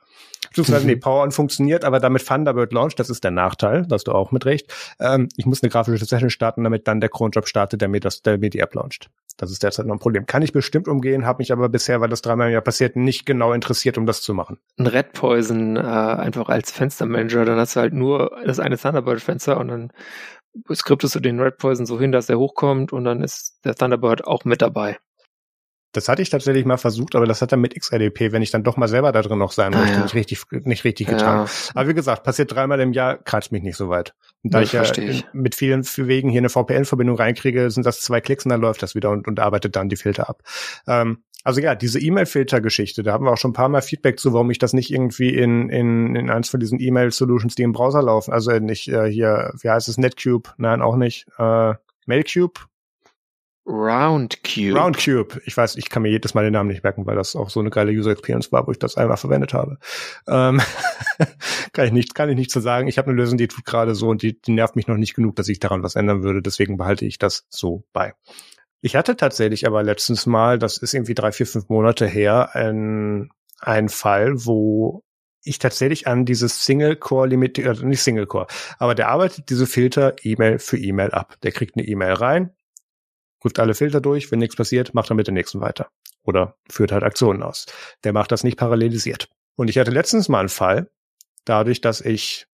Beziehungsweise 0.55 0.87
nee, 0.87 0.95
Power 0.95 1.23
On 1.23 1.31
funktioniert, 1.31 1.83
aber 1.83 1.99
damit 1.99 2.25
Thunderbird 2.25 2.71
launcht, 2.73 2.99
das 2.99 3.09
ist 3.09 3.23
der 3.23 3.31
Nachteil, 3.31 3.85
da 3.87 3.95
hast 3.95 4.07
du 4.07 4.11
auch 4.11 4.31
mit 4.31 4.45
recht. 4.45 4.73
Ähm, 4.99 5.29
ich 5.35 5.45
muss 5.45 5.61
eine 5.61 5.69
grafische 5.69 6.05
Session 6.05 6.29
starten, 6.29 6.63
damit 6.63 6.87
dann 6.87 7.01
der 7.01 7.09
Cronjob 7.09 7.47
startet, 7.47 7.81
der 7.81 7.89
mir 7.89 7.99
das, 7.99 8.21
der 8.21 8.37
mir 8.37 8.49
die 8.49 8.59
App 8.59 8.73
launcht. 8.73 9.09
Das 9.37 9.51
ist 9.51 9.63
derzeit 9.63 9.85
noch 9.85 9.95
ein 9.95 9.99
Problem. 9.99 10.25
Kann 10.25 10.41
ich 10.41 10.53
bestimmt 10.53 10.87
umgehen, 10.87 11.25
habe 11.25 11.39
mich 11.39 11.51
aber 11.51 11.67
bisher, 11.67 11.99
weil 11.99 12.07
das 12.07 12.21
dreimal 12.21 12.47
im 12.47 12.53
Jahr 12.53 12.61
passiert, 12.61 12.95
nicht 12.95 13.25
genau 13.25 13.51
interessiert, 13.51 13.97
um 13.97 14.05
das 14.05 14.21
zu 14.21 14.33
machen. 14.33 14.59
Ein 14.77 14.87
Red 14.87 15.11
Poison 15.11 15.75
äh, 15.75 15.79
einfach 15.79 16.47
als 16.47 16.71
Fenstermanager, 16.71 17.43
dann 17.43 17.59
hast 17.59 17.75
du 17.75 17.81
halt 17.81 17.93
nur 17.93 18.37
das 18.45 18.59
eine 18.59 18.77
Thunderbird-Fenster 18.77 19.59
und 19.59 19.67
dann 19.67 19.91
skriptest 20.73 21.15
du 21.15 21.19
den 21.19 21.39
Red 21.39 21.57
Poison 21.57 21.85
so 21.85 21.99
hin, 21.99 22.13
dass 22.13 22.29
er 22.29 22.39
hochkommt 22.39 22.93
und 22.93 23.03
dann 23.03 23.21
ist 23.21 23.59
der 23.65 23.75
Thunderbird 23.75 24.25
auch 24.25 24.45
mit 24.45 24.61
dabei. 24.61 24.97
Das 25.95 26.09
hatte 26.09 26.21
ich 26.21 26.29
tatsächlich 26.29 26.65
mal 26.65 26.77
versucht, 26.77 27.15
aber 27.15 27.25
das 27.25 27.41
hat 27.41 27.51
dann 27.51 27.61
mit 27.61 27.79
XLDP, 27.79 28.31
wenn 28.31 28.41
ich 28.41 28.51
dann 28.51 28.63
doch 28.63 28.77
mal 28.77 28.87
selber 28.87 29.11
da 29.11 29.21
drin 29.21 29.39
noch 29.39 29.51
sein 29.51 29.73
ah, 29.73 29.79
möchte, 29.79 29.95
ja. 29.95 30.03
nicht 30.03 30.15
richtig, 30.15 30.43
nicht 30.65 30.83
richtig 30.83 31.07
getan. 31.07 31.45
Ja. 31.45 31.51
Aber 31.73 31.89
wie 31.89 31.93
gesagt, 31.93 32.23
passiert 32.23 32.53
dreimal 32.53 32.79
im 32.79 32.93
Jahr, 32.93 33.17
kratzt 33.17 33.51
mich 33.51 33.63
nicht 33.63 33.77
so 33.77 33.89
weit. 33.89 34.13
Und 34.43 34.53
da 34.53 34.59
das 34.59 34.67
ich 34.67 34.73
ja 34.73 35.03
ich. 35.03 35.25
mit 35.33 35.55
vielen 35.55 35.85
Wegen 35.85 36.29
hier 36.29 36.41
eine 36.41 36.49
VPN-Verbindung 36.49 37.17
reinkriege, 37.17 37.69
sind 37.71 37.85
das 37.85 38.01
zwei 38.01 38.21
Klicks 38.21 38.45
und 38.45 38.49
dann 38.49 38.61
läuft 38.61 38.83
das 38.83 38.95
wieder 38.95 39.09
und, 39.11 39.27
und 39.27 39.39
arbeitet 39.39 39.75
dann 39.75 39.89
die 39.89 39.95
Filter 39.95 40.29
ab. 40.29 40.41
Ähm, 40.87 41.23
also 41.45 41.61
ja, 41.61 41.75
diese 41.75 41.99
E-Mail-Filter-Geschichte, 41.99 43.03
da 43.03 43.13
haben 43.13 43.25
wir 43.25 43.31
auch 43.31 43.37
schon 43.37 43.51
ein 43.51 43.55
paar 43.55 43.69
Mal 43.69 43.83
Feedback 43.83 44.19
zu, 44.19 44.33
warum 44.33 44.49
ich 44.49 44.57
das 44.57 44.73
nicht 44.73 44.91
irgendwie 44.91 45.29
in, 45.29 45.69
in, 45.69 46.15
in 46.15 46.29
eins 46.31 46.49
von 46.49 46.59
diesen 46.59 46.79
E-Mail-Solutions, 46.79 47.53
die 47.53 47.61
im 47.61 47.71
Browser 47.71 48.01
laufen, 48.01 48.33
also 48.33 48.51
nicht 48.51 48.87
äh, 48.87 49.09
hier, 49.09 49.53
wie 49.61 49.69
heißt 49.69 49.87
es, 49.87 49.99
Netcube, 49.99 50.49
nein, 50.57 50.81
auch 50.81 50.95
nicht, 50.95 51.27
äh, 51.37 51.73
Mailcube, 52.07 52.61
Roundcube. 53.65 54.77
Roundcube. 54.77 55.41
Ich 55.45 55.57
weiß, 55.57 55.75
ich 55.77 55.89
kann 55.89 56.03
mir 56.03 56.09
jedes 56.09 56.35
Mal 56.35 56.43
den 56.43 56.53
Namen 56.53 56.69
nicht 56.69 56.83
merken, 56.83 57.05
weil 57.07 57.15
das 57.15 57.35
auch 57.35 57.49
so 57.49 57.59
eine 57.59 57.71
geile 57.71 57.91
User 57.91 58.11
Experience 58.11 58.51
war, 58.51 58.67
wo 58.67 58.71
ich 58.71 58.79
das 58.79 58.95
einmal 58.95 59.17
verwendet 59.17 59.53
habe. 59.53 59.79
Ähm, 60.27 60.61
kann 61.73 61.85
ich 61.87 61.91
nicht, 61.91 62.13
kann 62.13 62.29
ich 62.29 62.35
nicht 62.35 62.51
zu 62.51 62.59
sagen. 62.59 62.87
Ich 62.87 62.99
habe 62.99 63.09
eine 63.09 63.17
Lösung, 63.17 63.37
die 63.37 63.47
tut 63.47 63.65
gerade 63.65 63.95
so 63.95 64.09
und 64.09 64.21
die, 64.21 64.39
die 64.39 64.51
nervt 64.51 64.75
mich 64.75 64.87
noch 64.87 64.97
nicht 64.97 65.15
genug, 65.15 65.35
dass 65.35 65.49
ich 65.49 65.59
daran 65.59 65.81
was 65.81 65.95
ändern 65.95 66.21
würde. 66.21 66.43
Deswegen 66.43 66.77
behalte 66.77 67.05
ich 67.05 67.17
das 67.17 67.45
so 67.49 67.83
bei. 67.91 68.13
Ich 68.81 68.95
hatte 68.95 69.17
tatsächlich 69.17 69.65
aber 69.65 69.81
letztens 69.81 70.27
mal, 70.27 70.59
das 70.59 70.77
ist 70.77 70.93
irgendwie 70.93 71.15
drei, 71.15 71.31
vier, 71.31 71.47
fünf 71.47 71.69
Monate 71.69 72.05
her, 72.05 72.55
ein, 72.55 73.31
ein 73.59 73.89
Fall, 73.89 74.45
wo 74.45 75.03
ich 75.43 75.57
tatsächlich 75.57 76.07
an 76.07 76.25
dieses 76.25 76.65
Single-Core 76.65 77.27
limitiert, 77.27 77.67
also 77.67 77.85
nicht 77.87 78.03
Single-Core, 78.03 78.45
aber 78.77 78.93
der 78.93 79.09
arbeitet 79.09 79.49
diese 79.49 79.65
Filter 79.65 80.15
E-Mail 80.21 80.59
für 80.59 80.77
E-Mail 80.77 81.11
ab. 81.11 81.37
Der 81.41 81.51
kriegt 81.51 81.75
eine 81.75 81.87
E-Mail 81.87 82.13
rein, 82.13 82.54
prüft 83.39 83.59
alle 83.59 83.73
Filter 83.73 84.01
durch, 84.01 84.31
wenn 84.31 84.39
nichts 84.39 84.55
passiert, 84.55 84.93
macht 84.93 85.11
er 85.11 85.15
mit 85.15 85.27
der 85.27 85.33
nächsten 85.33 85.61
weiter. 85.61 85.89
Oder 86.23 86.55
führt 86.69 86.91
halt 86.91 87.03
Aktionen 87.03 87.43
aus. 87.43 87.65
Der 88.03 88.13
macht 88.13 88.31
das 88.31 88.43
nicht 88.43 88.57
parallelisiert. 88.57 89.29
Und 89.55 89.69
ich 89.69 89.77
hatte 89.77 89.91
letztens 89.91 90.27
mal 90.29 90.39
einen 90.39 90.49
Fall, 90.49 90.89
dadurch, 91.45 91.81
dass 91.81 92.01
ich 92.01 92.47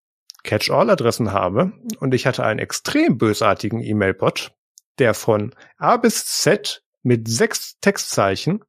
Catch-all-Adressen 0.43 1.31
habe 1.31 1.71
und 1.99 2.13
ich 2.13 2.25
hatte 2.25 2.43
einen 2.43 2.59
extrem 2.59 3.17
bösartigen 3.17 3.81
E-Mail-Bot, 3.81 4.51
der 4.99 5.13
von 5.13 5.53
A 5.77 5.97
bis 5.97 6.25
Z 6.25 6.83
mit 7.03 7.27
sechs 7.27 7.79
Textzeichen 7.79 8.63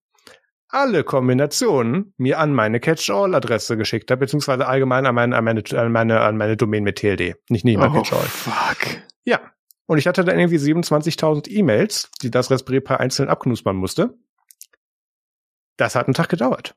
alle 0.69 1.05
Kombinationen 1.05 2.15
mir 2.17 2.39
an 2.39 2.55
meine 2.55 2.81
Catch-all-Adresse 2.81 3.77
geschickt 3.77 4.11
hat, 4.11 4.21
beziehungsweise 4.21 4.67
allgemein 4.67 5.05
an 5.05 5.15
meine, 5.15 5.37
an 5.37 5.45
meine, 5.45 5.63
an 5.73 5.93
meine, 5.93 6.21
an 6.21 6.37
meine 6.39 6.57
Domain 6.57 6.83
mit 6.83 6.97
TLD. 6.97 7.37
Nicht 7.51 7.65
nie 7.65 7.77
mal 7.77 7.91
oh, 7.91 7.93
Catch-all. 7.93 8.25
Fuck. 8.25 9.03
Ja, 9.25 9.41
und 9.93 9.99
ich 9.99 10.07
hatte 10.07 10.24
dann 10.24 10.38
irgendwie 10.38 10.57
27.000 10.57 11.51
E-Mails, 11.51 12.11
die 12.22 12.30
das 12.30 12.51
Raspberry 12.51 12.80
Pi 12.80 12.95
einzeln 12.95 13.28
abknuspern 13.28 13.76
musste. 13.76 14.14
Das 15.76 15.95
hat 15.95 16.07
einen 16.07 16.14
Tag 16.14 16.30
gedauert. 16.30 16.74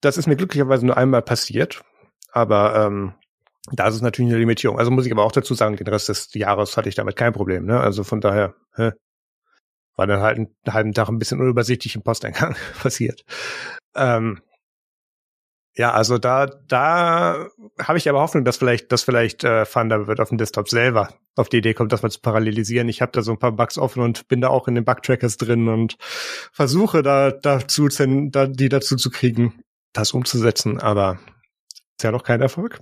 Das 0.00 0.18
ist 0.18 0.26
mir 0.26 0.34
glücklicherweise 0.34 0.84
nur 0.84 0.96
einmal 0.96 1.22
passiert. 1.22 1.84
Aber 2.32 2.74
ähm, 2.74 3.14
da 3.70 3.86
ist 3.86 3.94
es 3.94 4.02
natürlich 4.02 4.32
eine 4.32 4.40
Limitierung. 4.40 4.80
Also 4.80 4.90
muss 4.90 5.06
ich 5.06 5.12
aber 5.12 5.22
auch 5.22 5.30
dazu 5.30 5.54
sagen, 5.54 5.76
den 5.76 5.86
Rest 5.86 6.08
des 6.08 6.34
Jahres 6.34 6.76
hatte 6.76 6.88
ich 6.88 6.96
damit 6.96 7.14
kein 7.14 7.32
Problem. 7.32 7.66
Ne? 7.66 7.78
Also 7.78 8.02
von 8.02 8.20
daher 8.20 8.56
hä, 8.74 8.90
war 9.94 10.08
dann 10.08 10.20
halt 10.20 10.38
einen 10.38 10.56
halben 10.68 10.92
Tag 10.92 11.08
ein 11.08 11.20
bisschen 11.20 11.40
unübersichtlich 11.40 11.94
im 11.94 12.02
Posteingang 12.02 12.56
passiert. 12.82 13.24
Ähm, 13.94 14.42
ja, 15.76 15.92
also 15.92 16.18
da, 16.18 16.46
da 16.46 17.48
habe 17.80 17.98
ich 17.98 18.08
aber 18.08 18.20
Hoffnung, 18.20 18.44
dass 18.44 18.56
vielleicht, 18.56 18.92
dass 18.92 19.02
vielleicht 19.02 19.42
äh, 19.42 19.64
Thunderbird 19.64 20.20
auf 20.20 20.28
dem 20.28 20.38
Desktop 20.38 20.68
selber 20.68 21.08
auf 21.34 21.48
die 21.48 21.56
Idee 21.58 21.74
kommt, 21.74 21.92
das 21.92 22.02
mal 22.02 22.10
zu 22.10 22.20
parallelisieren. 22.20 22.88
Ich 22.88 23.02
habe 23.02 23.10
da 23.10 23.22
so 23.22 23.32
ein 23.32 23.38
paar 23.40 23.52
Bugs 23.52 23.76
offen 23.76 24.02
und 24.02 24.28
bin 24.28 24.40
da 24.40 24.48
auch 24.48 24.68
in 24.68 24.76
den 24.76 24.84
Bugtrackers 24.84 25.36
drin 25.36 25.68
und 25.68 25.96
versuche 26.52 27.02
da 27.02 27.32
dazu, 27.32 27.88
da, 27.88 28.46
die 28.46 28.68
dazu 28.68 28.94
zu 28.94 29.10
kriegen, 29.10 29.64
das 29.92 30.12
umzusetzen, 30.12 30.80
aber 30.80 31.18
ist 31.96 32.04
ja 32.04 32.12
noch 32.12 32.22
kein 32.22 32.40
Erfolg. 32.40 32.80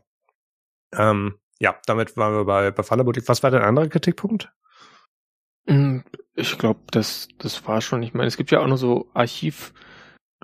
Ähm, 0.95 1.39
ja, 1.59 1.77
damit 1.87 2.17
waren 2.19 2.35
wir 2.35 2.45
bei, 2.45 2.71
bei 2.71 2.83
Thunderbird. 2.83 3.27
Was 3.27 3.43
war 3.43 3.51
dein 3.51 3.63
anderer 3.63 3.89
Kritikpunkt? 3.89 4.53
Hm, 5.67 6.05
ich 6.35 6.59
glaube, 6.59 6.81
das, 6.91 7.29
das 7.39 7.67
war 7.67 7.81
schon. 7.81 8.03
Ich 8.03 8.13
meine, 8.13 8.29
es 8.29 8.37
gibt 8.37 8.51
ja 8.51 8.61
auch 8.61 8.67
noch 8.67 8.77
so 8.77 9.09
Archiv- 9.15 9.73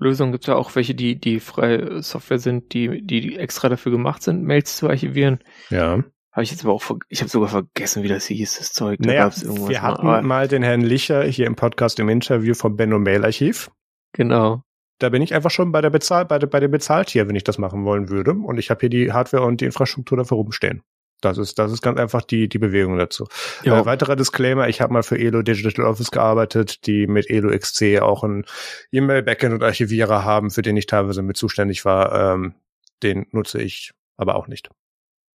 Lösungen 0.00 0.32
gibt 0.32 0.44
es 0.44 0.48
ja 0.48 0.56
auch 0.56 0.74
welche, 0.74 0.94
die, 0.94 1.20
die 1.20 1.40
freie 1.40 2.02
Software 2.02 2.38
sind, 2.38 2.72
die, 2.72 3.02
die 3.02 3.36
extra 3.36 3.68
dafür 3.68 3.92
gemacht 3.92 4.22
sind, 4.22 4.44
Mails 4.44 4.76
zu 4.76 4.88
archivieren. 4.88 5.38
Ja. 5.70 6.02
Habe 6.32 6.44
ich 6.44 6.50
jetzt 6.50 6.64
aber 6.64 6.72
auch, 6.72 6.84
ich 7.08 7.20
habe 7.20 7.30
sogar 7.30 7.48
vergessen, 7.48 8.02
wie 8.02 8.08
das 8.08 8.26
hieß, 8.26 8.58
das 8.58 8.72
Zeug. 8.72 8.98
Da 9.00 9.08
naja, 9.08 9.30
wir 9.68 9.82
hatten 9.82 10.06
mal, 10.06 10.22
mal 10.22 10.46
den 10.46 10.62
Herrn 10.62 10.82
Licher 10.82 11.24
hier 11.24 11.46
im 11.46 11.56
Podcast 11.56 11.98
im 11.98 12.08
Interview 12.08 12.54
vom 12.54 12.76
Benno 12.76 12.98
Mail 12.98 13.24
Archiv. 13.24 13.70
Genau. 14.12 14.62
Da 14.98 15.08
bin 15.08 15.22
ich 15.22 15.34
einfach 15.34 15.50
schon 15.50 15.72
bei 15.72 15.80
der 15.80 15.90
Bezahl, 15.90 16.26
bei, 16.26 16.38
der, 16.38 16.48
bei 16.48 16.60
dem 16.60 16.70
Bezahltier, 16.70 17.28
wenn 17.28 17.36
ich 17.36 17.44
das 17.44 17.58
machen 17.58 17.84
wollen 17.84 18.08
würde. 18.08 18.32
Und 18.32 18.58
ich 18.58 18.70
habe 18.70 18.80
hier 18.80 18.90
die 18.90 19.12
Hardware 19.12 19.44
und 19.44 19.60
die 19.60 19.64
Infrastruktur 19.64 20.18
dafür 20.18 20.36
rumstehen. 20.36 20.82
Das 21.20 21.38
ist, 21.38 21.58
das 21.58 21.72
ist 21.72 21.82
ganz 21.82 21.98
einfach 21.98 22.22
die, 22.22 22.48
die 22.48 22.58
Bewegung 22.58 22.96
dazu. 22.96 23.26
Äh, 23.64 23.70
weiterer 23.84 24.14
Disclaimer, 24.14 24.68
ich 24.68 24.80
habe 24.80 24.92
mal 24.92 25.02
für 25.02 25.18
Elo 25.18 25.42
Digital 25.42 25.84
Office 25.84 26.10
gearbeitet, 26.10 26.86
die 26.86 27.06
mit 27.06 27.28
Elo 27.28 27.56
XC 27.56 28.00
auch 28.00 28.22
ein 28.22 28.44
E-Mail-Backend 28.92 29.54
und 29.54 29.62
Archivierer 29.62 30.24
haben, 30.24 30.50
für 30.50 30.62
den 30.62 30.76
ich 30.76 30.86
teilweise 30.86 31.22
mit 31.22 31.36
zuständig 31.36 31.84
war. 31.84 32.34
Ähm, 32.34 32.54
den 33.02 33.26
nutze 33.32 33.60
ich 33.60 33.92
aber 34.16 34.36
auch 34.36 34.46
nicht. 34.46 34.70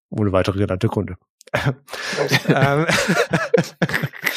Ohne 0.10 0.32
weitere 0.32 0.60
genannte 0.60 0.88
Gründe. 0.88 1.16
Ähm, 2.48 2.86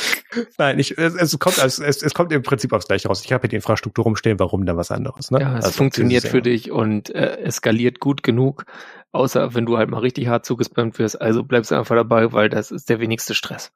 Nein, 0.59 0.79
ich, 0.79 0.97
es, 0.99 1.15
es 1.15 1.39
kommt 1.39 1.59
es, 1.59 1.79
es, 1.79 2.03
es 2.03 2.15
kommt 2.15 2.33
im 2.33 2.43
Prinzip 2.43 2.73
aufs 2.73 2.87
Gleiche 2.87 3.09
raus. 3.09 3.23
Ich 3.25 3.33
habe 3.33 3.43
hier 3.43 3.51
die 3.51 3.57
Infrastruktur 3.57 4.05
rumstehen, 4.05 4.39
warum 4.39 4.67
dann 4.67 4.77
was 4.77 4.91
anderes. 4.91 5.31
Ne? 5.31 5.41
Ja, 5.41 5.59
es 5.59 5.67
also, 5.67 5.77
funktioniert 5.77 6.25
für 6.25 6.43
dich 6.43 6.71
und 6.71 7.15
äh, 7.15 7.39
eskaliert 7.39 8.01
gut 8.01 8.23
genug, 8.23 8.65
außer 9.13 9.55
wenn 9.55 9.67
du 9.67 9.79
halt 9.79 9.91
mal 9.91 10.01
richtig 10.01 10.29
hart 10.29 10.45
zugespammt 10.45 10.99
wirst. 10.99 11.21
Also 11.21 11.45
bleibst 11.45 11.71
du 11.71 11.77
einfach 11.77 11.97
dabei, 11.97 12.33
weil 12.33 12.49
das 12.49 12.71
ist 12.71 12.89
der 12.89 13.01
wenigste 13.01 13.35
Stress. 13.35 13.73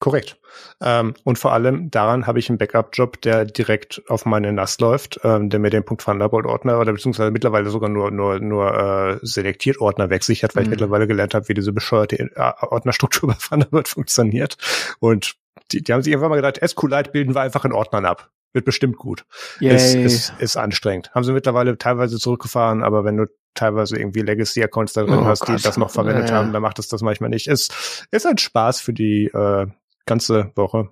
Korrekt. 0.00 0.36
Ähm, 0.82 1.14
und 1.24 1.38
vor 1.38 1.52
allem 1.52 1.90
daran 1.90 2.26
habe 2.26 2.38
ich 2.38 2.48
einen 2.48 2.58
Backup-Job, 2.58 3.22
der 3.22 3.44
direkt 3.44 4.02
auf 4.08 4.26
meine 4.26 4.52
NAS 4.52 4.78
läuft, 4.80 5.20
ähm, 5.24 5.48
der 5.48 5.60
mir 5.60 5.70
den 5.70 5.84
Punkt 5.84 6.04
Thunderbolt-Ordner 6.04 6.78
oder 6.78 6.92
beziehungsweise 6.92 7.30
mittlerweile 7.30 7.70
sogar 7.70 7.88
nur 7.88 8.10
nur 8.10 8.40
nur 8.40 8.74
äh, 8.74 9.18
selektiert 9.22 9.80
Ordner 9.80 10.10
wegsichert, 10.10 10.56
weil 10.56 10.64
mhm. 10.64 10.66
ich 10.66 10.70
mittlerweile 10.72 11.06
gelernt 11.06 11.34
habe, 11.34 11.48
wie 11.48 11.54
diese 11.54 11.72
bescheuerte 11.72 12.18
äh, 12.18 12.52
Ordnerstruktur 12.60 13.28
bei 13.30 13.34
Thunderbird 13.34 13.88
funktioniert. 13.88 14.56
Und 14.98 15.36
die, 15.72 15.82
die 15.82 15.92
haben 15.92 16.02
sich 16.02 16.14
einfach 16.14 16.28
mal 16.28 16.36
gedacht, 16.36 16.60
SQLite 16.64 17.10
bilden 17.10 17.34
wir 17.34 17.40
einfach 17.40 17.64
in 17.64 17.72
Ordnern 17.72 18.04
ab. 18.04 18.30
Wird 18.52 18.64
bestimmt 18.64 18.98
gut. 18.98 19.26
Ist, 19.58 19.96
ist, 19.96 20.32
ist 20.38 20.56
anstrengend. 20.56 21.12
Haben 21.12 21.24
sie 21.24 21.32
mittlerweile 21.32 21.76
teilweise 21.76 22.18
zurückgefahren, 22.18 22.84
aber 22.84 23.04
wenn 23.04 23.16
du 23.16 23.26
teilweise 23.54 23.98
irgendwie 23.98 24.20
Legacy-Accounts 24.20 24.92
da 24.92 25.02
drin 25.02 25.20
oh, 25.20 25.24
hast, 25.24 25.48
die 25.48 25.56
das 25.56 25.76
noch 25.76 25.90
verwendet 25.90 26.28
ja, 26.28 26.34
ja. 26.34 26.40
haben, 26.40 26.52
dann 26.52 26.62
macht 26.62 26.78
es 26.78 26.88
das 26.88 27.02
manchmal 27.02 27.30
nicht. 27.30 27.48
Ist, 27.48 28.06
ist 28.12 28.26
ein 28.26 28.38
Spaß 28.38 28.80
für 28.80 28.92
die 28.92 29.26
äh, 29.26 29.66
ganze 30.06 30.52
Woche. 30.54 30.90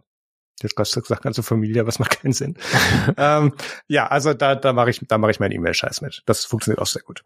Jetzt 0.60 0.76
hast 0.76 0.96
du 0.96 1.00
gesagt, 1.00 1.22
ganze 1.22 1.42
Familie, 1.42 1.86
was 1.86 1.98
macht 1.98 2.20
keinen 2.20 2.32
Sinn. 2.32 2.56
ähm, 3.16 3.54
ja, 3.86 4.08
also 4.08 4.34
da, 4.34 4.54
da 4.54 4.72
mache 4.72 4.90
ich, 4.90 5.00
da 5.06 5.18
mache 5.18 5.30
ich 5.30 5.40
meinen 5.40 5.52
E-Mail-Scheiß 5.52 6.00
mit. 6.00 6.22
Das 6.26 6.44
funktioniert 6.44 6.80
auch 6.80 6.86
sehr 6.86 7.02
gut. 7.02 7.22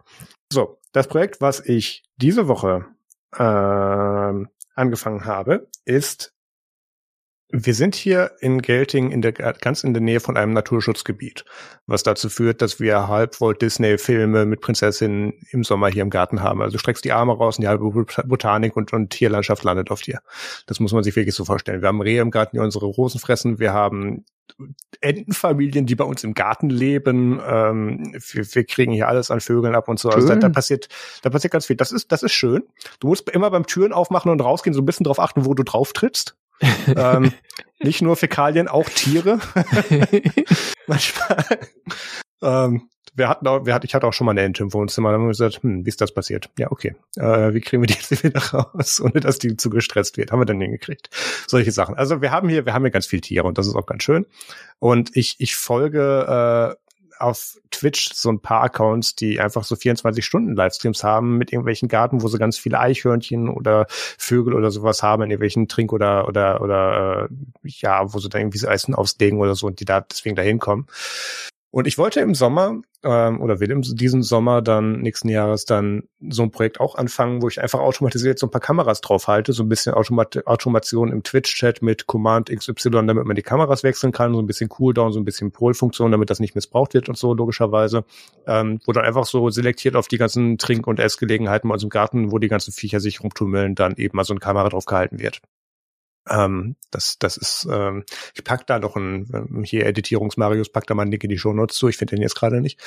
So, 0.53 0.79
das 0.93 1.09
Projekt, 1.09 1.41
was 1.41 1.61
ich 1.61 2.03
diese 2.17 2.49
Woche 2.49 2.87
äh, 3.35 4.47
angefangen 4.75 5.25
habe, 5.25 5.69
ist 5.85 6.35
wir 7.49 7.75
sind 7.75 7.95
hier 7.95 8.33
in 8.41 8.61
Gelting 8.61 9.13
in 9.13 9.23
der, 9.23 9.33
ganz 9.33 9.85
in 9.85 9.95
der 9.95 10.03
Nähe 10.03 10.19
von 10.19 10.37
einem 10.37 10.53
Naturschutzgebiet, 10.53 11.45
was 11.87 12.03
dazu 12.03 12.29
führt, 12.29 12.61
dass 12.61 12.81
wir 12.81 13.07
halb 13.07 13.41
Walt 13.41 13.63
Disney 13.63 13.99
Filme 13.99 14.47
mit 14.47 14.61
Prinzessinnen 14.61 15.33
im 15.51 15.63
Sommer 15.63 15.89
hier 15.89 16.03
im 16.03 16.11
Garten 16.11 16.43
haben. 16.43 16.61
Also 16.61 16.73
du 16.73 16.79
streckst 16.79 17.05
die 17.05 17.13
Arme 17.13 17.37
raus 17.37 17.59
und 17.59 17.63
die 17.63 17.69
halbe 17.69 17.89
Botanik 18.25 18.77
und, 18.77 18.93
und 18.93 19.11
Tierlandschaft 19.11 19.63
landet 19.63 19.93
auf 19.93 20.03
dir. 20.03 20.21
Das 20.67 20.81
muss 20.81 20.93
man 20.93 21.05
sich 21.05 21.15
wirklich 21.15 21.37
so 21.37 21.45
vorstellen. 21.45 21.83
Wir 21.83 21.89
haben 21.89 22.01
Rehe 22.01 22.21
im 22.21 22.33
Garten, 22.33 22.57
die 22.57 22.61
unsere 22.61 22.87
Rosen 22.87 23.21
fressen. 23.21 23.61
Wir 23.61 23.73
haben 23.73 24.25
Entenfamilien, 25.01 25.87
die 25.87 25.95
bei 25.95 26.05
uns 26.05 26.25
im 26.25 26.35
Garten 26.35 26.69
leben. 26.69 27.41
Ähm, 27.47 28.13
wir, 28.13 28.55
wir 28.55 28.65
kriegen 28.65 28.93
hier 28.93 29.07
alles 29.07 29.31
an 29.31 29.41
Vögeln 29.41 29.77
ab 29.77 29.89
und 29.89 30.01
so. 30.01 30.09
Also 30.09 30.27
da, 30.27 30.35
da, 30.35 30.49
passiert, 30.49 30.89
da 31.23 31.31
passiert 31.31 31.53
ganz 31.53 31.67
viel. 31.67 31.77
Das 31.77 31.93
ist, 31.93 32.11
das 32.11 32.25
ist 32.25 32.33
schön. 32.33 32.65
Du 32.99 33.07
musst 33.07 33.31
immer 33.31 33.51
beim 33.51 33.67
Türen 33.67 33.93
aufmachen 33.93 34.33
und 34.33 34.41
rausgehen 34.41 34.75
so 34.75 34.83
ein 34.83 34.87
bisschen 34.87 35.05
drauf 35.05 35.21
achten, 35.21 35.47
wo 35.47 35.55
du 35.55 35.63
drauf 35.63 35.93
trittst 35.93 36.37
ähm, 36.61 37.33
nicht 37.81 38.03
nur 38.03 38.17
Fäkalien, 38.17 38.69
auch 38.69 38.89
Tiere. 38.89 39.41
Manchmal. 40.87 41.45
Ähm, 42.43 42.89
wir 43.17 43.29
hatten 43.29 43.47
auch, 43.47 43.65
wir 43.65 43.75
hatten, 43.75 43.87
ich 43.87 43.95
hatte 43.95 44.07
auch 44.07 44.13
schon 44.13 44.27
mal 44.27 44.33
eine 44.33 44.43
Ente 44.43 44.63
im 44.63 44.73
Wohnzimmer, 44.73 45.09
da 45.09 45.15
haben 45.15 45.25
wir 45.25 45.29
gesagt, 45.29 45.63
hm, 45.63 45.85
wie 45.85 45.89
ist 45.89 46.01
das 46.01 46.13
passiert? 46.13 46.51
Ja, 46.59 46.71
okay. 46.71 46.95
Äh, 47.17 47.55
wie 47.55 47.61
kriegen 47.61 47.83
wir 47.83 47.87
die 47.87 47.95
jetzt 47.95 48.23
wieder 48.23 48.41
raus, 48.41 49.01
ohne 49.05 49.21
dass 49.21 49.39
die 49.39 49.57
zu 49.57 49.71
gestresst 49.71 50.19
wird? 50.19 50.33
Haben 50.33 50.41
wir 50.41 50.47
dann 50.47 50.61
hingekriegt. 50.61 51.09
Solche 51.47 51.73
Sachen. 51.73 51.95
Also 51.95 52.21
wir 52.21 52.31
haben 52.31 52.49
hier, 52.49 52.67
wir 52.67 52.75
haben 52.75 52.85
hier 52.85 52.91
ganz 52.91 53.07
viel 53.07 53.23
Tiere 53.23 53.47
und 53.47 53.57
das 53.57 53.67
ist 53.67 53.75
auch 53.75 53.87
ganz 53.87 54.03
schön. 54.03 54.27
Und 54.79 55.17
ich, 55.17 55.37
ich 55.39 55.57
folge 55.57 56.77
äh, 56.77 56.86
auf 57.19 57.59
Twitch 57.71 58.13
so 58.15 58.31
ein 58.31 58.41
paar 58.41 58.63
Accounts, 58.63 59.15
die 59.15 59.41
einfach 59.41 59.65
so 59.65 59.77
24 59.77 60.25
Stunden 60.25 60.55
Livestreams 60.55 61.05
haben 61.05 61.37
mit 61.39 61.53
irgendwelchen 61.53 61.89
Garten, 61.89 62.23
wo 62.23 62.29
sie 62.29 62.39
ganz 62.39 62.59
viele 62.59 62.79
Eichhörnchen 62.79 63.49
oder 63.49 63.87
Vögel 63.89 64.55
oder 64.55 64.71
sowas 64.71 65.03
haben 65.03 65.23
in 65.23 65.31
irgendwelchen 65.31 65.69
Trink 65.69 65.93
oder 65.93 66.29
oder 66.29 66.61
oder 66.61 67.29
äh, 67.31 67.69
ja, 67.69 68.13
wo 68.13 68.19
sie 68.19 68.29
dann 68.29 68.43
irgendwie 68.43 68.59
so 68.59 68.69
Eisen 68.69 68.95
auslegen 68.95 69.39
oder 69.39 69.55
so 69.55 69.67
und 69.67 69.81
die 69.81 69.85
da 69.85 70.01
deswegen 70.01 70.37
dahin 70.37 70.59
kommen. 70.59 70.87
Und 71.71 71.87
ich 71.87 71.99
wollte 71.99 72.21
im 72.21 72.35
Sommer 72.35 72.81
ähm, 73.03 73.41
oder 73.41 73.61
will 73.61 73.71
in 73.71 73.83
diesem 73.83 74.23
Sommer 74.23 74.63
dann 74.63 75.01
nächsten 75.01 75.29
Jahres 75.29 75.65
dann 75.65 76.05
so 76.29 76.43
ein 76.43 76.51
Projekt 76.51 76.81
auch 76.81 76.95
anfangen, 76.95 77.43
wo 77.43 77.49
ich 77.49 77.61
einfach 77.61 77.81
automatisiert 77.81 78.39
so 78.39 78.47
ein 78.47 78.51
paar 78.51 78.61
Kameras 78.61 79.01
drauf 79.01 79.29
halte, 79.29 79.53
so 79.53 79.63
ein 79.63 79.69
bisschen 79.69 79.95
Automat 79.95 80.47
Automation 80.47 81.13
im 81.13 81.23
Twitch-Chat 81.23 81.83
mit 81.83 82.07
Command 82.07 82.51
XY, 82.51 82.91
damit 83.07 83.27
man 83.27 83.37
die 83.37 83.43
Kameras 83.43 83.83
wechseln 83.83 84.13
kann, 84.13 84.33
so 84.33 84.41
ein 84.41 84.47
bisschen 84.47 84.69
Cooldown, 84.69 85.13
so 85.13 85.21
ein 85.21 85.25
bisschen 85.25 85.53
Pol-Funktion, 85.53 86.13
damit 86.13 86.31
das 86.31 86.41
nicht 86.41 86.55
missbraucht 86.55 86.95
wird 86.95 87.09
und 87.09 87.19
so 87.19 87.35
logischerweise, 87.35 88.05
ähm, 88.47 88.81
wo 88.87 88.93
dann 88.93 89.05
einfach 89.05 89.27
so 89.27 89.51
selektiert 89.51 89.97
auf 89.97 90.09
die 90.09 90.19
ganzen 90.19 90.59
Trink- 90.59 90.87
und 90.87 90.99
Essgelegenheiten 90.99 91.71
aus 91.71 91.81
dem 91.81 91.91
Garten, 91.91 92.33
wo 92.33 92.39
die 92.39 92.49
ganzen 92.49 92.73
Viecher 92.73 93.01
sich 93.01 93.23
rumtummeln, 93.23 93.75
dann 93.75 93.97
eben 93.97 94.17
mal 94.17 94.25
so 94.25 94.33
eine 94.33 94.41
Kamera 94.41 94.69
drauf 94.69 94.87
gehalten 94.87 95.19
wird. 95.19 95.41
Ähm, 96.29 96.77
das, 96.91 97.19
das 97.19 97.37
ist, 97.37 97.69
ähm, 97.71 98.05
ich 98.35 98.45
pack 98.45 98.67
da 98.67 98.79
noch 98.79 98.97
ein, 98.97 99.29
ähm, 99.33 99.65
hier 99.65 99.87
Editierungs-Marius, 99.87 100.71
pack 100.71 100.87
da 100.87 100.95
mal 100.95 101.03
einen 101.03 101.11
Link 101.11 101.25
in 101.25 101.31
die 101.31 101.39
Show 101.39 101.53
Notes 101.53 101.77
zu, 101.77 101.89
ich 101.89 101.97
finde 101.97 102.17
den 102.17 102.23
jetzt 102.23 102.35
gerade 102.35 102.61
nicht. 102.61 102.81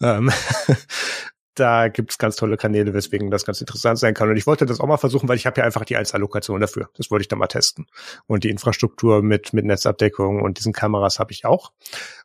Ähm, 0.00 0.30
da 1.54 1.88
gibt's 1.88 2.16
ganz 2.16 2.36
tolle 2.36 2.56
Kanäle, 2.56 2.94
weswegen 2.94 3.30
das 3.30 3.44
ganz 3.44 3.60
interessant 3.60 3.98
sein 3.98 4.14
kann. 4.14 4.30
Und 4.30 4.36
ich 4.36 4.46
wollte 4.46 4.64
das 4.64 4.80
auch 4.80 4.86
mal 4.86 4.96
versuchen, 4.96 5.28
weil 5.28 5.36
ich 5.36 5.46
habe 5.46 5.60
ja 5.60 5.66
einfach 5.66 5.84
die 5.84 5.96
Einzelallokation 5.96 6.60
dafür. 6.60 6.88
Das 6.96 7.10
wollte 7.10 7.22
ich 7.22 7.28
da 7.28 7.36
mal 7.36 7.46
testen. 7.46 7.86
Und 8.26 8.44
die 8.44 8.50
Infrastruktur 8.50 9.22
mit, 9.22 9.52
mit 9.52 9.66
Netzabdeckung 9.66 10.40
und 10.40 10.58
diesen 10.58 10.72
Kameras 10.72 11.18
habe 11.18 11.32
ich 11.32 11.44
auch. 11.44 11.72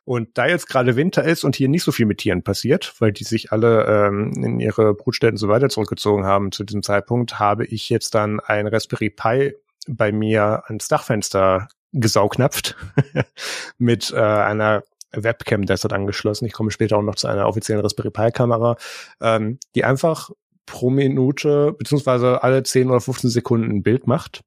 Und 0.04 0.38
da 0.38 0.46
jetzt 0.46 0.68
gerade 0.68 0.96
Winter 0.96 1.24
ist 1.24 1.44
und 1.44 1.56
hier 1.56 1.68
nicht 1.68 1.82
so 1.82 1.92
viel 1.92 2.06
mit 2.06 2.18
Tieren 2.18 2.42
passiert, 2.42 2.94
weil 3.00 3.12
die 3.12 3.24
sich 3.24 3.52
alle 3.52 3.84
ähm, 3.84 4.32
in 4.42 4.60
ihre 4.60 4.94
Brutstätten 4.94 5.36
so 5.36 5.48
weiter 5.48 5.68
zurückgezogen 5.68 6.24
haben 6.24 6.50
zu 6.50 6.64
diesem 6.64 6.82
Zeitpunkt, 6.82 7.38
habe 7.38 7.66
ich 7.66 7.90
jetzt 7.90 8.14
dann 8.14 8.40
ein 8.40 8.66
Raspberry 8.66 9.10
Pi 9.10 9.54
bei 9.88 10.12
mir 10.12 10.62
ans 10.66 10.88
Dachfenster 10.88 11.68
gesaugnapft 11.92 12.76
mit 13.78 14.12
äh, 14.12 14.16
einer 14.18 14.84
Webcam 15.12 15.64
derzeit 15.64 15.92
angeschlossen. 15.92 16.44
Ich 16.44 16.52
komme 16.52 16.70
später 16.70 16.98
auch 16.98 17.02
noch 17.02 17.14
zu 17.14 17.28
einer 17.28 17.48
offiziellen 17.48 17.82
Raspberry 17.82 18.10
Pi 18.10 18.30
Kamera, 18.30 18.76
ähm, 19.20 19.58
die 19.74 19.84
einfach 19.84 20.30
pro 20.66 20.90
Minute 20.90 21.72
beziehungsweise 21.72 22.42
alle 22.42 22.62
10 22.62 22.90
oder 22.90 23.00
15 23.00 23.30
Sekunden 23.30 23.70
ein 23.70 23.82
Bild 23.82 24.06
macht 24.06 24.42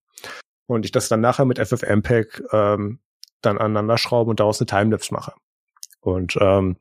und 0.67 0.85
ich 0.85 0.91
das 0.91 1.09
dann 1.09 1.21
nachher 1.21 1.45
mit 1.45 1.57
FFmpeg 1.59 2.43
ähm, 2.51 2.99
dann 3.41 3.57
aneinander 3.57 3.97
schraube 3.97 4.29
und 4.29 4.39
daraus 4.39 4.61
eine 4.61 4.67
Timelapse 4.67 5.13
mache. 5.13 5.33
Und 5.99 6.37
ähm, 6.39 6.77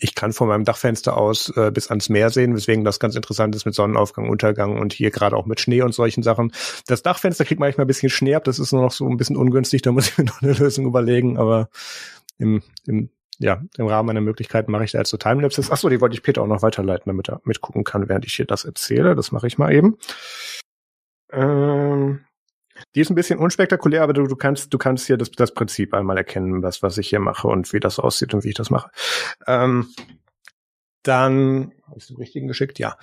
ich 0.00 0.14
kann 0.14 0.32
von 0.32 0.48
meinem 0.48 0.64
Dachfenster 0.64 1.16
aus 1.16 1.50
äh, 1.56 1.70
bis 1.70 1.88
ans 1.88 2.08
Meer 2.08 2.30
sehen, 2.30 2.54
weswegen 2.54 2.84
das 2.84 3.00
ganz 3.00 3.14
interessant 3.16 3.54
ist 3.54 3.64
mit 3.64 3.74
Sonnenaufgang, 3.74 4.28
Untergang 4.28 4.78
und 4.78 4.92
hier 4.92 5.10
gerade 5.10 5.36
auch 5.36 5.46
mit 5.46 5.60
Schnee 5.60 5.82
und 5.82 5.92
solchen 5.92 6.22
Sachen. 6.22 6.52
Das 6.86 7.02
Dachfenster 7.02 7.44
kriegt 7.44 7.60
manchmal 7.60 7.84
ein 7.84 7.88
bisschen 7.88 8.10
Schnee 8.10 8.34
ab, 8.34 8.44
das 8.44 8.58
ist 8.58 8.72
nur 8.72 8.82
noch 8.82 8.92
so 8.92 9.08
ein 9.08 9.16
bisschen 9.16 9.36
ungünstig, 9.36 9.82
da 9.82 9.92
muss 9.92 10.08
ich 10.08 10.18
mir 10.18 10.24
noch 10.26 10.42
eine 10.42 10.52
Lösung 10.52 10.86
überlegen, 10.86 11.38
aber 11.38 11.68
im, 12.38 12.62
im 12.86 13.10
ja, 13.40 13.62
im 13.76 13.86
Rahmen 13.86 14.08
meiner 14.08 14.20
Möglichkeiten 14.20 14.72
mache 14.72 14.84
ich 14.84 14.92
da 14.92 14.98
jetzt 14.98 15.10
so 15.10 15.16
Timelapses. 15.16 15.70
Achso, 15.70 15.88
die 15.88 16.00
wollte 16.00 16.14
ich 16.14 16.24
Peter 16.24 16.42
auch 16.42 16.48
noch 16.48 16.62
weiterleiten, 16.62 17.04
damit 17.06 17.28
er 17.28 17.40
mitgucken 17.44 17.84
kann, 17.84 18.08
während 18.08 18.24
ich 18.24 18.34
hier 18.34 18.46
das 18.46 18.64
erzähle. 18.64 19.14
Das 19.14 19.30
mache 19.30 19.46
ich 19.46 19.58
mal 19.58 19.72
eben. 19.72 19.96
Ähm, 21.30 22.24
die 22.94 23.00
ist 23.00 23.10
ein 23.10 23.14
bisschen 23.14 23.38
unspektakulär, 23.38 24.02
aber 24.02 24.12
du, 24.12 24.26
du 24.26 24.36
kannst, 24.36 24.72
du 24.72 24.78
kannst 24.78 25.06
hier 25.06 25.16
das, 25.16 25.30
das 25.30 25.52
Prinzip 25.52 25.94
einmal 25.94 26.16
erkennen, 26.16 26.62
was, 26.62 26.82
was 26.82 26.98
ich 26.98 27.08
hier 27.08 27.20
mache 27.20 27.48
und 27.48 27.72
wie 27.72 27.80
das 27.80 27.98
aussieht 27.98 28.34
und 28.34 28.44
wie 28.44 28.48
ich 28.48 28.54
das 28.54 28.70
mache. 28.70 28.90
Ähm, 29.46 29.88
dann, 31.02 31.72
habe 31.86 31.98
ich 31.98 32.06
den 32.06 32.16
richtigen 32.16 32.48
geschickt? 32.48 32.78
Ja. 32.78 32.96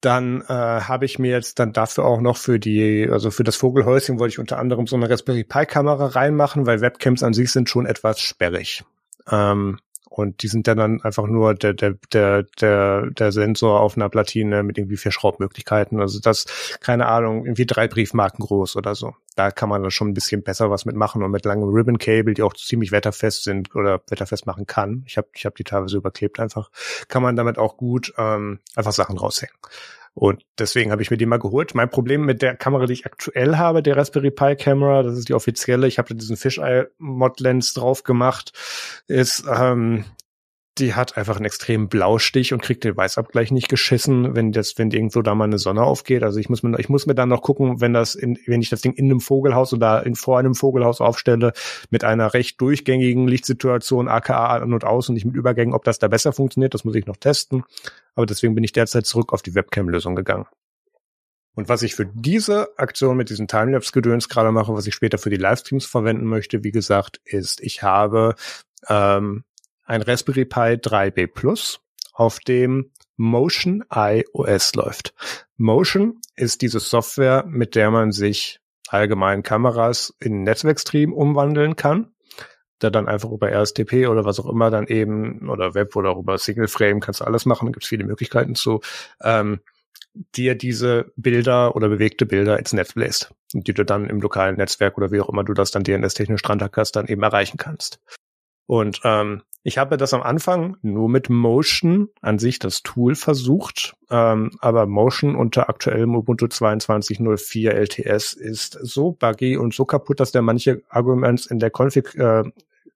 Dann 0.00 0.42
äh, 0.42 0.46
habe 0.46 1.04
ich 1.04 1.18
mir 1.18 1.32
jetzt 1.32 1.58
dann 1.58 1.72
dafür 1.72 2.04
auch 2.04 2.20
noch 2.20 2.36
für 2.36 2.60
die, 2.60 3.08
also 3.10 3.30
für 3.30 3.42
das 3.42 3.56
Vogelhäuschen 3.56 4.18
wollte 4.20 4.34
ich 4.34 4.38
unter 4.38 4.58
anderem 4.58 4.86
so 4.86 4.94
eine 4.94 5.10
Raspberry 5.10 5.44
Pi 5.44 5.66
Kamera 5.66 6.06
reinmachen, 6.06 6.66
weil 6.66 6.80
Webcams 6.80 7.22
an 7.22 7.32
sich 7.32 7.50
sind 7.50 7.68
schon 7.68 7.84
etwas 7.84 8.20
sperrig. 8.20 8.84
Ähm, 9.30 9.78
und 10.18 10.42
die 10.42 10.48
sind 10.48 10.66
dann, 10.66 11.00
einfach 11.02 11.28
nur 11.28 11.54
der, 11.54 11.74
der, 11.74 11.94
der, 12.12 12.42
der, 12.60 13.06
der 13.06 13.30
Sensor 13.30 13.80
auf 13.80 13.96
einer 13.96 14.08
Platine 14.08 14.64
mit 14.64 14.76
irgendwie 14.76 14.96
vier 14.96 15.12
Schraubmöglichkeiten. 15.12 16.00
Also 16.00 16.18
das, 16.18 16.46
keine 16.80 17.06
Ahnung, 17.06 17.44
irgendwie 17.44 17.66
drei 17.66 17.86
Briefmarken 17.86 18.44
groß 18.44 18.74
oder 18.74 18.96
so. 18.96 19.14
Da 19.36 19.52
kann 19.52 19.68
man 19.68 19.80
dann 19.80 19.92
schon 19.92 20.08
ein 20.08 20.14
bisschen 20.14 20.42
besser 20.42 20.70
was 20.70 20.84
mitmachen 20.86 21.22
und 21.22 21.30
mit 21.30 21.44
langem 21.44 21.68
Ribbon 21.68 21.98
Cable, 21.98 22.34
die 22.34 22.42
auch 22.42 22.54
ziemlich 22.54 22.90
wetterfest 22.90 23.44
sind 23.44 23.76
oder 23.76 24.00
wetterfest 24.08 24.44
machen 24.44 24.66
kann. 24.66 25.04
Ich 25.06 25.16
habe 25.16 25.28
ich 25.34 25.46
hab 25.46 25.54
die 25.54 25.62
teilweise 25.62 25.96
überklebt 25.96 26.40
einfach. 26.40 26.70
Kann 27.06 27.22
man 27.22 27.36
damit 27.36 27.56
auch 27.56 27.76
gut 27.76 28.12
ähm, 28.18 28.58
einfach 28.74 28.92
Sachen 28.92 29.16
raushängen. 29.18 29.54
Und 30.18 30.42
deswegen 30.58 30.90
habe 30.90 31.00
ich 31.00 31.12
mir 31.12 31.16
die 31.16 31.26
mal 31.26 31.38
geholt. 31.38 31.76
Mein 31.76 31.90
Problem 31.90 32.24
mit 32.24 32.42
der 32.42 32.56
Kamera, 32.56 32.86
die 32.86 32.92
ich 32.92 33.06
aktuell 33.06 33.56
habe, 33.56 33.84
der 33.84 33.96
Raspberry 33.96 34.32
Pi 34.32 34.56
Camera, 34.56 35.04
das 35.04 35.16
ist 35.16 35.28
die 35.28 35.34
offizielle, 35.34 35.86
ich 35.86 35.98
habe 35.98 36.08
da 36.08 36.14
diesen 36.16 36.36
Fisheye 36.36 36.88
Mod 36.98 37.38
Lens 37.38 37.72
drauf 37.72 38.02
gemacht, 38.02 38.52
ist, 39.06 39.44
ähm, 39.48 40.04
die 40.78 40.94
hat 40.94 41.16
einfach 41.16 41.36
einen 41.36 41.44
extremen 41.44 41.88
Blaustich 41.88 42.52
und 42.52 42.62
kriegt 42.62 42.84
den 42.84 42.96
Weißabgleich 42.96 43.50
nicht 43.50 43.68
geschissen, 43.68 44.34
wenn 44.34 44.52
das, 44.52 44.78
wenn 44.78 44.90
irgendwo 44.90 45.22
da 45.22 45.34
mal 45.34 45.44
eine 45.44 45.58
Sonne 45.58 45.82
aufgeht. 45.82 46.22
Also 46.22 46.38
ich 46.38 46.48
muss 46.48 46.62
mir, 46.62 46.78
ich 46.78 46.88
muss 46.88 47.06
mir 47.06 47.14
dann 47.14 47.28
noch 47.28 47.42
gucken, 47.42 47.80
wenn 47.80 47.92
das 47.92 48.14
in, 48.14 48.38
wenn 48.46 48.62
ich 48.62 48.70
das 48.70 48.80
Ding 48.80 48.92
in 48.92 49.06
einem 49.06 49.20
Vogelhaus 49.20 49.72
oder 49.72 50.04
in, 50.06 50.14
vor 50.14 50.38
einem 50.38 50.54
Vogelhaus 50.54 51.00
aufstelle, 51.00 51.52
mit 51.90 52.04
einer 52.04 52.34
recht 52.34 52.60
durchgängigen 52.60 53.28
Lichtsituation, 53.28 54.08
aka 54.08 54.58
an 54.58 54.72
und 54.72 54.84
aus 54.84 55.08
und 55.08 55.14
nicht 55.14 55.24
mit 55.24 55.34
Übergängen, 55.34 55.74
ob 55.74 55.84
das 55.84 55.98
da 55.98 56.08
besser 56.08 56.32
funktioniert, 56.32 56.74
das 56.74 56.84
muss 56.84 56.94
ich 56.94 57.06
noch 57.06 57.16
testen. 57.16 57.64
Aber 58.14 58.26
deswegen 58.26 58.54
bin 58.54 58.64
ich 58.64 58.72
derzeit 58.72 59.06
zurück 59.06 59.32
auf 59.32 59.42
die 59.42 59.54
Webcam-Lösung 59.54 60.16
gegangen. 60.16 60.46
Und 61.54 61.68
was 61.68 61.82
ich 61.82 61.96
für 61.96 62.06
diese 62.06 62.78
Aktion 62.78 63.16
mit 63.16 63.30
diesem 63.30 63.48
Timelapse-Gedöns 63.48 64.28
gerade 64.28 64.52
mache, 64.52 64.74
was 64.74 64.86
ich 64.86 64.94
später 64.94 65.18
für 65.18 65.30
die 65.30 65.36
Livestreams 65.36 65.86
verwenden 65.86 66.26
möchte, 66.26 66.62
wie 66.62 66.70
gesagt, 66.70 67.20
ist, 67.24 67.60
ich 67.60 67.82
habe 67.82 68.36
ähm, 68.88 69.42
ein 69.88 70.02
Raspberry 70.02 70.44
Pi 70.44 70.76
3B 70.76 71.26
Plus, 71.26 71.80
auf 72.12 72.38
dem 72.40 72.92
Motion 73.16 73.84
iOS 73.92 74.74
läuft. 74.74 75.14
Motion 75.56 76.20
ist 76.36 76.62
diese 76.62 76.78
Software, 76.78 77.44
mit 77.46 77.74
der 77.74 77.90
man 77.90 78.12
sich 78.12 78.60
allgemein 78.88 79.42
Kameras 79.42 80.14
in 80.20 80.44
Netzwerkstream 80.44 81.12
umwandeln 81.12 81.74
kann, 81.76 82.12
da 82.78 82.90
dann 82.90 83.08
einfach 83.08 83.30
über 83.30 83.50
RSTP 83.50 84.06
oder 84.08 84.24
was 84.24 84.38
auch 84.38 84.48
immer 84.48 84.70
dann 84.70 84.86
eben 84.86 85.48
oder 85.48 85.74
Web 85.74 85.96
oder 85.96 86.16
über 86.16 86.38
Single 86.38 86.68
Frame 86.68 87.00
kannst 87.00 87.20
du 87.20 87.24
alles 87.24 87.44
machen, 87.44 87.72
gibt 87.72 87.82
es 87.82 87.88
viele 87.88 88.04
Möglichkeiten 88.04 88.54
zu, 88.54 88.80
ähm, 89.22 89.60
dir 90.36 90.54
diese 90.54 91.12
Bilder 91.16 91.76
oder 91.76 91.88
bewegte 91.88 92.24
Bilder 92.24 92.58
ins 92.58 92.72
Netz 92.72 92.92
bläst 92.92 93.32
die 93.52 93.72
du 93.72 93.84
dann 93.84 94.08
im 94.08 94.20
lokalen 94.20 94.56
Netzwerk 94.56 94.98
oder 94.98 95.10
wie 95.10 95.20
auch 95.20 95.28
immer 95.28 95.44
du 95.44 95.54
das 95.54 95.70
dann 95.70 95.84
DNS-technisch 95.84 96.42
dran 96.42 96.60
hast, 96.72 96.92
dann 96.92 97.06
eben 97.06 97.22
erreichen 97.22 97.56
kannst. 97.56 98.00
Und 98.68 99.00
ähm, 99.04 99.42
ich 99.62 99.78
habe 99.78 99.96
das 99.96 100.12
am 100.12 100.22
Anfang 100.22 100.76
nur 100.82 101.08
mit 101.08 101.30
Motion 101.30 102.10
an 102.20 102.38
sich 102.38 102.58
das 102.58 102.82
Tool 102.82 103.14
versucht, 103.14 103.96
ähm, 104.10 104.50
aber 104.60 104.86
Motion 104.86 105.34
unter 105.34 105.70
aktuellem 105.70 106.14
Ubuntu 106.14 106.44
22.04 106.46 107.70
LTS 107.70 108.34
ist 108.34 108.78
so 108.82 109.12
buggy 109.12 109.56
und 109.56 109.74
so 109.74 109.86
kaputt, 109.86 110.20
dass 110.20 110.32
der 110.32 110.42
manche 110.42 110.82
Arguments 110.90 111.46
in 111.46 111.58
der 111.58 111.70
Config 111.70 112.14
äh, 112.16 112.44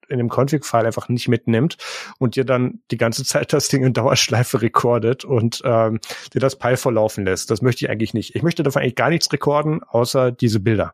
in 0.09 0.19
dem 0.19 0.28
Config-File 0.28 0.85
einfach 0.85 1.09
nicht 1.09 1.28
mitnimmt 1.28 1.78
und 2.19 2.36
dir 2.36 2.44
dann 2.44 2.82
die 2.90 2.99
ganze 2.99 3.24
Zeit 3.24 3.55
das 3.55 3.69
Ding 3.69 3.82
in 3.82 3.94
Dauerschleife 3.94 4.61
recordet 4.61 5.24
und 5.24 5.62
ähm, 5.65 6.01
dir 6.35 6.40
das 6.40 6.57
Pi 6.57 6.77
vorlaufen 6.77 7.24
lässt. 7.24 7.51
Das 7.51 7.62
möchte 7.62 7.86
ich 7.86 7.90
eigentlich 7.90 8.12
nicht. 8.12 8.35
Ich 8.35 8.43
möchte 8.43 8.62
davon 8.62 8.82
eigentlich 8.82 8.97
gar 8.97 9.09
nichts 9.09 9.32
rekorden, 9.32 9.82
außer 9.82 10.31
diese 10.31 10.61
Bilder, 10.61 10.93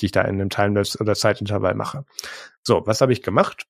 die 0.00 0.06
ich 0.06 0.12
da 0.12 0.20
in 0.22 0.40
einem 0.40 0.50
Timelapse 0.50 0.98
oder 1.00 1.16
Zeitintervall 1.16 1.74
mache. 1.74 2.04
So, 2.62 2.82
was 2.86 3.00
habe 3.00 3.12
ich 3.12 3.22
gemacht? 3.22 3.66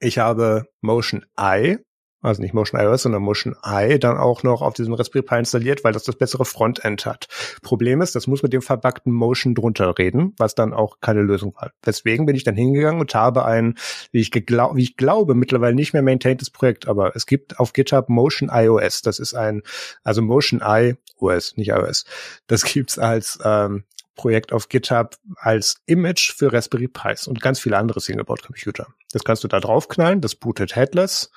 Ich 0.00 0.18
habe 0.18 0.64
Motion 0.80 1.26
Eye, 1.36 1.78
also 2.22 2.40
nicht 2.40 2.54
Motion 2.54 2.80
iOS, 2.80 3.02
sondern 3.02 3.22
Motion 3.22 3.54
Eye 3.62 3.98
dann 3.98 4.16
auch 4.16 4.42
noch 4.42 4.62
auf 4.62 4.72
diesem 4.72 4.94
Raspberry 4.94 5.22
Pi 5.22 5.36
installiert, 5.36 5.84
weil 5.84 5.92
das 5.92 6.04
das 6.04 6.16
bessere 6.16 6.46
Frontend 6.46 7.04
hat. 7.04 7.28
Problem 7.62 8.00
ist, 8.00 8.14
das 8.14 8.26
muss 8.26 8.42
mit 8.42 8.54
dem 8.54 8.62
verbackten 8.62 9.12
Motion 9.12 9.54
drunter 9.54 9.98
reden, 9.98 10.34
was 10.38 10.54
dann 10.54 10.72
auch 10.72 11.00
keine 11.00 11.20
Lösung 11.20 11.54
war. 11.56 11.72
Deswegen 11.84 12.26
bin 12.26 12.34
ich 12.34 12.44
dann 12.44 12.56
hingegangen 12.56 13.00
und 13.00 13.14
habe 13.14 13.44
ein, 13.44 13.74
wie 14.10 14.20
ich, 14.20 14.30
geglau 14.30 14.74
wie 14.74 14.82
ich 14.82 14.96
glaube, 14.96 15.34
mittlerweile 15.34 15.74
nicht 15.74 15.92
mehr 15.92 16.02
maintaintes 16.02 16.50
Projekt, 16.50 16.88
aber 16.88 17.14
es 17.14 17.26
gibt 17.26 17.58
auf 17.58 17.74
GitHub 17.74 18.08
Motion 18.08 18.50
iOS. 18.50 19.02
Das 19.02 19.18
ist 19.18 19.34
ein, 19.34 19.62
also 20.02 20.22
Motion 20.22 20.62
iOS, 20.62 21.56
nicht 21.56 21.68
iOS. 21.68 22.04
Das 22.46 22.64
gibt's 22.64 22.98
als 22.98 23.38
ähm, 23.44 23.84
Projekt 24.14 24.52
auf 24.52 24.68
GitHub 24.68 25.16
als 25.36 25.76
Image 25.86 26.32
für 26.32 26.52
Raspberry 26.52 26.88
Pis 26.88 27.26
und 27.26 27.40
ganz 27.40 27.60
viele 27.60 27.78
andere 27.78 28.00
Singleboard-Computer. 28.00 28.86
Das 29.12 29.24
kannst 29.24 29.44
du 29.44 29.48
da 29.48 29.60
draufknallen, 29.60 30.20
das 30.20 30.34
bootet 30.34 30.76
headless. 30.76 31.30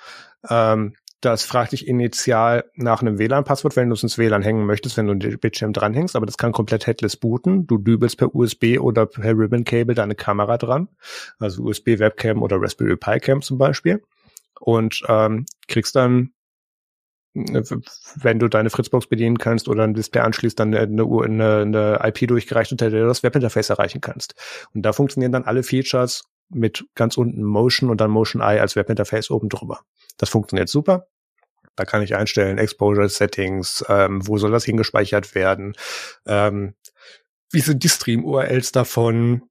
Ähm, 0.50 0.96
das 1.24 1.46
fragt 1.46 1.72
dich 1.72 1.88
initial 1.88 2.66
nach 2.76 3.02
einem 3.02 3.18
WLAN-Passwort, 3.18 3.78
wenn 3.78 3.88
du 3.88 3.94
es 3.94 4.04
ins 4.04 4.18
WLAN 4.18 4.42
hängen 4.42 4.66
möchtest, 4.66 4.98
wenn 4.98 5.08
du 5.08 5.16
den 5.16 5.40
Bildschirm 5.40 5.72
dranhängst, 5.72 6.18
aber 6.18 6.26
das 6.26 6.38
kann 6.38 6.52
komplett 6.52 6.86
headless 6.86 7.16
booten. 7.16 7.66
Du 7.66 7.78
dübelst 7.78 8.18
per 8.18 8.36
USB 8.36 8.78
oder 8.78 9.06
per 9.06 9.32
Ribbon-Cable 9.32 9.96
deine 9.96 10.16
Kamera 10.16 10.58
dran, 10.58 10.90
also 11.40 11.64
USB-Webcam 11.64 12.44
oder 12.44 12.62
Raspberry 12.62 12.98
Pi 12.98 13.20
Cam 13.22 13.42
zum 13.42 13.58
Beispiel. 13.58 14.04
Und 14.60 15.02
ähm, 15.08 15.46
kriegst 15.70 15.96
dann, 15.96 16.34
wenn 17.34 18.40
du 18.40 18.50
deine 18.50 18.70
Fritzbox 18.70 19.08
bedienen 19.08 19.38
kannst 19.38 19.70
oder 19.70 19.86
ein 19.86 19.94
Display 19.94 20.22
anschließt, 20.22 20.60
dann 20.60 20.76
eine, 20.76 21.04
eine, 21.04 21.62
eine 21.62 22.00
IP 22.04 22.28
durchgereicht, 22.28 22.74
unter 22.74 22.90
der 22.90 23.04
du 23.04 23.08
das 23.08 23.24
Webinterface 23.24 23.70
erreichen 23.70 24.02
kannst. 24.02 24.36
Und 24.74 24.82
da 24.82 24.92
funktionieren 24.92 25.32
dann 25.32 25.46
alle 25.46 25.64
Features 25.64 26.26
mit 26.50 26.86
ganz 26.96 27.18
unten 27.18 27.44
Motion 27.44 27.90
und 27.90 28.00
dann 28.02 28.12
Motion 28.12 28.42
Eye 28.42 28.60
als 28.60 28.76
Webinterface 28.76 29.32
oben 29.32 29.50
drüber. 29.50 29.82
Das 30.18 30.30
funktioniert 30.30 30.70
super. 30.70 31.08
Da 31.76 31.86
kann 31.86 32.04
ich 32.04 32.16
einstellen, 32.16 32.58
Exposure 32.58 33.10
Settings, 33.10 33.84
ähm, 33.90 34.28
wo 34.28 34.38
soll 34.38 34.52
das 34.52 34.66
hingespeichert 34.66 35.34
werden, 35.34 35.76
ähm, 36.28 36.76
wie 37.52 37.62
sind 37.62 37.84
die 37.84 37.90
Stream-URLs 37.90 38.72
davon, 38.72 39.44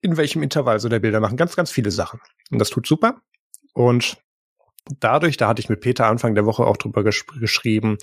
in 0.00 0.16
welchem 0.16 0.42
Intervall 0.42 0.80
soll 0.80 0.90
der 0.90 1.00
Bilder 1.00 1.20
machen, 1.20 1.36
ganz, 1.36 1.56
ganz 1.56 1.70
viele 1.70 1.90
Sachen. 1.90 2.20
Und 2.50 2.58
das 2.58 2.70
tut 2.70 2.86
super. 2.86 3.20
Und 3.72 4.18
dadurch, 5.00 5.36
da 5.36 5.48
hatte 5.48 5.60
ich 5.60 5.68
mit 5.68 5.80
Peter 5.80 6.06
Anfang 6.06 6.34
der 6.34 6.46
Woche 6.46 6.66
auch 6.66 6.76
drüber 6.76 7.02
gesch 7.04 7.26
geschrieben, 7.40 7.98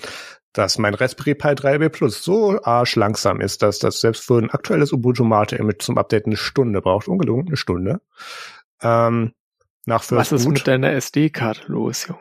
dass 0.54 0.78
mein 0.78 0.94
Raspberry 0.94 1.36
Pi 1.36 1.50
3B 1.50 1.90
Plus 1.90 2.24
so 2.24 2.62
arschlangsam 2.62 3.42
ist, 3.42 3.62
dass 3.62 3.80
das 3.80 4.00
selbst 4.00 4.26
für 4.26 4.38
ein 4.38 4.50
aktuelles 4.50 4.94
Ubuntu 4.94 5.24
Mate 5.24 5.58
Image 5.58 5.82
zum 5.82 5.98
Update 5.98 6.26
eine 6.26 6.38
Stunde 6.38 6.82
braucht. 6.82 7.08
Ungelungen, 7.08 7.48
eine 7.48 7.58
Stunde. 7.58 8.02
Ähm, 8.82 9.34
nach 9.86 10.04
First 10.04 10.32
Was 10.32 10.32
ist 10.32 10.46
Boot. 10.46 10.54
mit 10.54 10.68
deiner 10.68 10.94
SD-Karte 10.94 11.64
los, 11.68 12.08
Junge? 12.08 12.20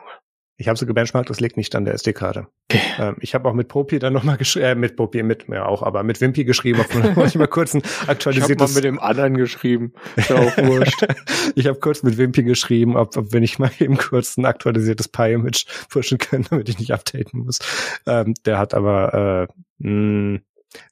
Ich 0.57 0.69
habe 0.69 0.79
sie 0.79 0.85
gebenchmarkt, 0.85 1.29
das 1.29 1.41
liegt 1.41 1.57
nicht 1.57 1.75
an 1.75 1.83
der 1.83 1.93
SD-Karte. 1.95 2.47
Okay. 2.71 2.81
Ähm, 2.97 3.17
ich 3.19 3.35
habe 3.35 3.49
auch 3.49 3.53
mit 3.53 3.67
Popi 3.67 3.99
dann 3.99 4.13
nochmal 4.13 4.37
geschrieben, 4.37 4.65
äh, 4.65 4.75
mit 4.75 4.95
Popi, 4.95 5.21
mit 5.21 5.49
mir 5.49 5.67
auch, 5.67 5.83
aber 5.83 6.03
mit 6.03 6.21
Wimpy 6.21 6.45
geschrieben, 6.45 6.79
ob 6.79 7.25
ich 7.25 7.35
mal 7.35 7.47
kurz 7.47 7.73
ein 7.73 7.81
aktualisiertes... 8.07 8.55
Ich 8.55 8.61
habe 8.61 8.73
mit 8.73 8.83
dem 8.85 8.99
anderen 8.99 9.35
geschrieben, 9.35 9.93
ist 10.15 10.29
ja 10.29 10.37
auch 10.37 10.57
wurscht. 10.57 11.05
ich 11.55 11.67
habe 11.67 11.79
kurz 11.79 12.03
mit 12.03 12.17
Wimpy 12.17 12.43
geschrieben, 12.43 12.95
ob, 12.95 13.17
ob 13.17 13.33
wenn 13.33 13.43
ich 13.43 13.59
mal 13.59 13.71
eben 13.79 13.97
kurz 13.97 14.37
ein 14.37 14.45
aktualisiertes 14.45 15.09
Pi-Image 15.09 15.65
pushen 15.89 16.19
können, 16.19 16.45
damit 16.49 16.69
ich 16.69 16.79
nicht 16.79 16.93
updaten 16.93 17.41
muss. 17.41 17.59
Ähm, 18.05 18.33
der 18.45 18.57
hat 18.57 18.73
aber, 18.73 19.49
äh, 19.49 19.85
mh, 19.85 20.39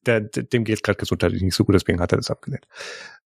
der, 0.06 0.22
dem 0.22 0.66
geht 0.66 0.84
gerade 0.84 0.98
gesundheitlich 0.98 1.42
nicht 1.42 1.56
so 1.56 1.64
gut, 1.64 1.76
deswegen 1.76 2.02
hat 2.02 2.12
er 2.12 2.18
das 2.18 2.30
abgelehnt. 2.32 2.68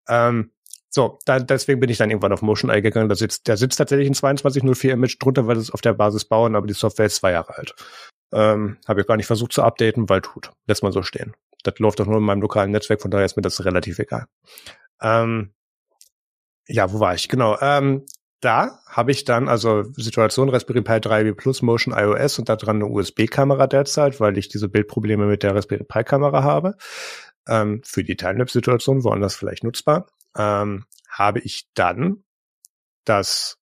Ähm, 0.08 0.50
so, 0.90 1.18
da, 1.26 1.38
deswegen 1.38 1.80
bin 1.80 1.90
ich 1.90 1.98
dann 1.98 2.10
irgendwann 2.10 2.32
auf 2.32 2.42
Motion 2.42 2.70
Eye 2.70 2.80
gegangen. 2.80 3.08
Da 3.08 3.14
sitzt, 3.14 3.46
der 3.46 3.56
sitzt 3.56 3.76
tatsächlich 3.76 4.08
ein 4.08 4.14
2204 4.14 4.92
Image 4.94 5.16
drunter, 5.20 5.46
weil 5.46 5.56
es 5.56 5.70
auf 5.70 5.82
der 5.82 5.92
Basis 5.92 6.24
bauen, 6.24 6.56
aber 6.56 6.66
die 6.66 6.74
Software 6.74 7.06
ist 7.06 7.16
zwei 7.16 7.32
Jahre 7.32 7.56
alt. 7.56 7.74
Ähm, 8.32 8.78
Habe 8.86 9.00
ich 9.00 9.06
gar 9.06 9.16
nicht 9.16 9.26
versucht 9.26 9.52
zu 9.52 9.62
updaten, 9.62 10.08
weil 10.08 10.22
tut. 10.22 10.50
Lässt 10.66 10.82
mal 10.82 10.92
so 10.92 11.02
stehen. 11.02 11.34
Das 11.62 11.78
läuft 11.78 12.00
doch 12.00 12.06
nur 12.06 12.18
in 12.18 12.22
meinem 12.22 12.40
lokalen 12.40 12.70
Netzwerk, 12.70 13.02
von 13.02 13.10
daher 13.10 13.26
ist 13.26 13.36
mir 13.36 13.42
das 13.42 13.64
relativ 13.64 13.98
egal. 13.98 14.26
Ähm, 15.02 15.52
ja, 16.66 16.92
wo 16.92 17.00
war 17.00 17.14
ich? 17.14 17.28
Genau. 17.28 17.58
Ähm, 17.60 18.06
da 18.40 18.78
habe 18.86 19.10
ich 19.10 19.24
dann 19.24 19.48
also 19.48 19.82
Situation 19.94 20.48
Raspberry 20.48 20.82
Pi 20.82 21.00
3 21.00 21.32
Plus 21.32 21.60
Motion 21.60 21.92
iOS 21.96 22.38
und 22.38 22.48
da 22.48 22.56
dran 22.56 22.76
eine 22.76 22.86
USB-Kamera 22.86 23.66
derzeit, 23.66 24.20
weil 24.20 24.38
ich 24.38 24.48
diese 24.48 24.68
Bildprobleme 24.68 25.26
mit 25.26 25.42
der 25.42 25.54
Raspberry 25.54 25.84
Pi 25.84 26.04
Kamera 26.04 26.44
habe. 26.44 26.76
Ähm, 27.48 27.82
für 27.84 28.04
die 28.04 28.16
Timelapse-Situation 28.16 29.04
woanders 29.04 29.34
vielleicht 29.34 29.64
nutzbar 29.64 30.06
ähm, 30.38 30.84
habe 31.10 31.40
ich 31.40 31.68
dann 31.74 32.24
das 33.04 33.58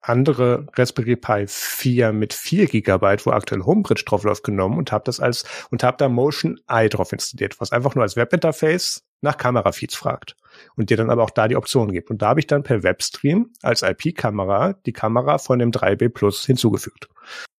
andere 0.00 0.66
Raspberry 0.74 1.16
Pi 1.16 1.44
4 1.46 2.12
mit 2.12 2.32
4 2.32 2.66
Gigabyte, 2.66 3.26
wo 3.26 3.30
aktuell 3.30 3.62
Homebridge 3.62 4.04
drauf 4.06 4.24
läuft, 4.24 4.44
genommen 4.44 4.78
und 4.78 4.92
habe 4.92 5.04
das 5.04 5.20
als 5.20 5.44
und 5.70 5.82
habe 5.82 5.96
da 5.96 6.08
Motion 6.08 6.60
Eye 6.68 6.88
drauf 6.88 7.12
installiert, 7.12 7.60
was 7.60 7.72
einfach 7.72 7.94
nur 7.94 8.02
als 8.02 8.16
Webinterface 8.16 9.04
nach 9.20 9.36
Kamerafeeds 9.36 9.96
fragt 9.96 10.36
und 10.76 10.90
dir 10.90 10.96
dann 10.96 11.10
aber 11.10 11.24
auch 11.24 11.30
da 11.30 11.48
die 11.48 11.56
Optionen 11.56 11.92
gibt. 11.92 12.10
Und 12.10 12.22
da 12.22 12.28
habe 12.28 12.40
ich 12.40 12.46
dann 12.46 12.62
per 12.62 12.82
Webstream 12.82 13.52
als 13.62 13.82
IP-Kamera 13.82 14.74
die 14.86 14.92
Kamera 14.92 15.38
von 15.38 15.58
dem 15.58 15.72
3B 15.72 16.08
Plus 16.08 16.44
hinzugefügt 16.44 17.08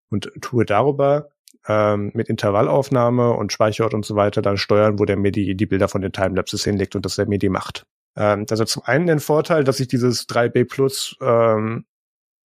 und 0.10 0.32
tue 0.42 0.66
darüber 0.66 1.30
ähm, 1.68 2.12
mit 2.14 2.30
Intervallaufnahme 2.30 3.32
und 3.34 3.52
Speicherort 3.52 3.94
und 3.94 4.06
so 4.06 4.16
weiter 4.16 4.42
dann 4.42 4.58
steuern, 4.58 5.00
wo 5.00 5.06
der 5.06 5.18
mir 5.18 5.32
die, 5.32 5.56
die 5.56 5.66
Bilder 5.66 5.90
von 5.90 6.02
den 6.02 6.14
Timelapses 6.14 6.64
hinlegt 6.64 6.96
und 6.96 7.06
dass 7.06 7.18
er 7.18 7.28
mir 7.28 7.40
die 7.40 7.50
macht. 7.50 7.86
Ähm, 8.20 8.46
also 8.50 8.66
zum 8.66 8.84
einen 8.86 9.08
den 9.08 9.20
Vorteil, 9.20 9.64
dass 9.64 9.80
ich 9.80 9.88
dieses 9.88 10.30
3B 10.30 10.66
Plus 10.66 11.16
ähm, 11.22 11.86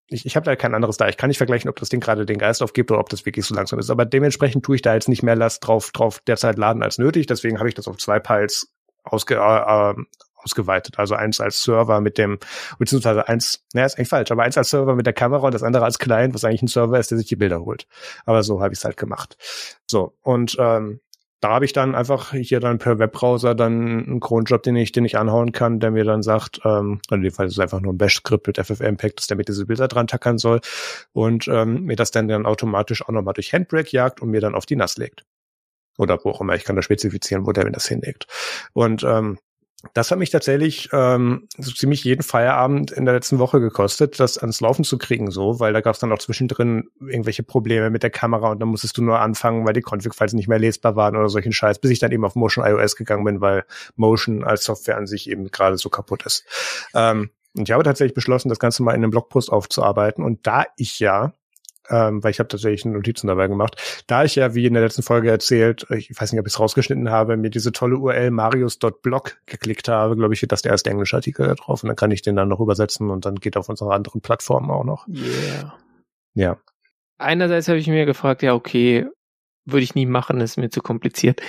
ich, 0.08 0.26
ich 0.26 0.36
habe 0.36 0.44
da 0.44 0.56
kein 0.56 0.74
anderes 0.74 0.96
da. 0.96 1.08
Ich 1.08 1.16
kann 1.16 1.28
nicht 1.28 1.38
vergleichen, 1.38 1.70
ob 1.70 1.76
das 1.76 1.88
Ding 1.88 2.00
gerade 2.00 2.26
den 2.26 2.38
Geist 2.38 2.62
aufgibt 2.62 2.90
oder 2.90 3.00
ob 3.00 3.08
das 3.08 3.24
wirklich 3.24 3.46
so 3.46 3.54
langsam 3.54 3.78
ist. 3.78 3.90
Aber 3.90 4.04
dementsprechend 4.04 4.64
tue 4.64 4.76
ich 4.76 4.82
da 4.82 4.94
jetzt 4.94 5.08
nicht 5.08 5.22
mehr 5.22 5.36
Last 5.36 5.66
drauf, 5.66 5.92
drauf 5.92 6.20
derzeit 6.26 6.58
laden 6.58 6.82
als 6.82 6.98
nötig. 6.98 7.26
Deswegen 7.26 7.58
habe 7.58 7.68
ich 7.68 7.74
das 7.74 7.88
auf 7.88 7.96
zwei 7.96 8.20
Piles 8.20 8.72
ausge, 9.02 9.36
äh, 9.36 9.94
ausgeweitet. 10.36 10.98
Also 10.98 11.14
eins 11.14 11.40
als 11.40 11.62
Server 11.62 12.00
mit 12.00 12.18
dem, 12.18 12.38
beziehungsweise 12.78 13.28
eins, 13.28 13.64
naja, 13.72 13.86
ist 13.86 13.96
eigentlich 13.96 14.08
falsch, 14.08 14.30
aber 14.30 14.42
eins 14.42 14.58
als 14.58 14.70
Server 14.70 14.94
mit 14.94 15.06
der 15.06 15.14
Kamera 15.14 15.46
und 15.46 15.54
das 15.54 15.62
andere 15.62 15.84
als 15.84 15.98
Client, 15.98 16.34
was 16.34 16.44
eigentlich 16.44 16.62
ein 16.62 16.68
Server 16.68 16.98
ist, 16.98 17.10
der 17.10 17.18
sich 17.18 17.26
die 17.26 17.36
Bilder 17.36 17.60
holt. 17.60 17.86
Aber 18.26 18.42
so 18.42 18.60
habe 18.60 18.74
ich 18.74 18.78
es 18.78 18.84
halt 18.84 18.98
gemacht. 18.98 19.36
So, 19.86 20.14
und 20.20 20.56
ähm, 20.58 21.00
da 21.44 21.50
habe 21.50 21.66
ich 21.66 21.74
dann 21.74 21.94
einfach 21.94 22.32
hier 22.32 22.58
dann 22.58 22.78
per 22.78 22.98
Webbrowser 22.98 23.54
dann 23.54 24.06
einen 24.06 24.20
Cronjob, 24.20 24.62
den 24.62 24.76
ich, 24.76 24.92
den 24.92 25.04
ich 25.04 25.18
anhauen 25.18 25.52
kann, 25.52 25.78
der 25.78 25.90
mir 25.90 26.04
dann 26.04 26.22
sagt, 26.22 26.62
ähm, 26.64 27.02
in 27.10 27.20
dem 27.20 27.32
Fall 27.32 27.48
ist 27.48 27.52
es 27.52 27.58
einfach 27.58 27.82
nur 27.82 27.92
ein 27.92 27.98
Bash-Skript 27.98 28.46
mit 28.46 28.56
FFmpeg, 28.56 29.16
dass 29.16 29.26
der 29.26 29.36
mit 29.36 29.48
diese 29.48 29.66
Bilder 29.66 29.86
dran 29.86 30.06
tackern 30.06 30.38
soll 30.38 30.62
und 31.12 31.46
ähm, 31.48 31.82
mir 31.82 31.96
das 31.96 32.10
dann 32.12 32.28
dann 32.28 32.46
automatisch 32.46 33.02
auch 33.02 33.10
nochmal 33.10 33.34
durch 33.34 33.52
Handbrake 33.52 33.90
jagt 33.90 34.22
und 34.22 34.30
mir 34.30 34.40
dann 34.40 34.54
auf 34.54 34.64
die 34.64 34.74
NAS 34.74 34.96
legt. 34.96 35.26
Oder 35.98 36.18
wo 36.24 36.30
auch 36.30 36.40
immer, 36.40 36.54
ich 36.54 36.64
kann 36.64 36.76
da 36.76 36.82
spezifizieren, 36.82 37.46
wo 37.46 37.52
der 37.52 37.66
mir 37.66 37.72
das 37.72 37.86
hinlegt. 37.86 38.26
Und 38.72 39.04
ähm, 39.04 39.36
das 39.92 40.10
hat 40.10 40.18
mich 40.18 40.30
tatsächlich 40.30 40.88
ähm, 40.92 41.48
so 41.58 41.72
ziemlich 41.72 42.04
jeden 42.04 42.22
Feierabend 42.22 42.90
in 42.90 43.04
der 43.04 43.14
letzten 43.14 43.38
Woche 43.38 43.60
gekostet, 43.60 44.18
das 44.18 44.38
ans 44.38 44.60
Laufen 44.60 44.84
zu 44.84 44.98
kriegen, 44.98 45.30
so, 45.30 45.60
weil 45.60 45.72
da 45.72 45.80
gab 45.80 45.94
es 45.94 46.00
dann 46.00 46.12
auch 46.12 46.18
zwischendrin 46.18 46.88
irgendwelche 47.00 47.42
Probleme 47.42 47.90
mit 47.90 48.02
der 48.02 48.10
Kamera 48.10 48.50
und 48.50 48.60
dann 48.60 48.68
musstest 48.68 48.96
du 48.96 49.02
nur 49.02 49.20
anfangen, 49.20 49.66
weil 49.66 49.74
die 49.74 49.82
Config-Files 49.82 50.32
nicht 50.32 50.48
mehr 50.48 50.58
lesbar 50.58 50.96
waren 50.96 51.16
oder 51.16 51.28
solchen 51.28 51.52
Scheiß, 51.52 51.78
bis 51.78 51.90
ich 51.90 51.98
dann 51.98 52.12
eben 52.12 52.24
auf 52.24 52.34
Motion 52.34 52.64
iOS 52.64 52.96
gegangen 52.96 53.24
bin, 53.24 53.40
weil 53.40 53.64
Motion 53.96 54.44
als 54.44 54.64
Software 54.64 54.96
an 54.96 55.06
sich 55.06 55.28
eben 55.28 55.50
gerade 55.50 55.76
so 55.76 55.90
kaputt 55.90 56.24
ist. 56.24 56.44
Ähm, 56.94 57.30
und 57.56 57.68
ich 57.68 57.72
habe 57.72 57.84
tatsächlich 57.84 58.14
beschlossen, 58.14 58.48
das 58.48 58.58
Ganze 58.58 58.82
mal 58.82 58.92
in 58.92 59.02
einem 59.02 59.10
Blogpost 59.10 59.50
aufzuarbeiten. 59.50 60.24
Und 60.24 60.46
da 60.46 60.64
ich 60.76 60.98
ja 60.98 61.34
ähm, 61.90 62.22
weil 62.22 62.30
ich 62.30 62.38
habe 62.38 62.48
tatsächlich 62.48 62.84
Notizen 62.84 63.26
dabei 63.26 63.48
gemacht. 63.48 64.04
Da 64.06 64.24
ich 64.24 64.36
ja, 64.36 64.54
wie 64.54 64.66
in 64.66 64.74
der 64.74 64.82
letzten 64.82 65.02
Folge 65.02 65.30
erzählt, 65.30 65.86
ich 65.90 66.10
weiß 66.18 66.32
nicht, 66.32 66.40
ob 66.40 66.46
ich 66.46 66.52
es 66.52 66.60
rausgeschnitten 66.60 67.10
habe, 67.10 67.36
mir 67.36 67.50
diese 67.50 67.72
tolle 67.72 67.96
URL 67.96 68.30
marius.blog 68.30 69.36
geklickt 69.46 69.88
habe, 69.88 70.16
glaube 70.16 70.34
ich, 70.34 70.42
wird 70.42 70.52
das 70.52 70.62
der 70.62 70.72
erste 70.72 70.90
englische 70.90 71.16
Artikel 71.16 71.46
da 71.46 71.54
drauf 71.54 71.82
und 71.82 71.88
dann 71.88 71.96
kann 71.96 72.10
ich 72.10 72.22
den 72.22 72.36
dann 72.36 72.48
noch 72.48 72.60
übersetzen 72.60 73.10
und 73.10 73.24
dann 73.24 73.36
geht 73.36 73.56
auf 73.56 73.68
unsere 73.68 73.92
anderen 73.92 74.20
Plattformen 74.20 74.70
auch 74.70 74.84
noch. 74.84 75.06
Yeah. 75.08 75.74
Ja. 76.34 76.56
Einerseits 77.18 77.68
habe 77.68 77.78
ich 77.78 77.86
mir 77.86 78.06
gefragt, 78.06 78.42
ja, 78.42 78.54
okay, 78.54 79.06
würde 79.64 79.82
ich 79.82 79.94
nie 79.94 80.06
machen, 80.06 80.40
ist 80.40 80.56
mir 80.56 80.70
zu 80.70 80.80
kompliziert. 80.80 81.40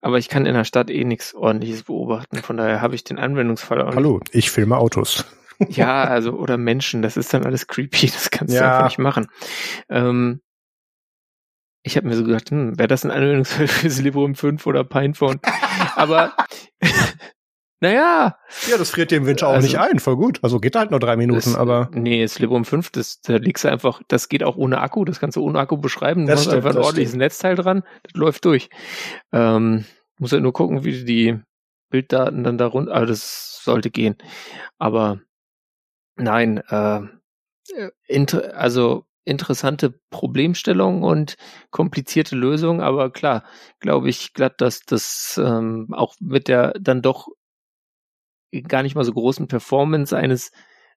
Aber 0.00 0.18
ich 0.18 0.28
kann 0.28 0.46
in 0.46 0.54
der 0.54 0.64
Stadt 0.64 0.90
eh 0.90 1.04
nichts 1.04 1.34
ordentliches 1.34 1.84
beobachten, 1.84 2.38
von 2.38 2.56
daher 2.56 2.80
habe 2.80 2.94
ich 2.94 3.04
den 3.04 3.18
Anwendungsfall 3.18 3.82
auch 3.82 3.94
Hallo, 3.94 4.20
ich 4.32 4.50
filme 4.50 4.76
Autos. 4.76 5.24
Ja, 5.68 6.04
also, 6.04 6.32
oder 6.32 6.56
Menschen, 6.56 7.02
das 7.02 7.16
ist 7.16 7.32
dann 7.32 7.44
alles 7.44 7.66
creepy, 7.66 8.06
das 8.12 8.30
kannst 8.30 8.54
ja. 8.54 8.60
du 8.60 8.66
einfach 8.66 8.84
nicht 8.84 8.98
machen. 8.98 9.26
Ähm, 9.88 10.40
ich 11.84 11.96
habe 11.96 12.06
mir 12.06 12.16
so 12.16 12.24
gedacht, 12.24 12.50
hm, 12.50 12.78
wäre 12.78 12.88
das 12.88 13.04
ein 13.04 13.10
Anwendungsfall 13.10 13.66
für 13.68 13.88
Librem 14.02 14.34
5 14.34 14.66
oder 14.66 14.84
Pinephone? 14.84 15.40
Aber 15.96 16.32
naja. 17.80 18.36
Ja, 18.70 18.78
das 18.78 18.90
friert 18.90 19.10
dir 19.10 19.16
im 19.16 19.26
Winter 19.26 19.48
auch 19.48 19.54
also, 19.54 19.66
nicht 19.66 19.78
ein, 19.78 19.98
voll 19.98 20.16
gut. 20.16 20.38
Also 20.42 20.60
geht 20.60 20.76
halt 20.76 20.92
nur 20.92 21.00
drei 21.00 21.16
Minuten, 21.16 21.40
das, 21.40 21.56
aber. 21.56 21.90
Nee, 21.92 22.24
Librem 22.38 22.64
5, 22.64 22.90
das, 22.90 23.20
da 23.20 23.36
liegst 23.36 23.64
du 23.64 23.68
einfach, 23.68 24.00
das 24.08 24.28
geht 24.28 24.44
auch 24.44 24.56
ohne 24.56 24.80
Akku, 24.80 25.04
das 25.04 25.18
kannst 25.18 25.36
du 25.36 25.42
ohne 25.42 25.58
Akku 25.58 25.76
beschreiben. 25.76 26.26
Du 26.26 26.32
hast 26.32 26.48
einfach 26.48 26.70
ein 26.70 26.76
ordentliches 26.76 27.10
stimmt. 27.10 27.22
Netzteil 27.22 27.56
dran, 27.56 27.82
das 28.04 28.14
läuft 28.14 28.44
durch. 28.44 28.70
Ähm, 29.32 29.84
muss 30.18 30.30
ja 30.30 30.38
nur 30.38 30.52
gucken, 30.52 30.84
wie 30.84 31.00
du 31.00 31.04
die 31.04 31.40
Bilddaten 31.90 32.44
dann 32.44 32.58
da 32.58 32.66
runter, 32.66 32.94
also 32.94 33.06
das 33.06 33.60
sollte 33.62 33.90
gehen. 33.90 34.16
Aber 34.78 35.20
Nein, 36.16 36.58
äh, 36.68 37.00
inter 38.06 38.56
also 38.56 39.06
interessante 39.24 39.90
Problemstellung 40.10 41.02
und 41.02 41.36
komplizierte 41.70 42.34
Lösung, 42.34 42.80
aber 42.80 43.10
klar, 43.10 43.44
glaube 43.78 44.08
ich 44.08 44.32
glatt, 44.32 44.60
dass 44.60 44.80
das 44.80 45.40
ähm, 45.42 45.88
auch 45.92 46.16
mit 46.20 46.48
der 46.48 46.72
dann 46.80 47.02
doch 47.02 47.28
gar 48.68 48.82
nicht 48.82 48.94
mal 48.94 49.04
so 49.04 49.12
großen 49.12 49.48
Performance 49.48 50.16
eines 50.16 50.50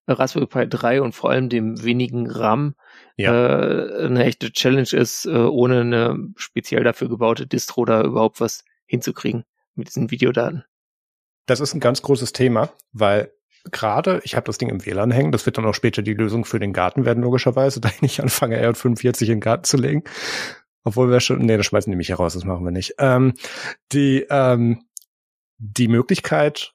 Raspberry 0.07 0.47
Pi 0.47 0.67
3 0.67 1.01
und 1.01 1.13
vor 1.13 1.31
allem 1.31 1.49
dem 1.49 1.83
wenigen 1.83 2.29
RAM 2.29 2.75
ja. 3.15 3.31
äh, 3.31 4.05
eine 4.05 4.25
echte 4.25 4.51
Challenge 4.51 4.89
ist, 4.91 5.25
äh, 5.25 5.31
ohne 5.31 5.81
eine 5.81 6.17
speziell 6.35 6.83
dafür 6.83 7.09
gebaute 7.09 7.47
Distro 7.47 7.85
da 7.85 8.03
überhaupt 8.03 8.39
was 8.39 8.63
hinzukriegen 8.85 9.45
mit 9.73 9.87
diesen 9.87 10.11
Videodaten. 10.11 10.63
Das 11.47 11.59
ist 11.59 11.73
ein 11.73 11.79
ganz 11.79 12.01
großes 12.01 12.33
Thema, 12.33 12.71
weil 12.91 13.31
gerade, 13.71 14.21
ich 14.23 14.35
habe 14.35 14.45
das 14.45 14.57
Ding 14.57 14.69
im 14.69 14.85
WLAN 14.85 15.11
hängen, 15.11 15.31
das 15.31 15.45
wird 15.45 15.57
dann 15.57 15.65
auch 15.65 15.73
später 15.73 16.01
die 16.01 16.13
Lösung 16.13 16.45
für 16.45 16.59
den 16.59 16.73
Garten 16.73 17.05
werden, 17.05 17.23
logischerweise, 17.23 17.81
da 17.81 17.89
ich 17.89 18.01
nicht 18.01 18.19
anfange, 18.19 18.61
R45 18.61 19.21
in 19.21 19.27
den 19.27 19.39
Garten 19.39 19.63
zu 19.63 19.77
legen. 19.77 20.03
Obwohl 20.83 21.09
wir 21.09 21.19
schon, 21.19 21.39
nee, 21.39 21.57
das 21.57 21.65
schmeißen 21.65 21.91
die 21.91 21.97
mich 21.97 22.09
heraus, 22.09 22.35
das 22.35 22.45
machen 22.45 22.63
wir 22.63 22.71
nicht. 22.71 22.95
Ähm, 22.99 23.33
die, 23.91 24.25
ähm, 24.29 24.85
die 25.57 25.87
Möglichkeit, 25.87 26.73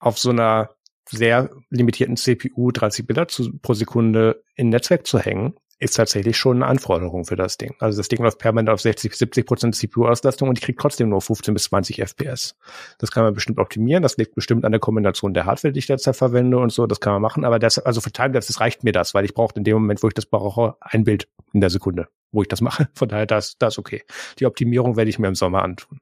auf 0.00 0.18
so 0.18 0.30
einer 0.30 0.70
sehr 1.08 1.50
limitierten 1.70 2.16
CPU 2.16 2.70
30 2.70 3.06
Bilder 3.06 3.28
zu, 3.28 3.56
pro 3.58 3.74
Sekunde 3.74 4.42
in 4.56 4.70
Netzwerk 4.70 5.06
zu 5.06 5.18
hängen, 5.18 5.54
ist 5.78 5.96
tatsächlich 5.96 6.36
schon 6.36 6.58
eine 6.58 6.66
Anforderung 6.66 7.24
für 7.24 7.36
das 7.36 7.58
Ding. 7.58 7.74
Also 7.78 7.98
das 7.98 8.08
Ding 8.08 8.22
läuft 8.22 8.38
permanent 8.38 8.70
auf 8.70 8.80
60, 8.80 9.14
70 9.14 9.46
Prozent 9.46 9.74
CPU-Auslastung 9.74 10.48
und 10.48 10.58
ich 10.58 10.64
kriege 10.64 10.78
trotzdem 10.80 11.08
nur 11.08 11.20
15 11.20 11.54
bis 11.54 11.64
20 11.64 12.00
FPS. 12.00 12.56
Das 12.98 13.10
kann 13.10 13.24
man 13.24 13.34
bestimmt 13.34 13.58
optimieren. 13.58 14.02
Das 14.02 14.16
liegt 14.16 14.34
bestimmt 14.34 14.64
an 14.64 14.72
der 14.72 14.80
Kombination 14.80 15.34
der 15.34 15.46
Hardware, 15.46 15.72
die 15.72 15.78
ich 15.78 15.86
derzeit 15.86 16.16
verwende 16.16 16.58
und 16.58 16.72
so. 16.72 16.86
Das 16.86 17.00
kann 17.00 17.12
man 17.14 17.22
machen. 17.22 17.44
Aber 17.44 17.58
das, 17.58 17.78
also 17.78 18.00
für 18.00 18.12
Timelapse, 18.12 18.52
das 18.52 18.60
reicht 18.60 18.84
mir 18.84 18.92
das, 18.92 19.14
weil 19.14 19.24
ich 19.24 19.34
brauche 19.34 19.54
in 19.56 19.64
dem 19.64 19.74
Moment, 19.74 20.02
wo 20.02 20.08
ich 20.08 20.14
das 20.14 20.26
brauche, 20.26 20.76
ein 20.80 21.04
Bild 21.04 21.28
in 21.52 21.60
der 21.60 21.70
Sekunde, 21.70 22.08
wo 22.32 22.42
ich 22.42 22.48
das 22.48 22.60
mache. 22.60 22.88
Von 22.94 23.08
daher, 23.08 23.26
das, 23.26 23.58
das 23.58 23.78
okay. 23.78 24.02
Die 24.38 24.46
Optimierung 24.46 24.96
werde 24.96 25.10
ich 25.10 25.18
mir 25.18 25.28
im 25.28 25.34
Sommer 25.34 25.62
antun. 25.62 26.00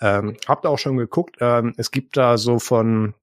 Ähm, 0.00 0.36
habt 0.46 0.66
auch 0.66 0.78
schon 0.78 0.96
geguckt. 0.96 1.36
Ähm, 1.40 1.74
es 1.76 1.90
gibt 1.90 2.16
da 2.16 2.36
so 2.36 2.58
von 2.58 3.14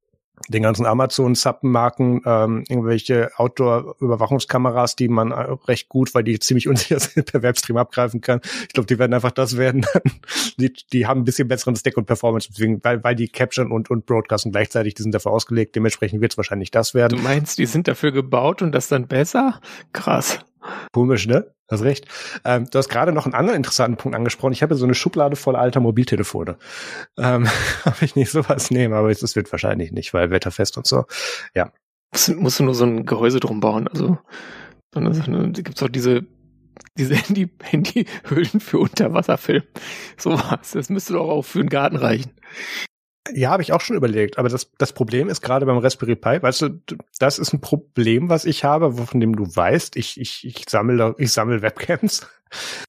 den 0.49 0.63
ganzen 0.63 0.85
Amazon-Zappenmarken 0.85 2.21
ähm, 2.25 2.63
irgendwelche 2.67 3.31
Outdoor-Überwachungskameras, 3.37 4.95
die 4.95 5.07
man 5.07 5.31
äh, 5.31 5.55
recht 5.67 5.89
gut, 5.89 6.13
weil 6.13 6.23
die 6.23 6.39
ziemlich 6.39 6.67
unsicher 6.69 6.99
sind, 6.99 7.31
per 7.31 7.41
Webstream 7.41 7.77
abgreifen 7.77 8.21
kann. 8.21 8.41
Ich 8.67 8.73
glaube, 8.73 8.87
die 8.87 8.99
werden 8.99 9.13
einfach 9.13 9.31
das 9.31 9.57
werden. 9.57 9.85
die, 10.57 10.73
die 10.91 11.07
haben 11.07 11.21
ein 11.21 11.25
bisschen 11.25 11.47
besseren 11.47 11.75
Stack 11.75 11.97
und 11.97 12.05
Performance, 12.05 12.49
deswegen, 12.51 12.83
weil, 12.83 13.03
weil 13.03 13.15
die 13.15 13.27
capturen 13.27 13.71
und, 13.71 13.89
und 13.89 14.05
broadcasten 14.05 14.51
gleichzeitig, 14.51 14.95
die 14.95 15.03
sind 15.03 15.13
dafür 15.13 15.31
ausgelegt. 15.31 15.75
Dementsprechend 15.75 16.21
wird 16.21 16.33
es 16.33 16.37
wahrscheinlich 16.37 16.71
das 16.71 16.93
werden. 16.93 17.17
Du 17.17 17.23
meinst, 17.23 17.57
die 17.57 17.65
sind 17.65 17.87
dafür 17.87 18.11
gebaut 18.11 18.61
und 18.61 18.71
das 18.73 18.87
dann 18.87 19.07
besser? 19.07 19.59
Krass. 19.91 20.39
Komisch, 20.91 21.27
ne? 21.27 21.53
Hast 21.69 21.83
recht. 21.83 22.05
Ähm, 22.45 22.69
du 22.69 22.77
hast 22.77 22.89
gerade 22.89 23.11
noch 23.11 23.25
einen 23.25 23.35
anderen 23.35 23.57
interessanten 23.57 23.97
Punkt 23.97 24.15
angesprochen. 24.15 24.53
Ich 24.53 24.63
habe 24.63 24.75
so 24.75 24.85
eine 24.85 24.95
Schublade 24.95 25.35
voll 25.35 25.55
alter 25.55 25.79
Mobiltelefone. 25.79 26.57
Ähm, 27.17 27.47
Ob 27.85 28.01
ich 28.01 28.15
nicht 28.15 28.31
sowas 28.31 28.71
nehme, 28.71 28.95
aber 28.95 29.09
es 29.09 29.35
wird 29.35 29.51
wahrscheinlich 29.51 29.91
nicht, 29.91 30.13
weil 30.13 30.29
wetterfest 30.29 30.77
und 30.77 30.87
so. 30.87 31.05
Ja. 31.55 31.71
Musst, 32.11 32.35
musst 32.35 32.59
du 32.59 32.63
nur 32.63 32.75
so 32.75 32.85
ein 32.85 33.05
Gehäuse 33.05 33.39
drum 33.39 33.59
bauen. 33.59 33.87
Also 33.87 34.17
dann 34.91 35.53
gibt's 35.53 35.81
auch 35.81 35.89
diese 35.89 36.25
diese 36.97 37.15
Handy 37.27 37.49
Handyhüllen 37.61 38.59
für 38.59 38.79
Unterwasserfilm. 38.79 39.63
Sowas. 40.17 40.71
Das 40.73 40.89
müsste 40.89 41.13
doch 41.13 41.29
auch 41.29 41.43
für 41.43 41.59
den 41.59 41.69
Garten 41.69 41.97
reichen. 41.97 42.31
Ja, 43.31 43.51
habe 43.51 43.63
ich 43.63 43.71
auch 43.71 43.81
schon 43.81 43.95
überlegt. 43.95 44.37
Aber 44.37 44.49
das, 44.49 44.71
das 44.77 44.91
Problem 44.91 45.29
ist 45.29 45.41
gerade 45.41 45.65
beim 45.65 45.77
Raspberry 45.77 46.15
Pi, 46.15 46.41
weißt 46.41 46.61
du, 46.63 46.81
das 47.19 47.39
ist 47.39 47.53
ein 47.53 47.61
Problem, 47.61 48.29
was 48.29 48.45
ich 48.45 48.63
habe, 48.63 48.91
von 48.93 49.19
dem 49.19 49.35
du 49.35 49.43
weißt, 49.43 49.95
ich, 49.95 50.19
ich, 50.19 50.45
ich 50.45 50.65
sammle, 50.69 51.15
ich 51.17 51.31
sammle 51.31 51.61
Webcams. 51.61 52.27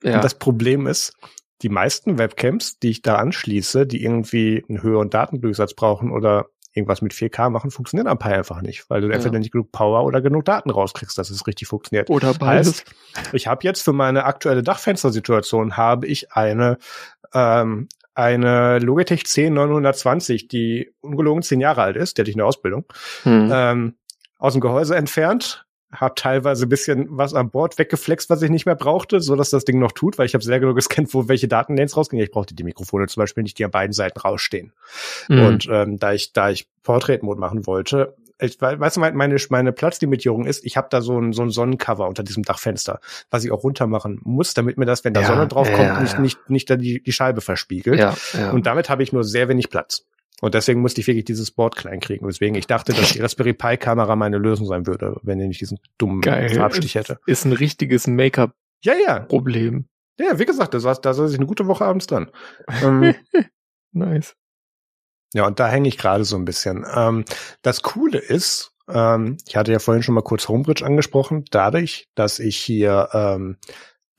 Ja. 0.03 0.17
Und 0.17 0.25
das 0.25 0.35
Problem 0.35 0.87
ist, 0.87 1.17
die 1.63 1.69
meisten 1.69 2.19
Webcams, 2.19 2.79
die 2.81 2.91
ich 2.91 3.03
da 3.03 3.17
anschließe, 3.17 3.87
die 3.87 4.03
irgendwie 4.03 4.65
einen 4.69 4.83
höheren 4.83 5.09
Datendurchsatz 5.09 5.75
brauchen 5.75 6.11
oder 6.11 6.47
irgendwas 6.75 7.01
mit 7.01 7.13
4K 7.13 7.51
machen, 7.51 7.71
funktionieren 7.71 8.09
am 8.09 8.19
Pi 8.19 8.31
einfach 8.31 8.61
nicht, 8.61 8.91
weil 8.91 9.01
du 9.01 9.09
ja. 9.09 9.15
entweder 9.15 9.39
nicht 9.39 9.53
genug 9.53 9.71
Power 9.71 10.05
oder 10.05 10.21
genug 10.21 10.45
Daten 10.45 10.71
rauskriegst, 10.71 11.17
dass 11.17 11.31
es 11.31 11.47
richtig 11.47 11.69
funktioniert. 11.69 12.11
Oder 12.11 12.35
beides. 12.35 12.81
Heißt, 12.81 12.95
ich 13.33 13.47
habe 13.47 13.61
jetzt 13.63 13.83
für 13.83 13.93
meine 13.93 14.25
aktuelle 14.25 14.63
Dachfenstersituation 14.63 15.77
habe 15.77 16.07
ich 16.09 16.33
eine 16.33 16.79
ähm, 17.33 17.89
eine 18.15 18.79
Logitech 18.79 19.23
C920, 19.23 20.49
die 20.49 20.93
ungelogen 21.01 21.43
zehn 21.43 21.61
Jahre 21.61 21.83
alt 21.83 21.97
ist, 21.97 22.17
der 22.17 22.23
hatte 22.23 22.31
ich 22.31 22.37
eine 22.37 22.45
Ausbildung, 22.45 22.85
hm. 23.23 23.51
ähm, 23.53 23.95
aus 24.39 24.53
dem 24.53 24.61
Gehäuse 24.61 24.97
entfernt, 24.97 25.65
habe 25.93 26.15
teilweise 26.17 26.67
ein 26.67 26.69
bisschen 26.69 27.07
was 27.11 27.35
an 27.35 27.51
Bord 27.51 27.79
weggeflext, 27.79 28.29
was 28.31 28.43
ich 28.43 28.51
nicht 28.51 28.67
mehr 28.67 28.75
brauchte, 28.75 29.21
so 29.21 29.37
dass 29.37 29.51
das 29.51 29.65
Ding 29.65 29.79
noch 29.79 29.93
tut, 29.93 30.19
weil 30.19 30.27
ich 30.27 30.35
habe 30.35 30.45
sehr 30.45 30.61
genau 30.61 30.75
gescannt, 30.75 31.15
wo 31.15 31.29
welche 31.29 31.49
Datenlanes 31.49 31.97
rausgingen. 31.97 32.25
Ich 32.25 32.33
brauchte 32.33 32.55
die 32.55 32.65
Mikrofone 32.65 33.07
zum 33.07 33.21
Beispiel 33.21 33.43
nicht, 33.43 33.59
die 33.59 33.65
an 33.65 33.71
beiden 33.71 33.93
Seiten 33.93 34.19
rausstehen. 34.19 34.73
Mhm. 35.29 35.47
Und 35.47 35.69
ähm, 35.71 35.99
da 35.99 36.13
ich 36.13 36.33
da 36.33 36.51
ich 36.51 36.69
Portrait-Mode 36.83 37.41
machen 37.41 37.67
wollte, 37.67 38.17
ich, 38.41 38.61
weißt 38.61 38.97
du, 38.97 39.01
meine, 39.01 39.37
meine 39.51 39.73
Platzlimitierung 39.73 40.47
ist, 40.47 40.65
ich 40.65 40.77
habe 40.77 40.89
da 40.91 41.01
so 41.01 41.19
ein, 41.19 41.33
so 41.33 41.43
ein 41.43 41.51
Sonnencover 41.51 42.09
unter 42.09 42.23
diesem 42.23 42.43
Dachfenster, 42.43 43.01
was 43.31 43.45
ich 43.45 43.53
auch 43.53 43.63
runter 43.63 43.87
machen 43.87 44.21
muss, 44.25 44.55
damit 44.55 44.77
mir 44.77 44.87
das, 44.87 45.05
wenn 45.05 45.15
da 45.15 45.21
ja, 45.21 45.27
Sonne 45.29 45.47
drauf 45.47 45.69
kommt, 45.69 45.87
ja, 45.87 45.95
ja, 45.95 46.01
nicht, 46.01 46.19
nicht, 46.19 46.51
nicht 46.51 46.71
da 46.71 46.77
die, 46.77 47.03
die 47.03 47.13
Scheibe 47.13 47.41
verspiegelt. 47.41 47.99
Ja, 47.99 48.15
ja. 48.33 48.51
Und 48.51 48.67
damit 48.67 48.89
habe 48.91 49.03
ich 49.03 49.13
nur 49.13 49.25
sehr 49.25 49.49
wenig 49.49 49.71
Platz. 49.71 50.05
Und 50.41 50.55
deswegen 50.55 50.81
musste 50.81 51.01
ich 51.01 51.07
wirklich 51.07 51.25
dieses 51.25 51.53
Board 51.53 51.77
klein 51.77 52.01
kriegen. 52.01 52.27
Deswegen 52.27 52.55
ich 52.57 52.67
dachte, 52.67 52.93
dass 52.93 53.13
die 53.13 53.21
Raspberry 53.21 53.55
Pi 53.55 53.77
Kamera 53.77 54.17
meine 54.17 54.39
Lösung 54.39 54.67
sein 54.67 54.87
würde, 54.87 55.17
wenn 55.23 55.41
ich 55.41 55.49
nicht 55.49 55.61
diesen 55.61 55.79
dummen 55.97 56.21
Geil. 56.21 56.51
Farbstich 56.51 56.97
hätte. 56.97 57.19
Ist 57.27 57.45
ein 57.45 57.53
richtiges 57.53 58.07
Make-up. 58.07 58.53
Ja, 58.83 58.95
ja. 58.95 59.21
Problem. 59.21 59.87
Ja, 60.19 60.39
wie 60.39 60.45
gesagt, 60.45 60.75
das 60.75 60.85
war, 60.85 60.95
da 60.97 61.15
saß 61.15 61.33
ich 61.33 61.39
eine 61.39 61.47
gute 61.47 61.67
Woche 61.67 61.85
abends 61.85 62.07
dran. 62.07 62.31
ähm, 62.83 63.15
nice. 63.93 64.37
Ja, 65.35 65.47
und 65.47 65.59
da 65.61 65.69
hänge 65.69 65.89
ich 65.89 65.99
gerade 65.99 66.25
so 66.25 66.37
ein 66.37 66.45
bisschen. 66.45 66.87
Ähm, 66.95 67.25
das 67.63 67.83
Coole 67.83 68.19
ist, 68.19 68.73
ähm, 68.89 69.37
ich 69.47 69.57
hatte 69.57 69.73
ja 69.73 69.81
vorhin 69.81 70.03
schon 70.03 70.15
mal 70.15 70.23
kurz 70.23 70.49
Homebridge 70.49 70.87
angesprochen, 70.87 71.45
dadurch, 71.51 72.09
dass 72.15 72.39
ich 72.39 72.57
hier 72.57 73.09
ähm, 73.13 73.59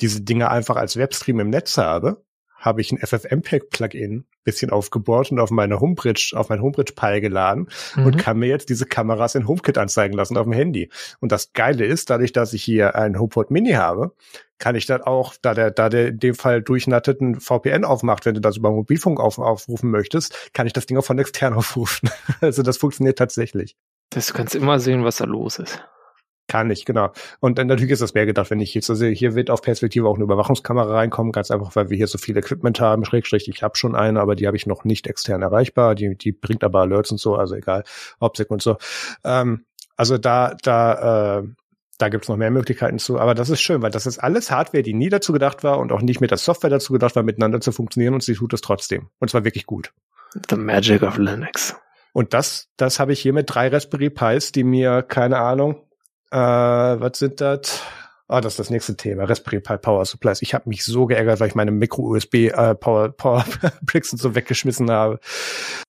diese 0.01 0.21
Dinge 0.21 0.51
einfach 0.51 0.75
als 0.75 0.97
Webstream 0.97 1.39
im 1.39 1.49
Netz 1.49 1.77
habe, 1.77 2.24
habe 2.65 2.81
ich 2.81 2.91
ein 2.91 2.97
FFmpeg-Plugin 2.97 4.25
bisschen 4.43 4.71
aufgebohrt 4.71 5.31
und 5.31 5.39
auf 5.39 5.51
meine 5.51 5.79
Homebridge, 5.79 6.33
auf 6.35 6.49
mein 6.49 6.61
Homebridge-Pi 6.61 7.21
geladen 7.21 7.69
mhm. 7.95 8.05
und 8.05 8.17
kann 8.17 8.39
mir 8.39 8.47
jetzt 8.47 8.69
diese 8.69 8.85
Kameras 8.85 9.35
in 9.35 9.47
HomeKit 9.47 9.77
anzeigen 9.77 10.15
lassen 10.15 10.37
auf 10.37 10.45
dem 10.45 10.53
Handy. 10.53 10.89
Und 11.19 11.31
das 11.31 11.53
Geile 11.53 11.85
ist, 11.85 12.09
dadurch, 12.09 12.33
dass 12.33 12.53
ich 12.53 12.63
hier 12.63 12.95
ein 12.95 13.19
HomePod 13.19 13.51
Mini 13.51 13.71
habe, 13.71 14.13
kann 14.57 14.75
ich 14.75 14.85
dann 14.85 15.01
auch, 15.01 15.33
da 15.41 15.53
der, 15.53 15.71
da 15.71 15.89
der 15.89 16.07
in 16.07 16.19
dem 16.19 16.35
Fall 16.35 16.61
durchnatteten 16.61 17.39
VPN 17.39 17.83
aufmacht, 17.83 18.25
wenn 18.25 18.35
du 18.35 18.41
das 18.41 18.57
über 18.57 18.71
Mobilfunk 18.71 19.19
auf, 19.19 19.37
aufrufen 19.37 19.91
möchtest, 19.91 20.53
kann 20.53 20.65
ich 20.65 20.73
das 20.73 20.85
Ding 20.85 20.97
auch 20.97 21.05
von 21.05 21.19
extern 21.19 21.53
aufrufen. 21.55 22.09
also 22.41 22.63
das 22.63 22.77
funktioniert 22.77 23.17
tatsächlich. 23.17 23.75
Das, 24.09 24.27
du 24.27 24.33
kannst 24.33 24.55
immer 24.55 24.79
sehen, 24.79 25.03
was 25.03 25.17
da 25.17 25.25
los 25.25 25.59
ist. 25.59 25.83
Kann 26.47 26.69
ich, 26.69 26.85
genau. 26.85 27.11
Und 27.39 27.57
dann 27.57 27.65
natürlich 27.67 27.93
ist 27.93 28.01
das 28.01 28.13
mehr 28.13 28.27
gedacht, 28.27 28.51
wenn 28.51 28.59
ich 28.59 28.73
jetzt, 28.75 28.89
also 28.89 29.05
hier 29.05 29.33
wird 29.33 29.49
auf 29.49 29.63
Perspektive 29.63 30.07
auch 30.07 30.15
eine 30.15 30.25
Überwachungskamera 30.25 30.93
reinkommen, 30.93 31.31
ganz 31.31 31.49
einfach, 31.49 31.75
weil 31.75 31.89
wir 31.89 31.97
hier 31.97 32.07
so 32.07 32.19
viel 32.19 32.37
Equipment 32.37 32.79
haben, 32.79 33.03
Schrägstrich, 33.03 33.47
ich 33.47 33.63
habe 33.63 33.77
schon 33.77 33.95
eine, 33.95 34.21
aber 34.21 34.35
die 34.35 34.45
habe 34.45 34.55
ich 34.55 34.67
noch 34.67 34.83
nicht 34.83 35.07
extern 35.07 35.41
erreichbar, 35.41 35.95
die, 35.95 36.15
die 36.15 36.31
bringt 36.31 36.63
aber 36.63 36.81
Alerts 36.81 37.11
und 37.11 37.19
so, 37.19 37.35
also 37.35 37.55
egal, 37.55 37.83
Optik 38.19 38.51
und 38.51 38.61
so. 38.61 38.77
Ähm, 39.23 39.65
also 39.97 40.19
da, 40.19 40.55
da, 40.61 41.39
äh, 41.39 41.43
da 41.97 42.09
gibt's 42.09 42.27
noch 42.27 42.37
mehr 42.37 42.51
Möglichkeiten 42.51 42.99
zu, 42.99 43.19
aber 43.19 43.33
das 43.33 43.49
ist 43.49 43.61
schön, 43.61 43.81
weil 43.81 43.91
das 43.91 44.05
ist 44.05 44.19
alles 44.19 44.51
Hardware, 44.51 44.83
die 44.83 44.93
nie 44.93 45.09
dazu 45.09 45.33
gedacht 45.33 45.63
war 45.63 45.79
und 45.79 45.91
auch 45.91 46.01
nicht 46.01 46.21
mit 46.21 46.29
der 46.29 46.37
Software 46.37 46.69
dazu 46.69 46.93
gedacht 46.93 47.15
war, 47.15 47.23
miteinander 47.23 47.59
zu 47.59 47.71
funktionieren 47.71 48.13
und 48.13 48.21
sie 48.21 48.35
tut 48.35 48.53
es 48.53 48.61
trotzdem. 48.61 49.09
Und 49.19 49.31
zwar 49.31 49.45
wirklich 49.45 49.65
gut. 49.65 49.93
The 50.49 50.57
magic 50.57 51.01
of 51.01 51.17
Linux. 51.17 51.75
Und 52.13 52.33
das, 52.33 52.69
das 52.77 52.99
habe 52.99 53.13
ich 53.13 53.19
hier 53.19 53.33
mit 53.33 53.53
drei 53.53 53.67
Raspberry 53.67 54.09
Pis, 54.09 54.51
die 54.51 54.63
mir, 54.63 55.01
keine 55.01 55.37
Ahnung, 55.39 55.84
äh, 56.35 56.99
was 56.99 57.19
sind 57.19 57.39
das? 57.39 57.81
Ah, 58.27 58.41
das 58.41 58.53
ist 58.53 58.59
das 58.59 58.69
nächste 58.71 58.97
Thema. 58.97 59.23
Raspberry 59.23 59.59
Pi 59.59 59.77
Power 59.77 60.03
Supplies. 60.03 60.41
Ich 60.41 60.55
habe 60.55 60.67
mich 60.67 60.83
so 60.83 61.05
geärgert, 61.05 61.39
weil 61.39 61.47
ich 61.47 61.55
meine 61.55 61.71
Micro-USB 61.71 62.49
äh, 62.51 62.75
Power, 62.75 63.09
Power 63.09 63.45
Bricks 63.83 64.11
und 64.11 64.17
so 64.17 64.33
weggeschmissen 64.33 64.89
habe. 64.89 65.19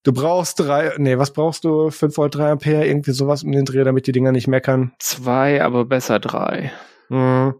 Du 0.02 0.12
brauchst 0.12 0.60
drei, 0.60 0.92
nee, 0.98 1.18
was 1.18 1.32
brauchst 1.32 1.64
du? 1.64 1.90
5 1.90 2.16
Volt, 2.16 2.34
3 2.34 2.50
Ampere, 2.50 2.86
irgendwie 2.86 3.12
sowas 3.12 3.42
um 3.42 3.52
den 3.52 3.64
Dreh, 3.64 3.84
damit 3.84 4.06
die 4.06 4.12
Dinger 4.12 4.32
nicht 4.32 4.48
meckern? 4.48 4.92
Zwei, 4.98 5.62
aber 5.62 5.86
besser 5.86 6.20
drei. 6.20 6.72
Hm. 7.08 7.54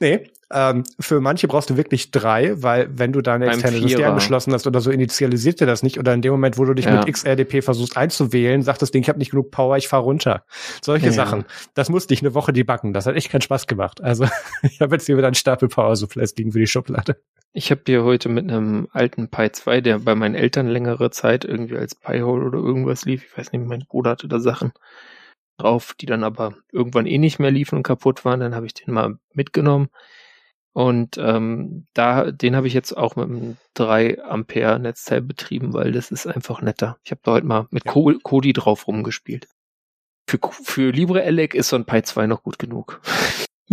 Nee, 0.00 0.30
ähm, 0.54 0.84
für 1.00 1.20
manche 1.20 1.48
brauchst 1.48 1.68
du 1.68 1.76
wirklich 1.76 2.12
drei, 2.12 2.62
weil 2.62 2.88
wenn 2.96 3.12
du 3.12 3.20
deine 3.20 3.48
externe 3.48 3.78
System 3.78 4.04
angeschlossen 4.04 4.52
hast 4.52 4.66
oder 4.68 4.80
so, 4.80 4.90
initialisiert 4.90 5.60
dir 5.60 5.66
das 5.66 5.82
nicht. 5.82 5.98
Oder 5.98 6.14
in 6.14 6.22
dem 6.22 6.30
Moment, 6.30 6.56
wo 6.56 6.64
du 6.64 6.74
dich 6.74 6.84
ja. 6.84 6.96
mit 6.96 7.12
XRDP 7.12 7.60
versuchst 7.60 7.96
einzuwählen, 7.96 8.62
sagt 8.62 8.80
das 8.80 8.92
Ding, 8.92 9.02
ich 9.02 9.08
habe 9.08 9.18
nicht 9.18 9.32
genug 9.32 9.50
Power, 9.50 9.76
ich 9.76 9.88
fahr 9.88 10.00
runter. 10.00 10.44
Solche 10.80 11.06
ja. 11.06 11.12
Sachen. 11.12 11.44
Das 11.74 11.88
musste 11.90 12.14
ich 12.14 12.22
eine 12.22 12.34
Woche 12.34 12.52
debacken. 12.52 12.92
Das 12.92 13.06
hat 13.06 13.16
echt 13.16 13.30
keinen 13.30 13.40
Spaß 13.40 13.66
gemacht. 13.66 14.00
Also 14.00 14.26
ich 14.62 14.80
habe 14.80 14.94
jetzt 14.94 15.06
hier 15.06 15.16
wieder 15.16 15.26
einen 15.26 15.34
Stapel 15.34 15.68
Power 15.68 15.96
Supplies 15.96 16.36
liegen 16.36 16.52
für 16.52 16.60
die 16.60 16.68
Schublade. 16.68 17.16
Ich 17.52 17.70
habe 17.70 17.82
dir 17.82 18.04
heute 18.04 18.28
mit 18.28 18.48
einem 18.48 18.88
alten 18.92 19.28
Pi 19.28 19.50
2, 19.50 19.80
der 19.80 19.98
bei 20.00 20.14
meinen 20.14 20.36
Eltern 20.36 20.68
längere 20.68 21.10
Zeit 21.10 21.44
irgendwie 21.44 21.76
als 21.76 21.94
Pi-Hole 21.94 22.46
oder 22.46 22.58
irgendwas 22.58 23.04
lief, 23.04 23.24
ich 23.24 23.38
weiß 23.38 23.52
nicht, 23.52 23.64
mein 23.64 23.84
Bruder 23.88 24.10
hatte 24.10 24.26
da 24.26 24.40
Sachen 24.40 24.72
drauf, 25.56 25.94
die 26.00 26.06
dann 26.06 26.24
aber 26.24 26.54
irgendwann 26.72 27.06
eh 27.06 27.18
nicht 27.18 27.38
mehr 27.38 27.50
liefen 27.50 27.76
und 27.76 27.84
kaputt 27.84 28.24
waren, 28.24 28.40
dann 28.40 28.54
habe 28.54 28.66
ich 28.66 28.74
den 28.74 28.92
mal 28.92 29.18
mitgenommen. 29.32 29.88
Und 30.74 31.18
ähm, 31.18 31.86
da, 31.94 32.32
den 32.32 32.56
habe 32.56 32.66
ich 32.66 32.74
jetzt 32.74 32.96
auch 32.96 33.14
mit 33.14 33.26
einem 33.26 33.56
3 33.74 34.20
Ampere 34.24 34.80
Netzteil 34.80 35.22
betrieben, 35.22 35.72
weil 35.72 35.92
das 35.92 36.10
ist 36.10 36.26
einfach 36.26 36.62
netter. 36.62 36.98
Ich 37.04 37.12
habe 37.12 37.20
da 37.22 37.32
heute 37.32 37.46
mal 37.46 37.68
mit 37.70 37.84
ja. 37.86 37.92
Kodi 37.92 38.52
drauf 38.52 38.88
rumgespielt. 38.88 39.46
Für, 40.28 40.40
für 40.50 40.90
LibreELEC 40.90 41.54
ist 41.54 41.68
so 41.68 41.76
ein 41.76 41.84
Pi 41.84 42.02
2 42.02 42.26
noch 42.26 42.42
gut 42.42 42.58
genug. 42.58 43.00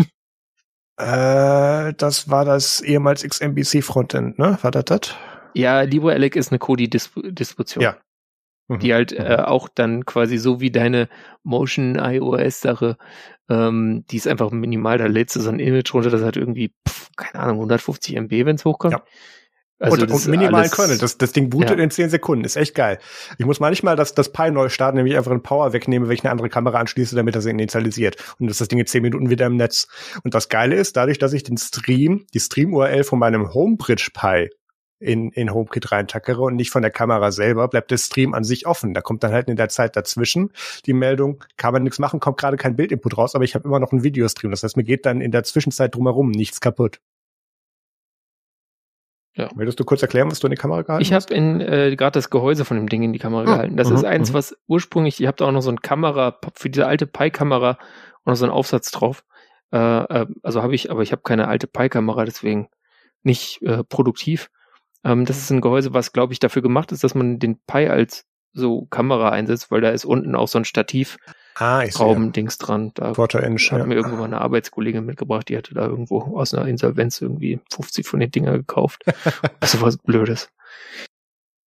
äh, 0.97 1.93
das 1.93 2.29
war 2.29 2.45
das 2.45 2.81
ehemals 2.81 3.23
XMBC 3.23 3.83
Frontend, 3.83 4.37
ne? 4.37 4.59
War 4.61 4.69
das 4.69 4.85
das? 4.85 5.15
Ja, 5.55 5.81
LibreELEC 5.81 6.35
ist 6.35 6.51
eine 6.51 6.59
Kodi-Distribution. 6.59 7.81
Ja. 7.81 7.97
Die 8.79 8.93
halt 8.93 9.13
äh, 9.13 9.37
auch 9.43 9.69
dann 9.69 10.05
quasi 10.05 10.37
so 10.37 10.59
wie 10.59 10.71
deine 10.71 11.09
Motion 11.43 11.95
iOS 11.95 12.61
Sache, 12.61 12.97
ähm, 13.49 14.05
die 14.09 14.17
ist 14.17 14.27
einfach 14.27 14.51
minimal, 14.51 14.97
da 14.97 15.07
lädst 15.07 15.35
du 15.35 15.41
so 15.41 15.49
ein 15.49 15.59
Image 15.59 15.93
runter, 15.93 16.09
das 16.09 16.23
hat 16.23 16.37
irgendwie, 16.37 16.73
pf, 16.87 17.09
keine 17.15 17.43
Ahnung, 17.43 17.57
150 17.57 18.15
MB, 18.15 18.31
wenn 18.45 18.55
es 18.55 18.65
hochkommt. 18.65 18.93
Ja. 18.93 19.03
Also 19.81 20.03
und, 20.03 20.11
und 20.11 20.27
minimalen 20.27 20.69
Kernel. 20.69 20.99
Das, 20.99 21.17
das 21.17 21.31
Ding 21.31 21.49
bootet 21.49 21.79
ja. 21.79 21.83
in 21.83 21.89
10 21.89 22.11
Sekunden. 22.11 22.45
Ist 22.45 22.55
echt 22.55 22.75
geil. 22.75 22.99
Ich 23.39 23.45
muss 23.45 23.59
manchmal 23.59 23.95
das, 23.95 24.13
das 24.13 24.31
Pi 24.31 24.51
neu 24.51 24.69
starten, 24.69 24.97
nämlich 24.97 25.17
einfach 25.17 25.31
einen 25.31 25.41
Power 25.41 25.73
wegnehme, 25.73 26.07
wenn 26.07 26.13
ich 26.13 26.23
eine 26.23 26.29
andere 26.29 26.49
Kamera 26.49 26.79
anschließe, 26.79 27.15
damit 27.15 27.33
er 27.33 27.41
sie 27.41 27.49
initialisiert. 27.49 28.15
Und 28.37 28.45
das 28.45 28.55
ist 28.55 28.61
das 28.61 28.67
Ding 28.67 28.77
in 28.77 28.85
10 28.85 29.01
Minuten 29.01 29.31
wieder 29.31 29.47
im 29.47 29.55
Netz. 29.55 29.87
Und 30.23 30.35
das 30.35 30.49
Geile 30.49 30.75
ist, 30.75 30.97
dadurch, 30.97 31.17
dass 31.17 31.33
ich 31.33 31.41
den 31.41 31.57
Stream, 31.57 32.27
die 32.31 32.39
Stream-URL 32.39 33.03
von 33.03 33.17
meinem 33.17 33.55
Homebridge 33.55 34.09
Pi 34.13 34.49
in, 35.01 35.31
in 35.31 35.53
HomeKit 35.53 35.91
reintackere 35.91 36.41
und 36.41 36.55
nicht 36.55 36.71
von 36.71 36.81
der 36.81 36.91
Kamera 36.91 37.31
selber, 37.31 37.67
bleibt 37.67 37.91
der 37.91 37.97
Stream 37.97 38.33
an 38.33 38.43
sich 38.43 38.67
offen. 38.67 38.93
Da 38.93 39.01
kommt 39.01 39.23
dann 39.23 39.31
halt 39.31 39.49
in 39.49 39.55
der 39.55 39.69
Zeit 39.69 39.95
dazwischen 39.95 40.51
die 40.85 40.93
Meldung, 40.93 41.43
kann 41.57 41.73
man 41.73 41.83
nichts 41.83 41.99
machen, 41.99 42.19
kommt 42.19 42.37
gerade 42.37 42.57
kein 42.57 42.75
Bildinput 42.75 43.17
raus, 43.17 43.35
aber 43.35 43.43
ich 43.43 43.55
habe 43.55 43.67
immer 43.67 43.79
noch 43.79 43.91
einen 43.91 44.03
Videostream. 44.03 44.51
Das 44.51 44.63
heißt, 44.63 44.77
mir 44.77 44.83
geht 44.83 45.05
dann 45.05 45.21
in 45.21 45.31
der 45.31 45.43
Zwischenzeit 45.43 45.95
drumherum 45.95 46.29
nichts 46.31 46.61
kaputt. 46.61 46.99
Ja. 49.35 49.49
Möchtest 49.55 49.79
du 49.79 49.85
kurz 49.85 50.01
erklären, 50.01 50.29
was 50.29 50.39
du 50.39 50.47
in 50.47 50.51
die 50.51 50.57
Kamera 50.57 50.81
gehalten 50.81 51.01
ich 51.01 51.13
hast? 51.13 51.31
Ich 51.31 51.37
habe 51.37 51.63
äh, 51.63 51.95
gerade 51.95 52.11
das 52.11 52.29
Gehäuse 52.29 52.65
von 52.65 52.77
dem 52.77 52.89
Ding 52.89 53.01
in 53.01 53.13
die 53.13 53.19
Kamera 53.19 53.43
ah, 53.43 53.45
gehalten. 53.45 53.77
Das 53.77 53.89
uh 53.89 53.93
ist 53.93 54.03
eins, 54.03 54.31
uh 54.31 54.33
was 54.33 54.57
ursprünglich, 54.67 55.19
ihr 55.21 55.27
habt 55.29 55.39
da 55.39 55.45
auch 55.45 55.51
noch 55.51 55.61
so 55.61 55.71
ein 55.71 55.81
Kamera, 55.81 56.37
für 56.53 56.69
diese 56.69 56.85
alte 56.85 57.07
Pi-Kamera 57.07 57.77
und 58.23 58.31
noch 58.31 58.35
so 58.35 58.45
einen 58.45 58.53
Aufsatz 58.53 58.91
drauf. 58.91 59.23
Äh, 59.71 59.77
äh, 59.77 60.25
also 60.43 60.61
habe 60.61 60.75
ich, 60.75 60.91
aber 60.91 61.01
ich 61.01 61.13
habe 61.13 61.21
keine 61.21 61.47
alte 61.47 61.67
Pi-Kamera, 61.67 62.25
deswegen 62.25 62.67
nicht 63.23 63.61
äh, 63.61 63.83
produktiv. 63.83 64.49
Ähm, 65.03 65.25
das 65.25 65.37
ist 65.37 65.51
ein 65.51 65.61
Gehäuse, 65.61 65.93
was, 65.93 66.13
glaube 66.13 66.33
ich, 66.33 66.39
dafür 66.39 66.61
gemacht 66.61 66.91
ist, 66.91 67.03
dass 67.03 67.15
man 67.15 67.39
den 67.39 67.59
Pi 67.65 67.87
als 67.87 68.25
so 68.53 68.85
Kamera 68.85 69.29
einsetzt, 69.29 69.71
weil 69.71 69.81
da 69.81 69.89
ist 69.89 70.05
unten 70.05 70.35
auch 70.35 70.47
so 70.47 70.59
ein 70.59 70.65
Stativ 70.65 71.17
ah, 71.55 71.85
Schrauben-Dings 71.87 72.57
dran. 72.57 72.91
Da 72.95 73.13
Quarter 73.13 73.43
Inch, 73.43 73.71
hat 73.71 73.79
ja. 73.79 73.85
mir 73.85 73.95
irgendwo 73.95 74.17
mal 74.17 74.25
eine 74.25 74.41
Arbeitskollegin 74.41 75.05
mitgebracht, 75.05 75.49
die 75.49 75.57
hatte 75.57 75.73
da 75.73 75.85
irgendwo 75.85 76.37
aus 76.37 76.53
einer 76.53 76.67
Insolvenz 76.67 77.21
irgendwie 77.21 77.59
50 77.71 78.05
von 78.05 78.19
den 78.19 78.31
Dinger 78.31 78.53
gekauft. 78.53 79.03
so 79.63 79.81
was 79.81 79.97
Blödes. 79.97 80.49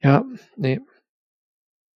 Ja, 0.00 0.24
nee. 0.56 0.80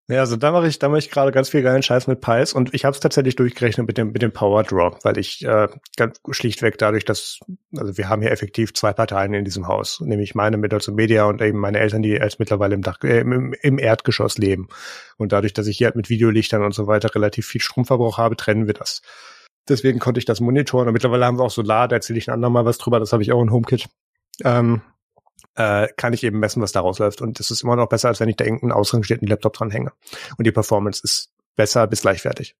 Ja, 0.09 0.21
also 0.21 0.37
da 0.37 0.53
mache 0.53 0.67
ich, 0.67 0.79
da 0.79 0.87
mache 0.87 0.99
ich 0.99 1.11
gerade 1.11 1.33
ganz 1.33 1.49
viel 1.49 1.61
geilen 1.61 1.83
Scheiß 1.83 2.07
mit 2.07 2.21
Pies 2.21 2.53
und 2.53 2.73
ich 2.73 2.85
habe 2.85 2.93
es 2.93 3.01
tatsächlich 3.01 3.35
durchgerechnet 3.35 3.85
mit 3.87 3.97
dem 3.97 4.13
mit 4.13 4.21
dem 4.21 4.31
Power 4.31 4.63
Draw, 4.63 4.97
weil 5.03 5.17
ich 5.17 5.43
äh, 5.43 5.67
ganz 5.97 6.21
schlichtweg 6.31 6.77
dadurch, 6.77 7.03
dass 7.03 7.39
also 7.75 7.97
wir 7.97 8.07
haben 8.07 8.21
hier 8.21 8.31
effektiv 8.31 8.73
zwei 8.73 8.93
Parteien 8.93 9.33
in 9.33 9.43
diesem 9.43 9.67
Haus, 9.67 9.99
nämlich 9.99 10.33
meine 10.33 10.55
mit 10.55 10.73
also 10.73 10.93
Media 10.93 11.25
und 11.25 11.41
eben 11.41 11.59
meine 11.59 11.79
Eltern, 11.79 12.03
die 12.03 12.21
als 12.21 12.39
mittlerweile 12.39 12.75
im 12.75 12.83
Dach 12.83 12.99
äh, 13.03 13.19
im, 13.19 13.53
im 13.61 13.77
Erdgeschoss 13.77 14.37
leben 14.37 14.69
und 15.17 15.33
dadurch, 15.33 15.51
dass 15.51 15.67
ich 15.67 15.77
hier 15.77 15.87
halt 15.87 15.97
mit 15.97 16.09
Videolichtern 16.09 16.63
und 16.63 16.73
so 16.73 16.87
weiter 16.87 17.13
relativ 17.13 17.45
viel 17.45 17.59
Stromverbrauch 17.59 18.17
habe, 18.17 18.37
trennen 18.37 18.65
wir 18.65 18.75
das. 18.75 19.01
Deswegen 19.67 19.99
konnte 19.99 20.19
ich 20.19 20.25
das 20.25 20.39
monitoren 20.39 20.87
und 20.87 20.93
mittlerweile 20.93 21.25
haben 21.25 21.37
wir 21.37 21.43
auch 21.43 21.51
Solar, 21.51 21.89
da 21.89 21.97
erzähle 21.97 22.19
ich 22.19 22.29
ein 22.29 22.35
andermal 22.35 22.63
was 22.63 22.77
drüber, 22.77 23.01
das 23.01 23.11
habe 23.11 23.23
ich 23.23 23.33
auch 23.33 23.41
in 23.41 23.51
HomeKit. 23.51 23.89
Ähm, 24.45 24.81
äh, 25.57 25.87
kann 25.97 26.13
ich 26.13 26.23
eben 26.23 26.39
messen, 26.39 26.61
was 26.61 26.71
daraus 26.71 26.99
läuft. 26.99 27.21
Und 27.21 27.39
das 27.39 27.51
ist 27.51 27.63
immer 27.63 27.75
noch 27.75 27.89
besser, 27.89 28.07
als 28.07 28.19
wenn 28.19 28.29
ich 28.29 28.35
da 28.35 28.45
irgendeinen 28.45 28.71
ausrangierten 28.71 29.27
Laptop 29.27 29.53
dran 29.53 29.71
hänge. 29.71 29.91
Und 30.37 30.45
die 30.45 30.51
Performance 30.51 31.01
ist 31.03 31.31
besser 31.55 31.87
bis 31.87 32.01
gleichwertig. 32.01 32.55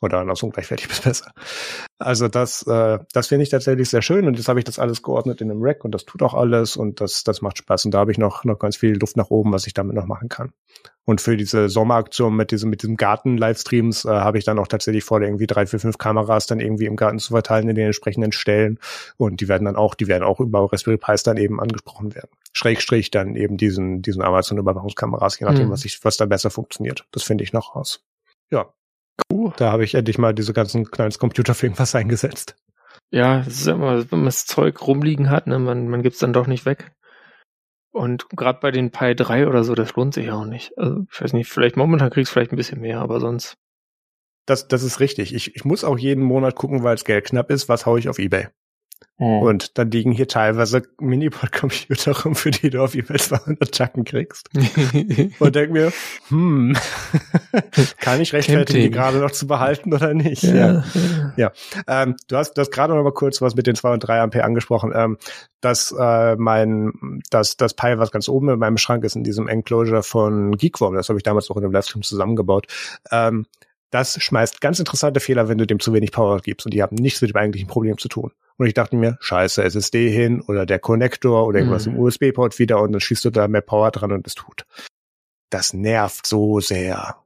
Oder 0.00 0.18
andersrum 0.18 0.50
gleichwertig 0.50 0.88
bis 0.88 1.00
besser. 1.00 1.32
Also 1.98 2.28
das, 2.28 2.62
äh, 2.66 3.00
das 3.12 3.26
finde 3.26 3.42
ich 3.42 3.48
tatsächlich 3.48 3.90
sehr 3.90 4.02
schön 4.02 4.26
und 4.26 4.36
jetzt 4.36 4.48
habe 4.48 4.60
ich 4.60 4.64
das 4.64 4.78
alles 4.78 5.02
geordnet 5.02 5.40
in 5.40 5.50
einem 5.50 5.60
Rack 5.62 5.84
und 5.84 5.92
das 5.92 6.04
tut 6.04 6.22
auch 6.22 6.34
alles 6.34 6.76
und 6.76 7.00
das, 7.00 7.24
das 7.24 7.42
macht 7.42 7.58
Spaß 7.58 7.86
und 7.86 7.90
da 7.92 7.98
habe 7.98 8.12
ich 8.12 8.18
noch, 8.18 8.44
noch 8.44 8.60
ganz 8.60 8.76
viel 8.76 8.96
Luft 8.96 9.16
nach 9.16 9.30
oben, 9.30 9.52
was 9.52 9.66
ich 9.66 9.74
damit 9.74 9.96
noch 9.96 10.06
machen 10.06 10.28
kann. 10.28 10.52
Und 11.04 11.20
für 11.20 11.36
diese 11.36 11.68
Sommeraktion 11.68 12.36
mit 12.36 12.52
diesem, 12.52 12.70
mit 12.70 12.82
diesem 12.82 12.96
Garten-Livestreams 12.96 14.04
äh, 14.04 14.10
habe 14.10 14.38
ich 14.38 14.44
dann 14.44 14.60
auch 14.60 14.68
tatsächlich 14.68 15.02
vor, 15.02 15.20
irgendwie 15.20 15.48
drei, 15.48 15.66
vier, 15.66 15.80
fünf 15.80 15.98
Kameras 15.98 16.46
dann 16.46 16.60
irgendwie 16.60 16.84
im 16.86 16.94
Garten 16.94 17.18
zu 17.18 17.32
verteilen 17.32 17.68
in 17.68 17.74
den 17.74 17.86
entsprechenden 17.86 18.30
Stellen 18.30 18.78
und 19.16 19.40
die 19.40 19.48
werden 19.48 19.64
dann 19.64 19.76
auch, 19.76 19.96
die 19.96 20.06
werden 20.06 20.22
auch 20.22 20.38
über 20.38 20.72
Raspberry 20.72 20.98
Pis 20.98 21.24
dann 21.24 21.36
eben 21.36 21.60
angesprochen 21.60 22.14
werden. 22.14 22.30
Schrägstrich 22.52 23.10
dann 23.10 23.34
eben 23.34 23.56
diesen, 23.56 24.02
diesen 24.02 24.22
Amazon-Überwachungskameras, 24.22 25.40
je 25.40 25.46
nachdem, 25.46 25.66
mhm. 25.68 25.72
was 25.72 25.84
ich, 25.84 26.04
was 26.04 26.16
da 26.16 26.26
besser 26.26 26.50
funktioniert. 26.50 27.06
Das 27.10 27.24
finde 27.24 27.42
ich 27.42 27.52
noch 27.52 27.74
raus. 27.74 28.04
Ja, 28.50 28.72
Cool. 29.32 29.52
Da 29.56 29.72
habe 29.72 29.84
ich 29.84 29.94
endlich 29.94 30.18
mal 30.18 30.34
diese 30.34 30.52
ganzen 30.52 30.90
kleinen 30.90 31.12
Computer 31.12 31.54
für 31.54 31.66
irgendwas 31.66 31.94
eingesetzt. 31.94 32.56
Ja, 33.10 33.38
das 33.38 33.54
ist 33.54 33.66
immer, 33.66 34.10
wenn 34.10 34.18
man 34.18 34.26
das 34.26 34.46
Zeug 34.46 34.86
rumliegen 34.86 35.30
hat, 35.30 35.46
ne, 35.46 35.58
man, 35.58 35.88
man 35.88 36.02
gibt's 36.02 36.18
dann 36.18 36.32
doch 36.32 36.46
nicht 36.46 36.66
weg. 36.66 36.92
Und 37.90 38.28
gerade 38.30 38.60
bei 38.60 38.70
den 38.70 38.90
Pi 38.90 39.14
3 39.14 39.48
oder 39.48 39.64
so, 39.64 39.74
das 39.74 39.94
lohnt 39.96 40.14
sich 40.14 40.30
auch 40.30 40.44
nicht. 40.44 40.76
Also, 40.76 41.06
ich 41.10 41.20
weiß 41.20 41.32
nicht, 41.32 41.50
vielleicht 41.50 41.76
momentan 41.76 42.10
kriegst 42.10 42.30
du 42.30 42.34
vielleicht 42.34 42.52
ein 42.52 42.56
bisschen 42.56 42.80
mehr, 42.80 43.00
aber 43.00 43.18
sonst. 43.18 43.56
Das, 44.46 44.68
das 44.68 44.82
ist 44.82 45.00
richtig. 45.00 45.34
Ich, 45.34 45.56
ich 45.56 45.64
muss 45.64 45.84
auch 45.84 45.98
jeden 45.98 46.22
Monat 46.22 46.54
gucken, 46.54 46.82
weil 46.82 46.94
es 46.94 47.04
Geld 47.04 47.26
knapp 47.26 47.50
ist, 47.50 47.68
was 47.68 47.86
haue 47.86 47.98
ich 47.98 48.08
auf 48.08 48.18
Ebay. 48.18 48.48
Mhm. 49.18 49.42
Und 49.42 49.78
dann 49.78 49.90
liegen 49.90 50.12
hier 50.12 50.28
teilweise 50.28 50.82
Minipod-Computer 51.00 52.22
rum, 52.22 52.36
für 52.36 52.52
die 52.52 52.70
du 52.70 52.82
auf 52.82 52.94
eBay 52.94 53.18
200 53.18 53.72
Chacken 53.72 54.04
kriegst. 54.04 54.48
und 55.40 55.54
denk 55.56 55.72
mir, 55.72 55.92
hm, 56.28 56.76
kann 58.00 58.20
ich 58.20 58.32
rechtfertigen, 58.32 58.82
die 58.82 58.90
gerade 58.90 59.18
noch 59.18 59.32
zu 59.32 59.48
behalten 59.48 59.92
oder 59.92 60.14
nicht? 60.14 60.44
Ja. 60.44 60.84
Ja. 60.84 61.32
ja. 61.36 61.52
Ähm, 61.88 62.16
du 62.28 62.36
hast, 62.36 62.54
du 62.54 62.60
hast 62.60 62.70
gerade 62.70 62.94
noch 62.94 63.02
mal 63.02 63.12
kurz 63.12 63.42
was 63.42 63.56
mit 63.56 63.66
den 63.66 63.74
2 63.74 63.94
und 63.94 64.00
3 64.00 64.20
Ampere 64.20 64.44
angesprochen. 64.44 64.92
Ähm, 64.94 65.18
dass 65.60 65.92
äh, 65.98 66.36
mein, 66.36 67.20
das, 67.30 67.56
das 67.56 67.74
Pi, 67.74 67.98
was 67.98 68.12
ganz 68.12 68.28
oben 68.28 68.50
in 68.50 68.58
meinem 68.60 68.78
Schrank 68.78 69.02
ist, 69.04 69.16
in 69.16 69.24
diesem 69.24 69.48
Enclosure 69.48 70.04
von 70.04 70.56
Geekworm, 70.56 70.94
das 70.94 71.08
habe 71.08 71.18
ich 71.18 71.24
damals 71.24 71.50
auch 71.50 71.56
in 71.56 71.62
dem 71.62 71.72
Livestream 71.72 72.02
zusammengebaut, 72.02 72.68
ähm, 73.10 73.46
das 73.90 74.22
schmeißt 74.22 74.60
ganz 74.60 74.78
interessante 74.78 75.18
Fehler, 75.18 75.48
wenn 75.48 75.58
du 75.58 75.66
dem 75.66 75.80
zu 75.80 75.92
wenig 75.92 76.12
Power 76.12 76.40
gibst 76.40 76.66
und 76.66 76.74
die 76.74 76.82
haben 76.82 76.94
nichts 76.94 77.22
mit 77.22 77.30
dem 77.30 77.36
eigentlichen 77.36 77.68
Problem 77.68 77.98
zu 77.98 78.08
tun. 78.08 78.32
Und 78.58 78.66
ich 78.66 78.74
dachte 78.74 78.96
mir, 78.96 79.16
scheiße, 79.20 79.62
SSD 79.62 80.10
hin 80.10 80.40
oder 80.42 80.66
der 80.66 80.80
Connector 80.80 81.46
oder 81.46 81.60
irgendwas 81.60 81.86
mhm. 81.86 81.94
im 81.94 82.00
USB-Port 82.00 82.58
wieder 82.58 82.82
und 82.82 82.92
dann 82.92 83.00
schießt 83.00 83.24
du 83.24 83.30
da 83.30 83.46
mehr 83.46 83.60
Power 83.60 83.90
dran 83.92 84.12
und 84.12 84.26
es 84.26 84.34
tut. 84.34 84.66
Das 85.48 85.72
nervt 85.72 86.26
so 86.26 86.60
sehr. 86.60 87.16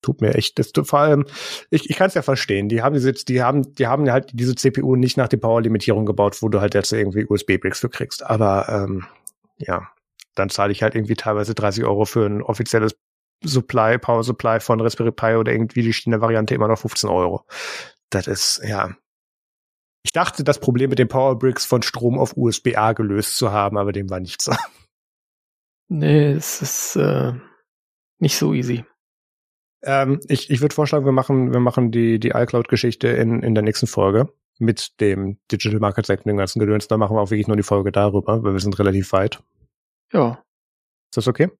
Tut 0.00 0.22
mir 0.22 0.34
echt, 0.34 0.58
das 0.58 0.72
vor 0.84 1.00
allem, 1.00 1.26
ich, 1.70 1.90
ich 1.90 1.96
kann 1.96 2.06
es 2.08 2.14
ja 2.14 2.22
verstehen. 2.22 2.68
Die 2.68 2.82
haben 2.82 2.94
diese, 2.94 3.12
die 3.12 3.42
haben, 3.42 3.74
die 3.74 3.86
haben 3.86 4.10
halt 4.10 4.30
diese 4.32 4.54
CPU 4.54 4.96
nicht 4.96 5.18
nach 5.18 5.28
der 5.28 5.36
Power-Limitierung 5.36 6.06
gebaut, 6.06 6.40
wo 6.40 6.48
du 6.48 6.60
halt 6.60 6.74
jetzt 6.74 6.92
irgendwie 6.92 7.26
USB-Bricks 7.28 7.80
für 7.80 7.90
kriegst. 7.90 8.24
Aber 8.24 8.68
ähm, 8.68 9.06
ja, 9.58 9.88
dann 10.34 10.48
zahle 10.48 10.72
ich 10.72 10.82
halt 10.82 10.94
irgendwie 10.94 11.16
teilweise 11.16 11.54
30 11.54 11.84
Euro 11.84 12.06
für 12.06 12.24
ein 12.24 12.42
offizielles 12.42 12.96
Supply, 13.44 13.98
Power 13.98 14.24
Supply 14.24 14.60
von 14.60 14.80
Raspberry 14.80 15.12
Pi 15.12 15.34
oder 15.34 15.52
irgendwie 15.52 15.82
die 15.82 15.92
China-Variante 15.92 16.54
immer 16.54 16.68
noch 16.68 16.78
15 16.78 17.10
Euro. 17.10 17.44
Das 18.10 18.26
ist, 18.26 18.62
ja, 18.64 18.96
ich 20.08 20.12
dachte, 20.12 20.42
das 20.42 20.58
Problem 20.58 20.88
mit 20.88 20.98
den 20.98 21.08
Powerbricks 21.08 21.66
von 21.66 21.82
Strom 21.82 22.18
auf 22.18 22.34
USB-A 22.34 22.94
gelöst 22.94 23.36
zu 23.36 23.52
haben, 23.52 23.76
aber 23.76 23.92
dem 23.92 24.08
war 24.08 24.20
nicht 24.20 24.40
so. 24.40 24.54
Nee, 25.90 26.32
es 26.32 26.62
ist 26.62 26.96
äh, 26.96 27.34
nicht 28.18 28.38
so 28.38 28.54
easy. 28.54 28.86
Ähm, 29.82 30.18
ich 30.28 30.48
ich 30.48 30.62
würde 30.62 30.74
vorschlagen, 30.74 31.04
wir 31.04 31.12
machen, 31.12 31.52
wir 31.52 31.60
machen 31.60 31.90
die, 31.90 32.18
die 32.18 32.30
iCloud-Geschichte 32.30 33.08
in, 33.08 33.42
in 33.42 33.54
der 33.54 33.62
nächsten 33.62 33.86
Folge 33.86 34.32
mit 34.58 34.98
dem 35.00 35.38
Digital 35.52 35.78
Market 35.78 36.06
Sect 36.06 36.24
und 36.24 36.30
dem 36.30 36.38
ganzen 36.38 36.58
Gedöns. 36.58 36.88
Da 36.88 36.96
machen 36.96 37.14
wir 37.14 37.20
auch 37.20 37.30
wirklich 37.30 37.48
nur 37.48 37.58
die 37.58 37.62
Folge 37.62 37.92
darüber, 37.92 38.42
weil 38.42 38.54
wir 38.54 38.60
sind 38.60 38.78
relativ 38.78 39.12
weit. 39.12 39.42
Ja. 40.12 40.42
Ist 41.10 41.18
das 41.18 41.28
okay? 41.28 41.50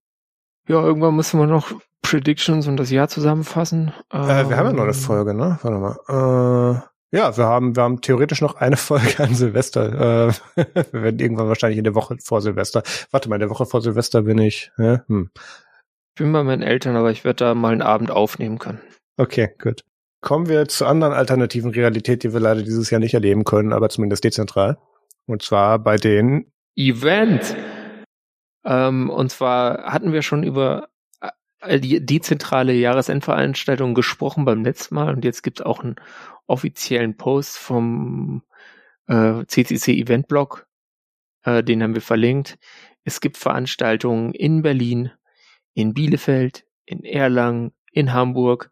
Ja, 0.69 0.83
irgendwann 0.83 1.16
müssen 1.16 1.39
wir 1.39 1.47
noch 1.47 1.70
Predictions 2.01 2.66
und 2.66 2.79
das 2.79 2.91
Jahr 2.91 3.09
zusammenfassen. 3.09 3.93
Äh, 4.11 4.49
wir 4.49 4.57
haben 4.57 4.66
ja 4.66 4.73
noch 4.73 4.85
eine 4.85 4.93
ähm, 4.93 4.95
Folge, 4.95 5.35
ne? 5.35 5.59
Warte 5.62 5.79
mal. 5.79 6.83
Äh, 6.83 6.98
ja, 7.10 7.36
wir 7.36 7.44
haben, 7.44 7.74
wir 7.74 7.82
haben 7.82 8.01
theoretisch 8.01 8.40
noch 8.40 8.56
eine 8.56 8.76
Folge 8.89 9.22
an 9.22 9.35
Silvester. 9.35 10.28
Äh, 10.28 10.32
wir 10.93 11.02
werden 11.02 11.20
irgendwann 11.20 11.48
wahrscheinlich 11.48 11.78
in 11.78 11.85
der 11.85 11.94
Woche 11.94 12.16
vor 12.22 12.40
Silvester. 12.43 12.82
Warte 13.10 13.28
mal, 13.28 13.36
in 13.36 13.40
der 13.40 13.51
Woche 13.51 13.66
vor 13.66 13.80
Silvester 13.80 14.22
bin 14.22 14.39
ich. 14.39 14.70
Ja? 14.78 15.05
Hm. 15.06 15.30
Ich 15.35 16.22
bin 16.22 16.32
bei 16.32 16.43
meinen 16.43 16.62
Eltern, 16.62 16.97
aber 16.97 17.10
ich 17.10 17.24
werde 17.24 17.44
da 17.44 17.55
mal 17.55 17.72
einen 17.72 17.82
Abend 17.82 18.10
aufnehmen 18.10 18.59
können. 18.59 18.80
Okay, 19.16 19.51
gut. 19.60 19.85
Kommen 20.20 20.48
wir 20.48 20.66
zu 20.66 20.85
anderen 20.85 21.12
alternativen 21.12 21.70
Realität, 21.70 22.24
die 22.24 22.32
wir 22.32 22.40
leider 22.40 22.62
dieses 22.62 22.90
Jahr 22.90 22.98
nicht 22.98 23.14
erleben 23.14 23.44
können, 23.44 23.72
aber 23.72 23.89
zumindest 23.89 24.24
dezentral. 24.24 24.78
Und 25.26 25.43
zwar 25.43 25.78
bei 25.78 25.97
den 25.97 26.51
Events. 26.74 27.55
Ähm, 28.64 29.10
und 29.10 29.30
zwar 29.30 29.85
hatten 29.93 30.12
wir 30.12 30.22
schon 30.22 30.43
über 30.43 30.89
die 31.66 32.05
dezentrale 32.05 32.72
Jahresendveranstaltung 32.72 33.94
gesprochen 33.94 34.44
beim 34.44 34.64
letzten 34.64 34.94
Mal 34.94 35.14
und 35.14 35.24
jetzt 35.24 35.43
gibt 35.43 35.60
es 35.60 35.66
auch 35.66 35.80
einen 35.80 35.97
offiziellen 36.47 37.16
Post 37.16 37.59
vom 37.59 38.43
äh, 39.09 39.44
CCC 39.47 40.01
Event 40.01 40.28
Blog, 40.28 40.68
äh, 41.44 41.62
den 41.62 41.82
haben 41.82 41.94
wir 41.94 42.02
verlinkt. 42.02 42.59
Es 43.05 43.20
gibt 43.20 43.36
Veranstaltungen 43.36 44.32
in 44.35 44.62
Berlin, 44.62 45.10
in 45.74 45.94
Bielefeld, 45.94 46.64
in 46.85 47.05
Erlangen, 47.05 47.72
in 47.93 48.12
Hamburg. 48.12 48.70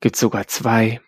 Gibt 0.00 0.16
sogar 0.16 0.46
zwei. 0.46 1.00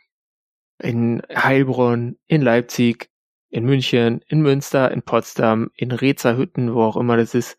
In 0.80 1.22
Heilbronn, 1.34 2.18
in 2.26 2.42
Leipzig, 2.42 3.10
in 3.50 3.64
München, 3.64 4.20
in 4.28 4.42
Münster, 4.42 4.90
in 4.92 5.02
Potsdam, 5.02 5.70
in 5.74 5.90
Rezerhütten, 5.90 6.74
wo 6.74 6.82
auch 6.82 6.96
immer 6.96 7.16
das 7.16 7.34
ist. 7.34 7.56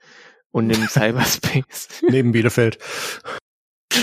Und 0.52 0.70
im 0.70 0.88
Cyberspace. 0.88 2.04
Neben 2.10 2.32
Bielefeld. 2.32 2.80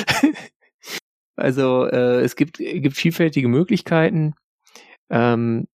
also 1.36 1.86
äh, 1.86 2.20
es 2.22 2.36
gibt, 2.36 2.58
gibt 2.58 2.96
vielfältige 2.96 3.48
Möglichkeiten. 3.48 4.34
Ähm, 5.10 5.66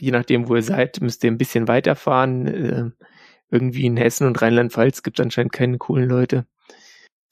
je 0.00 0.10
nachdem, 0.10 0.48
wo 0.48 0.56
ihr 0.56 0.62
seid, 0.62 1.00
müsst 1.00 1.22
ihr 1.24 1.30
ein 1.30 1.38
bisschen 1.38 1.68
weiterfahren. 1.68 2.46
Äh, 2.46 2.90
irgendwie 3.50 3.84
in 3.84 3.98
Hessen 3.98 4.26
und 4.26 4.40
Rheinland-Pfalz 4.40 5.02
gibt 5.02 5.20
es 5.20 5.24
anscheinend 5.24 5.52
keine 5.52 5.78
coolen 5.78 6.08
Leute. 6.08 6.46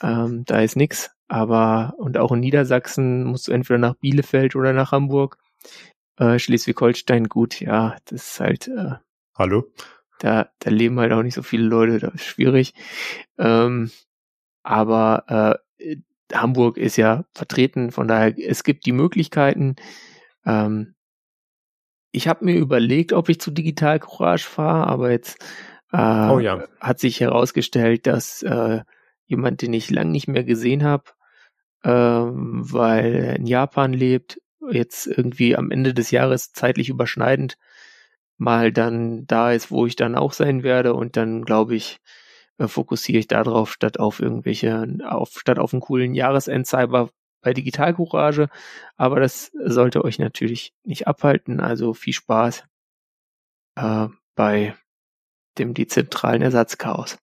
Ähm, 0.02 0.44
da 0.44 0.60
ist 0.60 0.76
nix. 0.76 1.10
Aber, 1.28 1.94
und 1.98 2.18
auch 2.18 2.32
in 2.32 2.40
Niedersachsen 2.40 3.24
musst 3.24 3.48
du 3.48 3.52
entweder 3.52 3.78
nach 3.78 3.94
Bielefeld 3.94 4.56
oder 4.56 4.72
nach 4.72 4.92
Hamburg. 4.92 5.38
Äh, 6.18 6.38
Schleswig-Holstein, 6.38 7.28
gut, 7.28 7.60
ja, 7.60 7.96
das 8.04 8.32
ist 8.32 8.40
halt. 8.40 8.68
Äh, 8.68 8.96
Hallo? 9.36 9.64
Da, 10.20 10.50
da 10.58 10.70
leben 10.70 11.00
halt 11.00 11.12
auch 11.12 11.22
nicht 11.22 11.34
so 11.34 11.42
viele 11.42 11.64
Leute, 11.64 11.98
das 11.98 12.14
ist 12.14 12.26
schwierig. 12.26 12.74
Ähm, 13.38 13.90
aber 14.62 15.58
äh, 15.78 15.96
Hamburg 16.32 16.76
ist 16.76 16.96
ja 16.96 17.24
vertreten, 17.32 17.90
von 17.90 18.06
daher, 18.06 18.34
es 18.38 18.62
gibt 18.62 18.86
die 18.86 18.92
Möglichkeiten. 18.92 19.76
Ähm, 20.44 20.94
ich 22.12 22.28
habe 22.28 22.44
mir 22.44 22.56
überlegt, 22.56 23.12
ob 23.12 23.28
ich 23.28 23.40
zu 23.40 23.50
Digital 23.50 23.98
Courage 23.98 24.44
fahre, 24.44 24.86
aber 24.86 25.10
jetzt 25.10 25.42
äh, 25.92 26.28
oh 26.28 26.38
ja. 26.38 26.64
hat 26.80 27.00
sich 27.00 27.20
herausgestellt, 27.20 28.06
dass 28.06 28.42
äh, 28.42 28.82
jemand, 29.24 29.62
den 29.62 29.72
ich 29.72 29.90
lang 29.90 30.10
nicht 30.10 30.28
mehr 30.28 30.44
gesehen 30.44 30.84
habe, 30.84 31.04
äh, 31.82 31.90
weil 31.90 33.14
er 33.14 33.36
in 33.36 33.46
Japan 33.46 33.94
lebt, 33.94 34.38
jetzt 34.70 35.06
irgendwie 35.06 35.56
am 35.56 35.70
Ende 35.70 35.94
des 35.94 36.10
Jahres 36.10 36.52
zeitlich 36.52 36.90
überschneidend 36.90 37.56
mal 38.40 38.72
dann 38.72 39.26
da 39.26 39.52
ist, 39.52 39.70
wo 39.70 39.86
ich 39.86 39.96
dann 39.96 40.16
auch 40.16 40.32
sein 40.32 40.62
werde 40.62 40.94
und 40.94 41.16
dann 41.16 41.44
glaube 41.44 41.76
ich, 41.76 42.00
äh, 42.58 42.66
fokussiere 42.68 43.18
ich 43.18 43.28
darauf, 43.28 43.72
statt 43.72 44.00
auf 44.00 44.20
irgendwelche, 44.20 44.86
auf, 45.06 45.30
statt 45.38 45.58
auf 45.58 45.74
einen 45.74 45.82
coolen 45.82 46.14
Jahresendcyber 46.14 47.10
bei 47.42 47.52
Digital 47.52 47.94
Courage. 47.94 48.48
Aber 48.96 49.20
das 49.20 49.52
sollte 49.64 50.04
euch 50.04 50.18
natürlich 50.18 50.72
nicht 50.84 51.06
abhalten. 51.06 51.60
Also 51.60 51.94
viel 51.94 52.14
Spaß 52.14 52.64
äh, 53.76 54.08
bei 54.34 54.74
dem 55.58 55.74
dezentralen 55.74 56.42
Ersatzchaos. 56.42 57.18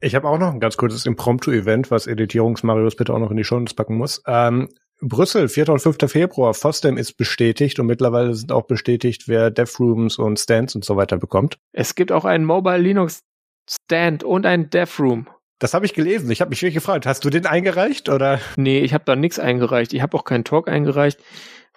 Ich 0.00 0.14
habe 0.14 0.28
auch 0.28 0.38
noch 0.38 0.52
ein 0.52 0.60
ganz 0.60 0.76
kurzes 0.76 1.04
Impromptu-Event, 1.04 1.90
was 1.90 2.06
Editierungsmarius 2.06 2.96
bitte 2.96 3.12
auch 3.12 3.18
noch 3.18 3.30
in 3.30 3.36
die 3.36 3.44
Show 3.44 3.62
packen 3.76 3.96
muss. 3.96 4.22
Ähm, 4.26 4.68
Brüssel, 5.02 5.48
4. 5.48 5.70
und 5.70 5.80
5. 5.80 5.96
Februar. 6.10 6.54
FOSDEM 6.54 6.96
ist 6.96 7.14
bestätigt 7.14 7.78
und 7.78 7.86
mittlerweile 7.86 8.34
sind 8.34 8.52
auch 8.52 8.66
bestätigt, 8.66 9.28
wer 9.28 9.50
DevRooms 9.50 10.18
und 10.18 10.38
Stands 10.38 10.74
und 10.74 10.84
so 10.84 10.96
weiter 10.96 11.16
bekommt. 11.16 11.58
Es 11.72 11.94
gibt 11.94 12.12
auch 12.12 12.24
einen 12.24 12.44
Mobile 12.44 12.78
Linux 12.78 13.22
Stand 13.68 14.24
und 14.24 14.46
einen 14.46 14.70
DevRoom. 14.70 15.28
Das 15.58 15.74
habe 15.74 15.86
ich 15.86 15.94
gelesen. 15.94 16.30
Ich 16.30 16.40
habe 16.40 16.48
mich 16.48 16.62
wirklich 16.62 16.74
gefragt, 16.74 17.06
hast 17.06 17.24
du 17.24 17.30
den 17.30 17.46
eingereicht 17.46 18.08
oder? 18.08 18.40
Nee, 18.56 18.80
ich 18.80 18.94
habe 18.94 19.04
da 19.04 19.14
nichts 19.14 19.38
eingereicht. 19.38 19.92
Ich 19.92 20.02
habe 20.02 20.16
auch 20.16 20.24
keinen 20.24 20.44
Talk 20.44 20.68
eingereicht, 20.68 21.20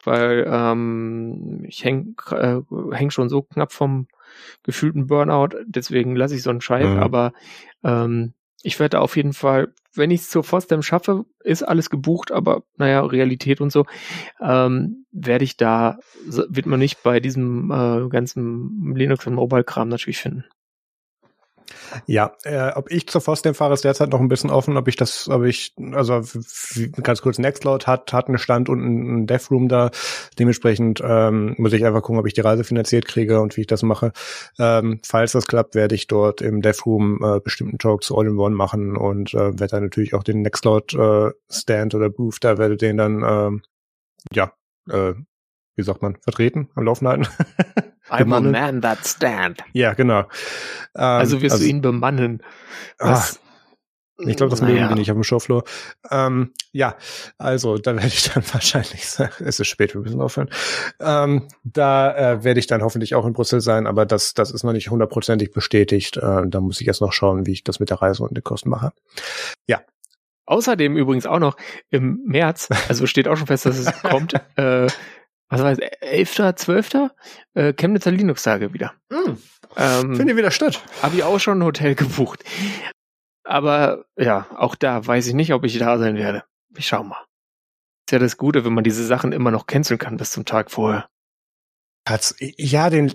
weil 0.04 0.45
ähm, 0.50 1.66
ich 1.68 1.84
häng, 1.84 2.16
äh, 2.32 2.60
häng 2.91 3.12
schon 3.12 3.30
so 3.30 3.41
knapp 3.41 3.74
vom 3.74 4.08
gefühlten 4.64 5.08
Burnout. 5.08 5.50
Deswegen 5.66 6.16
lasse 6.16 6.36
ich 6.36 6.44
so 6.44 6.50
einen 6.50 6.62
Scheiß. 6.62 6.88
Mhm. 6.88 7.00
Aber 7.00 7.34
ähm, 7.84 8.34
ich 8.64 8.80
werde 8.80 9.02
auf 9.02 9.15
jeden 9.18 9.34
Fall, 9.34 9.73
wenn 9.94 10.10
ich 10.10 10.22
es 10.22 10.30
zur 10.30 10.44
FOSDEM 10.44 10.81
schaffe, 10.81 11.26
ist 11.44 11.64
alles 11.64 11.90
gebucht, 11.90 12.31
aber 12.31 12.64
naja, 12.77 13.02
Realität 13.02 13.61
und 13.61 13.72
so, 13.72 13.85
ähm, 14.41 15.06
werde 15.11 15.44
ich 15.44 15.57
da, 15.57 15.99
wird 16.26 16.65
man 16.65 16.80
nicht 16.80 17.03
bei 17.03 17.19
diesem 17.19 17.69
äh, 17.69 18.10
ganzen 18.10 18.95
Linux 18.95 19.27
und 19.27 19.35
Mobile-Kram 19.35 19.90
natürlich 19.90 20.18
finden. 20.18 20.45
Ja, 22.08 22.36
äh, 22.44 22.72
ob 22.76 22.91
ich 22.91 23.08
zur 23.08 23.22
FOSDEM 23.22 23.56
fahre, 23.56 23.74
ist 23.74 23.84
derzeit 23.84 24.10
noch 24.10 24.20
ein 24.20 24.28
bisschen 24.28 24.50
offen, 24.50 24.78
ob 24.78 24.88
ich 24.88 24.95
das, 24.95 25.30
ob 25.30 25.44
ich, 25.44 25.74
also 25.94 26.22
ganz 27.02 27.22
kurz, 27.22 27.38
Nextcloud 27.38 27.88
hat, 27.88 28.14
hat 28.14 28.28
einen 28.28 28.38
Stand 28.38 28.70
und 28.70 28.82
einen 28.82 29.28
Devroom 29.28 29.68
da. 29.70 29.91
Dementsprechend 30.40 31.02
ähm, 31.06 31.56
muss 31.58 31.74
ich 31.74 31.86
einfach 31.86 32.02
gucken, 32.02 32.20
ob 32.20 32.28
ich 32.28 32.34
die 32.34 32.41
Reise 32.41 32.64
finanziert 32.64 33.06
kriege 33.06 33.41
und 33.41 33.58
wie 33.58 33.62
ich 33.62 33.68
das 33.68 33.84
mache. 33.84 34.12
Ähm, 34.60 35.00
falls 35.06 35.34
das 35.34 35.48
klappt, 35.48 35.76
werde 35.76 35.95
ich 35.95 36.08
dort 36.08 36.41
im 36.41 36.62
Devroom 36.62 37.20
äh, 37.24 37.40
bestimmten 37.40 37.78
Talk 37.78 38.04
zu 38.04 38.18
All-in-One 38.18 38.56
machen 38.56 38.98
und 38.98 39.34
äh, 39.34 39.60
werde 39.60 39.68
dann 39.68 39.84
natürlich 39.84 40.14
auch 40.14 40.24
den 40.24 40.41
Nextcloud 40.41 40.94
äh, 40.94 41.32
Stand 41.50 41.95
oder 41.95 42.10
Booth, 42.10 42.38
da 42.41 42.58
werde 42.58 42.78
den 42.78 42.98
dann, 42.98 43.24
ähm, 43.24 43.62
ja, 44.34 44.54
äh, 44.90 45.14
wie 45.76 45.84
sagt 45.84 46.02
man, 46.02 46.18
vertreten, 46.22 46.70
am 46.76 46.86
Laufen 46.86 47.08
halten. 47.08 47.28
I 48.14 48.19
will 48.19 48.52
man 48.52 48.81
that 48.81 49.06
stand. 49.06 49.64
Ja, 49.73 49.94
genau. 49.94 50.19
Ähm, 50.95 51.03
also 51.03 51.41
wirst 51.41 51.53
also, 51.53 51.64
du 51.65 51.69
ihn 51.69 51.81
bemannen. 51.81 52.44
Was, 52.99 53.40
ach, 53.40 53.44
ich 54.19 54.38
glaube, 54.38 54.52
das 54.52 54.61
naja. 54.61 54.76
mögen 54.76 54.90
die 54.90 54.99
nicht 54.99 55.11
auf 55.11 55.18
dem 55.18 55.23
Showfloor. 55.23 55.64
Ähm, 56.11 56.52
ja, 56.72 56.95
also 57.38 57.77
da 57.77 57.95
werde 57.95 58.07
ich 58.07 58.31
dann 58.31 58.44
wahrscheinlich, 58.52 59.03
es 59.40 59.60
ist 59.60 59.68
spät, 59.68 59.95
wir 59.95 60.02
müssen 60.02 60.22
aufhören. 60.22 60.49
Ähm, 60.99 61.48
da 61.64 62.15
äh, 62.15 62.44
werde 62.44 62.60
ich 62.60 62.68
dann 62.68 62.84
hoffentlich 62.84 63.15
auch 63.15 63.26
in 63.26 63.34
Brüssel 63.34 63.61
sein, 63.61 63.88
aber 63.88 64.06
das, 64.06 64.34
das 64.34 64.52
ist 64.52 64.64
noch 64.64 64.73
nicht 64.73 64.90
hundertprozentig 64.90 65.52
bestätigt. 65.52 66.18
Äh, 66.18 66.44
da 66.48 66.61
muss 66.61 66.80
ich 66.80 66.88
erst 66.88 67.02
noch 67.02 67.14
schauen, 67.14 67.45
wie 67.48 67.53
ich 67.53 67.64
das 67.64 67.80
mit 67.80 67.90
der 67.90 68.02
Reise 68.02 68.23
und 68.23 68.35
den 68.35 68.44
Kosten 68.44 68.69
mache. 68.69 68.91
Ja. 69.68 69.81
Außerdem 70.45 70.98
übrigens 70.98 71.26
auch 71.26 71.40
noch 71.40 71.56
im 71.90 72.22
März, 72.26 72.68
also 72.90 73.07
steht 73.07 73.27
auch 73.27 73.38
schon 73.38 73.48
fest, 73.48 73.65
dass 73.65 73.77
es 73.77 74.02
kommt, 74.03 74.34
äh, 74.57 74.88
was 75.54 75.64
war 75.64 75.72
es, 75.72 75.80
11., 76.02 76.56
12. 76.56 76.90
Äh, 77.54 77.74
Chemnitzer 77.74 78.12
Linux-Tage 78.12 78.74
wieder. 78.74 78.94
Mm. 79.10 79.38
Ähm, 79.78 80.16
Findet 80.16 80.38
wieder 80.38 80.52
statt. 80.52 80.84
Habe 81.02 81.16
ich 81.16 81.24
auch 81.24 81.40
schon 81.40 81.60
ein 81.60 81.64
Hotel 81.64 81.96
gebucht. 81.96 82.44
Aber 83.44 84.06
ja, 84.18 84.48
auch 84.56 84.76
da 84.76 85.06
weiß 85.06 85.28
ich 85.28 85.34
nicht, 85.34 85.54
ob 85.54 85.64
ich 85.66 85.78
da 85.78 85.98
sein 85.98 86.16
werde. 86.16 86.44
Ich 86.76 86.88
schau 86.88 87.04
mal. 87.04 87.24
Ist 88.08 88.12
ja 88.12 88.20
das 88.20 88.38
Gute, 88.38 88.66
wenn 88.66 88.74
man 88.74 88.84
diese 88.84 89.06
Sachen 89.06 89.32
immer 89.32 89.52
noch 89.52 89.68
canceln 89.68 89.98
kann 89.98 90.18
bis 90.18 90.32
zum 90.32 90.46
Tag 90.46 90.72
vorher. 90.72 91.08
Hat's, 92.06 92.36
ja, 92.40 92.90
den, 92.90 93.14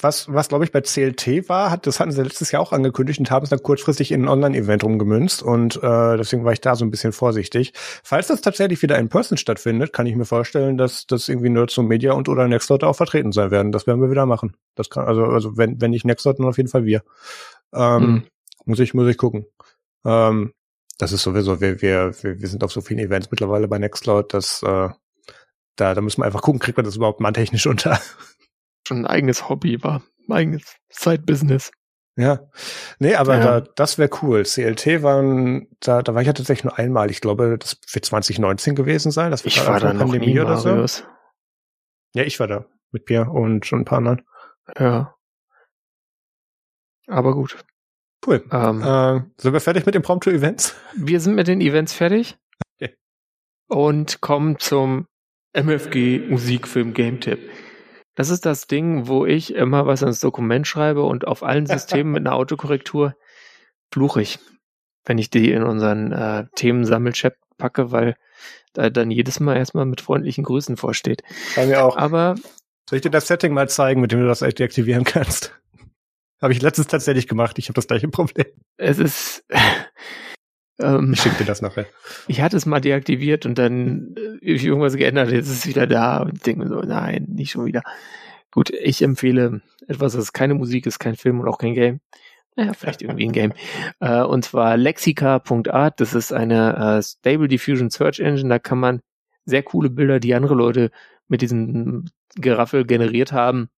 was, 0.00 0.32
was 0.32 0.48
glaube 0.48 0.64
ich 0.64 0.70
bei 0.70 0.80
CLT 0.80 1.48
war, 1.48 1.72
hat, 1.72 1.88
das 1.88 1.98
hatten 1.98 2.12
sie 2.12 2.22
letztes 2.22 2.52
Jahr 2.52 2.62
auch 2.62 2.70
angekündigt 2.70 3.18
und 3.18 3.32
haben 3.32 3.42
es 3.42 3.50
dann 3.50 3.60
kurzfristig 3.64 4.12
in 4.12 4.22
ein 4.22 4.28
Online-Event 4.28 4.84
umgemünzt 4.84 5.42
und 5.42 5.76
äh, 5.82 6.16
deswegen 6.16 6.44
war 6.44 6.52
ich 6.52 6.60
da 6.60 6.76
so 6.76 6.84
ein 6.84 6.92
bisschen 6.92 7.12
vorsichtig. 7.12 7.72
Falls 8.04 8.28
das 8.28 8.40
tatsächlich 8.40 8.80
wieder 8.80 8.96
in 8.96 9.08
Person 9.08 9.38
stattfindet, 9.38 9.92
kann 9.92 10.06
ich 10.06 10.14
mir 10.14 10.24
vorstellen, 10.24 10.78
dass 10.78 11.08
das 11.08 11.28
irgendwie 11.28 11.50
Nerds 11.50 11.76
und 11.78 11.88
Media 11.88 12.12
und 12.12 12.28
oder 12.28 12.46
Nextdot 12.46 12.84
auch 12.84 12.94
vertreten 12.94 13.32
sein 13.32 13.50
werden. 13.50 13.72
Das 13.72 13.88
werden 13.88 14.00
wir 14.00 14.10
wieder 14.10 14.24
machen. 14.24 14.54
Das 14.76 14.88
kann, 14.88 15.06
also, 15.06 15.24
also 15.24 15.56
wenn, 15.56 15.80
wenn 15.80 15.90
nicht 15.90 16.04
Nextdot, 16.04 16.38
dann 16.38 16.46
auf 16.46 16.58
jeden 16.58 16.68
Fall 16.68 16.84
wir. 16.84 17.02
Ähm, 17.74 18.02
mhm. 18.02 18.22
Muss 18.66 18.78
ich, 18.78 18.94
muss 18.94 19.08
ich 19.08 19.18
gucken. 19.18 19.46
Ähm, 20.04 20.52
das 20.96 21.10
ist 21.10 21.24
sowieso, 21.24 21.60
wir, 21.60 21.82
wir, 21.82 22.12
wir 22.22 22.48
sind 22.48 22.62
auf 22.62 22.70
so 22.70 22.82
vielen 22.82 23.00
Events 23.00 23.32
mittlerweile 23.32 23.66
bei 23.66 23.78
Nextcloud, 23.78 24.32
dass 24.32 24.62
äh, 24.62 24.90
da, 25.78 25.94
da 25.94 26.00
muss 26.00 26.18
man 26.18 26.26
einfach 26.26 26.42
gucken, 26.42 26.60
kriegt 26.60 26.76
man 26.76 26.84
das 26.84 26.96
überhaupt 26.96 27.20
mal 27.20 27.32
technisch 27.32 27.66
unter. 27.66 28.00
Schon 28.86 28.98
ein 28.98 29.06
eigenes 29.06 29.48
Hobby 29.48 29.82
war, 29.82 30.02
ein 30.28 30.32
eigenes 30.32 30.76
Side-Business. 30.90 31.70
Ja, 32.16 32.40
nee, 32.98 33.14
aber 33.14 33.38
ja. 33.38 33.60
Da, 33.60 33.68
das 33.76 33.96
wäre 33.96 34.10
cool. 34.22 34.42
CLT 34.42 35.04
waren, 35.04 35.68
da, 35.78 36.02
da 36.02 36.14
war 36.14 36.20
ich 36.20 36.26
ja 36.26 36.32
tatsächlich 36.32 36.64
nur 36.64 36.76
einmal. 36.76 37.12
Ich 37.12 37.20
glaube, 37.20 37.56
das 37.58 37.78
wird 37.92 38.04
2019 38.04 38.74
gewesen 38.74 39.12
sein. 39.12 39.30
Das 39.30 39.44
wird 39.44 39.54
ich 39.54 39.64
war 39.64 39.78
da 39.78 39.92
noch 39.92 40.12
nie, 40.12 40.40
oder 40.40 40.56
so. 40.56 40.84
Ja, 42.14 42.24
ich 42.24 42.40
war 42.40 42.48
da 42.48 42.66
mit 42.90 43.04
Pierre 43.04 43.30
und 43.30 43.66
schon 43.66 43.82
ein 43.82 43.84
paar 43.84 43.98
anderen. 43.98 44.22
Ja. 44.76 45.14
Aber 47.06 47.34
gut. 47.34 47.56
Cool. 48.26 48.44
Ähm, 48.50 48.82
äh, 48.82 49.22
sind 49.40 49.52
wir 49.52 49.60
fertig 49.60 49.86
mit 49.86 49.94
den 49.94 50.02
Prompto-Events? 50.02 50.74
Wir 50.96 51.20
sind 51.20 51.36
mit 51.36 51.46
den 51.46 51.60
Events 51.60 51.92
fertig. 51.92 52.36
Okay. 52.74 52.96
Und 53.68 54.20
kommen 54.20 54.58
zum 54.58 55.06
MFG 55.58 56.20
Musikfilm 56.28 56.94
Game 56.94 57.20
Tip. 57.20 57.50
Das 58.14 58.30
ist 58.30 58.46
das 58.46 58.66
Ding, 58.68 59.08
wo 59.08 59.26
ich 59.26 59.54
immer 59.54 59.86
was 59.86 60.02
ins 60.02 60.20
Dokument 60.20 60.66
schreibe 60.66 61.02
und 61.02 61.26
auf 61.26 61.42
allen 61.42 61.66
Systemen 61.66 62.12
mit 62.12 62.26
einer 62.26 62.36
Autokorrektur 62.36 63.16
fluche 63.92 64.22
ich, 64.22 64.38
wenn 65.04 65.18
ich 65.18 65.30
die 65.30 65.50
in 65.50 65.64
unseren 65.64 66.12
äh, 66.12 66.46
Themensammelchat 66.54 67.34
packe, 67.56 67.90
weil 67.90 68.16
da 68.72 68.88
dann 68.90 69.10
jedes 69.10 69.40
Mal 69.40 69.56
erstmal 69.56 69.84
mit 69.84 70.00
freundlichen 70.00 70.44
Grüßen 70.44 70.76
vorsteht. 70.76 71.22
Bei 71.56 71.66
mir 71.66 71.84
auch. 71.84 71.96
Aber 71.96 72.36
soll 72.88 72.98
ich 72.98 73.02
dir 73.02 73.10
das 73.10 73.26
Setting 73.26 73.52
mal 73.52 73.68
zeigen, 73.68 74.00
mit 74.00 74.12
dem 74.12 74.20
du 74.20 74.26
das 74.26 74.40
deaktivieren 74.40 75.04
kannst? 75.04 75.58
Habe 76.40 76.52
ich 76.52 76.62
letztens 76.62 76.86
tatsächlich 76.86 77.26
gemacht. 77.26 77.58
Ich 77.58 77.66
habe 77.66 77.74
das 77.74 77.88
gleiche 77.88 78.06
Problem. 78.06 78.46
Es 78.76 79.00
ist 79.00 79.44
ähm, 80.80 81.12
ich 81.12 81.20
schicke 81.20 81.38
dir 81.38 81.44
das 81.44 81.62
nachher. 81.62 81.86
Ich 82.28 82.40
hatte 82.40 82.56
es 82.56 82.66
mal 82.66 82.80
deaktiviert 82.80 83.46
und 83.46 83.58
dann 83.58 84.14
äh, 84.42 84.54
irgendwas 84.54 84.96
geändert, 84.96 85.30
jetzt 85.30 85.48
ist 85.48 85.58
es 85.58 85.66
wieder 85.66 85.86
da 85.86 86.18
und 86.18 86.34
ich 86.36 86.42
denke 86.42 86.64
mir 86.64 86.68
so, 86.68 86.80
nein, 86.80 87.26
nicht 87.28 87.50
schon 87.50 87.66
wieder. 87.66 87.82
Gut, 88.50 88.70
ich 88.70 89.02
empfehle 89.02 89.60
etwas, 89.86 90.12
das 90.14 90.32
keine 90.32 90.54
Musik 90.54 90.86
ist, 90.86 90.98
kein 90.98 91.16
Film 91.16 91.40
und 91.40 91.48
auch 91.48 91.58
kein 91.58 91.74
Game. 91.74 92.00
Naja, 92.56 92.72
vielleicht 92.72 93.02
irgendwie 93.02 93.26
ein 93.26 93.32
Game. 93.32 93.52
Äh, 94.00 94.22
und 94.22 94.44
zwar 94.44 94.76
lexica.art. 94.76 96.00
Das 96.00 96.14
ist 96.14 96.32
eine 96.32 96.98
äh, 96.98 97.02
Stable 97.02 97.46
Diffusion 97.46 97.90
Search 97.90 98.18
Engine. 98.18 98.48
Da 98.48 98.58
kann 98.58 98.78
man 98.78 99.00
sehr 99.44 99.62
coole 99.62 99.90
Bilder, 99.90 100.18
die 100.18 100.34
andere 100.34 100.54
Leute 100.54 100.90
mit 101.28 101.40
diesem 101.40 102.06
Geraffel 102.34 102.84
generiert 102.84 103.32
haben, 103.32 103.68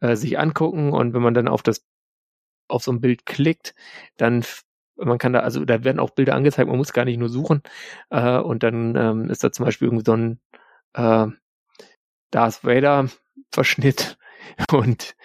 äh, 0.00 0.16
sich 0.16 0.38
angucken. 0.38 0.92
Und 0.92 1.14
wenn 1.14 1.22
man 1.22 1.34
dann 1.34 1.46
auf 1.46 1.62
das 1.62 1.84
auf 2.68 2.82
so 2.82 2.90
ein 2.90 3.00
Bild 3.00 3.26
klickt, 3.26 3.74
dann 4.16 4.44
man 4.96 5.18
kann 5.18 5.32
da, 5.32 5.40
also 5.40 5.64
da 5.64 5.84
werden 5.84 6.00
auch 6.00 6.10
Bilder 6.10 6.34
angezeigt, 6.34 6.68
man 6.68 6.78
muss 6.78 6.92
gar 6.92 7.04
nicht 7.04 7.18
nur 7.18 7.28
suchen. 7.28 7.62
Äh, 8.10 8.38
und 8.38 8.62
dann 8.62 8.96
ähm, 8.96 9.30
ist 9.30 9.44
da 9.44 9.52
zum 9.52 9.64
Beispiel 9.64 9.88
irgendwie 9.88 10.04
so 10.06 10.12
ein 10.16 10.40
äh, 10.94 11.26
Darth 12.30 12.64
Vader 12.64 13.08
Verschnitt 13.50 14.18
und 14.72 15.16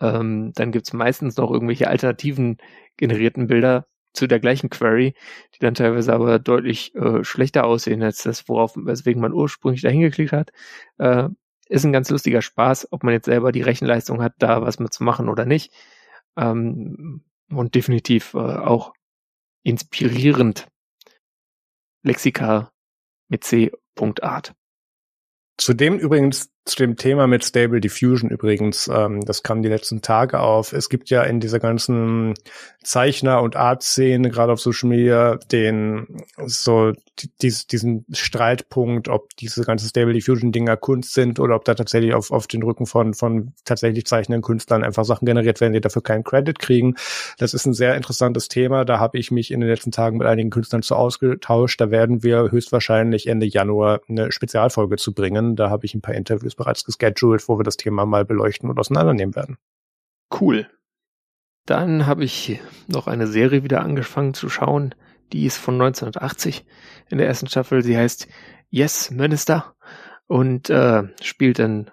ähm, 0.00 0.52
dann 0.54 0.72
gibt's 0.72 0.92
meistens 0.92 1.36
noch 1.36 1.50
irgendwelche 1.50 1.88
alternativen 1.88 2.58
generierten 2.96 3.46
Bilder 3.46 3.86
zu 4.12 4.26
der 4.26 4.40
gleichen 4.40 4.70
Query, 4.70 5.14
die 5.54 5.58
dann 5.60 5.74
teilweise 5.74 6.12
aber 6.12 6.38
deutlich 6.38 6.94
äh, 6.94 7.24
schlechter 7.24 7.64
aussehen 7.64 8.02
als 8.02 8.22
das, 8.22 8.48
worauf, 8.48 8.76
weswegen 8.76 9.22
man 9.22 9.32
ursprünglich 9.32 9.82
dahin 9.82 10.00
geklickt 10.00 10.32
hat. 10.32 10.52
Äh, 10.98 11.28
ist 11.68 11.84
ein 11.84 11.92
ganz 11.92 12.10
lustiger 12.10 12.42
Spaß, 12.42 12.88
ob 12.92 13.04
man 13.04 13.14
jetzt 13.14 13.24
selber 13.24 13.52
die 13.52 13.62
Rechenleistung 13.62 14.22
hat, 14.22 14.34
da 14.38 14.60
was 14.62 14.78
mitzumachen 14.78 15.28
oder 15.28 15.46
nicht. 15.46 15.72
Ähm, 16.36 17.22
und 17.50 17.74
definitiv 17.74 18.34
äh, 18.34 18.38
auch 18.38 18.92
inspirierend. 19.64 20.68
Lexika 22.04 22.72
mit 23.28 23.44
C. 23.44 23.70
Art. 24.22 24.54
Zudem 25.58 25.98
übrigens 25.98 26.50
zu 26.64 26.76
dem 26.76 26.96
Thema 26.96 27.26
mit 27.26 27.44
Stable 27.44 27.80
Diffusion 27.80 28.30
übrigens, 28.30 28.88
ähm, 28.92 29.20
das 29.22 29.42
kam 29.42 29.62
die 29.62 29.68
letzten 29.68 30.00
Tage 30.00 30.38
auf. 30.38 30.72
Es 30.72 30.88
gibt 30.88 31.10
ja 31.10 31.22
in 31.24 31.40
dieser 31.40 31.58
ganzen 31.58 32.34
Zeichner- 32.84 33.42
und 33.42 33.56
Art-Szene, 33.56 34.30
gerade 34.30 34.52
auf 34.52 34.60
Social 34.60 34.88
Media, 34.88 35.36
den 35.50 36.18
so 36.46 36.92
dies, 37.42 37.66
diesen 37.66 38.06
Streitpunkt, 38.12 39.08
ob 39.08 39.36
diese 39.36 39.64
ganzen 39.64 39.88
Stable 39.88 40.12
Diffusion-Dinger 40.12 40.76
Kunst 40.76 41.14
sind 41.14 41.40
oder 41.40 41.56
ob 41.56 41.64
da 41.64 41.74
tatsächlich 41.74 42.14
auf, 42.14 42.30
auf 42.30 42.46
den 42.46 42.62
Rücken 42.62 42.86
von, 42.86 43.14
von 43.14 43.52
tatsächlich 43.64 44.06
zeichnenden 44.06 44.42
Künstlern 44.42 44.84
einfach 44.84 45.04
Sachen 45.04 45.26
generiert 45.26 45.60
werden, 45.60 45.72
die 45.72 45.80
dafür 45.80 46.02
keinen 46.02 46.24
Credit 46.24 46.58
kriegen. 46.58 46.94
Das 47.38 47.54
ist 47.54 47.66
ein 47.66 47.74
sehr 47.74 47.96
interessantes 47.96 48.48
Thema. 48.48 48.84
Da 48.84 48.98
habe 48.98 49.18
ich 49.18 49.30
mich 49.30 49.50
in 49.50 49.60
den 49.60 49.68
letzten 49.68 49.90
Tagen 49.90 50.18
mit 50.18 50.26
einigen 50.26 50.50
Künstlern 50.50 50.82
zu 50.82 50.96
ausgetauscht. 50.96 51.80
Da 51.80 51.90
werden 51.90 52.22
wir 52.22 52.50
höchstwahrscheinlich 52.50 53.26
Ende 53.26 53.46
Januar 53.46 54.00
eine 54.08 54.32
Spezialfolge 54.32 54.96
zu 54.96 55.12
bringen. 55.12 55.56
Da 55.56 55.70
habe 55.70 55.86
ich 55.86 55.94
ein 55.94 56.02
paar 56.02 56.14
Interviews 56.14 56.51
ist 56.52 56.56
bereits 56.56 56.84
gescheduled, 56.84 57.48
wo 57.48 57.58
wir 57.58 57.64
das 57.64 57.76
Thema 57.76 58.06
mal 58.06 58.24
beleuchten 58.24 58.70
und 58.70 58.78
auseinandernehmen 58.78 59.34
werden. 59.34 59.58
Cool. 60.30 60.68
Dann 61.66 62.06
habe 62.06 62.24
ich 62.24 62.60
noch 62.88 63.06
eine 63.06 63.26
Serie 63.26 63.62
wieder 63.62 63.82
angefangen 63.82 64.34
zu 64.34 64.48
schauen. 64.48 64.94
Die 65.32 65.46
ist 65.46 65.56
von 65.56 65.74
1980 65.74 66.66
in 67.08 67.18
der 67.18 67.26
ersten 67.26 67.46
Staffel. 67.46 67.82
Sie 67.82 67.96
heißt 67.96 68.28
Yes 68.68 69.10
Minister 69.10 69.74
und 70.26 70.70
äh, 70.70 71.04
spielt 71.22 71.58
in 71.58 71.90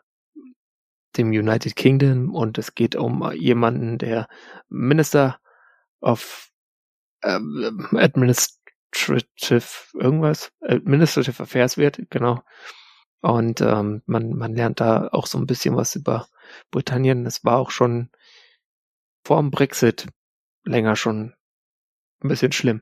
dem 1.17 1.29
United 1.29 1.75
Kingdom 1.75 2.33
und 2.33 2.57
es 2.57 2.75
geht 2.75 2.95
um 2.95 3.31
jemanden, 3.33 3.97
der 3.97 4.27
Minister 4.69 5.39
of 6.01 6.49
äh, 7.21 7.39
Administrative 7.93 9.65
irgendwas, 9.93 10.51
Administrative 10.61 11.43
Affairs 11.43 11.77
wird, 11.77 11.99
genau. 12.09 12.41
Und 13.21 13.61
ähm, 13.61 14.01
man, 14.05 14.33
man 14.33 14.55
lernt 14.55 14.79
da 14.79 15.09
auch 15.11 15.27
so 15.27 15.37
ein 15.37 15.47
bisschen 15.47 15.75
was 15.75 15.95
über 15.95 16.27
Britannien. 16.71 17.25
Es 17.25 17.43
war 17.43 17.57
auch 17.57 17.71
schon 17.71 18.09
vor 19.23 19.39
dem 19.41 19.51
Brexit 19.51 20.07
länger 20.63 20.95
schon 20.95 21.33
ein 22.23 22.29
bisschen 22.29 22.51
schlimm. 22.51 22.81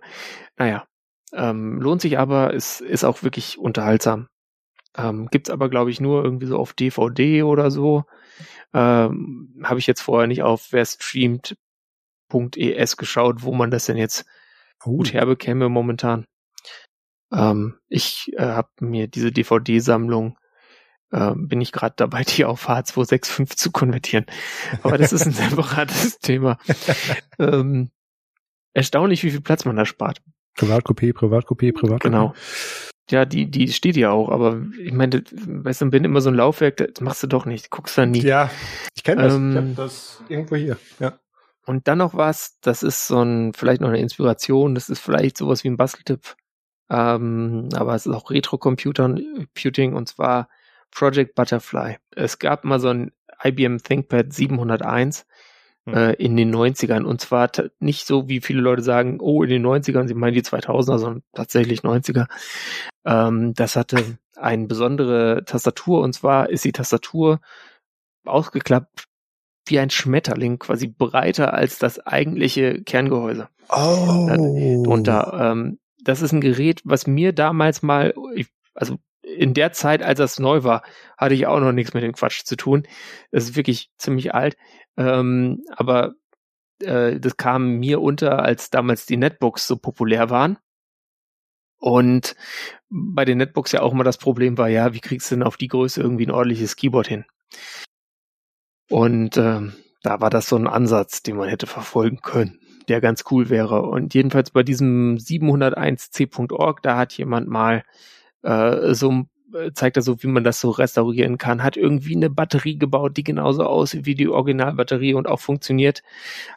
Naja, 0.57 0.87
ähm, 1.33 1.81
lohnt 1.81 2.01
sich 2.01 2.19
aber, 2.19 2.53
ist, 2.53 2.81
ist 2.81 3.03
auch 3.03 3.23
wirklich 3.23 3.57
unterhaltsam. 3.57 4.29
Ähm, 4.95 5.27
gibt's 5.29 5.49
aber, 5.49 5.69
glaube 5.69 5.91
ich, 5.91 5.99
nur 5.99 6.23
irgendwie 6.23 6.47
so 6.47 6.57
auf 6.57 6.73
DVD 6.73 7.43
oder 7.43 7.69
so. 7.71 8.05
Ähm, 8.73 9.55
Habe 9.63 9.79
ich 9.79 9.87
jetzt 9.87 10.01
vorher 10.01 10.27
nicht 10.27 10.43
auf 10.43 10.71
wer 10.71 10.85
streamt.es 10.85 11.57
geschaut, 12.97 13.43
wo 13.43 13.53
man 13.53 13.71
das 13.71 13.85
denn 13.85 13.97
jetzt 13.97 14.25
gut 14.79 15.13
herbekäme 15.13 15.69
momentan. 15.69 16.25
Ähm, 17.31 17.75
ich 17.87 18.31
äh, 18.37 18.43
habe 18.43 18.69
mir 18.79 19.07
diese 19.07 19.31
DVD-Sammlung 19.31 20.37
äh, 21.11 21.33
bin 21.35 21.61
ich 21.61 21.71
gerade 21.71 21.93
dabei, 21.97 22.23
die 22.23 22.45
auf 22.45 22.69
H265 22.69 23.55
zu 23.55 23.71
konvertieren. 23.71 24.25
Aber 24.83 24.97
das 24.97 25.13
ist 25.13 25.25
ein 25.25 25.33
separates 25.33 26.19
Thema. 26.19 26.57
ähm, 27.39 27.91
erstaunlich, 28.73 29.23
wie 29.23 29.31
viel 29.31 29.41
Platz 29.41 29.65
man 29.65 29.75
da 29.75 29.85
spart. 29.85 30.21
Privatkopie, 30.55 31.13
Privatkopie, 31.13 31.71
Privatkopie. 31.71 32.09
Genau. 32.09 32.33
Ja, 33.09 33.23
die, 33.23 33.49
die 33.49 33.71
steht 33.71 33.95
ja 33.95 34.11
auch, 34.11 34.29
aber 34.29 34.61
ich 34.77 34.91
meine, 34.91 35.23
weißt 35.31 35.81
du, 35.81 35.89
bin 35.89 36.03
immer 36.03 36.19
so 36.19 36.29
ein 36.29 36.35
Laufwerk, 36.35 36.75
das 36.75 36.99
machst 36.99 37.23
du 37.23 37.27
doch 37.27 37.45
nicht, 37.45 37.69
guckst 37.69 37.97
da 37.97 38.05
nie. 38.05 38.19
Ja, 38.19 38.51
ich 38.95 39.03
kenne 39.03 39.21
das, 39.21 39.35
ähm, 39.35 39.51
ich 39.51 39.57
hab 39.57 39.75
das 39.77 40.23
irgendwo 40.27 40.57
hier, 40.57 40.77
ja. 40.99 41.17
Und 41.65 41.87
dann 41.87 41.99
noch 41.99 42.15
was, 42.15 42.57
das 42.59 42.83
ist 42.83 43.07
so 43.07 43.21
ein, 43.21 43.53
vielleicht 43.53 43.79
noch 43.79 43.87
eine 43.87 43.99
Inspiration, 43.99 44.75
das 44.75 44.89
ist 44.89 44.99
vielleicht 44.99 45.37
sowas 45.37 45.63
wie 45.63 45.69
ein 45.69 45.77
Basteltipp 45.77 46.35
ähm, 46.89 47.69
aber 47.73 47.95
es 47.95 48.05
ist 48.05 48.13
auch 48.13 48.29
Retro-Computing 48.29 49.93
und 49.93 50.07
zwar 50.07 50.49
Project 50.91 51.35
Butterfly. 51.35 51.97
Es 52.15 52.39
gab 52.39 52.63
mal 52.63 52.79
so 52.79 52.89
ein 52.89 53.11
IBM 53.43 53.77
ThinkPad 53.77 54.33
701 54.33 55.25
hm. 55.85 55.93
äh, 55.93 56.13
in 56.13 56.37
den 56.37 56.53
90ern 56.55 57.03
und 57.03 57.21
zwar 57.21 57.49
nicht 57.79 58.07
so, 58.07 58.29
wie 58.29 58.41
viele 58.41 58.61
Leute 58.61 58.81
sagen, 58.81 59.19
oh, 59.19 59.43
in 59.43 59.49
den 59.49 59.65
90ern, 59.65 60.07
sie 60.07 60.13
meinen 60.13 60.33
die 60.33 60.43
2000er, 60.43 60.97
sondern 60.97 61.23
tatsächlich 61.33 61.81
90er. 61.81 62.27
Ähm, 63.05 63.53
das 63.53 63.75
hatte 63.75 64.17
eine 64.35 64.67
besondere 64.67 65.43
Tastatur 65.45 66.01
und 66.01 66.13
zwar 66.13 66.49
ist 66.49 66.63
die 66.63 66.71
Tastatur 66.71 67.39
ausgeklappt 68.25 69.05
wie 69.65 69.79
ein 69.79 69.89
Schmetterling, 69.89 70.59
quasi 70.59 70.87
breiter 70.87 71.53
als 71.53 71.79
das 71.79 71.99
eigentliche 71.99 72.81
Kerngehäuse. 72.83 73.49
Oh. 73.69 74.29
Und 74.87 75.07
da, 75.07 75.51
ähm, 75.51 75.79
das 75.99 76.21
ist 76.21 76.31
ein 76.31 76.41
Gerät, 76.41 76.81
was 76.83 77.07
mir 77.07 77.33
damals 77.33 77.81
mal, 77.81 78.13
also 78.73 78.97
in 79.21 79.53
der 79.53 79.73
Zeit, 79.73 80.01
als 80.01 80.19
das 80.19 80.39
neu 80.39 80.63
war, 80.63 80.83
hatte 81.17 81.33
ich 81.33 81.47
auch 81.47 81.59
noch 81.59 81.71
nichts 81.71 81.93
mit 81.93 82.03
dem 82.03 82.13
Quatsch 82.13 82.43
zu 82.43 82.55
tun. 82.55 82.87
Das 83.31 83.43
ist 83.43 83.55
wirklich 83.55 83.91
ziemlich 83.97 84.33
alt. 84.33 84.55
Ähm, 84.95 85.63
aber 85.75 86.13
äh, 86.81 87.19
das 87.19 87.37
kam 87.37 87.77
mir 87.79 88.01
unter, 88.01 88.43
als 88.43 88.69
damals 88.69 89.05
die 89.05 89.17
Netbooks 89.17 89.67
so 89.67 89.77
populär 89.77 90.29
waren. 90.29 90.57
Und 91.79 92.35
bei 92.89 93.25
den 93.25 93.37
Netbooks 93.37 93.71
ja 93.71 93.81
auch 93.81 93.93
mal 93.93 94.03
das 94.03 94.17
Problem 94.17 94.57
war, 94.57 94.69
ja, 94.69 94.93
wie 94.93 95.01
kriegst 95.01 95.29
du 95.29 95.35
denn 95.35 95.43
auf 95.43 95.57
die 95.57 95.67
Größe 95.67 96.01
irgendwie 96.01 96.25
ein 96.25 96.31
ordentliches 96.31 96.75
Keyboard 96.75 97.07
hin? 97.07 97.25
Und 98.89 99.37
ähm, 99.37 99.73
da 100.01 100.21
war 100.21 100.29
das 100.29 100.47
so 100.47 100.55
ein 100.55 100.67
Ansatz, 100.67 101.21
den 101.21 101.35
man 101.35 101.49
hätte 101.49 101.67
verfolgen 101.67 102.21
können 102.21 102.59
der 102.87 103.01
ganz 103.01 103.23
cool 103.31 103.49
wäre. 103.49 103.83
Und 103.83 104.13
jedenfalls 104.13 104.51
bei 104.51 104.63
diesem 104.63 105.17
701c.org, 105.17 106.81
da 106.81 106.97
hat 106.97 107.13
jemand 107.13 107.47
mal 107.47 107.83
äh, 108.43 108.93
so 108.93 109.25
äh, 109.53 109.71
zeigt 109.73 109.97
er 109.97 110.03
so, 110.03 110.21
wie 110.23 110.27
man 110.27 110.43
das 110.43 110.59
so 110.59 110.69
restaurieren 110.69 111.37
kann, 111.37 111.63
hat 111.63 111.77
irgendwie 111.77 112.15
eine 112.15 112.29
Batterie 112.29 112.77
gebaut, 112.77 113.17
die 113.17 113.23
genauso 113.23 113.63
aussieht 113.63 114.05
wie 114.05 114.15
die 114.15 114.27
Originalbatterie 114.27 115.13
und 115.13 115.27
auch 115.27 115.39
funktioniert, 115.39 116.03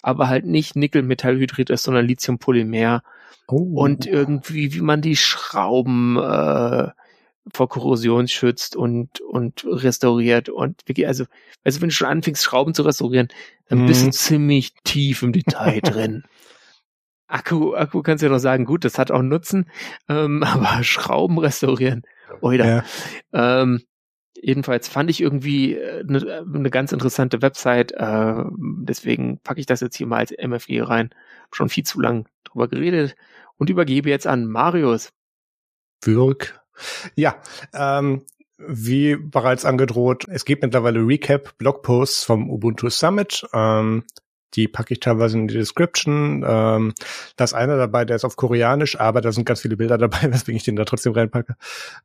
aber 0.03 0.29
halt 0.29 0.45
nicht 0.47 0.77
Nickel-Metallhydrid 0.77 1.71
ist, 1.71 1.85
sondern 1.85 2.07
Lithium-Polymer. 2.07 3.03
Oh. 3.47 3.81
Und 3.83 4.07
irgendwie, 4.07 4.75
wie 4.75 4.81
man 4.81 5.03
die 5.03 5.17
Schrauben 5.17 6.17
äh, 6.17 6.89
vor 7.53 7.69
Korrosion 7.69 8.29
schützt 8.29 8.77
und, 8.77 9.21
und 9.21 9.65
restauriert 9.65 10.49
und 10.49 10.87
wirklich, 10.87 11.07
also, 11.07 11.25
also 11.65 11.81
wenn 11.81 11.89
du 11.89 11.95
schon 11.95 12.09
anfängst, 12.09 12.43
Schrauben 12.43 12.75
zu 12.75 12.83
restaurieren, 12.83 13.29
dann 13.69 13.83
mhm. 13.83 13.87
bist 13.87 14.07
du 14.07 14.11
ziemlich 14.11 14.75
tief 14.85 15.23
im 15.23 15.33
Detail 15.33 15.81
drin. 15.83 16.25
Akku, 17.27 17.75
Akku 17.75 18.03
kannst 18.03 18.23
du 18.23 18.27
ja 18.27 18.33
noch 18.33 18.39
sagen, 18.39 18.65
gut, 18.65 18.85
das 18.85 18.99
hat 18.99 19.11
auch 19.11 19.21
einen 19.21 19.29
Nutzen, 19.29 19.71
ähm, 20.09 20.43
aber 20.47 20.83
Schrauben 20.85 21.39
restaurieren, 21.39 22.03
oder? 22.41 22.85
Ja. 23.33 23.63
Ähm, 23.63 23.83
jedenfalls 24.35 24.89
fand 24.89 25.11
ich 25.11 25.21
irgendwie 25.21 25.79
eine, 25.79 26.19
äh, 26.19 26.43
eine 26.55 26.71
ganz 26.71 26.93
interessante 26.93 27.41
Website, 27.43 27.93
äh, 27.93 28.45
deswegen 28.59 29.39
packe 29.39 29.61
ich 29.61 29.67
das 29.67 29.81
jetzt 29.81 29.97
hier 29.97 30.07
mal 30.07 30.19
als 30.19 30.33
MFG 30.33 30.83
rein. 30.83 31.11
Schon 31.53 31.69
viel 31.69 31.85
zu 31.85 32.01
lang 32.01 32.29
drüber 32.45 32.69
geredet 32.69 33.17
und 33.57 33.71
übergebe 33.71 34.09
jetzt 34.09 34.27
an 34.27 34.47
Marius. 34.47 35.13
Wirk 36.03 36.60
ja, 37.15 37.37
ähm, 37.75 38.23
wie 38.59 39.17
bereits 39.17 39.65
angedroht, 39.65 40.27
es 40.29 40.45
gibt 40.45 40.63
mittlerweile 40.63 41.01
Recap-Blogposts 41.01 42.25
vom 42.25 42.51
Ubuntu 42.51 42.91
Summit. 42.91 43.47
Ähm, 43.55 44.05
die 44.55 44.69
packe 44.69 44.95
ich 44.95 45.01
teilweise 45.01 45.39
in 45.39 45.49
die 45.49 45.55
Description. 45.55 46.45
Ähm, 46.47 46.93
da 47.37 47.45
ist 47.45 47.55
einer 47.55 47.77
dabei, 47.77 48.05
der 48.05 48.17
ist 48.17 48.25
auf 48.25 48.37
Koreanisch, 48.37 48.99
aber 48.99 49.21
da 49.21 49.33
sind 49.33 49.45
ganz 49.45 49.61
viele 49.61 49.77
Bilder 49.77 49.99
dabei, 49.99 50.33
weswegen 50.33 50.57
ich 50.57 50.65
den 50.65 50.77
da 50.77 50.85
trotzdem 50.85 51.13
reinpacke. 51.13 51.57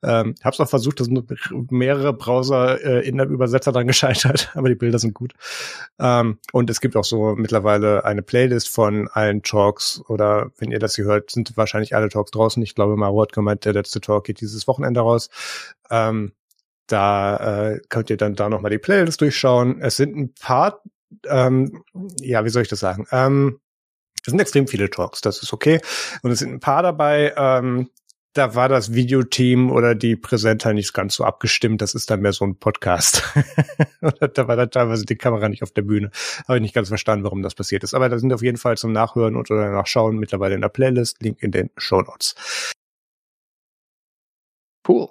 Ähm, 0.04 0.36
hab's 0.44 0.60
auch 0.60 0.70
versucht, 0.70 1.00
da 1.00 1.04
sind 1.04 1.26
mehrere 1.72 2.14
Browser 2.14 2.84
äh, 2.84 3.08
in 3.08 3.18
der 3.18 3.28
Übersetzer 3.28 3.72
dran 3.72 3.88
gescheitert, 3.88 4.52
aber 4.56 4.70
die 4.70 4.76
Bilder 4.76 5.00
sind 5.00 5.14
gut. 5.14 5.34
Ähm, 6.00 6.40
und 6.52 6.70
es 6.70 6.82
gibt 6.82 6.96
auch 6.96 7.04
so 7.04 7.36
mittlerweile 7.36 8.06
eine 8.06 8.22
Playlist 8.22 8.70
von 8.70 9.08
allen 9.08 9.42
Talks 9.42 10.02
oder 10.08 10.52
wenn 10.58 10.72
ihr 10.72 10.80
das 10.80 10.96
hier 10.96 11.06
hört, 11.06 11.32
sind 11.32 11.56
wahrscheinlich 11.58 11.96
alle 11.96 12.10
Talks 12.10 12.32
draußen. 12.32 12.62
Ich 12.64 12.76
glaube, 12.76 12.96
Maro 12.96 13.22
hat 13.22 13.34
gemeint, 13.34 13.66
der 13.66 13.74
letzte 13.74 14.02
Talk 14.02 14.26
geht 14.26 14.42
dieses 14.42 14.68
Wochenende 14.68 15.02
raus. 15.02 15.30
Ähm, 15.90 16.32
da 16.88 17.72
äh, 17.72 17.80
könnt 17.90 18.10
ihr 18.10 18.18
dann 18.18 18.36
da 18.36 18.50
nochmal 18.50 18.72
die 18.72 18.78
Playlist 18.78 19.22
durchschauen. 19.22 19.82
Es 19.82 19.96
sind 19.96 20.16
ein 20.16 20.34
paar 20.40 20.82
ähm, 21.28 21.84
ja, 22.20 22.46
wie 22.46 22.50
soll 22.50 22.62
ich 22.62 22.68
das 22.68 22.80
sagen? 22.80 23.08
Ähm, 23.12 23.60
es 24.26 24.32
sind 24.32 24.40
extrem 24.40 24.68
viele 24.68 24.90
Talks, 24.90 25.22
das 25.22 25.44
ist 25.44 25.54
okay. 25.54 25.80
Und 26.24 26.32
es 26.32 26.40
sind 26.40 26.52
ein 26.52 26.60
paar 26.60 26.82
dabei, 26.82 27.34
ähm, 27.38 27.90
da 28.36 28.54
war 28.54 28.68
das 28.68 28.94
Videoteam 28.94 29.72
oder 29.72 29.96
die 29.96 30.18
Präsenter 30.18 30.74
nicht 30.74 30.94
ganz 30.94 31.16
so 31.16 31.24
abgestimmt. 31.24 31.82
Das 31.82 31.96
ist 31.96 32.12
dann 32.12 32.20
mehr 32.20 32.34
so 32.34 32.46
ein 32.46 32.58
Podcast. 32.58 33.24
da 34.02 34.48
war 34.48 34.58
dann 34.58 34.70
teilweise 34.70 35.06
die 35.06 35.16
Kamera 35.16 35.48
nicht 35.48 35.64
auf 35.64 35.72
der 35.72 35.84
Bühne. 35.84 36.12
Habe 36.46 36.58
ich 36.58 36.62
nicht 36.62 36.76
ganz 36.76 36.90
verstanden, 36.90 37.24
warum 37.24 37.42
das 37.42 37.56
passiert 37.56 37.86
ist. 37.86 37.94
Aber 37.94 38.10
da 38.10 38.20
sind 38.20 38.34
auf 38.34 38.44
jeden 38.44 38.58
Fall 38.58 38.78
zum 38.78 38.92
Nachhören 38.92 39.38
und 39.38 39.50
oder 39.50 39.72
Nachschauen 39.72 40.18
mittlerweile 40.18 40.54
in 40.54 40.62
der 40.62 40.70
Playlist. 40.70 41.22
Link 41.24 41.42
in 41.42 41.52
den 41.52 41.70
Show 41.78 42.02
Notes. 42.02 42.36
Cool. 44.86 45.08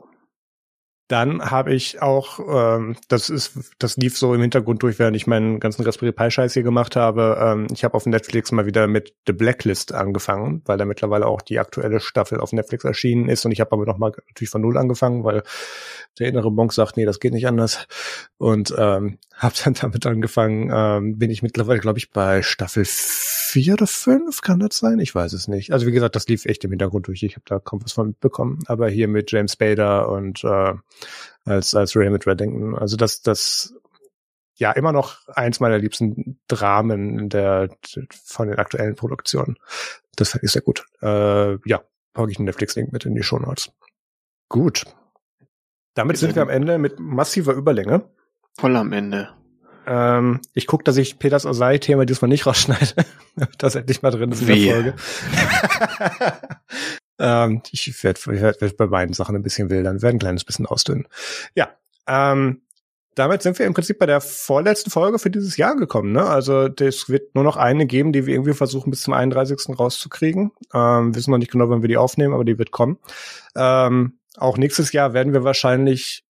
Dann 1.08 1.50
habe 1.50 1.74
ich 1.74 2.00
auch, 2.00 2.40
ähm, 2.48 2.96
das 3.08 3.28
ist, 3.28 3.58
das 3.78 3.98
lief 3.98 4.16
so 4.16 4.32
im 4.32 4.40
Hintergrund 4.40 4.82
durch, 4.82 4.98
während 4.98 5.14
ich 5.16 5.26
meinen 5.26 5.60
ganzen 5.60 5.84
Raspberry 5.84 6.12
Pi 6.12 6.30
Scheiß 6.30 6.54
hier 6.54 6.62
gemacht 6.62 6.96
habe. 6.96 7.36
Ähm, 7.38 7.66
ich 7.72 7.84
habe 7.84 7.94
auf 7.94 8.06
Netflix 8.06 8.52
mal 8.52 8.64
wieder 8.64 8.86
mit 8.86 9.14
The 9.26 9.34
Blacklist 9.34 9.92
angefangen, 9.92 10.62
weil 10.64 10.78
da 10.78 10.86
mittlerweile 10.86 11.26
auch 11.26 11.42
die 11.42 11.58
aktuelle 11.58 12.00
Staffel 12.00 12.40
auf 12.40 12.52
Netflix 12.52 12.84
erschienen 12.84 13.28
ist. 13.28 13.44
Und 13.44 13.52
ich 13.52 13.60
habe 13.60 13.72
aber 13.72 13.84
noch 13.84 13.98
mal 13.98 14.12
natürlich 14.28 14.48
von 14.48 14.62
null 14.62 14.78
angefangen, 14.78 15.24
weil 15.24 15.42
der 16.18 16.28
innere 16.28 16.50
Monk 16.50 16.72
sagt, 16.72 16.96
nee, 16.96 17.04
das 17.04 17.20
geht 17.20 17.34
nicht 17.34 17.46
anders. 17.46 17.86
Und 18.38 18.74
ähm, 18.78 19.18
habe 19.34 19.54
dann 19.62 19.74
damit 19.74 20.06
angefangen. 20.06 20.70
Ähm, 20.72 21.18
bin 21.18 21.30
ich 21.30 21.42
mittlerweile, 21.42 21.80
glaube 21.80 21.98
ich, 21.98 22.12
bei 22.12 22.42
Staffel 22.42 22.84
vier 23.54 23.74
oder 23.74 23.86
fünf, 23.86 24.40
kann 24.40 24.58
das 24.58 24.76
sein? 24.78 24.98
Ich 24.98 25.14
weiß 25.14 25.32
es 25.32 25.46
nicht. 25.46 25.72
Also 25.72 25.86
wie 25.86 25.92
gesagt, 25.92 26.16
das 26.16 26.26
lief 26.26 26.44
echt 26.44 26.64
im 26.64 26.70
Hintergrund 26.70 27.06
durch. 27.06 27.22
Ich 27.22 27.36
habe 27.36 27.44
da 27.46 27.60
kaum 27.60 27.82
was 27.84 27.92
von 27.92 28.08
mitbekommen. 28.08 28.58
Aber 28.66 28.88
hier 28.88 29.06
mit 29.06 29.30
James 29.30 29.54
Bader 29.54 30.08
und 30.08 30.42
äh, 30.42 30.74
als 31.44 31.74
als 31.74 31.94
Ray 31.94 32.10
mit 32.10 32.26
Reddington. 32.26 32.76
Also 32.76 32.96
das 32.96 33.22
das 33.22 33.74
ja 34.56 34.72
immer 34.72 34.92
noch 34.92 35.28
eins 35.28 35.60
meiner 35.60 35.78
liebsten 35.78 36.40
Dramen 36.48 37.28
der 37.28 37.70
von 38.24 38.48
den 38.48 38.58
aktuellen 38.58 38.96
Produktionen. 38.96 39.56
Das 40.16 40.30
fand 40.30 40.42
ich 40.42 40.50
sehr 40.50 40.62
gut. 40.62 40.84
Äh, 41.00 41.58
ja, 41.68 41.80
packe 42.12 42.32
ich 42.32 42.38
einen 42.38 42.46
Netflix-Link 42.46 42.92
mit 42.92 43.04
in 43.04 43.14
die 43.14 43.22
Show 43.22 43.38
Notes. 43.38 43.70
Gut. 44.48 44.84
Damit 45.94 46.16
sind 46.16 46.34
wir 46.34 46.42
am 46.42 46.48
Ende 46.50 46.78
mit 46.78 46.98
massiver 46.98 47.52
Überlänge. 47.52 48.10
Voll 48.58 48.74
am 48.74 48.92
Ende. 48.92 49.32
Ähm, 49.86 50.40
ich 50.54 50.66
gucke, 50.66 50.84
dass 50.84 50.96
ich 50.96 51.18
Peters 51.18 51.46
Osei-Thema 51.46 52.06
diesmal 52.06 52.28
nicht 52.28 52.46
rausschneide. 52.46 52.94
das 53.58 53.74
endlich 53.74 54.02
mal 54.02 54.10
drin 54.10 54.32
ist 54.32 54.42
in 54.42 54.46
der 54.46 54.72
Folge. 54.72 54.94
ähm, 57.18 57.62
ich 57.70 58.02
werde 58.02 58.20
werd, 58.26 58.60
werd 58.60 58.76
bei 58.76 58.86
beiden 58.86 59.14
Sachen 59.14 59.36
ein 59.36 59.42
bisschen 59.42 59.70
wildern, 59.70 60.02
werde 60.02 60.16
ein 60.16 60.20
kleines 60.20 60.44
bisschen 60.44 60.66
ausdünnen. 60.66 61.06
Ja, 61.54 61.70
ähm, 62.06 62.62
damit 63.14 63.42
sind 63.42 63.58
wir 63.58 63.66
im 63.66 63.74
Prinzip 63.74 63.98
bei 63.98 64.06
der 64.06 64.20
vorletzten 64.20 64.90
Folge 64.90 65.18
für 65.18 65.30
dieses 65.30 65.56
Jahr 65.56 65.76
gekommen. 65.76 66.12
Ne? 66.12 66.24
Also 66.24 66.68
es 66.68 67.08
wird 67.08 67.34
nur 67.34 67.44
noch 67.44 67.56
eine 67.56 67.86
geben, 67.86 68.12
die 68.12 68.26
wir 68.26 68.34
irgendwie 68.34 68.54
versuchen 68.54 68.90
bis 68.90 69.02
zum 69.02 69.14
31. 69.14 69.78
rauszukriegen. 69.78 70.50
Ähm, 70.72 71.14
wissen 71.14 71.30
wir 71.30 71.38
nicht 71.38 71.52
genau, 71.52 71.68
wann 71.68 71.82
wir 71.82 71.88
die 71.88 71.96
aufnehmen, 71.96 72.34
aber 72.34 72.44
die 72.44 72.58
wird 72.58 72.72
kommen. 72.72 72.98
Ähm, 73.54 74.18
auch 74.36 74.58
nächstes 74.58 74.92
Jahr 74.92 75.12
werden 75.12 75.32
wir 75.32 75.44
wahrscheinlich 75.44 76.24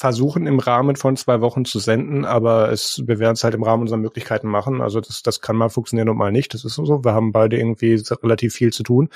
versuchen 0.00 0.46
im 0.46 0.60
Rahmen 0.60 0.96
von 0.96 1.14
zwei 1.18 1.42
Wochen 1.42 1.66
zu 1.66 1.78
senden, 1.78 2.24
aber 2.24 2.72
es, 2.72 3.02
wir 3.04 3.18
werden 3.18 3.34
es 3.34 3.44
halt 3.44 3.54
im 3.54 3.62
Rahmen 3.62 3.82
unserer 3.82 3.98
Möglichkeiten 3.98 4.48
machen. 4.48 4.80
Also 4.80 4.98
das, 4.98 5.22
das 5.22 5.42
kann 5.42 5.56
mal 5.56 5.68
funktionieren 5.68 6.08
und 6.08 6.16
mal 6.16 6.32
nicht. 6.32 6.54
Das 6.54 6.64
ist 6.64 6.76
so. 6.76 7.04
Wir 7.04 7.12
haben 7.12 7.32
beide 7.32 7.58
irgendwie 7.58 8.02
relativ 8.22 8.54
viel 8.54 8.72
zu 8.72 8.82
tun 8.82 9.10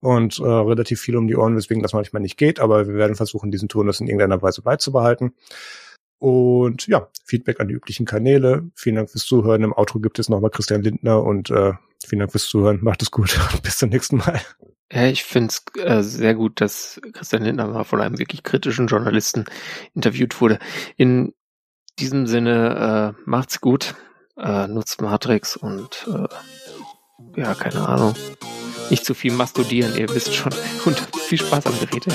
und 0.00 0.40
äh, 0.40 0.42
relativ 0.42 1.00
viel 1.00 1.16
um 1.16 1.28
die 1.28 1.36
Ohren, 1.36 1.54
weswegen 1.54 1.80
das 1.80 1.92
manchmal 1.92 2.22
nicht 2.22 2.36
geht. 2.36 2.58
Aber 2.58 2.88
wir 2.88 2.96
werden 2.96 3.14
versuchen, 3.14 3.52
diesen 3.52 3.68
Turnus 3.68 4.00
in 4.00 4.08
irgendeiner 4.08 4.42
Weise 4.42 4.62
beizubehalten. 4.62 5.32
Und 6.18 6.88
ja, 6.88 7.06
Feedback 7.24 7.60
an 7.60 7.68
die 7.68 7.74
üblichen 7.74 8.04
Kanäle. 8.04 8.68
Vielen 8.74 8.96
Dank 8.96 9.10
fürs 9.10 9.26
Zuhören. 9.26 9.62
Im 9.62 9.72
Outro 9.72 10.00
gibt 10.00 10.18
es 10.18 10.28
nochmal 10.28 10.50
Christian 10.50 10.82
Lindner 10.82 11.22
und 11.22 11.50
äh, 11.50 11.74
vielen 12.04 12.18
Dank 12.18 12.32
fürs 12.32 12.48
Zuhören. 12.48 12.80
Macht 12.82 13.00
es 13.02 13.12
gut. 13.12 13.38
Bis 13.62 13.78
zum 13.78 13.90
nächsten 13.90 14.16
Mal. 14.16 14.40
Ja, 14.92 15.06
ich 15.06 15.24
finde 15.24 15.52
es 15.52 15.82
äh, 15.82 16.02
sehr 16.02 16.34
gut, 16.34 16.60
dass 16.60 17.00
Christian 17.12 17.42
Lindner 17.42 17.66
mal 17.66 17.84
von 17.84 18.00
einem 18.00 18.18
wirklich 18.18 18.44
kritischen 18.44 18.86
Journalisten 18.86 19.44
interviewt 19.94 20.40
wurde. 20.40 20.60
In 20.96 21.34
diesem 21.98 22.26
Sinne, 22.26 23.14
äh, 23.16 23.22
macht's 23.24 23.60
gut, 23.60 23.96
äh, 24.38 24.68
nutzt 24.68 25.02
Matrix 25.02 25.56
und 25.56 26.06
äh, 26.08 27.40
ja, 27.40 27.54
keine 27.54 27.88
Ahnung. 27.88 28.14
Nicht 28.90 29.04
zu 29.04 29.14
viel 29.14 29.32
mastodieren, 29.32 29.96
ihr 29.96 30.08
wisst 30.14 30.34
schon. 30.34 30.52
Und 30.84 31.00
viel 31.26 31.38
Spaß 31.38 31.66
am 31.66 31.78
Gerät. 31.80 32.06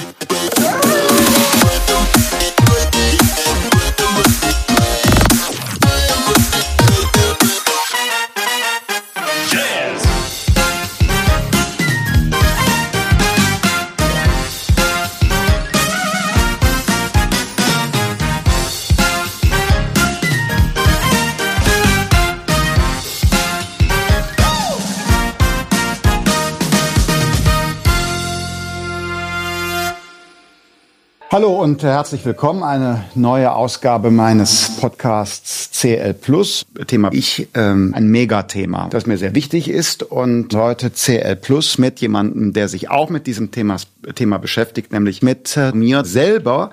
Hallo 31.32 31.62
und 31.62 31.82
herzlich 31.82 32.26
willkommen. 32.26 32.62
Eine 32.62 33.06
neue 33.16 33.56
Ausgabe 33.56 34.12
meines 34.12 34.76
Podcasts 34.82 35.72
CL 35.72 36.14
Plus. 36.14 36.66
Thema 36.88 37.08
ich, 37.14 37.48
ähm, 37.54 37.94
ein 37.96 38.10
Megathema, 38.10 38.90
das 38.90 39.06
mir 39.06 39.18
sehr 39.18 39.34
wichtig 39.34 39.70
ist. 39.70 40.04
Und 40.04 40.54
heute 40.54 40.92
CL 40.92 41.38
Plus 41.38 41.78
mit 41.78 42.02
jemandem, 42.02 42.52
der 42.52 42.68
sich 42.68 42.90
auch 42.90 43.10
mit 43.10 43.28
diesem 43.28 43.52
Thema, 43.52 43.78
Thema 44.14 44.40
beschäftigt, 44.40 44.92
nämlich 44.92 45.22
mit 45.22 45.58
mir 45.74 46.04
selber. 46.04 46.72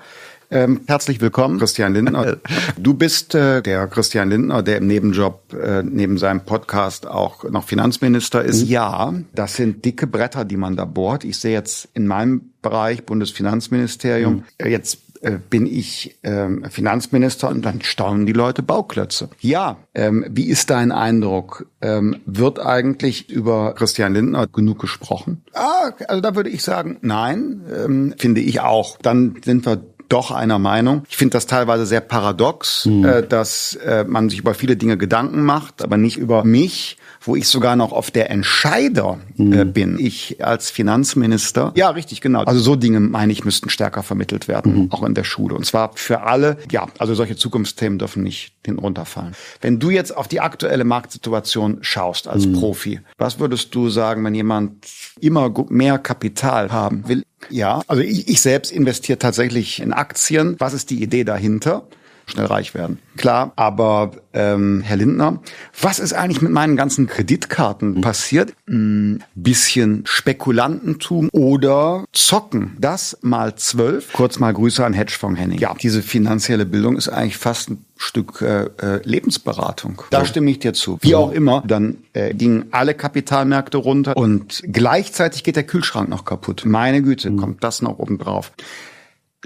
Ähm, 0.51 0.81
herzlich 0.87 1.21
willkommen, 1.21 1.59
Christian 1.59 1.93
Lindner. 1.93 2.37
Du 2.77 2.93
bist 2.93 3.35
äh, 3.35 3.61
der 3.61 3.87
Christian 3.87 4.29
Lindner, 4.29 4.63
der 4.63 4.77
im 4.77 4.87
Nebenjob 4.87 5.53
äh, 5.53 5.83
neben 5.83 6.17
seinem 6.17 6.41
Podcast 6.41 7.05
auch 7.05 7.43
noch 7.43 7.65
Finanzminister 7.65 8.43
ist. 8.43 8.63
Mhm. 8.63 8.69
Ja, 8.69 9.13
das 9.35 9.55
sind 9.55 9.85
dicke 9.85 10.07
Bretter, 10.07 10.45
die 10.45 10.57
man 10.57 10.75
da 10.75 10.85
bohrt. 10.85 11.23
Ich 11.23 11.37
sehe 11.37 11.51
jetzt 11.51 11.89
in 11.93 12.07
meinem 12.07 12.51
Bereich 12.61 13.05
Bundesfinanzministerium 13.05 14.35
mhm. 14.35 14.43
Äh, 14.57 14.69
jetzt 14.69 14.99
äh, 15.21 15.37
bin 15.49 15.67
ich 15.67 16.17
ähm, 16.23 16.65
Finanzminister 16.69 17.49
und 17.49 17.63
dann 17.63 17.81
staunen 17.81 18.25
die 18.25 18.33
Leute 18.33 18.63
Bauklötze. 18.63 19.29
Ja, 19.41 19.77
ähm, 19.93 20.25
wie 20.29 20.45
ist 20.45 20.69
dein 20.69 20.91
Eindruck? 20.91 21.67
Ähm, 21.81 22.21
wird 22.25 22.59
eigentlich 22.59 23.29
über 23.29 23.75
Christian 23.75 24.13
Lindner 24.13 24.47
genug 24.47 24.79
gesprochen? 24.79 25.43
Ah, 25.53 25.91
also 26.07 26.21
da 26.21 26.35
würde 26.35 26.49
ich 26.49 26.63
sagen, 26.63 26.97
nein, 27.01 27.61
ähm, 27.75 28.15
finde 28.17 28.41
ich 28.41 28.61
auch. 28.61 28.97
Dann 29.01 29.35
sind 29.43 29.65
wir 29.65 29.83
doch 30.09 30.31
einer 30.31 30.59
Meinung. 30.59 31.03
Ich 31.09 31.17
finde 31.17 31.33
das 31.33 31.45
teilweise 31.45 31.85
sehr 31.85 32.01
paradox, 32.01 32.85
mhm. 32.85 33.05
äh, 33.05 33.23
dass 33.25 33.75
äh, 33.75 34.03
man 34.05 34.29
sich 34.29 34.39
über 34.39 34.53
viele 34.53 34.75
Dinge 34.75 34.97
Gedanken 34.97 35.43
macht, 35.43 35.81
aber 35.81 35.97
nicht 35.97 36.17
über 36.17 36.43
mich 36.43 36.97
wo 37.29 37.35
ich 37.35 37.47
sogar 37.47 37.75
noch 37.75 37.91
auf 37.91 38.09
der 38.09 38.31
Entscheider 38.31 39.19
mhm. 39.37 39.53
äh, 39.53 39.63
bin. 39.63 39.99
Ich 39.99 40.43
als 40.43 40.71
Finanzminister. 40.71 41.71
Ja, 41.75 41.91
richtig, 41.91 42.21
genau. 42.21 42.43
Also 42.43 42.59
so 42.59 42.75
Dinge, 42.75 42.99
meine 42.99 43.31
ich, 43.31 43.45
müssten 43.45 43.69
stärker 43.69 44.01
vermittelt 44.01 44.47
werden, 44.47 44.73
mhm. 44.73 44.91
auch 44.91 45.03
in 45.03 45.13
der 45.13 45.23
Schule. 45.23 45.53
Und 45.53 45.63
zwar 45.63 45.91
für 45.93 46.21
alle. 46.21 46.57
Ja, 46.71 46.87
also 46.97 47.13
solche 47.13 47.35
Zukunftsthemen 47.35 47.99
dürfen 47.99 48.23
nicht 48.23 48.53
hinten 48.65 48.79
runterfallen. 48.81 49.35
Wenn 49.61 49.79
du 49.79 49.91
jetzt 49.91 50.17
auf 50.17 50.27
die 50.27 50.41
aktuelle 50.41 50.83
Marktsituation 50.85 51.77
schaust 51.81 52.27
als 52.27 52.47
mhm. 52.47 52.53
Profi, 52.53 52.99
was 53.19 53.39
würdest 53.39 53.75
du 53.75 53.89
sagen, 53.89 54.25
wenn 54.25 54.33
jemand 54.33 54.87
immer 55.19 55.53
mehr 55.69 55.99
Kapital 55.99 56.71
haben 56.71 57.07
will? 57.07 57.23
Ja, 57.51 57.83
also 57.87 58.01
ich, 58.01 58.27
ich 58.27 58.41
selbst 58.41 58.71
investiere 58.71 59.19
tatsächlich 59.19 59.79
in 59.79 59.93
Aktien. 59.93 60.55
Was 60.57 60.73
ist 60.73 60.89
die 60.89 61.03
Idee 61.03 61.23
dahinter? 61.23 61.87
Schnell 62.29 62.45
reich 62.45 62.73
werden. 62.73 62.99
Klar, 63.17 63.51
aber 63.55 64.11
ähm, 64.33 64.81
Herr 64.81 64.97
Lindner, 64.97 65.41
was 65.81 65.99
ist 65.99 66.13
eigentlich 66.13 66.41
mit 66.41 66.51
meinen 66.51 66.77
ganzen 66.77 67.07
Kreditkarten 67.07 67.95
mhm. 67.95 68.01
passiert? 68.01 68.53
Ein 68.67 69.23
bisschen 69.35 70.03
Spekulantentum 70.05 71.29
oder 71.33 72.05
Zocken. 72.13 72.77
Das 72.79 73.17
mal 73.21 73.55
zwölf. 73.55 74.13
Kurz 74.13 74.39
mal 74.39 74.53
Grüße 74.53 74.85
an 74.85 74.93
Hedgefonds 74.93 75.39
Henning. 75.39 75.59
Ja, 75.59 75.73
diese 75.73 76.01
finanzielle 76.01 76.65
Bildung 76.65 76.95
ist 76.95 77.09
eigentlich 77.09 77.37
fast 77.37 77.71
ein 77.71 77.85
Stück 77.97 78.41
äh, 78.41 78.69
äh 78.81 79.01
Lebensberatung. 79.03 80.01
Da 80.11 80.25
stimme 80.25 80.49
ich 80.51 80.59
dir 80.59 80.73
zu. 80.73 80.97
Wie 81.01 81.15
auch 81.15 81.31
immer, 81.31 81.63
dann 81.67 81.97
äh, 82.13 82.33
gingen 82.33 82.67
alle 82.71 82.93
Kapitalmärkte 82.93 83.77
runter 83.77 84.15
und 84.15 84.63
gleichzeitig 84.65 85.43
geht 85.43 85.57
der 85.57 85.63
Kühlschrank 85.63 86.07
noch 86.07 86.23
kaputt. 86.23 86.63
Meine 86.65 87.01
Güte, 87.01 87.29
mhm. 87.29 87.37
kommt 87.37 87.63
das 87.63 87.81
noch 87.81 87.99
oben 87.99 88.17
drauf. 88.17 88.53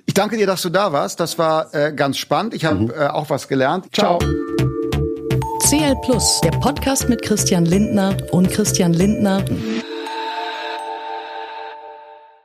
Ich 0.06 0.14
danke 0.14 0.38
dir, 0.38 0.48
dass 0.48 0.61
du 0.61 0.70
da 0.70 0.91
warst. 0.91 1.20
Das 1.20 1.38
war 1.38 1.74
äh, 1.74 1.94
ganz 1.94 2.18
spannend. 2.18 2.53
Ich 2.53 2.65
habe 2.65 2.80
mhm. 2.80 2.91
äh, 2.91 3.07
auch 3.07 3.30
was 3.30 3.48
gelernt. 3.48 3.88
Ciao. 3.94 4.20
CL 5.68 5.95
Plus, 6.03 6.41
der 6.41 6.52
Podcast 6.52 7.10
mit 7.10 7.22
Christian 7.22 7.65
Lindner 7.65 8.18
und 8.32 8.49
Christian 8.52 8.94
Lindner. 8.94 9.44